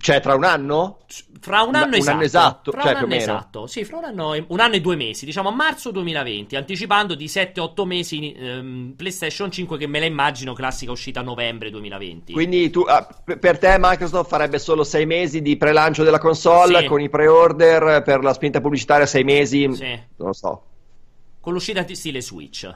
Cioè, 0.00 0.20
tra 0.20 0.34
un 0.34 0.44
anno? 0.44 1.00
Fra 1.40 1.60
un 1.62 1.74
anno 1.74 1.88
un 1.88 1.94
esatto. 1.94 2.10
anno 2.10 2.22
esatto, 2.22 2.70
Fra 2.70 2.82
cioè, 2.82 2.90
un 2.92 2.96
anno 2.96 3.14
esatto. 3.14 3.66
Sì, 3.66 3.84
fra 3.84 3.98
un 3.98 4.04
anno, 4.04 4.32
e- 4.32 4.44
un 4.48 4.58
anno 4.60 4.74
e 4.74 4.80
due 4.80 4.96
mesi, 4.96 5.26
diciamo 5.26 5.50
a 5.50 5.52
marzo 5.52 5.90
2020, 5.90 6.56
anticipando 6.56 7.14
di 7.14 7.26
7-8 7.26 7.84
mesi 7.84 8.32
ehm, 8.32 8.94
PlayStation 8.96 9.50
5 9.50 9.76
che 9.76 9.86
me 9.86 10.00
la 10.00 10.06
immagino 10.06 10.54
classica 10.54 10.90
uscita 10.90 11.20
a 11.20 11.22
novembre 11.22 11.68
2020. 11.70 12.32
Quindi 12.32 12.70
tu, 12.70 12.80
ah, 12.80 13.06
per 13.38 13.58
te 13.58 13.76
Microsoft 13.78 14.30
farebbe 14.30 14.58
solo 14.58 14.84
sei 14.84 15.04
mesi 15.04 15.42
di 15.42 15.58
prelancio 15.58 16.02
della 16.02 16.18
console 16.18 16.80
Sì. 16.80 16.86
con 16.86 17.00
i 17.00 17.10
pre-order 17.10 18.02
per 18.02 18.22
la 18.22 18.32
spinta 18.32 18.62
pubblicitaria 18.62 19.04
sei 19.06 19.24
mesi? 19.24 19.70
Sì. 19.74 19.84
Non 20.16 20.28
lo 20.28 20.32
so. 20.32 20.62
Con 21.40 21.52
l'uscita 21.52 21.82
di 21.82 21.94
stile 21.94 22.22
Switch. 22.22 22.74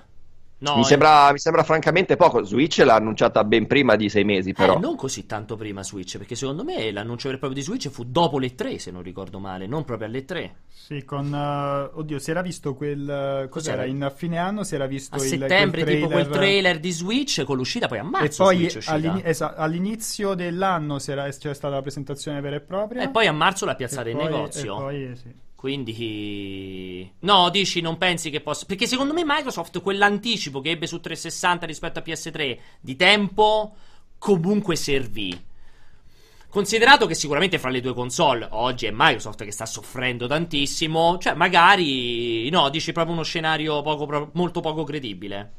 No, 0.59 0.77
mi, 0.77 0.81
eh, 0.81 0.85
sembra, 0.85 1.31
mi 1.33 1.39
sembra 1.39 1.63
francamente 1.63 2.17
poco. 2.17 2.43
Switch 2.43 2.79
l'ha 2.79 2.95
annunciata 2.95 3.45
ben 3.45 3.67
prima 3.67 3.97
di 3.97 4.09
sei 4.09 4.25
mesi, 4.25 4.53
però. 4.53 4.77
Eh, 4.77 4.79
non 4.79 4.97
così 4.97 5.27
tanto 5.27 5.57
prima 5.57 5.83
Switch, 5.83 6.17
perché 6.17 6.35
secondo 6.37 6.65
me 6.65 6.91
l'annuncio 6.91 7.25
vero 7.25 7.37
e 7.37 7.41
proprio 7.41 7.61
di 7.61 7.67
Switch 7.67 7.89
fu 7.91 8.05
dopo 8.05 8.39
le 8.39 8.55
3, 8.55 8.79
se 8.79 8.91
non 8.91 9.03
ricordo 9.03 9.39
male, 9.39 9.67
non 9.67 9.85
proprio 9.85 10.09
alle 10.09 10.25
3. 10.25 10.55
Sì, 10.71 11.05
con 11.05 11.35
eh, 11.35 11.91
oddio, 11.99 12.19
si 12.19 12.31
era 12.31 12.41
visto 12.41 12.75
quel 12.75 13.09
eh, 13.45 13.49
cos'era? 13.49 13.85
In 13.85 14.11
fine 14.15 14.39
anno 14.39 14.65
si 14.65 14.75
era 14.75 14.87
visto 14.87 15.17
A 15.17 15.19
il 15.23 15.25
settembre, 15.29 15.83
quel 15.83 15.95
tipo 15.97 16.09
quel 16.09 16.29
trailer 16.29 16.79
di 16.79 16.91
Switch 16.93 17.43
con 17.45 17.57
l'uscita 17.57 17.87
poi 17.89 17.99
a 17.99 18.03
E 18.03 18.05
marzo 18.05 18.45
poi 18.45 18.57
Switch 18.57 18.75
è 18.75 18.77
uscita. 18.79 18.95
all'ini- 18.95 19.23
esa- 19.25 19.55
all'inizio 19.57 20.35
dell'anno 20.35 20.99
si 20.99 21.11
era- 21.11 21.29
c'è 21.29 21.53
stata 21.55 21.75
la 21.75 21.83
presentazione 21.83 22.41
vera 22.41 22.57
e 22.57 22.61
propria. 22.61 23.03
E 23.03 23.09
poi 23.11 23.27
a 23.27 23.33
marzo 23.33 23.65
l'ha 23.67 23.75
piazzata 23.75 24.09
E 24.09 24.13
in 24.13 24.17
poi- 24.19 24.27
negozio. 24.31 24.75
E 24.77 24.81
poi, 24.81 25.17
sì. 25.17 25.35
Quindi, 25.65 27.11
no, 27.21 27.49
dici, 27.49 27.81
non 27.81 27.97
pensi 27.97 28.29
che 28.29 28.43
possa. 28.43 28.67
Perché 28.67 28.87
secondo 28.87 29.15
me 29.15 29.23
Microsoft, 29.25 29.81
quell'anticipo 29.81 30.61
che 30.61 30.69
ebbe 30.69 30.87
su 30.87 31.01
360 31.01 31.65
rispetto 31.65 31.99
a 31.99 32.03
PS3 32.05 32.59
di 32.81 32.97
tempo, 32.97 33.75
comunque 34.19 34.77
servì. 34.77 35.43
Considerato 36.51 37.07
che 37.07 37.15
sicuramente 37.15 37.59
fra 37.59 37.71
le 37.71 37.81
due 37.81 37.95
console 37.95 38.47
oggi 38.51 38.85
è 38.85 38.91
Microsoft 38.93 39.43
che 39.43 39.53
sta 39.53 39.65
soffrendo 39.65 40.27
tantissimo, 40.27 41.17
cioè 41.17 41.33
magari, 41.33 42.47
no, 42.51 42.69
dici 42.69 42.93
proprio 42.93 43.15
uno 43.15 43.25
scenario 43.25 43.81
poco, 43.81 44.29
molto 44.35 44.61
poco 44.61 44.85
credibile. 44.85 45.53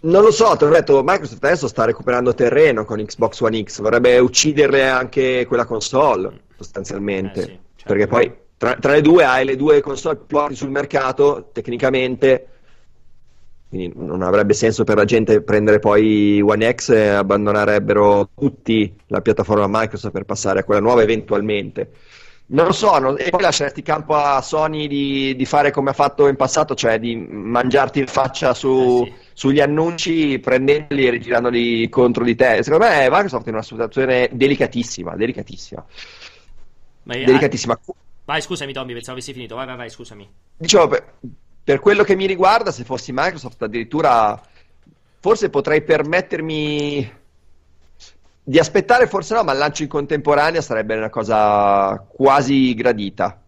Non 0.00 0.20
lo 0.20 0.32
so, 0.32 0.54
te 0.58 0.66
l'ho 0.66 0.72
detto, 0.72 1.02
Microsoft 1.02 1.42
adesso 1.42 1.66
sta 1.66 1.86
recuperando 1.86 2.34
terreno 2.34 2.84
con 2.84 3.02
Xbox 3.02 3.40
One 3.40 3.62
X, 3.62 3.80
vorrebbe 3.80 4.18
ucciderle 4.18 4.86
anche 4.86 5.46
quella 5.46 5.64
console, 5.64 6.42
sostanzialmente. 6.58 7.40
Eh 7.40 7.44
sì, 7.44 7.48
certo. 7.48 7.84
Perché 7.84 8.06
poi 8.06 8.44
tra, 8.56 8.74
tra 8.76 8.92
le 8.92 9.00
due 9.02 9.24
hai 9.24 9.44
le 9.44 9.56
due 9.56 9.80
console 9.80 10.16
più 10.16 10.36
forti 10.38 10.54
sul 10.56 10.70
mercato, 10.70 11.50
tecnicamente, 11.52 12.48
quindi 13.68 13.92
non 13.96 14.22
avrebbe 14.22 14.54
senso 14.54 14.84
per 14.84 14.96
la 14.96 15.04
gente 15.04 15.42
prendere 15.42 15.78
poi 15.80 16.40
One 16.40 16.72
X 16.74 16.90
e 16.90 17.08
abbandonerebbero 17.08 18.30
tutti 18.34 18.96
la 19.08 19.20
piattaforma 19.20 19.66
Microsoft 19.68 20.12
per 20.12 20.24
passare 20.24 20.60
a 20.60 20.64
quella 20.64 20.80
nuova 20.80 21.02
eventualmente. 21.02 21.90
Non 22.48 22.66
lo 22.66 22.72
so, 22.72 22.96
non- 22.98 23.16
e 23.18 23.28
poi 23.30 23.40
lasceresti 23.42 23.82
campo 23.82 24.14
a 24.14 24.40
Sony 24.40 24.86
di, 24.86 25.34
di 25.34 25.44
fare 25.44 25.72
come 25.72 25.90
ha 25.90 25.92
fatto 25.92 26.28
in 26.28 26.36
passato, 26.36 26.76
cioè 26.76 27.00
di 27.00 27.16
mangiarti 27.16 27.98
in 27.98 28.06
faccia 28.06 28.54
su- 28.54 29.02
Eh 29.02 29.06
sì. 29.06 29.14
sugli 29.32 29.60
annunci, 29.60 30.38
prendendoli 30.38 31.06
e 31.06 31.10
rigirandoli 31.10 31.88
contro 31.88 32.22
di 32.22 32.36
te. 32.36 32.62
Secondo 32.62 32.86
me 32.86 33.08
Microsoft 33.10 33.46
è 33.46 33.48
in 33.48 33.54
una 33.54 33.64
situazione 33.64 34.28
delicatissima, 34.32 35.16
delicatissima, 35.16 35.84
Ma, 37.02 37.14
delicatissima. 37.14 37.78
Vai, 38.26 38.42
scusami, 38.42 38.74
Tommy, 38.74 38.92
pensavo 38.92 39.16
avessi 39.16 39.32
finito. 39.32 39.54
Vai, 39.54 39.64
vai, 39.64 39.76
vai, 39.76 39.90
scusami. 39.90 40.28
Dicevo, 40.58 40.88
per, 40.88 41.14
per 41.64 41.80
quello 41.80 42.04
che 42.04 42.14
mi 42.14 42.26
riguarda, 42.26 42.70
se 42.70 42.84
fossi 42.84 43.10
Microsoft, 43.12 43.62
addirittura 43.62 44.38
forse 45.18 45.48
potrei 45.48 45.82
permettermi 45.82 47.12
di 48.44 48.58
aspettare, 48.60 49.08
forse 49.08 49.34
no, 49.34 49.42
ma 49.42 49.52
il 49.52 49.58
lancio 49.58 49.82
in 49.82 49.88
contemporanea 49.88 50.60
sarebbe 50.60 50.96
una 50.96 51.10
cosa 51.10 51.98
quasi 52.06 52.74
gradita. 52.74 53.40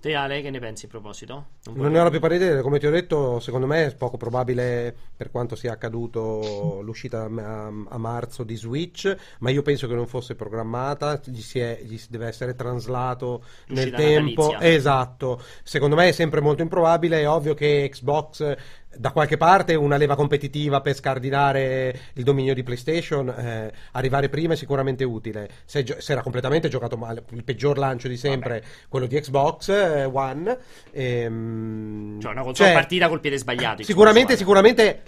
Te, 0.00 0.14
Ale, 0.14 0.40
che 0.40 0.48
ne 0.48 0.58
pensi 0.60 0.86
a 0.86 0.88
proposito? 0.88 1.48
vuoi- 1.64 1.78
Non 1.82 1.92
ne 1.92 2.00
ho 2.00 2.04
la 2.04 2.08
più 2.08 2.20
pari 2.20 2.36
idea, 2.36 2.62
come 2.62 2.78
ti 2.78 2.86
ho 2.86 2.90
detto, 2.90 3.38
secondo 3.38 3.66
me 3.66 3.84
è 3.84 3.94
poco 3.94 4.16
probabile 4.16 4.96
per 5.14 5.30
quanto 5.30 5.56
sia 5.56 5.72
accaduto 5.72 6.80
l'uscita 6.82 7.24
a, 7.24 7.66
a 7.66 7.98
marzo 7.98 8.42
di 8.42 8.56
Switch, 8.56 9.14
ma 9.40 9.50
io 9.50 9.60
penso 9.60 9.86
che 9.86 9.94
non 9.94 10.06
fosse 10.06 10.34
programmata, 10.36 11.20
gli, 11.26 11.42
si 11.42 11.58
è- 11.58 11.80
gli 11.82 12.00
deve 12.08 12.28
essere 12.28 12.54
traslato 12.54 13.44
nel 13.66 13.90
L'uscita 13.90 13.96
tempo. 13.98 14.42
natalizia. 14.52 14.74
Esatto, 14.74 15.42
secondo 15.64 15.96
me 15.96 16.08
è 16.08 16.12
sempre 16.12 16.40
molto 16.40 16.62
improbabile, 16.62 17.20
è 17.20 17.28
ovvio 17.28 17.52
che 17.52 17.86
Xbox 17.92 18.56
da 18.96 19.12
qualche 19.12 19.36
parte 19.36 19.74
una 19.74 19.96
leva 19.96 20.16
competitiva 20.16 20.80
per 20.80 20.94
scardinare 20.94 22.00
il 22.14 22.24
dominio 22.24 22.54
di 22.54 22.62
PlayStation, 22.62 23.28
eh, 23.28 23.72
arrivare 23.92 24.28
prima 24.28 24.54
è 24.54 24.56
sicuramente 24.56 25.04
utile. 25.04 25.48
Se, 25.64 25.82
gio- 25.82 26.00
se 26.00 26.12
era 26.12 26.22
completamente 26.22 26.68
giocato 26.68 26.96
male, 26.96 27.22
il 27.30 27.44
peggior 27.44 27.78
lancio 27.78 28.08
di 28.08 28.16
sempre, 28.16 28.64
quello 28.88 29.06
di 29.06 29.18
Xbox 29.20 29.68
eh, 29.68 30.04
One. 30.04 30.58
ehm, 30.90 32.20
Cioè, 32.20 32.32
una 32.32 32.52
cioè, 32.52 32.72
partita 32.72 33.08
col 33.08 33.20
piede 33.20 33.38
sbagliato. 33.38 33.82
Sicuramente, 33.82 34.36
sicuramente. 34.36 35.02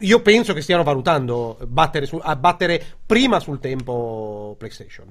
Io 0.00 0.20
penso 0.20 0.52
che 0.52 0.60
stiano 0.60 0.82
valutando 0.82 1.56
battere 1.66 2.04
su- 2.04 2.20
a 2.22 2.36
battere 2.36 2.84
prima 3.06 3.40
sul 3.40 3.60
tempo 3.60 4.54
PlayStation. 4.58 5.10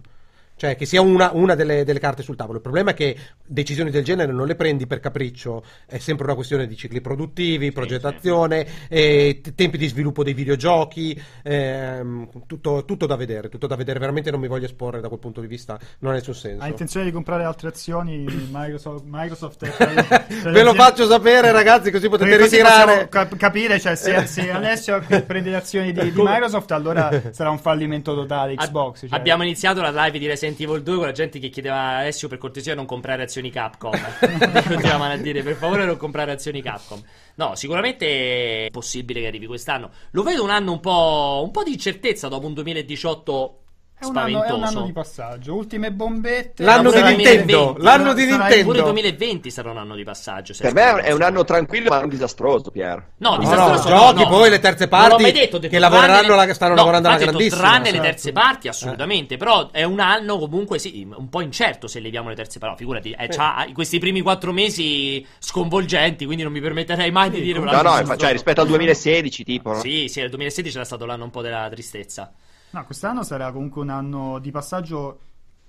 Cioè, 0.57 0.77
che 0.77 0.85
sia 0.85 1.01
una, 1.01 1.31
una 1.33 1.53
delle, 1.53 1.83
delle 1.83 1.99
carte 1.99 2.23
sul 2.23 2.37
tavolo. 2.37 2.57
Il 2.57 2.63
problema 2.63 2.91
è 2.91 2.93
che 2.93 3.17
decisioni 3.45 3.91
del 3.91 4.03
genere 4.05 4.31
non 4.31 4.47
le 4.47 4.55
prendi 4.55 4.87
per 4.87 5.01
capriccio, 5.01 5.63
è 5.85 5.97
sempre 5.97 6.25
una 6.25 6.35
questione 6.35 6.65
di 6.65 6.77
cicli 6.77 7.01
produttivi, 7.01 7.73
progettazione, 7.73 8.65
eh, 8.87 9.41
t- 9.43 9.53
tempi 9.53 9.77
di 9.77 9.87
sviluppo 9.87 10.23
dei 10.23 10.33
videogiochi, 10.33 11.21
ehm, 11.43 12.29
tutto, 12.47 12.85
tutto 12.85 13.05
da 13.05 13.15
vedere. 13.15 13.49
Tutto 13.49 13.67
da 13.67 13.75
vedere. 13.75 13.99
Veramente 13.99 14.31
non 14.31 14.39
mi 14.39 14.47
voglio 14.47 14.65
esporre 14.65 15.01
da 15.01 15.07
quel 15.07 15.19
punto 15.19 15.41
di 15.41 15.47
vista, 15.47 15.77
non 15.99 16.11
ha 16.11 16.15
nessun 16.15 16.33
senso. 16.35 16.63
Ha 16.63 16.67
intenzione 16.67 17.05
di 17.05 17.11
comprare 17.11 17.43
altre 17.43 17.67
azioni 17.69 18.25
Microsoft, 18.49 19.03
Microsoft 19.05 19.65
è 19.65 19.71
tra 19.75 19.91
le- 19.91 20.03
tra 20.05 20.25
le 20.27 20.51
Ve 20.51 20.63
lo 20.63 20.73
faccio 20.73 21.05
sapere, 21.05 21.51
ragazzi, 21.51 21.91
così 21.91 22.07
potete 22.07 22.29
Perché 22.29 22.43
così 22.45 22.55
ritirare. 22.57 23.09
cap- 23.09 23.35
capire, 23.35 23.79
cioè, 23.79 23.95
se, 23.95 24.25
se 24.25 24.49
Alessio 24.51 25.03
prende 25.25 25.49
le 25.49 25.57
azioni 25.57 25.91
di, 25.91 26.11
di 26.11 26.21
Microsoft, 26.21 26.71
allora 26.71 27.09
sarà 27.31 27.49
un 27.49 27.59
fallimento 27.59 28.13
totale 28.15 28.55
Xbox. 28.55 29.01
cioè. 29.01 29.09
Abbiamo 29.17 29.43
iniziato 29.43 29.81
la 29.81 29.89
live 29.91 30.17
di 30.17 30.27
Resident 30.27 30.43
Evil 30.45 30.83
2 30.83 30.95
con 30.95 31.05
la 31.05 31.11
gente 31.11 31.39
che 31.39 31.49
chiedeva 31.49 31.75
a 31.75 31.97
Alessio 31.99 32.27
per 32.27 32.37
cortesia 32.37 32.75
non 32.75 32.85
comprare 32.85 33.23
azioni 33.23 33.49
Capcom. 33.49 33.91
Continuavano 34.67 35.13
a 35.13 35.17
dire 35.17 35.43
per 35.43 35.55
favore 35.55 35.85
non 35.85 35.97
comprare 35.97 36.31
azioni 36.31 36.61
Capcom. 36.61 37.01
No, 37.35 37.55
sicuramente 37.55 38.67
è 38.67 38.69
possibile 38.71 39.21
che 39.21 39.27
arrivi 39.27 39.47
quest'anno. 39.47 39.89
Lo 40.11 40.23
vedo 40.23 40.43
un 40.43 40.49
anno 40.49 40.71
un 40.73 40.79
po', 40.79 41.41
un 41.43 41.51
po' 41.51 41.63
di 41.63 41.73
incertezza 41.73 42.27
dopo 42.27 42.47
un 42.47 42.53
2018 42.53 43.59
È 43.97 44.03
un, 44.05 44.17
anno, 44.17 44.29
spaventoso. 44.39 44.53
è 44.53 44.57
un 44.57 44.63
anno 44.77 44.85
di 44.85 44.91
passaggio. 44.91 45.53
Ultime 45.55 45.91
bombette. 45.91 46.63
L'anno 46.63 46.91
di 46.91 46.97
il 46.97 47.03
Nintendo, 47.05 47.73
2020. 47.75 47.81
l'anno 47.81 48.13
di 48.13 48.25
Nintendo. 48.25 48.63
Pure 48.65 48.77
il 48.77 48.83
2020 48.83 49.49
sarà 49.49 49.71
un 49.71 49.77
anno 49.77 49.95
di 49.95 50.03
passaggio. 50.03 50.53
Per 50.59 50.73
me 50.73 50.95
è 51.01 51.11
un 51.13 51.21
anno 51.21 51.43
tranquillo 51.45 51.89
ma 51.89 51.99
non 52.01 52.09
disastroso, 52.09 52.71
Pier. 52.71 53.03
No, 53.17 53.31
No, 53.31 53.37
disastroso 53.37 53.89
no, 53.89 53.95
no, 53.95 54.01
giochi, 54.11 54.23
no. 54.23 54.29
poi 54.29 54.49
le 54.49 54.59
terze 54.59 54.87
parti 54.89 55.23
detto, 55.31 55.57
detto 55.57 55.67
che 55.73 55.79
lavoreranno 55.79 56.35
le- 56.35 56.45
la- 56.45 56.53
stanno 56.53 56.71
no, 56.71 56.77
lavorando 56.79 57.07
alla 57.07 57.17
grandissima, 57.17 57.61
Tranne 57.61 57.83
le 57.85 57.89
certo. 57.91 58.03
terze 58.03 58.31
parti, 58.33 58.67
assolutamente. 58.67 59.37
Però 59.37 59.71
è 59.71 59.83
un 59.83 59.99
anno 60.01 60.37
comunque, 60.39 60.77
sì, 60.77 61.07
un 61.15 61.29
po' 61.29 61.39
incerto 61.41 61.87
se 61.87 61.99
leviamo 62.01 62.27
le 62.29 62.35
terze 62.35 62.59
parti. 62.59 62.77
Figurati, 62.79 63.15
eh, 63.17 63.27
c'ha 63.29 63.65
questi 63.73 63.97
primi 63.99 64.19
quattro 64.21 64.51
mesi 64.51 65.25
sconvolgenti, 65.39 66.25
quindi 66.25 66.43
non 66.43 66.51
mi 66.51 66.59
permetterei 66.59 67.11
mai 67.11 67.29
di 67.29 67.41
dire 67.41 67.59
un 67.59 67.65
No, 67.65 67.71
anno 67.71 67.81
no, 67.81 67.89
disastroso. 67.91 68.19
cioè 68.19 68.31
rispetto 68.33 68.61
al 68.61 68.67
2016, 68.67 69.43
tipo. 69.45 69.71
no? 69.71 69.79
Sì, 69.79 70.07
sì, 70.09 70.19
nel 70.19 70.29
2016 70.29 70.75
era 70.75 70.85
stato 70.85 71.05
l'anno 71.05 71.23
un 71.23 71.29
po' 71.31 71.41
della 71.41 71.67
tristezza. 71.71 72.31
No, 72.75 72.83
quest'anno 72.83 73.23
sarà 73.23 73.53
comunque 73.53 73.81
un 73.81 73.89
anno 73.89 74.37
di 74.39 74.51
passaggio 74.51 75.19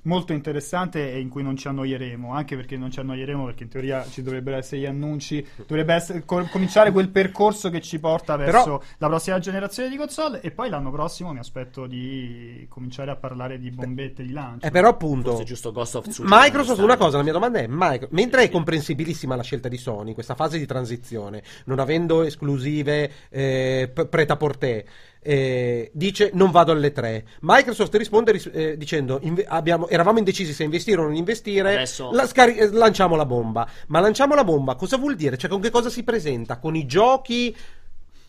molto 0.06 0.32
interessante 0.32 1.12
e 1.12 1.20
in 1.20 1.28
cui 1.28 1.42
non 1.42 1.56
ci 1.56 1.68
annoieremo, 1.68 2.32
anche 2.32 2.56
perché 2.56 2.76
non 2.76 2.90
ci 2.90 2.98
annoieremo 2.98 3.44
perché 3.44 3.62
in 3.64 3.68
teoria 3.68 4.04
ci 4.08 4.22
dovrebbero 4.22 4.56
essere 4.56 4.80
gli 4.80 4.86
annunci, 4.86 5.44
dovrebbe 5.66 5.94
essere, 5.94 6.24
co- 6.24 6.48
cominciare 6.50 6.90
quel 6.90 7.08
percorso 7.10 7.70
che 7.70 7.80
ci 7.80 8.00
porta 8.00 8.34
verso 8.34 8.62
Però- 8.64 8.82
la 8.98 9.06
prossima 9.06 9.38
generazione 9.38 9.88
di 9.88 9.96
console 9.96 10.40
e 10.40 10.50
poi 10.50 10.68
l'anno 10.68 10.90
prossimo 10.90 11.32
mi 11.32 11.38
aspetto 11.38 11.86
di 11.86 12.66
cominciare 12.68 13.12
a 13.12 13.16
parlare 13.16 13.58
di 13.60 13.70
bombette 13.70 14.24
di 14.24 14.32
lancio. 14.32 14.66
Eh, 14.66 14.70
però 14.72 14.88
appunto 14.88 15.30
Forse 15.30 15.44
giusto 15.44 15.70
Ghost 15.70 15.94
of 15.94 16.08
Tsushima. 16.08 16.40
Microsoft, 16.42 16.80
una 16.80 16.96
cosa, 16.96 17.18
la 17.18 17.22
mia 17.22 17.32
domanda 17.32 17.60
è: 17.60 17.66
Micro- 17.68 18.08
mentre 18.10 18.42
è 18.42 18.50
comprensibilissima 18.50 19.36
la 19.36 19.42
scelta 19.42 19.68
di 19.68 19.76
Sony 19.76 20.08
in 20.08 20.14
questa 20.14 20.34
fase 20.34 20.58
di 20.58 20.66
transizione, 20.66 21.42
non 21.66 21.78
avendo 21.78 22.22
esclusive 22.22 23.10
eh, 23.28 23.92
preta 24.08 24.36
por 24.36 24.56
te, 24.56 24.86
eh, 25.26 25.90
dice 25.92 26.30
non 26.34 26.50
vado 26.52 26.70
alle 26.72 26.92
tre. 26.92 27.24
Microsoft 27.40 27.94
risponde 27.96 28.32
ris- 28.32 28.50
eh, 28.52 28.76
dicendo 28.76 29.18
inve- 29.22 29.44
abbiamo- 29.46 29.88
eravamo 29.88 30.18
indecisi 30.18 30.52
se 30.52 30.62
investire 30.62 31.00
o 31.00 31.04
non 31.04 31.14
investire, 31.16 31.74
Adesso- 31.74 32.10
la 32.12 32.26
scari- 32.26 32.56
eh, 32.56 32.70
lanciamo 32.70 33.16
la 33.16 33.26
bomba. 33.26 33.68
Ma 33.88 33.98
lanciamo 34.00 34.34
la 34.34 34.44
bomba 34.44 34.76
cosa 34.76 34.96
vuol 34.96 35.16
dire? 35.16 35.36
Cioè 35.36 35.50
con 35.50 35.60
che 35.60 35.70
cosa 35.70 35.90
si 35.90 36.04
presenta? 36.04 36.58
Con 36.58 36.76
i 36.76 36.86
giochi? 36.86 37.54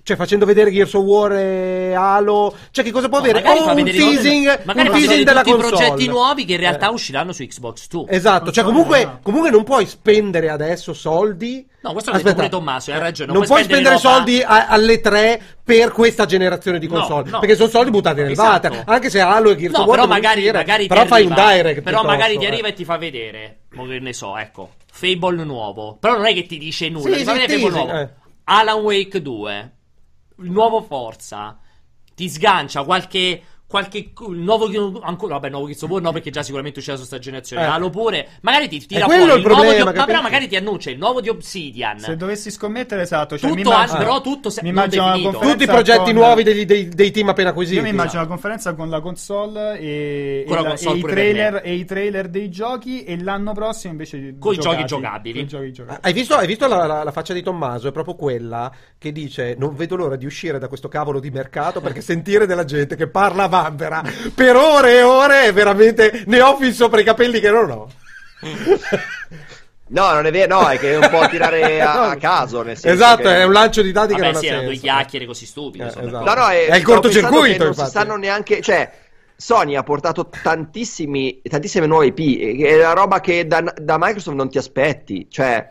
Cioè 0.07 0.15
facendo 0.15 0.45
vedere 0.45 0.71
Gears 0.71 0.93
of 0.93 1.03
War 1.03 1.33
e 1.33 1.93
Halo? 1.93 2.55
Cioè 2.71 2.81
che 2.81 2.91
cosa 2.91 3.09
può 3.09 3.17
No, 3.19 3.25
avere? 3.25 3.45
O 3.45 3.55
fa 3.63 3.73
un 3.73 3.83
teasing, 3.83 4.61
magari 4.63 4.87
un 4.87 4.93
teasing 4.95 5.25
della 5.25 5.43
console. 5.43 5.67
progetti 5.67 6.07
nuovi 6.07 6.45
che 6.45 6.53
in 6.53 6.59
realtà 6.61 6.87
Eh. 6.87 6.93
usciranno 6.93 7.33
su 7.33 7.45
Xbox 7.45 7.89
2. 7.89 8.05
Esatto, 8.07 8.53
cioè 8.53 8.63
so, 8.63 8.69
comunque, 8.69 9.03
no. 9.03 9.19
comunque 9.21 9.49
non 9.49 9.65
puoi 9.65 9.85
spendere 9.85 10.47
adesso 10.49 10.93
soldi. 10.93 11.67
No, 11.81 11.91
questo 11.91 12.11
l'ha 12.11 12.19
detto 12.19 12.35
pure 12.35 12.47
Tommaso, 12.47 12.93
hai 12.93 12.99
ragione, 12.99 13.31
Non, 13.33 13.39
non 13.39 13.47
puoi 13.49 13.63
spendere 13.65 13.97
soldi 13.97 14.41
a- 14.41 14.67
alle 14.67 15.01
tre 15.01 15.41
per 15.61 15.91
questa 15.91 16.25
generazione 16.25 16.79
di 16.79 16.87
console. 16.87 17.29
no. 17.29 17.39
Perché 17.39 17.57
sono 17.57 17.67
soldi 17.67 17.91
buttati 17.91 18.21
nel 18.21 18.31
Esatto. 18.31 18.67
water. 18.69 18.83
Anche 18.87 19.09
se 19.09 19.19
Halo 19.19 19.49
e 19.49 19.55
Gears 19.57 19.73
No, 19.73 19.81
of 19.81 19.87
War 19.87 19.95
però 19.97 20.07
magari, 20.07 20.37
uscire, 20.39 20.57
magari 20.57 20.87
però 20.87 21.05
fai 21.05 21.25
arriva, 21.25 21.41
un 21.43 21.47
direct. 21.51 21.81
Però 21.81 22.03
magari 22.03 22.37
ti 22.37 22.45
eh. 22.45 22.47
arriva 22.47 22.67
e 22.69 22.73
ti 22.73 22.85
fa 22.85 22.95
vedere. 22.97 23.57
Che 23.69 23.99
ne 23.99 24.13
so, 24.13 24.37
ecco. 24.37 24.69
Fable 24.89 25.43
nuovo. 25.43 25.97
Però 25.99 26.15
non 26.15 26.25
è 26.27 26.33
che 26.33 26.45
ti 26.45 26.57
dice 26.57 26.87
nulla. 26.87 27.11
Sì, 27.11 27.17
ti 27.17 27.23
fa 27.25 27.33
sì, 27.33 27.39
vedere 27.39 27.59
Fable 27.59 27.75
nuovo. 27.77 27.99
eh. 27.99 28.09
Alan 28.45 28.79
Wake 28.79 29.21
2. 29.21 29.71
Il 30.39 30.51
nuovo 30.51 30.81
Forza. 30.81 31.57
Ti 32.13 32.29
sgancia 32.29 32.83
qualche. 32.83 33.43
Qualche 33.67 33.97
il 33.97 34.13
nuovo 34.39 34.69
ancora 35.01 35.33
vabbè 35.33 35.49
nuovo 35.49 35.65
Gears 35.65 35.81
of 35.81 35.89
War 35.89 36.01
no 36.01 36.13
perché 36.13 36.29
già 36.29 36.41
sicuramente 36.41 36.79
uscirà 36.79 36.95
su 36.95 37.03
sta 37.03 37.19
generazione 37.19 37.63
Eh. 37.63 37.65
Halo 37.65 37.89
pure 37.89 38.29
magari 38.39 38.69
ti 38.69 38.85
tira 38.85 39.03
quello 39.05 39.25
fuori 39.25 39.39
il 39.41 39.45
il 39.45 39.51
nuovo 39.51 39.61
di, 39.63 39.75
problema, 39.75 39.99
ma 39.99 40.05
però 40.05 40.21
magari 40.21 40.47
ti 40.47 40.55
annuncia 40.55 40.89
il 40.89 40.97
nuovo 40.97 41.19
di 41.19 41.27
Obsidian 41.27 41.99
Se 41.99 42.15
dovessi 42.15 42.49
scommettere, 42.49 43.01
esatto, 43.01 43.37
cioè, 43.37 43.49
tutto 43.51 43.69
mi 43.69 43.75
ah, 43.75 43.97
però 43.97 44.21
tutto 44.21 44.49
se- 44.49 44.61
mi 44.63 44.69
immagino 44.69 45.03
una 45.03 45.11
definito. 45.17 45.37
conferenza 45.37 45.57
Tutti 45.65 45.69
i 45.69 45.73
progetti 45.83 46.03
con- 46.13 46.13
nuovi 46.23 46.43
degli- 46.43 46.63
dei, 46.65 46.87
dei 46.87 47.11
team 47.11 47.27
appena 47.27 47.49
acquisiti. 47.49 47.75
Io 47.75 47.81
mi 47.83 47.89
immagino 47.89 48.21
la 48.21 48.27
conferenza 48.27 48.73
con 48.73 48.89
la 48.89 49.01
console 49.01 49.79
e, 49.79 50.45
Con 50.47 50.57
e 50.57 50.61
la- 50.61 50.67
console 50.69 50.95
e 50.95 50.99
i 50.99 51.01
trailer, 51.01 51.61
e 51.65 51.73
i 51.73 51.83
trailer 51.85 52.27
dei 52.29 52.49
giochi 52.49 53.03
e 53.03 53.21
l'anno 53.21 53.51
prossimo 53.51 53.91
invece 53.91 54.37
giochi 54.39 54.85
giocabili. 54.85 55.39
coi 55.39 55.47
giochi 55.47 55.71
giocabili. 55.73 55.99
Hai 56.03 56.13
visto, 56.13 56.35
hai 56.35 56.47
visto 56.47 56.67
la, 56.67 56.85
la- 56.85 57.03
la 57.03 57.11
faccia 57.11 57.33
di 57.33 57.43
Tommaso? 57.43 57.89
È 57.89 57.91
proprio 57.91 58.15
quella 58.15 58.71
che 58.97 59.11
dice: 59.11 59.55
Non 59.59 59.75
vedo 59.75 59.97
l'ora 59.97 60.15
di 60.15 60.25
uscire 60.25 60.57
da 60.57 60.69
questo 60.69 60.87
cavolo 60.87 61.19
di 61.19 61.31
mercato 61.31 61.81
perché 61.81 61.99
sentire 61.99 62.45
della 62.45 62.63
gente 62.63 62.95
che 62.95 63.07
parla 63.09 63.43
a 63.43 63.47
vanvera 63.61 64.03
per 64.33 64.55
ore 64.55 64.97
e 64.97 65.01
ore 65.03 65.43
è 65.45 65.53
veramente 65.53 66.23
ne 66.25 66.41
ho 66.41 66.57
fin 66.57 66.73
sopra 66.73 66.99
i 66.99 67.03
capelli 67.03 67.39
che 67.39 67.49
non 67.51 67.69
ho. 67.71 67.89
No, 69.89 70.11
non 70.11 70.25
è 70.25 70.31
vero, 70.31 70.59
no, 70.59 70.67
è 70.67 70.77
che 70.77 70.91
è 70.91 70.97
un 70.97 71.07
po' 71.09 71.27
tirare 71.29 71.79
a, 71.81 72.09
a 72.09 72.15
caso. 72.17 72.61
Nel 72.61 72.77
senso 72.77 72.93
Esatto, 72.95 73.21
che- 73.23 73.35
è 73.37 73.43
un 73.43 73.53
lancio 73.53 73.81
di 73.81 73.91
dati 73.93 74.13
che 74.13 74.19
Vabbè, 74.19 74.31
non 74.33 74.41
sì, 74.41 74.47
ha 74.47 74.51
erano 74.51 74.63
due 74.65 74.73
senso. 74.77 74.85
chiacchiere 74.87 75.25
così 75.25 75.45
stupide. 75.45 75.83
Eh, 75.85 75.87
esatto. 75.87 76.07
No, 76.09 76.33
no, 76.33 76.47
È 76.49 76.55
il 76.55 76.63
stavo 76.65 76.67
pensando 76.67 76.87
cortocircuito, 76.91 77.57
che 77.57 77.63
Non 77.63 77.73
si 77.73 77.91
sanno 77.91 78.15
neanche, 78.17 78.61
cioè, 78.61 78.91
Sony 79.35 79.75
ha 79.75 79.83
portato 79.83 80.27
tantissimi, 80.29 81.41
tantissime 81.41 81.85
nuove 81.85 82.07
IP, 82.07 82.63
è 82.65 82.75
la 82.75 82.93
roba 82.93 83.21
che 83.21 83.47
da, 83.47 83.61
da 83.61 83.97
Microsoft 83.97 84.35
non 84.35 84.49
ti 84.49 84.57
aspetti. 84.57 85.27
Cioè, 85.29 85.67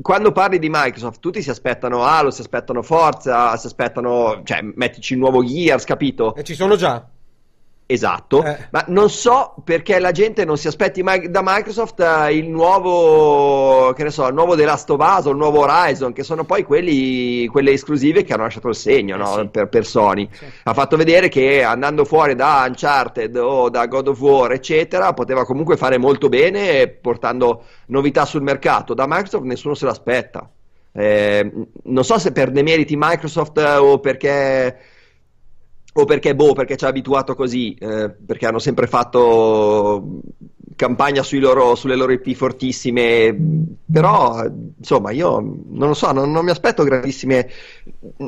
quando 0.00 0.32
parli 0.32 0.58
di 0.58 0.68
Microsoft, 0.70 1.20
tutti 1.20 1.42
si 1.42 1.50
aspettano 1.50 2.04
Halo, 2.04 2.30
si 2.30 2.40
aspettano 2.40 2.82
Forza, 2.82 3.56
si 3.56 3.66
aspettano, 3.66 4.42
cioè, 4.44 4.60
mettici 4.62 5.14
il 5.14 5.18
nuovo 5.18 5.44
Gears, 5.44 5.84
capito? 5.84 6.34
E 6.34 6.42
ci 6.42 6.54
sono 6.54 6.76
già. 6.76 7.06
Esatto, 7.88 8.42
Eh. 8.42 8.66
ma 8.72 8.84
non 8.88 9.08
so 9.08 9.54
perché 9.62 10.00
la 10.00 10.10
gente 10.10 10.44
non 10.44 10.56
si 10.58 10.66
aspetti 10.66 11.04
mai 11.04 11.30
da 11.30 11.40
Microsoft 11.40 12.00
eh, 12.00 12.34
il 12.34 12.48
nuovo, 12.48 13.92
che 13.92 14.02
ne 14.02 14.10
so, 14.10 14.26
il 14.26 14.34
nuovo 14.34 14.56
The 14.56 14.64
Last 14.64 14.90
of 14.90 14.98
Us 15.00 15.26
o 15.26 15.30
il 15.30 15.36
nuovo 15.36 15.60
Horizon, 15.60 16.12
che 16.12 16.24
sono 16.24 16.42
poi 16.42 16.64
quelli, 16.64 17.46
quelle 17.46 17.70
esclusive 17.70 18.24
che 18.24 18.32
hanno 18.32 18.42
lasciato 18.42 18.66
il 18.68 18.74
segno 18.74 19.14
Eh 19.14 19.18
no? 19.18 19.34
sì. 19.36 19.48
per, 19.48 19.68
per 19.68 19.86
Sony. 19.86 20.28
Ha 20.64 20.74
fatto 20.74 20.96
vedere 20.96 21.28
che 21.28 21.62
andando 21.62 22.04
fuori 22.04 22.34
da 22.34 22.64
Uncharted 22.66 23.36
o 23.36 23.70
da 23.70 23.86
God 23.86 24.08
of 24.08 24.20
War, 24.20 24.50
eccetera, 24.50 25.12
poteva 25.12 25.44
comunque 25.44 25.76
fare 25.76 25.96
molto 25.96 26.28
bene 26.28 26.88
portando 26.88 27.62
novità 27.86 28.24
sul 28.24 28.42
mercato. 28.42 28.94
Da 28.94 29.06
Microsoft 29.06 29.44
nessuno 29.44 29.74
se 29.74 29.84
l'aspetta. 29.84 30.50
Eh, 30.92 31.52
non 31.84 32.04
so 32.04 32.18
se 32.18 32.32
per 32.32 32.50
demeriti 32.50 32.96
Microsoft 32.98 33.58
eh, 33.58 33.76
o 33.76 34.00
perché 34.00 34.76
o 35.98 36.04
perché, 36.04 36.34
boh, 36.34 36.52
perché 36.52 36.76
ci 36.76 36.84
ha 36.84 36.88
abituato 36.88 37.34
così, 37.34 37.74
eh, 37.74 38.10
perché 38.10 38.46
hanno 38.46 38.58
sempre 38.58 38.86
fatto 38.86 40.20
campagna 40.76 41.22
sui 41.22 41.40
loro- 41.40 41.74
sulle 41.74 41.96
loro 41.96 42.12
IP 42.12 42.34
fortissime, 42.34 43.34
però 43.90 44.44
insomma 44.78 45.10
io 45.10 45.40
non 45.40 45.88
lo 45.88 45.94
so, 45.94 46.12
non, 46.12 46.30
non 46.30 46.44
mi 46.44 46.50
aspetto 46.50 46.84
grandissime, 46.84 47.48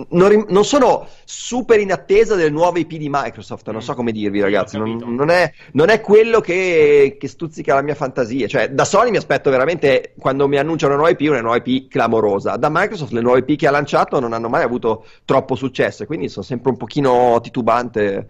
non, 0.09 0.47
non 0.49 0.65
sono 0.65 1.07
super 1.25 1.79
in 1.79 1.93
attesa 1.93 2.35
delle 2.35 2.51
nuove 2.51 2.81
IP 2.81 2.95
di 2.95 3.09
Microsoft, 3.11 3.71
non 3.71 3.83
so 3.83 3.95
come 3.95 4.13
dirvi 4.13 4.41
ragazzi, 4.41 4.79
non, 4.79 4.97
non 4.97 5.29
è, 5.29 5.53
non 5.73 5.91
è 5.91 6.01
quello 6.01 6.41
che, 6.41 7.17
che 7.21 7.29
stuzzica 7.29 7.75
la 7.75 7.83
mia 7.83 7.95
fantasia, 7.95 8.49
cioè 8.49 8.71
da 8.71 8.87
Sony 8.87 9.11
mi 9.11 9.19
aspetto 9.19 9.51
veramente 9.51 10.15
quando 10.19 10.49
mi 10.49 10.57
annunciano 10.57 10.95
una 10.95 11.03
nuova 11.03 11.17
IP, 11.17 11.29
una 11.31 11.43
nuova 11.43 11.61
IP 11.63 11.89
clamorosa, 11.89 12.57
da 12.57 12.71
Microsoft 12.71 13.13
le 13.13 13.21
nuove 13.21 13.45
IP 13.47 13.59
che 13.59 13.67
ha 13.67 13.71
lanciato 13.71 14.19
non 14.21 14.33
hanno 14.33 14.49
mai 14.49 14.63
avuto 14.63 15.05
troppo 15.27 15.55
successo 15.55 16.03
e 16.03 16.07
quindi 16.07 16.29
sono 16.31 16.45
sempre 16.45 16.71
un 16.71 16.79
pochino 16.79 17.39
titubante 17.43 18.29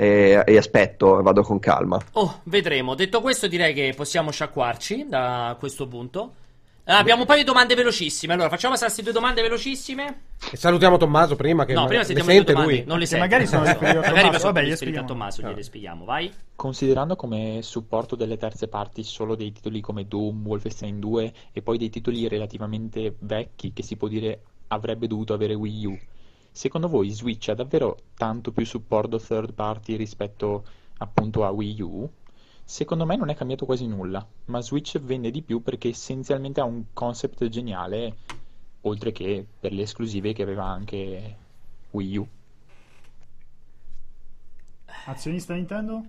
e, 0.00 0.44
e 0.46 0.56
aspetto 0.56 1.20
vado 1.22 1.42
con 1.42 1.58
calma. 1.58 2.00
Oh, 2.12 2.40
vedremo. 2.44 2.94
Detto 2.94 3.20
questo, 3.20 3.48
direi 3.48 3.74
che 3.74 3.92
possiamo 3.96 4.30
sciacquarci 4.30 5.06
da 5.08 5.56
questo 5.58 5.88
punto. 5.88 6.34
Eh, 6.84 6.92
abbiamo 6.92 7.22
un 7.22 7.26
paio 7.26 7.40
di 7.40 7.44
domande 7.44 7.74
velocissime. 7.74 8.32
Allora, 8.34 8.48
facciamo 8.48 8.74
passare 8.74 8.92
queste 8.92 9.10
due 9.10 9.20
domande 9.20 9.42
velocissime. 9.42 10.20
E 10.52 10.56
salutiamo 10.56 10.98
Tommaso 10.98 11.34
prima 11.34 11.64
che 11.64 11.74
no, 11.74 11.80
ma- 11.82 11.86
prima 11.88 12.04
sentiamo 12.04 12.28
le 12.30 12.36
sente 12.36 12.52
domande. 12.52 12.74
lui. 12.76 12.84
Non 12.86 12.98
le 13.00 13.06
sente. 13.06 13.24
magari 13.24 13.46
sono 13.48 13.62
questo. 13.62 13.78
riferite 13.80 13.98
a 13.98 14.00
Magari 14.00 14.14
Tommaso. 14.22 14.38
sono 14.38 14.52
Vabbè, 14.52 14.60
gliele 14.60 14.72
riferite 14.74 14.98
a 14.98 15.02
spieghiamo. 15.02 15.06
Tommaso, 15.08 15.42
gliele 15.42 15.62
spieghiamo. 15.64 16.04
Vai. 16.04 16.32
Considerando 16.54 17.16
come 17.16 17.58
supporto 17.62 18.14
delle 18.14 18.36
terze 18.36 18.68
parti 18.68 19.02
solo 19.02 19.34
dei 19.34 19.50
titoli 19.50 19.80
come 19.80 20.06
Doom, 20.06 20.46
Wolfenstein 20.46 21.00
2 21.00 21.32
e 21.52 21.60
poi 21.60 21.76
dei 21.76 21.90
titoli 21.90 22.28
relativamente 22.28 23.16
vecchi 23.18 23.72
che 23.72 23.82
si 23.82 23.96
può 23.96 24.06
dire 24.06 24.42
avrebbe 24.68 25.08
dovuto 25.08 25.34
avere 25.34 25.54
Wii 25.54 25.86
U, 25.86 25.98
secondo 26.58 26.88
voi 26.88 27.10
Switch 27.10 27.50
ha 27.50 27.54
davvero 27.54 27.96
tanto 28.16 28.50
più 28.50 28.66
supporto 28.66 29.20
third 29.20 29.52
party 29.52 29.94
rispetto 29.94 30.64
appunto 30.98 31.44
a 31.44 31.50
Wii 31.50 31.80
U? 31.82 32.10
Secondo 32.64 33.06
me 33.06 33.14
non 33.14 33.28
è 33.28 33.36
cambiato 33.36 33.64
quasi 33.64 33.86
nulla, 33.86 34.26
ma 34.46 34.60
Switch 34.60 34.98
vende 34.98 35.30
di 35.30 35.42
più 35.42 35.62
perché 35.62 35.90
essenzialmente 35.90 36.60
ha 36.60 36.64
un 36.64 36.86
concept 36.92 37.48
geniale, 37.48 38.16
oltre 38.80 39.12
che 39.12 39.46
per 39.60 39.72
le 39.72 39.82
esclusive 39.82 40.32
che 40.32 40.42
aveva 40.42 40.64
anche 40.64 41.36
Wii 41.92 42.16
U. 42.16 42.26
Azionista 45.06 45.54
Nintendo? 45.54 46.02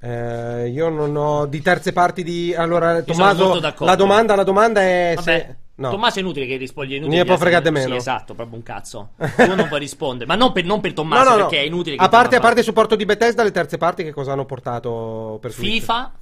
Eh, 0.00 0.68
io 0.68 0.90
non 0.90 1.16
ho 1.16 1.46
di 1.46 1.62
terze 1.62 1.94
parti 1.94 2.22
di 2.22 2.54
allora 2.54 3.02
sono 3.02 3.04
Tommaso 3.04 3.60
la 3.78 3.96
domanda, 3.96 4.34
la 4.34 4.44
domanda 4.44 4.82
è 4.82 5.14
Vabbè, 5.16 5.22
se 5.22 5.56
no. 5.76 5.90
Tommaso 5.90 6.18
è 6.18 6.22
inutile 6.22 6.46
che 6.46 6.56
rispondi. 6.56 6.94
È 6.94 6.96
inutile 6.96 7.16
Ne 7.18 7.22
che 7.24 7.28
può 7.28 7.38
fregare 7.38 7.64
sì, 7.66 7.70
meno. 7.72 7.94
esatto, 7.96 8.34
proprio 8.34 8.56
un 8.56 8.62
cazzo. 8.62 9.10
Tu 9.36 9.54
non 9.54 9.66
puoi 9.68 9.80
rispondere. 9.80 10.26
Ma 10.26 10.34
non 10.34 10.52
per, 10.52 10.64
non 10.64 10.80
per 10.80 10.92
Tommaso, 10.92 11.30
no, 11.30 11.36
no. 11.36 11.46
perché 11.46 11.62
è 11.62 11.66
inutile 11.66 11.96
che 11.96 12.02
a 12.04 12.08
parte, 12.08 12.36
a 12.36 12.40
parte 12.40 12.58
il 12.60 12.64
supporto 12.64 12.96
di 12.96 13.04
Bethesda, 13.04 13.42
le 13.42 13.50
terze 13.50 13.76
parti 13.78 14.04
che 14.04 14.12
cosa 14.12 14.32
hanno 14.32 14.44
portato 14.44 15.38
per 15.40 15.52
Switch? 15.52 15.72
FIFA. 15.80 16.12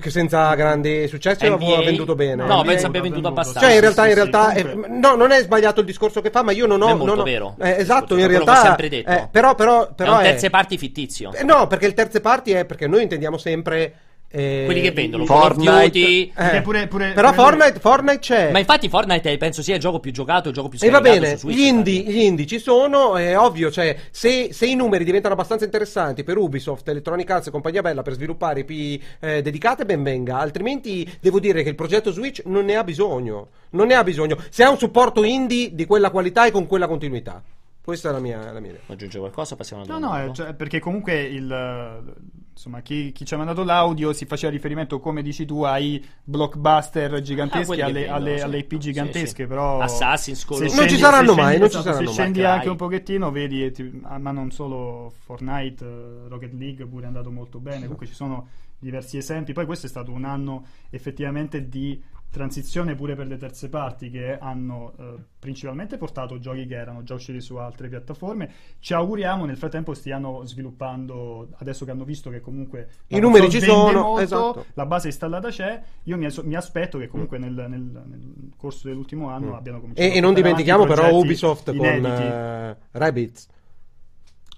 Che 0.00 0.08
senza 0.08 0.54
grandi 0.54 1.06
successi 1.06 1.46
NBA? 1.46 1.76
ha 1.76 1.82
venduto 1.82 2.14
bene. 2.14 2.46
No, 2.46 2.60
NBA 2.60 2.64
penso 2.64 2.86
abbia 2.86 3.02
venduto 3.02 3.28
venduto. 3.28 3.28
abbastanza. 3.28 3.60
Cioè, 3.60 3.68
in 3.68 3.74
sì, 3.74 3.80
realtà, 3.82 4.02
sì, 4.02 4.08
in 4.08 4.14
sì, 4.14 4.20
realtà 4.22 4.52
eh, 4.54 4.62
comunque- 4.62 4.98
no, 4.98 5.14
non 5.16 5.30
è 5.32 5.42
sbagliato 5.42 5.80
il 5.80 5.86
discorso 5.86 6.20
che 6.22 6.30
fa, 6.30 6.42
ma 6.42 6.52
io 6.52 6.66
non 6.66 6.80
ho. 6.80 6.86
Non 6.86 6.94
è 6.94 6.96
molto 6.96 7.10
non 7.12 7.20
ho- 7.20 7.24
vero. 7.24 7.56
eh, 7.60 7.70
esatto, 7.78 8.16
in 8.16 8.20
Quello 8.24 8.26
che 8.28 8.36
ho 8.36 8.44
realtà. 8.46 8.66
sempre 8.68 8.88
detto. 8.88 9.10
eh, 9.10 9.28
però, 9.30 9.54
però, 9.54 9.92
però 9.94 10.12
è 10.12 10.14
un 10.14 10.20
è- 10.20 10.28
terze 10.30 10.48
parti 10.48 10.78
fittizio. 10.78 11.30
eh, 11.34 11.44
no, 11.44 11.66
perché 11.66 11.84
il 11.84 11.92
terze 11.92 12.22
parti 12.22 12.52
è 12.52 12.64
perché 12.64 12.86
noi 12.86 13.02
intendiamo 13.02 13.36
sempre. 13.36 13.94
Eh, 14.28 14.62
Quelli 14.66 14.80
che 14.80 14.90
vendono 14.92 15.24
Fortnite. 15.24 15.82
Duty. 15.84 16.32
eh, 16.36 16.60
pure- 16.62 16.88
pure- 16.88 17.12
però 17.12 17.32
pure- 17.32 17.42
Fortnite, 17.42 17.80
Fortnite 17.80 18.18
c'è. 18.18 18.50
Ma 18.50 18.58
infatti 18.58 18.88
Fortnite 18.88 19.30
eh, 19.32 19.36
penso 19.38 19.62
sia 19.62 19.74
il 19.74 19.80
gioco 19.80 20.00
più 20.00 20.10
giocato, 20.12 20.48
il 20.48 20.54
gioco 20.54 20.68
più 20.68 20.78
E 20.82 20.90
va 20.90 20.98
scaricato 20.98 21.20
bene, 21.20 21.36
su 21.38 21.48
Switch, 21.48 21.56
gli 21.58 21.62
indie, 21.66 22.00
gli 22.02 22.18
indie 22.20 22.46
ci 22.46 22.58
sono, 22.58 23.16
è 23.16 23.38
ovvio, 23.38 23.70
cioè 23.70 23.96
se, 24.10 24.48
se 24.52 24.66
i 24.66 24.74
numeri 24.74 25.04
diventano 25.04 25.34
abbastanza 25.34 25.64
interessanti 25.64 26.24
per 26.24 26.36
Ubisoft, 26.36 26.86
Electronic 26.88 27.30
Arts 27.30 27.46
e 27.46 27.50
compagnia 27.50 27.82
bella 27.82 28.02
per 28.02 28.14
sviluppare 28.14 28.60
IP 28.66 29.02
eh, 29.20 29.42
dedicate, 29.42 29.84
ben 29.86 30.02
venga, 30.02 30.38
altrimenti 30.38 31.08
devo 31.20 31.40
dire 31.40 31.62
che 31.62 31.68
il 31.70 31.74
progetto 31.74 32.10
Switch 32.12 32.42
non 32.46 32.64
ne 32.64 32.76
ha 32.76 32.84
bisogno, 32.84 33.48
non 33.70 33.86
ne 33.86 33.94
ha 33.94 34.02
bisogno, 34.04 34.36
se 34.50 34.62
ha 34.64 34.70
un 34.70 34.78
supporto 34.78 35.22
indie 35.24 35.74
di 35.74 35.86
quella 35.86 36.10
qualità 36.10 36.46
e 36.46 36.50
con 36.50 36.66
quella 36.66 36.86
continuità. 36.88 37.42
Questa 37.82 38.08
è 38.08 38.12
la 38.12 38.18
mia, 38.18 38.38
la 38.52 38.58
mia 38.58 38.70
idea. 38.70 38.80
Vuoi 38.84 38.96
aggiungere 38.96 39.20
qualcosa? 39.20 39.54
Passiamo 39.54 39.82
alla 39.84 39.92
No, 39.92 39.98
domanda. 40.00 40.16
no, 40.18 40.22
eh, 40.24 40.26
dopo. 40.32 40.36
cioè, 40.42 40.54
perché 40.54 40.80
comunque 40.80 41.20
il, 41.22 41.48
eh, 41.52 42.12
insomma, 42.56 42.80
chi, 42.80 43.12
chi 43.12 43.26
ci 43.26 43.34
ha 43.34 43.36
mandato 43.36 43.62
l'audio 43.64 44.14
si 44.14 44.24
faceva 44.24 44.50
riferimento, 44.50 44.98
come 44.98 45.20
dici 45.20 45.44
tu, 45.44 45.62
ai 45.62 46.02
blockbuster 46.24 47.12
Ah, 47.14 47.20
giganteschi, 47.20 47.74
che 47.76 47.82
alle, 47.82 47.92
vendono, 48.00 48.16
alle- 48.16 48.38
sì. 48.38 48.44
alle 48.44 48.58
IP 48.58 48.70
Sì, 48.72 48.78
gigantesche, 48.78 49.42
sì. 49.42 49.46
però... 49.46 49.80
Assassin's 49.80 50.44
Creed. 50.44 50.60
se 50.62 50.66
Non 50.68 50.74
scendi- 50.76 50.92
ci 50.94 50.98
saranno 50.98 51.34
se 51.34 51.40
mai, 51.40 51.44
scendi- 51.56 51.60
non 51.60 51.70
ci 51.70 51.76
saranno 51.76 51.98
Se 51.98 52.04
mai. 52.04 52.12
scendi 52.14 52.38
Cry. 52.40 52.48
anche 52.48 52.68
un 52.70 52.76
pochettino, 52.76 53.30
vedi, 53.30 53.70
ti- 53.72 54.00
ah, 54.04 54.18
ma 54.18 54.30
non 54.30 54.50
solo 54.50 55.12
Fortnite, 55.24 55.84
eh, 55.84 56.28
Rocket 56.28 56.52
League 56.54 56.86
pure 56.86 57.04
è 57.04 57.06
andato 57.06 57.30
molto 57.30 57.58
bene, 57.60 57.80
comunque 57.82 58.06
ci 58.06 58.14
sono 58.14 58.48
diversi 58.78 59.16
esempi. 59.18 59.52
Poi 59.52 59.66
questo 59.66 59.84
è 59.86 59.88
stato 59.88 60.10
un 60.12 60.24
anno 60.24 60.64
effettivamente 60.90 61.68
di 61.68 62.02
transizione 62.30 62.94
pure 62.94 63.14
per 63.14 63.26
le 63.26 63.38
terze 63.38 63.68
parti 63.70 64.10
che 64.10 64.36
hanno 64.38 64.92
eh, 64.98 65.14
principalmente 65.38 65.96
portato 65.96 66.38
giochi 66.38 66.66
che 66.66 66.74
erano 66.74 67.02
già 67.02 67.14
usciti 67.14 67.40
su 67.40 67.56
altre 67.56 67.88
piattaforme. 67.88 68.52
Ci 68.78 68.92
auguriamo 68.92 69.44
nel 69.46 69.56
frattempo 69.56 69.94
stiano 69.94 70.44
sviluppando, 70.44 71.48
adesso 71.56 71.84
che 71.84 71.90
hanno 71.92 72.04
visto 72.04 72.28
che 72.28 72.40
comunque 72.40 72.88
I 73.06 73.14
la 73.14 73.20
numeri 73.20 73.50
ci 73.50 73.60
sono, 73.60 74.02
molto, 74.02 74.20
esatto. 74.20 74.66
la 74.74 74.86
base 74.86 75.06
installata 75.08 75.48
c'è. 75.48 75.82
Io 76.04 76.16
mi, 76.18 76.28
mi 76.42 76.54
aspetto 76.54 76.98
che 76.98 77.08
comunque 77.08 77.38
nel, 77.38 77.52
nel- 77.52 78.02
nel 78.04 78.52
corso 78.56 78.88
dell'ultimo 78.88 79.30
anno 79.30 79.56
abbiano 79.56 79.80
cominciato 79.80 80.06
Mm. 80.06 80.10
E, 80.10 80.14
a 80.14 80.18
e 80.18 80.20
non 80.20 80.34
dimentichiamo 80.34 80.84
però 80.84 81.10
Ubisoft 81.16 81.74
con 81.74 81.86
inediti. 81.86 82.22
eh, 82.22 82.76
Rabbids. 82.92 83.48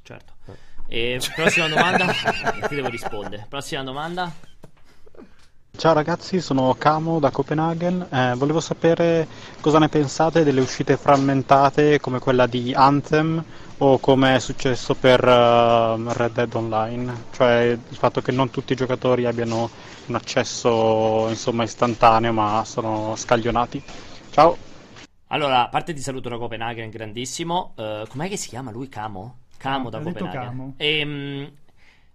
Certo. 0.02 0.32
E 0.88 1.20
prossima 1.36 1.68
domanda. 1.68 2.06
Ti 2.66 2.74
devo 2.74 2.88
rispondere. 2.88 3.46
Prossima 3.48 3.82
domanda. 3.84 4.32
Ciao 5.78 5.92
ragazzi, 5.92 6.40
sono 6.40 6.74
Camo 6.76 7.20
da 7.20 7.30
Copenaghen. 7.30 8.08
Eh, 8.10 8.34
volevo 8.34 8.58
sapere 8.58 9.28
cosa 9.60 9.78
ne 9.78 9.88
pensate 9.88 10.42
delle 10.42 10.60
uscite 10.60 10.96
frammentate 10.96 12.00
come 12.00 12.18
quella 12.18 12.48
di 12.48 12.72
Anthem 12.74 13.40
o 13.78 13.98
come 13.98 14.34
è 14.34 14.38
successo 14.40 14.96
per 14.96 15.22
eh, 15.22 16.12
Red 16.14 16.32
Dead 16.32 16.52
Online, 16.52 17.26
cioè 17.30 17.78
il 17.88 17.96
fatto 17.96 18.20
che 18.20 18.32
non 18.32 18.50
tutti 18.50 18.72
i 18.72 18.76
giocatori 18.76 19.24
abbiano 19.24 19.70
un 20.06 20.16
accesso 20.16 21.26
insomma 21.28 21.62
istantaneo 21.62 22.32
ma 22.32 22.64
sono 22.64 23.14
scaglionati. 23.14 23.80
Ciao! 24.30 24.56
Allora, 25.28 25.66
a 25.66 25.68
parte 25.68 25.92
ti 25.94 26.00
saluto 26.00 26.28
da 26.28 26.38
Copenaghen, 26.38 26.90
grandissimo. 26.90 27.74
Eh, 27.76 28.02
com'è 28.08 28.28
che 28.28 28.36
si 28.36 28.48
chiama 28.48 28.72
lui? 28.72 28.88
Camo? 28.88 29.42
Camo 29.56 29.90
da 29.90 29.98
ha 29.98 30.00
detto 30.00 30.24
Copenaghen. 30.24 30.48
Camo. 30.48 30.74
Ehm, 30.76 31.52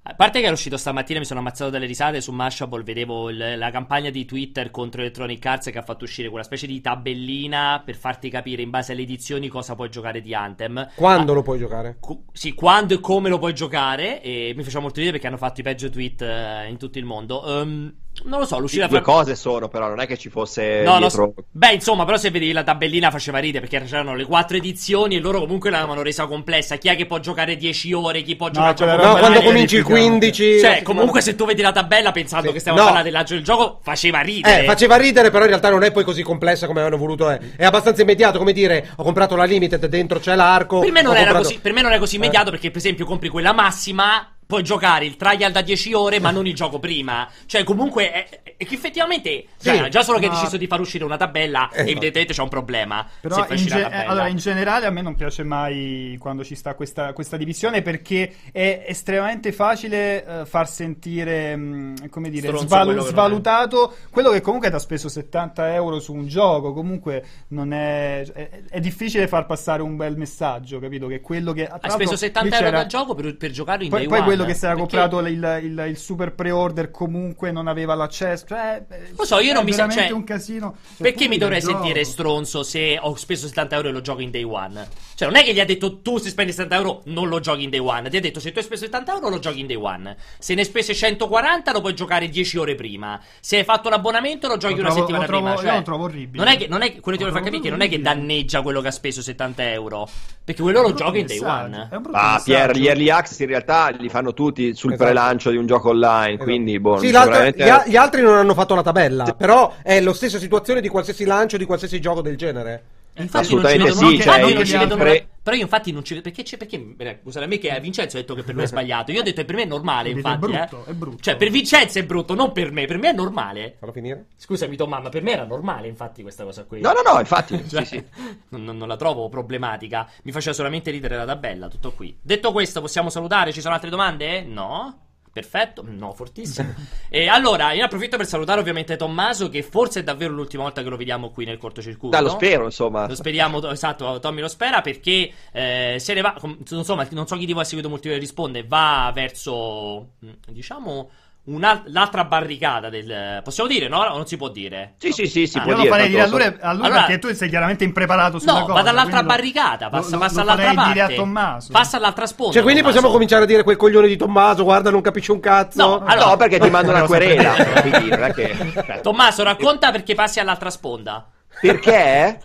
a 0.06 0.16
parte 0.16 0.40
che 0.40 0.46
ero 0.46 0.54
uscito 0.56 0.76
stamattina, 0.76 1.20
mi 1.20 1.26
sono 1.26 1.40
ammazzato 1.40 1.70
dalle 1.70 1.86
risate 1.86 2.20
su 2.20 2.34
Mashable, 2.34 2.84
vedevo 2.84 3.30
il- 3.30 3.58
la 3.58 3.72
campagna 3.72 4.10
di 4.10 4.26
Twitter 4.26 4.70
contro 4.70 5.00
Electronic 5.00 5.46
Arts 5.46 5.70
che 5.72 5.78
ha 5.78 5.82
fatto 5.82 6.04
uscire 6.04 6.28
quella 6.28 6.44
specie 6.44 6.68
di 6.68 6.82
tabellina 6.82 7.82
per 7.86 7.96
farti 7.96 8.30
capire 8.30 8.62
in 8.62 8.70
base 8.70 8.92
alle 8.92 9.04
edizioni 9.04 9.48
cosa 9.48 9.76
puoi 9.76 9.90
giocare 9.90 10.20
di 10.22 10.34
Anthem. 10.36 10.90
Quando 10.96 11.32
Ah, 11.32 11.36
lo 11.36 11.42
puoi 11.42 11.58
giocare? 11.58 11.98
cu- 12.02 12.26
sì, 12.34 12.54
quando 12.54 12.96
e 12.96 13.00
come 13.00 13.30
lo 13.30 13.40
puoi 13.40 13.54
giocare. 13.54 14.22
E 14.22 14.52
mi 14.58 14.64
faceva 14.64 14.82
molto 14.82 14.98
ridere 14.98 15.14
perché 15.18 15.28
hanno 15.34 15.38
fatto 15.38 15.62
i 15.62 15.64
peggio 15.64 15.90
tweet 15.90 16.22
eh, 16.22 16.68
in 16.68 16.78
tutto 16.78 16.98
il 17.00 17.06
mondo. 17.06 17.62
Ehm, 17.62 17.96
Non 18.26 18.40
lo 18.40 18.46
so, 18.46 18.58
l'uscita 18.60 18.88
Due 18.88 19.02
fra- 19.02 19.12
cose 19.14 19.36
sono, 19.36 19.68
però 19.68 19.88
non 19.88 20.00
è 20.00 20.08
che 20.08 20.18
ci 20.18 20.30
fosse 20.30 20.82
No, 20.84 20.94
no, 20.94 21.00
dietro... 21.00 21.34
beh, 21.52 21.74
insomma, 21.74 22.06
però 22.06 22.18
se 22.18 22.32
vedi 22.32 22.52
la 22.52 22.64
tabellina 22.64 23.12
faceva 23.12 23.40
ridere 23.40 23.68
perché 23.68 23.86
c'erano 23.86 24.16
le 24.16 24.26
quattro 24.26 24.56
edizioni 24.58 25.16
e 25.16 25.20
loro 25.20 25.40
comunque 25.42 25.70
l'avevano 25.70 26.02
resa 26.02 26.26
complessa. 26.26 26.78
Chi 26.78 26.88
è 26.88 26.96
che 26.96 27.06
può 27.06 27.20
giocare 27.20 27.56
10 27.58 27.94
ore, 27.94 28.22
chi 28.22 28.36
può 28.36 28.50
giocare 28.50 28.74
quella 28.76 28.92
gioco 28.94 29.04
roba 29.08 29.14
No, 29.14 29.20
quando 29.20 29.42
cominci 29.42 29.76
il 29.76 29.82
edificante. 29.82 30.10
15. 30.10 30.60
Cioè, 30.60 30.82
comunque 30.84 31.22
se 31.22 31.36
tu 31.36 31.46
vedi 31.46 31.62
la 31.62 31.72
tabella 31.72 32.12
pensando 32.12 32.48
Sì. 32.48 32.54
che 32.54 32.60
stiamo 32.60 32.78
No. 32.78 32.84
parlando 32.86 33.10
del 33.10 33.18
lancio 33.18 33.34
del 33.36 33.44
gioco, 33.44 33.80
faceva 33.84 34.22
ridere. 34.22 34.62
Eh, 34.62 34.66
faceva 34.66 34.96
ridere, 34.96 35.30
però 35.30 35.44
in 35.44 35.50
realtà 35.50 35.70
non 35.70 35.84
è 35.84 35.92
poi 35.92 36.04
così 36.04 36.24
complessa 36.24 36.66
come 36.66 36.80
avevano 36.82 37.02
voluto. 37.02 37.30
È, 37.30 37.40
è 37.58 37.66
abbastanza 37.66 38.02
immediato, 38.04 38.38
come 38.38 38.54
dire, 38.54 38.90
ho 38.96 39.04
comprato 39.04 39.36
la 39.36 39.44
Limited, 39.44 39.86
dentro 39.88 40.20
c'è 40.20 40.36
l'arco. 40.36 40.80
Per 40.80 40.92
me 40.92 41.02
non 41.02 41.12
era 41.16 41.24
comprato- 41.32 41.48
così, 41.50 41.60
per 41.60 41.74
me 41.74 41.82
non 41.82 41.92
è 41.92 41.98
così 42.00 42.16
immediato 42.16 42.52
perché 42.52 42.70
per 42.70 42.78
esempio 42.78 43.06
compri 43.06 43.28
quella 43.30 43.52
massima 43.54 44.28
puoi 44.54 44.64
giocare 44.64 45.06
il 45.06 45.16
trial 45.16 45.52
da 45.52 45.62
10 45.62 45.94
ore 45.94 46.20
ma 46.20 46.30
non 46.30 46.46
il 46.46 46.54
gioco 46.54 46.78
prima 46.78 47.28
cioè 47.48 47.64
comunque 47.64 48.12
è, 48.12 48.42
è 48.58 48.66
che 48.66 48.76
effettivamente 48.76 49.46
cioè, 49.60 49.90
già 49.90 50.04
solo 50.04 50.20
che 50.20 50.26
hai 50.26 50.32
ma- 50.32 50.38
deciso 50.38 50.58
di 50.58 50.68
far 50.68 50.80
uscire 50.80 51.04
una 51.04 51.18
tabella 51.18 51.70
Eh, 51.72 51.82
evidentemente 51.82 52.34
c'è 52.34 52.42
un 52.42 52.50
problema 52.50 53.08
Però 53.20 53.46
in, 53.50 53.56
ge- 53.56 53.80
eh, 53.80 54.06
allora, 54.06 54.28
in 54.28 54.38
generale 54.38 54.86
a 54.86 54.92
me 54.92 55.02
non 55.02 55.16
piace 55.16 55.44
mai 55.44 56.18
quando 56.20 56.44
ci 56.44 56.56
sta 56.56 56.76
questa, 56.76 57.14
questa 57.14 57.38
divisione 57.38 57.82
perché 57.82 58.34
è 58.52 58.86
estremamente 58.88 59.52
facile 59.52 60.26
eh, 60.26 60.46
far 60.46 60.68
sentire, 60.70 61.56
mh, 61.56 62.10
come 62.10 62.30
dire, 62.30 62.56
svalu- 62.56 62.94
quello 62.94 63.02
svalutato 63.02 63.94
quello 64.10 64.32
che 64.32 64.42
comunque 64.42 64.70
ti 64.70 64.76
ha 64.76 64.80
speso 64.80 65.10
70 65.10 65.74
euro 65.74 66.00
su 66.00 66.14
un 66.14 66.28
gioco. 66.28 66.74
Comunque 66.74 67.24
non 67.50 67.74
è, 67.74 68.26
è, 68.32 68.50
è 68.70 68.80
difficile 68.80 69.28
far 69.28 69.46
passare 69.46 69.82
un 69.82 69.96
bel 69.96 70.18
messaggio, 70.18 70.80
capito? 70.80 71.08
Che 71.08 71.22
quello 71.22 71.54
che 71.54 71.68
hai 71.68 71.80
speso 71.90 71.98
l'altro, 71.98 72.16
70 72.16 72.58
lì 72.58 72.64
euro 72.64 72.78
dal 72.78 72.88
gioco 72.88 73.16
per, 73.16 73.38
per 73.38 73.52
giocare 73.52 73.84
in 73.84 73.90
Poi, 73.90 74.00
day 74.00 74.08
poi 74.08 74.20
one. 74.20 74.28
Quello 74.44 74.54
che 74.54 74.58
si 74.60 74.66
era 74.66 74.74
Perché- 74.76 74.98
comprato 74.98 75.20
il, 75.28 75.60
il- 75.64 75.86
il 75.90 75.98
super 75.98 76.34
pre-order 76.34 76.92
comunque 76.92 77.52
non 77.52 77.68
aveva 77.68 77.96
l'accesso. 77.96 78.46
Cioè, 78.48 78.84
Lo 79.18 79.26
so, 79.26 79.40
io 79.40 79.54
non 79.54 79.64
mi 79.64 79.72
veramente 79.72 80.04
cioè, 80.04 80.12
un 80.12 80.24
casino. 80.24 80.76
Cioè, 80.98 81.12
Perché 81.12 81.28
mi 81.28 81.38
dovrei 81.38 81.58
il 81.60 81.64
gioco- 81.66 81.78
sentire 81.80 82.04
stronzo 82.04 82.64
se 82.64 82.98
ho 83.02 83.16
speso 83.16 83.48
70 83.48 83.76
euro 83.76 83.88
e 83.90 83.92
lo 83.92 84.02
gioco 84.02 84.22
in 84.22 84.32
day 84.32 84.44
one? 84.44 84.88
Cioè, 85.16 85.28
non 85.28 85.38
è 85.38 85.44
che 85.44 85.54
gli 85.54 85.60
ha 85.60 85.66
detto 85.66 86.00
tu 86.02 86.18
se 86.18 86.30
spendi 86.30 86.52
70 86.52 86.76
euro 86.76 87.02
non 87.06 87.28
lo 87.30 87.40
giochi 87.40 87.64
in 87.64 87.70
day 87.70 87.80
one. 87.80 88.10
Ti 88.10 88.18
ha 88.18 88.22
detto 88.22 88.40
se 88.40 88.52
tu 88.52 88.58
hai 88.60 88.64
speso 88.64 88.84
70 88.86 89.14
euro 89.14 89.30
lo 89.30 89.40
giochi 89.40 89.60
in 89.60 89.68
day 89.68 89.76
one. 89.76 90.16
Se 90.40 90.54
ne 90.56 90.64
spese 90.64 90.94
140 90.94 91.72
lo 91.72 91.82
puoi 91.82 91.94
giocare 91.94 92.28
10 92.30 92.58
ore 92.58 92.76
prima. 92.76 93.20
Se 93.40 93.58
hai 93.58 93.64
fatto 93.64 93.90
l'abbonamento 93.90 94.48
lo 94.48 94.58
giochi 94.58 94.76
Lo 94.76 94.82
una 94.82 94.90
trovo- 94.90 95.02
settimana 95.06 95.26
lo 95.26 95.30
trovo- 95.30 95.46
prima. 95.48 95.62
io 95.62 95.68
Cioè, 95.68 95.78
lo 95.78 95.84
trovo 95.84 96.04
orribile. 96.06 96.44
Non 96.44 96.54
è 96.54 96.58
che, 96.58 96.68
non 96.68 96.82
è 96.82 96.92
che- 96.94 97.00
quello 97.00 97.18
che 97.18 97.24
ti 97.24 97.30
voglio 97.30 97.36
far 97.44 97.44
capire 97.44 97.62
che 97.62 97.70
non 97.70 97.82
è 97.82 97.90
che 97.90 98.02
danneggia 98.02 98.62
quello 98.62 98.82
che 98.82 98.88
ha 98.88 98.92
speso 98.92 99.22
70 99.22 99.72
euro. 99.72 100.08
Perché 100.44 100.62
quello 100.62 100.82
lo 100.82 100.94
gioca 100.94 101.18
in 101.18 101.26
day 101.26 101.40
one. 101.40 101.90
Ah, 102.12 102.42
Pier, 102.44 102.76
gli 102.76 102.88
early 102.88 103.10
access 103.10 103.40
in 103.40 103.48
realtà 103.48 103.90
li 103.90 104.10
fanno 104.10 104.33
tutti 104.34 104.76
sul 104.76 104.94
Esatto. 104.94 105.10
prelancio 105.10 105.50
di 105.52 105.58
un 105.58 105.66
gioco 105.66 105.90
online, 105.90 106.38
quindi 106.38 106.80
boh, 106.80 106.98
Sì, 106.98 107.08
sicuramente- 107.08 107.64
gli, 107.64 107.92
gli 107.92 107.96
altri 107.96 108.22
non 108.22 108.36
hanno 108.36 108.54
fatto 108.54 108.76
la 108.76 108.82
tabella, 108.84 109.34
però 109.38 109.74
è 109.82 110.00
la 110.02 110.14
stessa 110.14 110.40
situazione 110.40 110.82
di 110.82 110.90
qualsiasi 110.90 111.26
lancio 111.26 111.58
di 111.58 111.66
qualsiasi 111.66 112.00
gioco 112.00 112.22
del 112.22 112.36
genere. 112.38 112.84
Infatti 113.16 113.46
Assolutamente 113.46 113.90
non 113.90 113.94
ci 113.98 114.00
vedo 114.00 114.10
sì, 114.10 114.18
cioè, 114.18 114.26
infatti 114.34 114.50
io 114.50 114.56
non 114.56 114.66
ci 114.66 114.78
vedo 114.78 114.96
nulla- 114.96 115.22
Però 115.44 115.56
io 115.58 115.62
infatti 115.62 115.92
non 115.92 116.04
ci 116.04 116.14
vedo 116.16 116.24
perché 116.30 116.44
c'è 116.44 116.58
perché 116.58 117.20
scusate 117.22 117.46
a 117.46 117.48
me 117.48 117.58
che 117.60 117.80
Vincenzo 117.82 118.18
ha 118.18 118.20
detto 118.22 118.34
che 118.34 118.44
per 118.44 118.56
lui 118.56 118.64
è 118.64 118.68
sbagliato. 118.68 119.12
Io 119.12 119.20
ho 119.20 119.24
detto 119.24 119.42
che 119.42 119.46
per 119.46 119.56
me 119.56 119.64
è 119.64 119.66
normale, 119.66 120.10
È 120.10 120.14
infatti, 120.14 120.40
brutto, 120.40 120.86
eh. 120.88 120.92
è 120.92 120.94
brutto. 120.94 121.22
Cioè 121.22 121.36
per 121.36 121.50
Vincenzo 121.50 122.00
è 122.00 122.06
brutto, 122.06 122.34
non 122.34 122.52
per 122.54 122.72
me, 122.72 122.86
per 122.86 122.98
me 122.98 123.10
è 123.10 123.14
normale. 123.14 123.76
Fallo 123.78 123.92
finire? 123.92 124.26
Scusami 124.38 124.76
Tom, 124.76 124.90
ma 124.90 125.10
per 125.10 125.22
me 125.22 125.32
era 125.32 125.44
normale 125.46 125.88
infatti 125.88 126.22
questa 126.22 126.44
cosa 126.44 126.64
qui. 126.64 126.80
No, 126.82 126.92
no, 126.94 127.02
no, 127.14 127.20
infatti, 127.20 127.62
Cioè, 127.70 127.84
sì, 127.84 127.98
sì. 127.98 128.04
Non- 128.50 128.78
non 128.78 128.88
la 128.88 128.96
trovo 128.96 129.28
problematica. 129.30 130.10
Mi 130.24 130.32
faceva 130.32 130.54
solamente 130.56 130.90
ridere 130.90 131.16
la 131.18 131.26
tabella, 131.26 131.68
tutto 131.68 131.92
qui. 131.92 132.18
Detto 132.22 132.52
questo, 132.52 132.82
possiamo 132.82 133.10
salutare? 133.10 133.52
Ci 133.52 133.62
sono 133.62 133.74
altre 133.76 133.90
domande? 133.90 134.42
No? 134.44 135.03
Perfetto, 135.34 135.84
no, 135.84 136.14
fortissimo. 136.14 136.76
e 137.10 137.28
allora, 137.28 137.72
io 137.72 137.84
approfitto 137.84 138.18
per 138.18 138.28
salutare 138.28 138.60
ovviamente 138.60 138.96
Tommaso, 138.96 139.50
che 139.50 139.64
forse 139.64 140.02
è 140.02 140.04
davvero 140.04 140.32
l'ultima 140.32 140.62
volta 140.62 140.84
che 140.84 140.90
lo 140.90 140.96
vediamo 140.96 141.32
qui 141.32 141.44
nel 141.44 141.58
cortocircuito. 141.58 142.16
Dai, 142.16 142.24
lo 142.24 142.30
spero, 142.30 142.66
insomma. 142.66 143.08
Lo 143.08 143.16
speriamo, 143.16 143.60
to- 143.60 143.72
esatto, 143.72 144.20
Tommy 144.20 144.42
lo 144.42 144.48
spera 144.48 144.82
perché 144.82 145.34
eh, 145.52 145.96
se 145.98 146.14
ne 146.14 146.22
va, 146.22 146.36
com- 146.40 146.56
insomma, 146.70 147.08
non 147.10 147.26
so 147.26 147.36
chi 147.36 147.48
di 147.48 147.54
voi 147.54 147.64
ha 147.64 147.66
seguito 147.66 147.90
Multiplayer 147.90 148.22
risponde, 148.22 148.64
va 148.64 149.12
verso, 149.12 150.10
mh, 150.20 150.30
diciamo, 150.52 151.10
l'altra 151.46 152.24
barricata 152.24 152.90
del... 152.90 153.42
Possiamo 153.44 153.70
dire, 153.70 153.90
no? 153.90 154.00
O 154.00 154.16
non 154.16 154.26
si 154.26 154.38
può 154.38 154.48
dire? 154.48 154.94
Sì, 154.98 155.12
sì, 155.12 155.28
sì, 155.28 155.46
si 155.46 155.58
Ah, 155.58 155.62
può 155.64 155.72
Io 155.72 155.76
lo 155.78 155.84
dire. 155.84 155.94
farei 155.94 156.10
dire 156.10 156.22
a 156.22 156.28
lui, 156.28 156.42
a 156.42 156.48
lui 156.74 156.86
Allora- 156.86 157.04
perché 157.04 157.20
tu 157.20 157.34
sei 157.34 157.50
chiaramente 157.50 157.84
impreparato 157.84 158.40
sulla 158.40 158.54
No, 158.54 158.60
cosa. 158.62 158.74
va 158.74 158.82
dall'altra 158.82 159.20
quindi 159.24 159.28
lo- 159.28 159.36
barricata, 159.36 159.90
passa, 159.90 160.12
lo- 160.12 160.18
passa 160.20 160.36
lo 160.36 160.42
all'altra 160.52 160.74
parte. 160.74 160.94
dire 160.94 161.02
a 161.06 161.10
Tommaso. 161.10 161.72
Passa 161.74 161.98
all'altra 161.98 162.26
sponda. 162.26 162.54
Cioè, 162.54 162.62
quindi 162.62 162.80
Tommaso. 162.80 162.96
possiamo 163.00 163.14
cominciare 163.14 163.44
a 163.44 163.48
dire 163.48 163.64
quel 163.64 163.76
coglione 163.76 164.08
di 164.08 164.16
Tommaso, 164.16 164.64
guarda, 164.64 164.90
non 164.90 165.02
capisce 165.02 165.32
un 165.34 165.40
cazzo. 165.42 165.86
No, 165.86 166.04
allora- 166.06 166.30
no, 166.30 166.38
perché 166.38 166.60
ti 166.60 166.70
mando 166.70 166.92
una 166.92 167.04
querela. 167.08 167.54
quindi 167.82 168.10
che... 168.34 169.00
Tommaso, 169.02 169.44
racconta 169.44 169.92
perché 169.92 170.16
passi 170.16 170.40
all'altra 170.40 170.70
sponda. 170.70 171.28
Perché? 171.60 172.40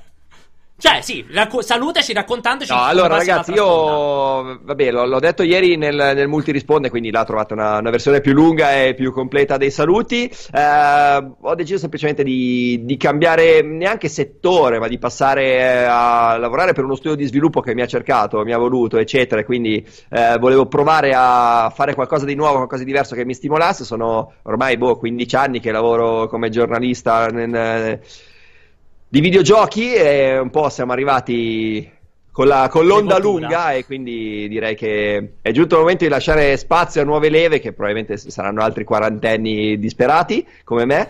Cioè, 0.81 1.01
sì, 1.03 1.27
racco- 1.33 1.61
salutaci 1.61 2.13
raccontandoci 2.13 2.73
No, 2.73 2.85
allora 2.85 3.17
ragazzi, 3.17 3.51
io 3.51 4.61
vabbè, 4.63 4.93
l'ho, 4.93 5.07
l'ho 5.07 5.19
detto 5.19 5.43
ieri 5.43 5.77
nel, 5.77 5.97
nel 5.97 6.29
multirisponde, 6.29 6.89
quindi 6.89 7.11
là 7.11 7.25
trovate 7.25 7.53
una, 7.53 7.79
una 7.79 7.91
versione 7.91 8.21
più 8.21 8.33
lunga 8.33 8.85
e 8.85 8.95
più 8.95 9.13
completa 9.13 9.57
dei 9.57 9.73
saluti. 9.73 10.31
Eh, 10.53 11.31
ho 11.41 11.55
deciso 11.57 11.79
semplicemente 11.79 12.23
di, 12.23 12.83
di 12.85 12.97
cambiare 12.97 13.61
neanche 13.63 14.09
settore, 14.09 14.79
ma 14.79 14.87
di 14.87 14.99
passare 14.99 15.43
eh, 15.59 15.83
a 15.83 16.37
lavorare 16.39 16.75
per 16.75 16.85
uno 16.85 16.95
studio 16.95 17.17
di 17.17 17.27
sviluppo 17.27 17.61
che 17.61 17.75
mi 17.75 17.83
ha 17.83 17.87
cercato, 17.87 18.45
mi 18.45 18.53
ha 18.53 18.59
voluto, 18.59 18.99
eccetera. 18.99 19.43
Quindi 19.43 19.85
eh, 20.11 20.37
volevo 20.39 20.67
provare 20.67 21.13
a 21.13 21.73
fare 21.75 21.95
qualcosa 21.95 22.25
di 22.25 22.37
nuovo, 22.37 22.55
qualcosa 22.55 22.85
di 22.85 22.91
diverso 22.93 23.17
che 23.17 23.25
mi 23.25 23.35
stimolasse. 23.35 23.83
Sono 23.83 24.35
ormai 24.43 24.77
boh, 24.77 24.97
15 24.97 25.35
anni 25.35 25.59
che 25.59 25.73
lavoro 25.73 26.29
come 26.29 26.51
giornalista 26.51 27.27
nel- 27.27 27.99
di 29.09 29.21
videogiochi 29.21 29.95
e 29.95 30.39
un 30.39 30.51
po' 30.51 30.69
siamo 30.69 30.93
arrivati 30.93 31.91
con, 32.31 32.47
la- 32.47 32.69
con 32.71 32.87
l'onda 32.87 33.19
lunga 33.19 33.73
e 33.73 33.85
quindi 33.85 34.47
direi 34.49 34.75
che 34.77 35.33
è 35.41 35.51
giunto 35.51 35.75
il 35.77 35.81
momento 35.81 36.05
di 36.05 36.11
lasciare 36.11 36.57
spazio 36.57 37.01
a 37.01 37.05
nuove 37.05 37.31
leve 37.31 37.59
che 37.59 37.73
probabilmente 37.73 38.17
saranno 38.17 38.63
altri 38.63 38.85
quarantenni 38.85 39.79
disperati 39.79 40.47
come 40.65 40.85
me. 40.85 41.09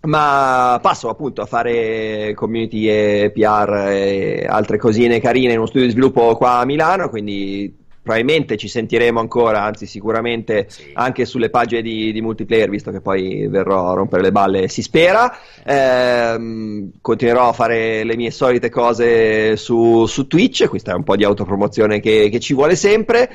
Ma 0.00 0.78
passo 0.80 1.08
appunto 1.08 1.42
a 1.42 1.46
fare 1.46 2.32
community 2.34 2.88
e 2.88 3.32
PR 3.34 3.86
e 3.88 4.46
altre 4.48 4.78
cosine 4.78 5.20
carine 5.20 5.52
in 5.52 5.58
uno 5.58 5.66
studio 5.66 5.86
di 5.86 5.92
sviluppo 5.92 6.36
qua 6.36 6.58
a 6.58 6.64
Milano, 6.64 7.08
quindi 7.08 7.77
probabilmente 8.08 8.56
ci 8.56 8.68
sentiremo 8.68 9.20
ancora, 9.20 9.62
anzi 9.62 9.84
sicuramente 9.84 10.64
Sì. 10.68 10.90
anche 10.94 11.26
sulle 11.26 11.50
pagine 11.50 11.82
di, 11.82 12.10
di 12.10 12.22
multiplayer, 12.22 12.70
visto 12.70 12.90
che 12.90 13.02
poi 13.02 13.46
verrò 13.48 13.90
a 13.90 13.94
rompere 13.94 14.22
le 14.22 14.32
balle, 14.32 14.68
si 14.68 14.80
spera. 14.80 15.30
Ehm, 15.64 16.92
continuerò 17.02 17.48
a 17.48 17.52
fare 17.52 18.04
le 18.04 18.16
mie 18.16 18.30
solite 18.30 18.70
cose 18.70 19.56
su, 19.56 20.06
su 20.06 20.26
Twitch, 20.26 20.68
questa 20.68 20.92
è 20.92 20.94
un 20.94 21.04
po' 21.04 21.16
di 21.16 21.24
autopromozione 21.24 22.00
che, 22.00 22.30
che 22.30 22.40
ci 22.40 22.54
vuole 22.54 22.76
sempre. 22.76 23.30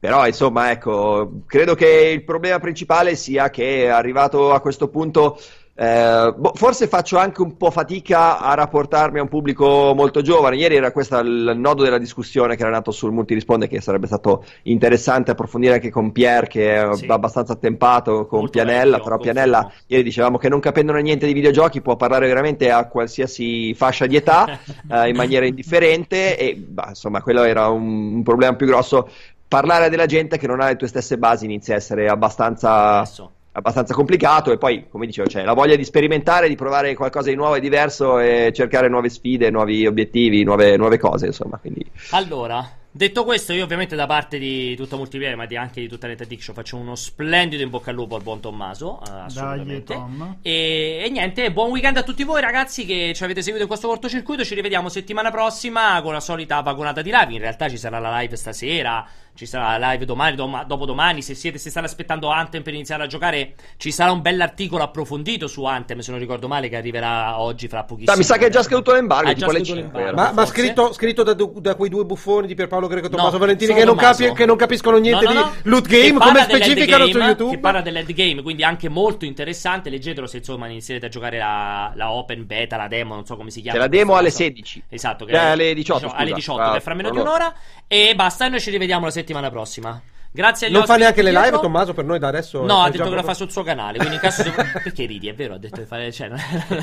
Però, 0.00 0.26
insomma, 0.26 0.70
ecco, 0.70 1.42
credo 1.46 1.74
che 1.74 2.10
il 2.12 2.24
problema 2.24 2.58
principale 2.58 3.14
sia 3.14 3.50
che 3.50 3.88
arrivato 3.90 4.50
a 4.52 4.60
questo 4.60 4.88
punto, 4.88 5.38
eh, 5.82 6.34
boh, 6.36 6.52
forse 6.56 6.88
faccio 6.88 7.16
anche 7.16 7.40
un 7.40 7.56
po' 7.56 7.70
fatica 7.70 8.38
a 8.38 8.52
rapportarmi 8.52 9.18
a 9.18 9.22
un 9.22 9.28
pubblico 9.28 9.94
molto 9.94 10.20
giovane. 10.20 10.56
Ieri 10.56 10.76
era 10.76 10.92
questo 10.92 11.16
il 11.20 11.54
nodo 11.56 11.82
della 11.82 11.96
discussione 11.96 12.54
che 12.54 12.60
era 12.60 12.70
nato 12.70 12.90
sul 12.90 13.12
Multirisponde, 13.12 13.66
che 13.66 13.80
sarebbe 13.80 14.06
stato 14.06 14.44
interessante 14.64 15.30
approfondire 15.30 15.72
anche 15.72 15.88
con 15.90 16.12
Pier, 16.12 16.48
che 16.48 16.74
è 16.76 16.94
Sì. 16.94 17.06
abbastanza 17.06 17.54
attempato, 17.54 18.26
con 18.26 18.40
Molto 18.40 18.52
Pianella. 18.52 19.00
Però 19.00 19.16
Pianella, 19.16 19.60
confermo. 19.62 19.84
ieri 19.86 20.02
dicevamo 20.02 20.36
che 20.36 20.50
non 20.50 20.60
capendone 20.60 21.00
niente 21.00 21.26
di 21.26 21.32
videogiochi 21.32 21.80
può 21.80 21.96
parlare 21.96 22.26
veramente 22.26 22.70
a 22.70 22.86
qualsiasi 22.86 23.72
fascia 23.72 24.04
di 24.04 24.16
età 24.16 24.58
eh, 24.86 25.08
in 25.08 25.16
maniera 25.16 25.46
indifferente 25.46 26.36
e 26.36 26.56
bah, 26.56 26.88
insomma 26.90 27.22
quello 27.22 27.42
era 27.42 27.68
un, 27.68 28.16
un 28.16 28.22
problema 28.22 28.54
più 28.54 28.66
grosso 28.66 29.08
parlare 29.48 29.88
della 29.88 30.06
gente 30.06 30.36
che 30.36 30.46
non 30.46 30.60
ha 30.60 30.68
le 30.68 30.76
tue 30.76 30.88
stesse 30.88 31.16
basi 31.16 31.46
inizia 31.46 31.72
a 31.74 31.76
essere 31.78 32.06
abbastanza, 32.08 32.98
Adesso. 32.98 33.32
Abbastanza 33.52 33.94
complicato 33.94 34.52
e 34.52 34.58
poi 34.58 34.86
come 34.88 35.06
dicevo 35.06 35.28
c'è 35.28 35.42
la 35.44 35.54
voglia 35.54 35.76
di 35.76 35.84
sperimentare 35.84 36.48
di 36.48 36.54
provare 36.54 36.94
qualcosa 36.94 37.30
di 37.30 37.36
nuovo 37.36 37.56
e 37.56 37.60
diverso 37.60 38.18
e 38.18 38.52
cercare 38.54 38.88
nuove 38.88 39.08
sfide 39.08 39.50
nuovi 39.50 39.86
obiettivi 39.86 40.44
nuove, 40.44 40.76
nuove 40.76 40.98
cose 40.98 41.26
insomma 41.26 41.58
quindi 41.58 41.84
Allora, 42.10 42.68
detto 42.90 43.24
questo, 43.24 43.52
io 43.52 43.64
ovviamente 43.64 43.94
da 43.96 44.06
parte 44.06 44.38
di 44.38 44.74
tutta 44.76 44.96
Multiplayer, 44.96 45.36
ma 45.36 45.46
di- 45.46 45.56
anche 45.56 45.80
di 45.80 45.88
tutta 45.88 46.06
Net 46.06 46.20
Addiction, 46.22 46.54
faccio 46.54 46.76
uno 46.76 46.94
splendido 46.94 47.62
in 47.62 47.70
bocca 47.70 47.90
al 47.90 47.96
lupo 47.96 48.16
al 48.16 48.22
buon 48.22 48.40
Tommaso. 48.40 49.00
eh, 49.06 49.10
assolutamente. 49.10 49.94
Tom. 49.94 50.36
E, 50.42 51.02
e 51.04 51.08
niente, 51.10 51.52
buon 51.52 51.70
weekend 51.70 51.96
a 51.96 52.02
tutti 52.02 52.24
voi 52.24 52.40
ragazzi 52.40 52.84
che 52.84 53.12
ci 53.14 53.22
avete 53.24 53.42
seguito 53.42 53.62
in 53.62 53.68
questo 53.68 53.86
cortocircuito. 53.88 54.44
Ci 54.44 54.54
rivediamo 54.54 54.88
settimana 54.88 55.30
prossima 55.30 56.00
con 56.02 56.12
la 56.12 56.20
solita 56.20 56.60
vagonata 56.60 57.02
di 57.02 57.10
live. 57.12 57.32
In 57.32 57.40
realtà 57.40 57.68
ci 57.68 57.76
sarà 57.76 57.98
la 57.98 58.18
live 58.18 58.36
stasera. 58.36 59.06
Ci 59.34 59.46
sarà 59.46 59.76
la 59.78 59.90
live 59.92 60.04
domani, 60.04 60.36
dom- 60.36 60.64
dopodomani. 60.64 61.22
Se 61.22 61.34
siete, 61.34 61.58
se 61.58 61.70
state 61.70 61.86
aspettando 61.86 62.28
Anthem 62.28 62.62
per 62.62 62.74
iniziare 62.74 63.02
a 63.04 63.06
giocare, 63.06 63.54
ci 63.76 63.90
sarà 63.90 64.12
un 64.12 64.20
bell'articolo 64.20 64.82
approfondito 64.82 65.46
su 65.46 65.64
Anthem, 65.64 66.00
se 66.00 66.10
non 66.10 66.20
ricordo 66.20 66.48
male, 66.48 66.68
che 66.68 66.76
arriverà 66.76 67.40
oggi 67.40 67.68
fra 67.68 67.84
pochissimo. 67.84 68.12
Ah, 68.12 68.16
mi 68.18 68.24
sa 68.24 68.36
che 68.36 68.46
è 68.46 68.50
già 68.50 68.62
scaduto 68.62 68.92
l'embargo, 68.92 69.30
è 69.30 69.34
già 69.34 69.48
5. 69.48 69.74
l'embargo. 69.74 70.14
Ma, 70.14 70.32
ma 70.32 70.46
scritto, 70.46 70.92
scritto 70.92 71.22
da, 71.22 71.34
da 71.34 71.74
quei 71.74 71.88
due 71.88 72.04
buffoni 72.04 72.46
di 72.46 72.54
Pierpaolo 72.54 72.86
Greco 72.86 73.06
e 73.06 73.10
Tommaso 73.10 73.32
No, 73.32 73.38
Valentini 73.38 73.72
che 73.74 73.84
non, 73.84 73.96
capi- 73.96 74.32
che 74.32 74.44
non 74.46 74.56
capiscono 74.56 74.98
niente 74.98 75.24
No, 75.24 75.32
no, 75.32 75.40
no. 75.40 75.52
di 75.62 75.68
loot 75.70 75.86
game, 75.86 76.12
Che 76.12 76.18
come 76.18 76.42
specificano 76.42 77.06
su 77.06 77.18
YouTube. 77.18 77.50
Che 77.52 77.58
parla 77.58 77.80
dell'end 77.80 78.12
game, 78.12 78.42
quindi 78.42 78.64
anche 78.64 78.88
molto 78.88 79.24
interessante. 79.24 79.88
Leggetelo 79.90 80.26
se 80.26 80.38
insomma 80.38 80.66
inizierete 80.68 81.06
a 81.06 81.08
giocare 81.08 81.38
la, 81.38 81.92
la 81.94 82.10
open 82.10 82.46
beta, 82.46 82.76
la 82.76 82.88
demo, 82.88 83.14
non 83.14 83.24
so 83.24 83.36
come 83.36 83.50
si 83.50 83.60
chiama. 83.62 83.76
C'è 83.78 83.82
la 83.84 83.88
demo 83.88 84.14
alle 84.16 84.28
caso. 84.28 84.38
16. 84.42 84.82
Esatto, 84.88 85.24
che 85.24 85.32
Eh, 85.32 85.36
è- 85.36 85.38
alle 85.38 85.74
18, 85.74 85.74
diciamo, 85.74 85.98
scusa. 86.00 86.16
alle 86.16 86.32
18, 86.34 86.60
Ah, 86.62 86.70
che 86.72 86.76
è 86.78 86.80
fra 86.80 86.94
meno 86.94 87.10
di 87.10 87.18
un'ora. 87.18 87.54
E 87.86 88.14
basta, 88.14 88.46
e 88.46 88.48
noi 88.48 88.60
ci 88.60 88.70
rivediamo 88.70 89.04
la 89.04 89.10
settimana 89.10 89.19
prossima. 89.50 90.00
Grazie 90.32 90.68
agli 90.68 90.74
Non 90.74 90.84
fa 90.86 90.96
neanche 90.96 91.22
le 91.22 91.32
live. 91.32 91.58
Tommaso, 91.58 91.92
per 91.92 92.04
noi 92.04 92.20
da 92.20 92.28
adesso. 92.28 92.64
No, 92.64 92.82
ha 92.82 92.90
detto 92.90 92.98
che 92.98 93.08
lo 93.08 93.14
proprio- 93.16 93.28
fa 93.30 93.34
sul 93.34 93.50
suo 93.50 93.62
canale. 93.64 93.98
Quindi 93.98 94.14
in 94.14 94.20
caso. 94.20 94.44
Perché 94.84 95.04
ridi? 95.06 95.28
È 95.28 95.34
vero, 95.34 95.54
ha 95.54 95.58
detto 95.58 95.80
di 95.80 95.86
fare. 95.86 96.12
Cioè, 96.12 96.28
non 96.28 96.38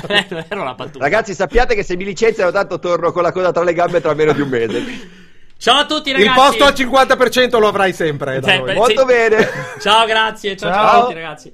è- 0.08 0.26
non 0.28 0.44
era 0.48 0.60
una 0.60 0.74
battuta. 0.74 1.02
Ragazzi, 1.04 1.32
sappiate 1.34 1.74
che 1.74 1.82
se 1.82 1.96
mi 1.96 2.04
licenziano, 2.04 2.50
tanto 2.50 2.78
torno 2.78 3.10
con 3.10 3.22
la 3.22 3.32
coda 3.32 3.50
tra 3.50 3.62
le 3.64 3.72
gambe 3.72 4.00
tra 4.02 4.12
meno 4.12 4.32
di 4.32 4.42
un 4.42 4.48
mese. 4.50 4.82
Ciao 5.56 5.78
a 5.78 5.86
tutti, 5.86 6.12
ragazzi. 6.12 6.28
Il 6.28 6.34
posto 6.34 6.64
al 6.64 6.72
50% 6.74 7.58
lo 7.58 7.68
avrai 7.68 7.92
sempre. 7.94 8.38
da 8.40 8.46
Sempre. 8.48 8.74
noi. 8.74 8.82
Molto 8.82 9.00
Sì. 9.00 9.06
bene. 9.06 9.48
Ciao, 9.80 10.06
grazie. 10.06 10.56
Ciao, 10.56 10.70
ciao, 10.70 10.84
Ciao. 10.86 10.96
a 10.96 11.00
tutti, 11.02 11.14
ragazzi. 11.14 11.52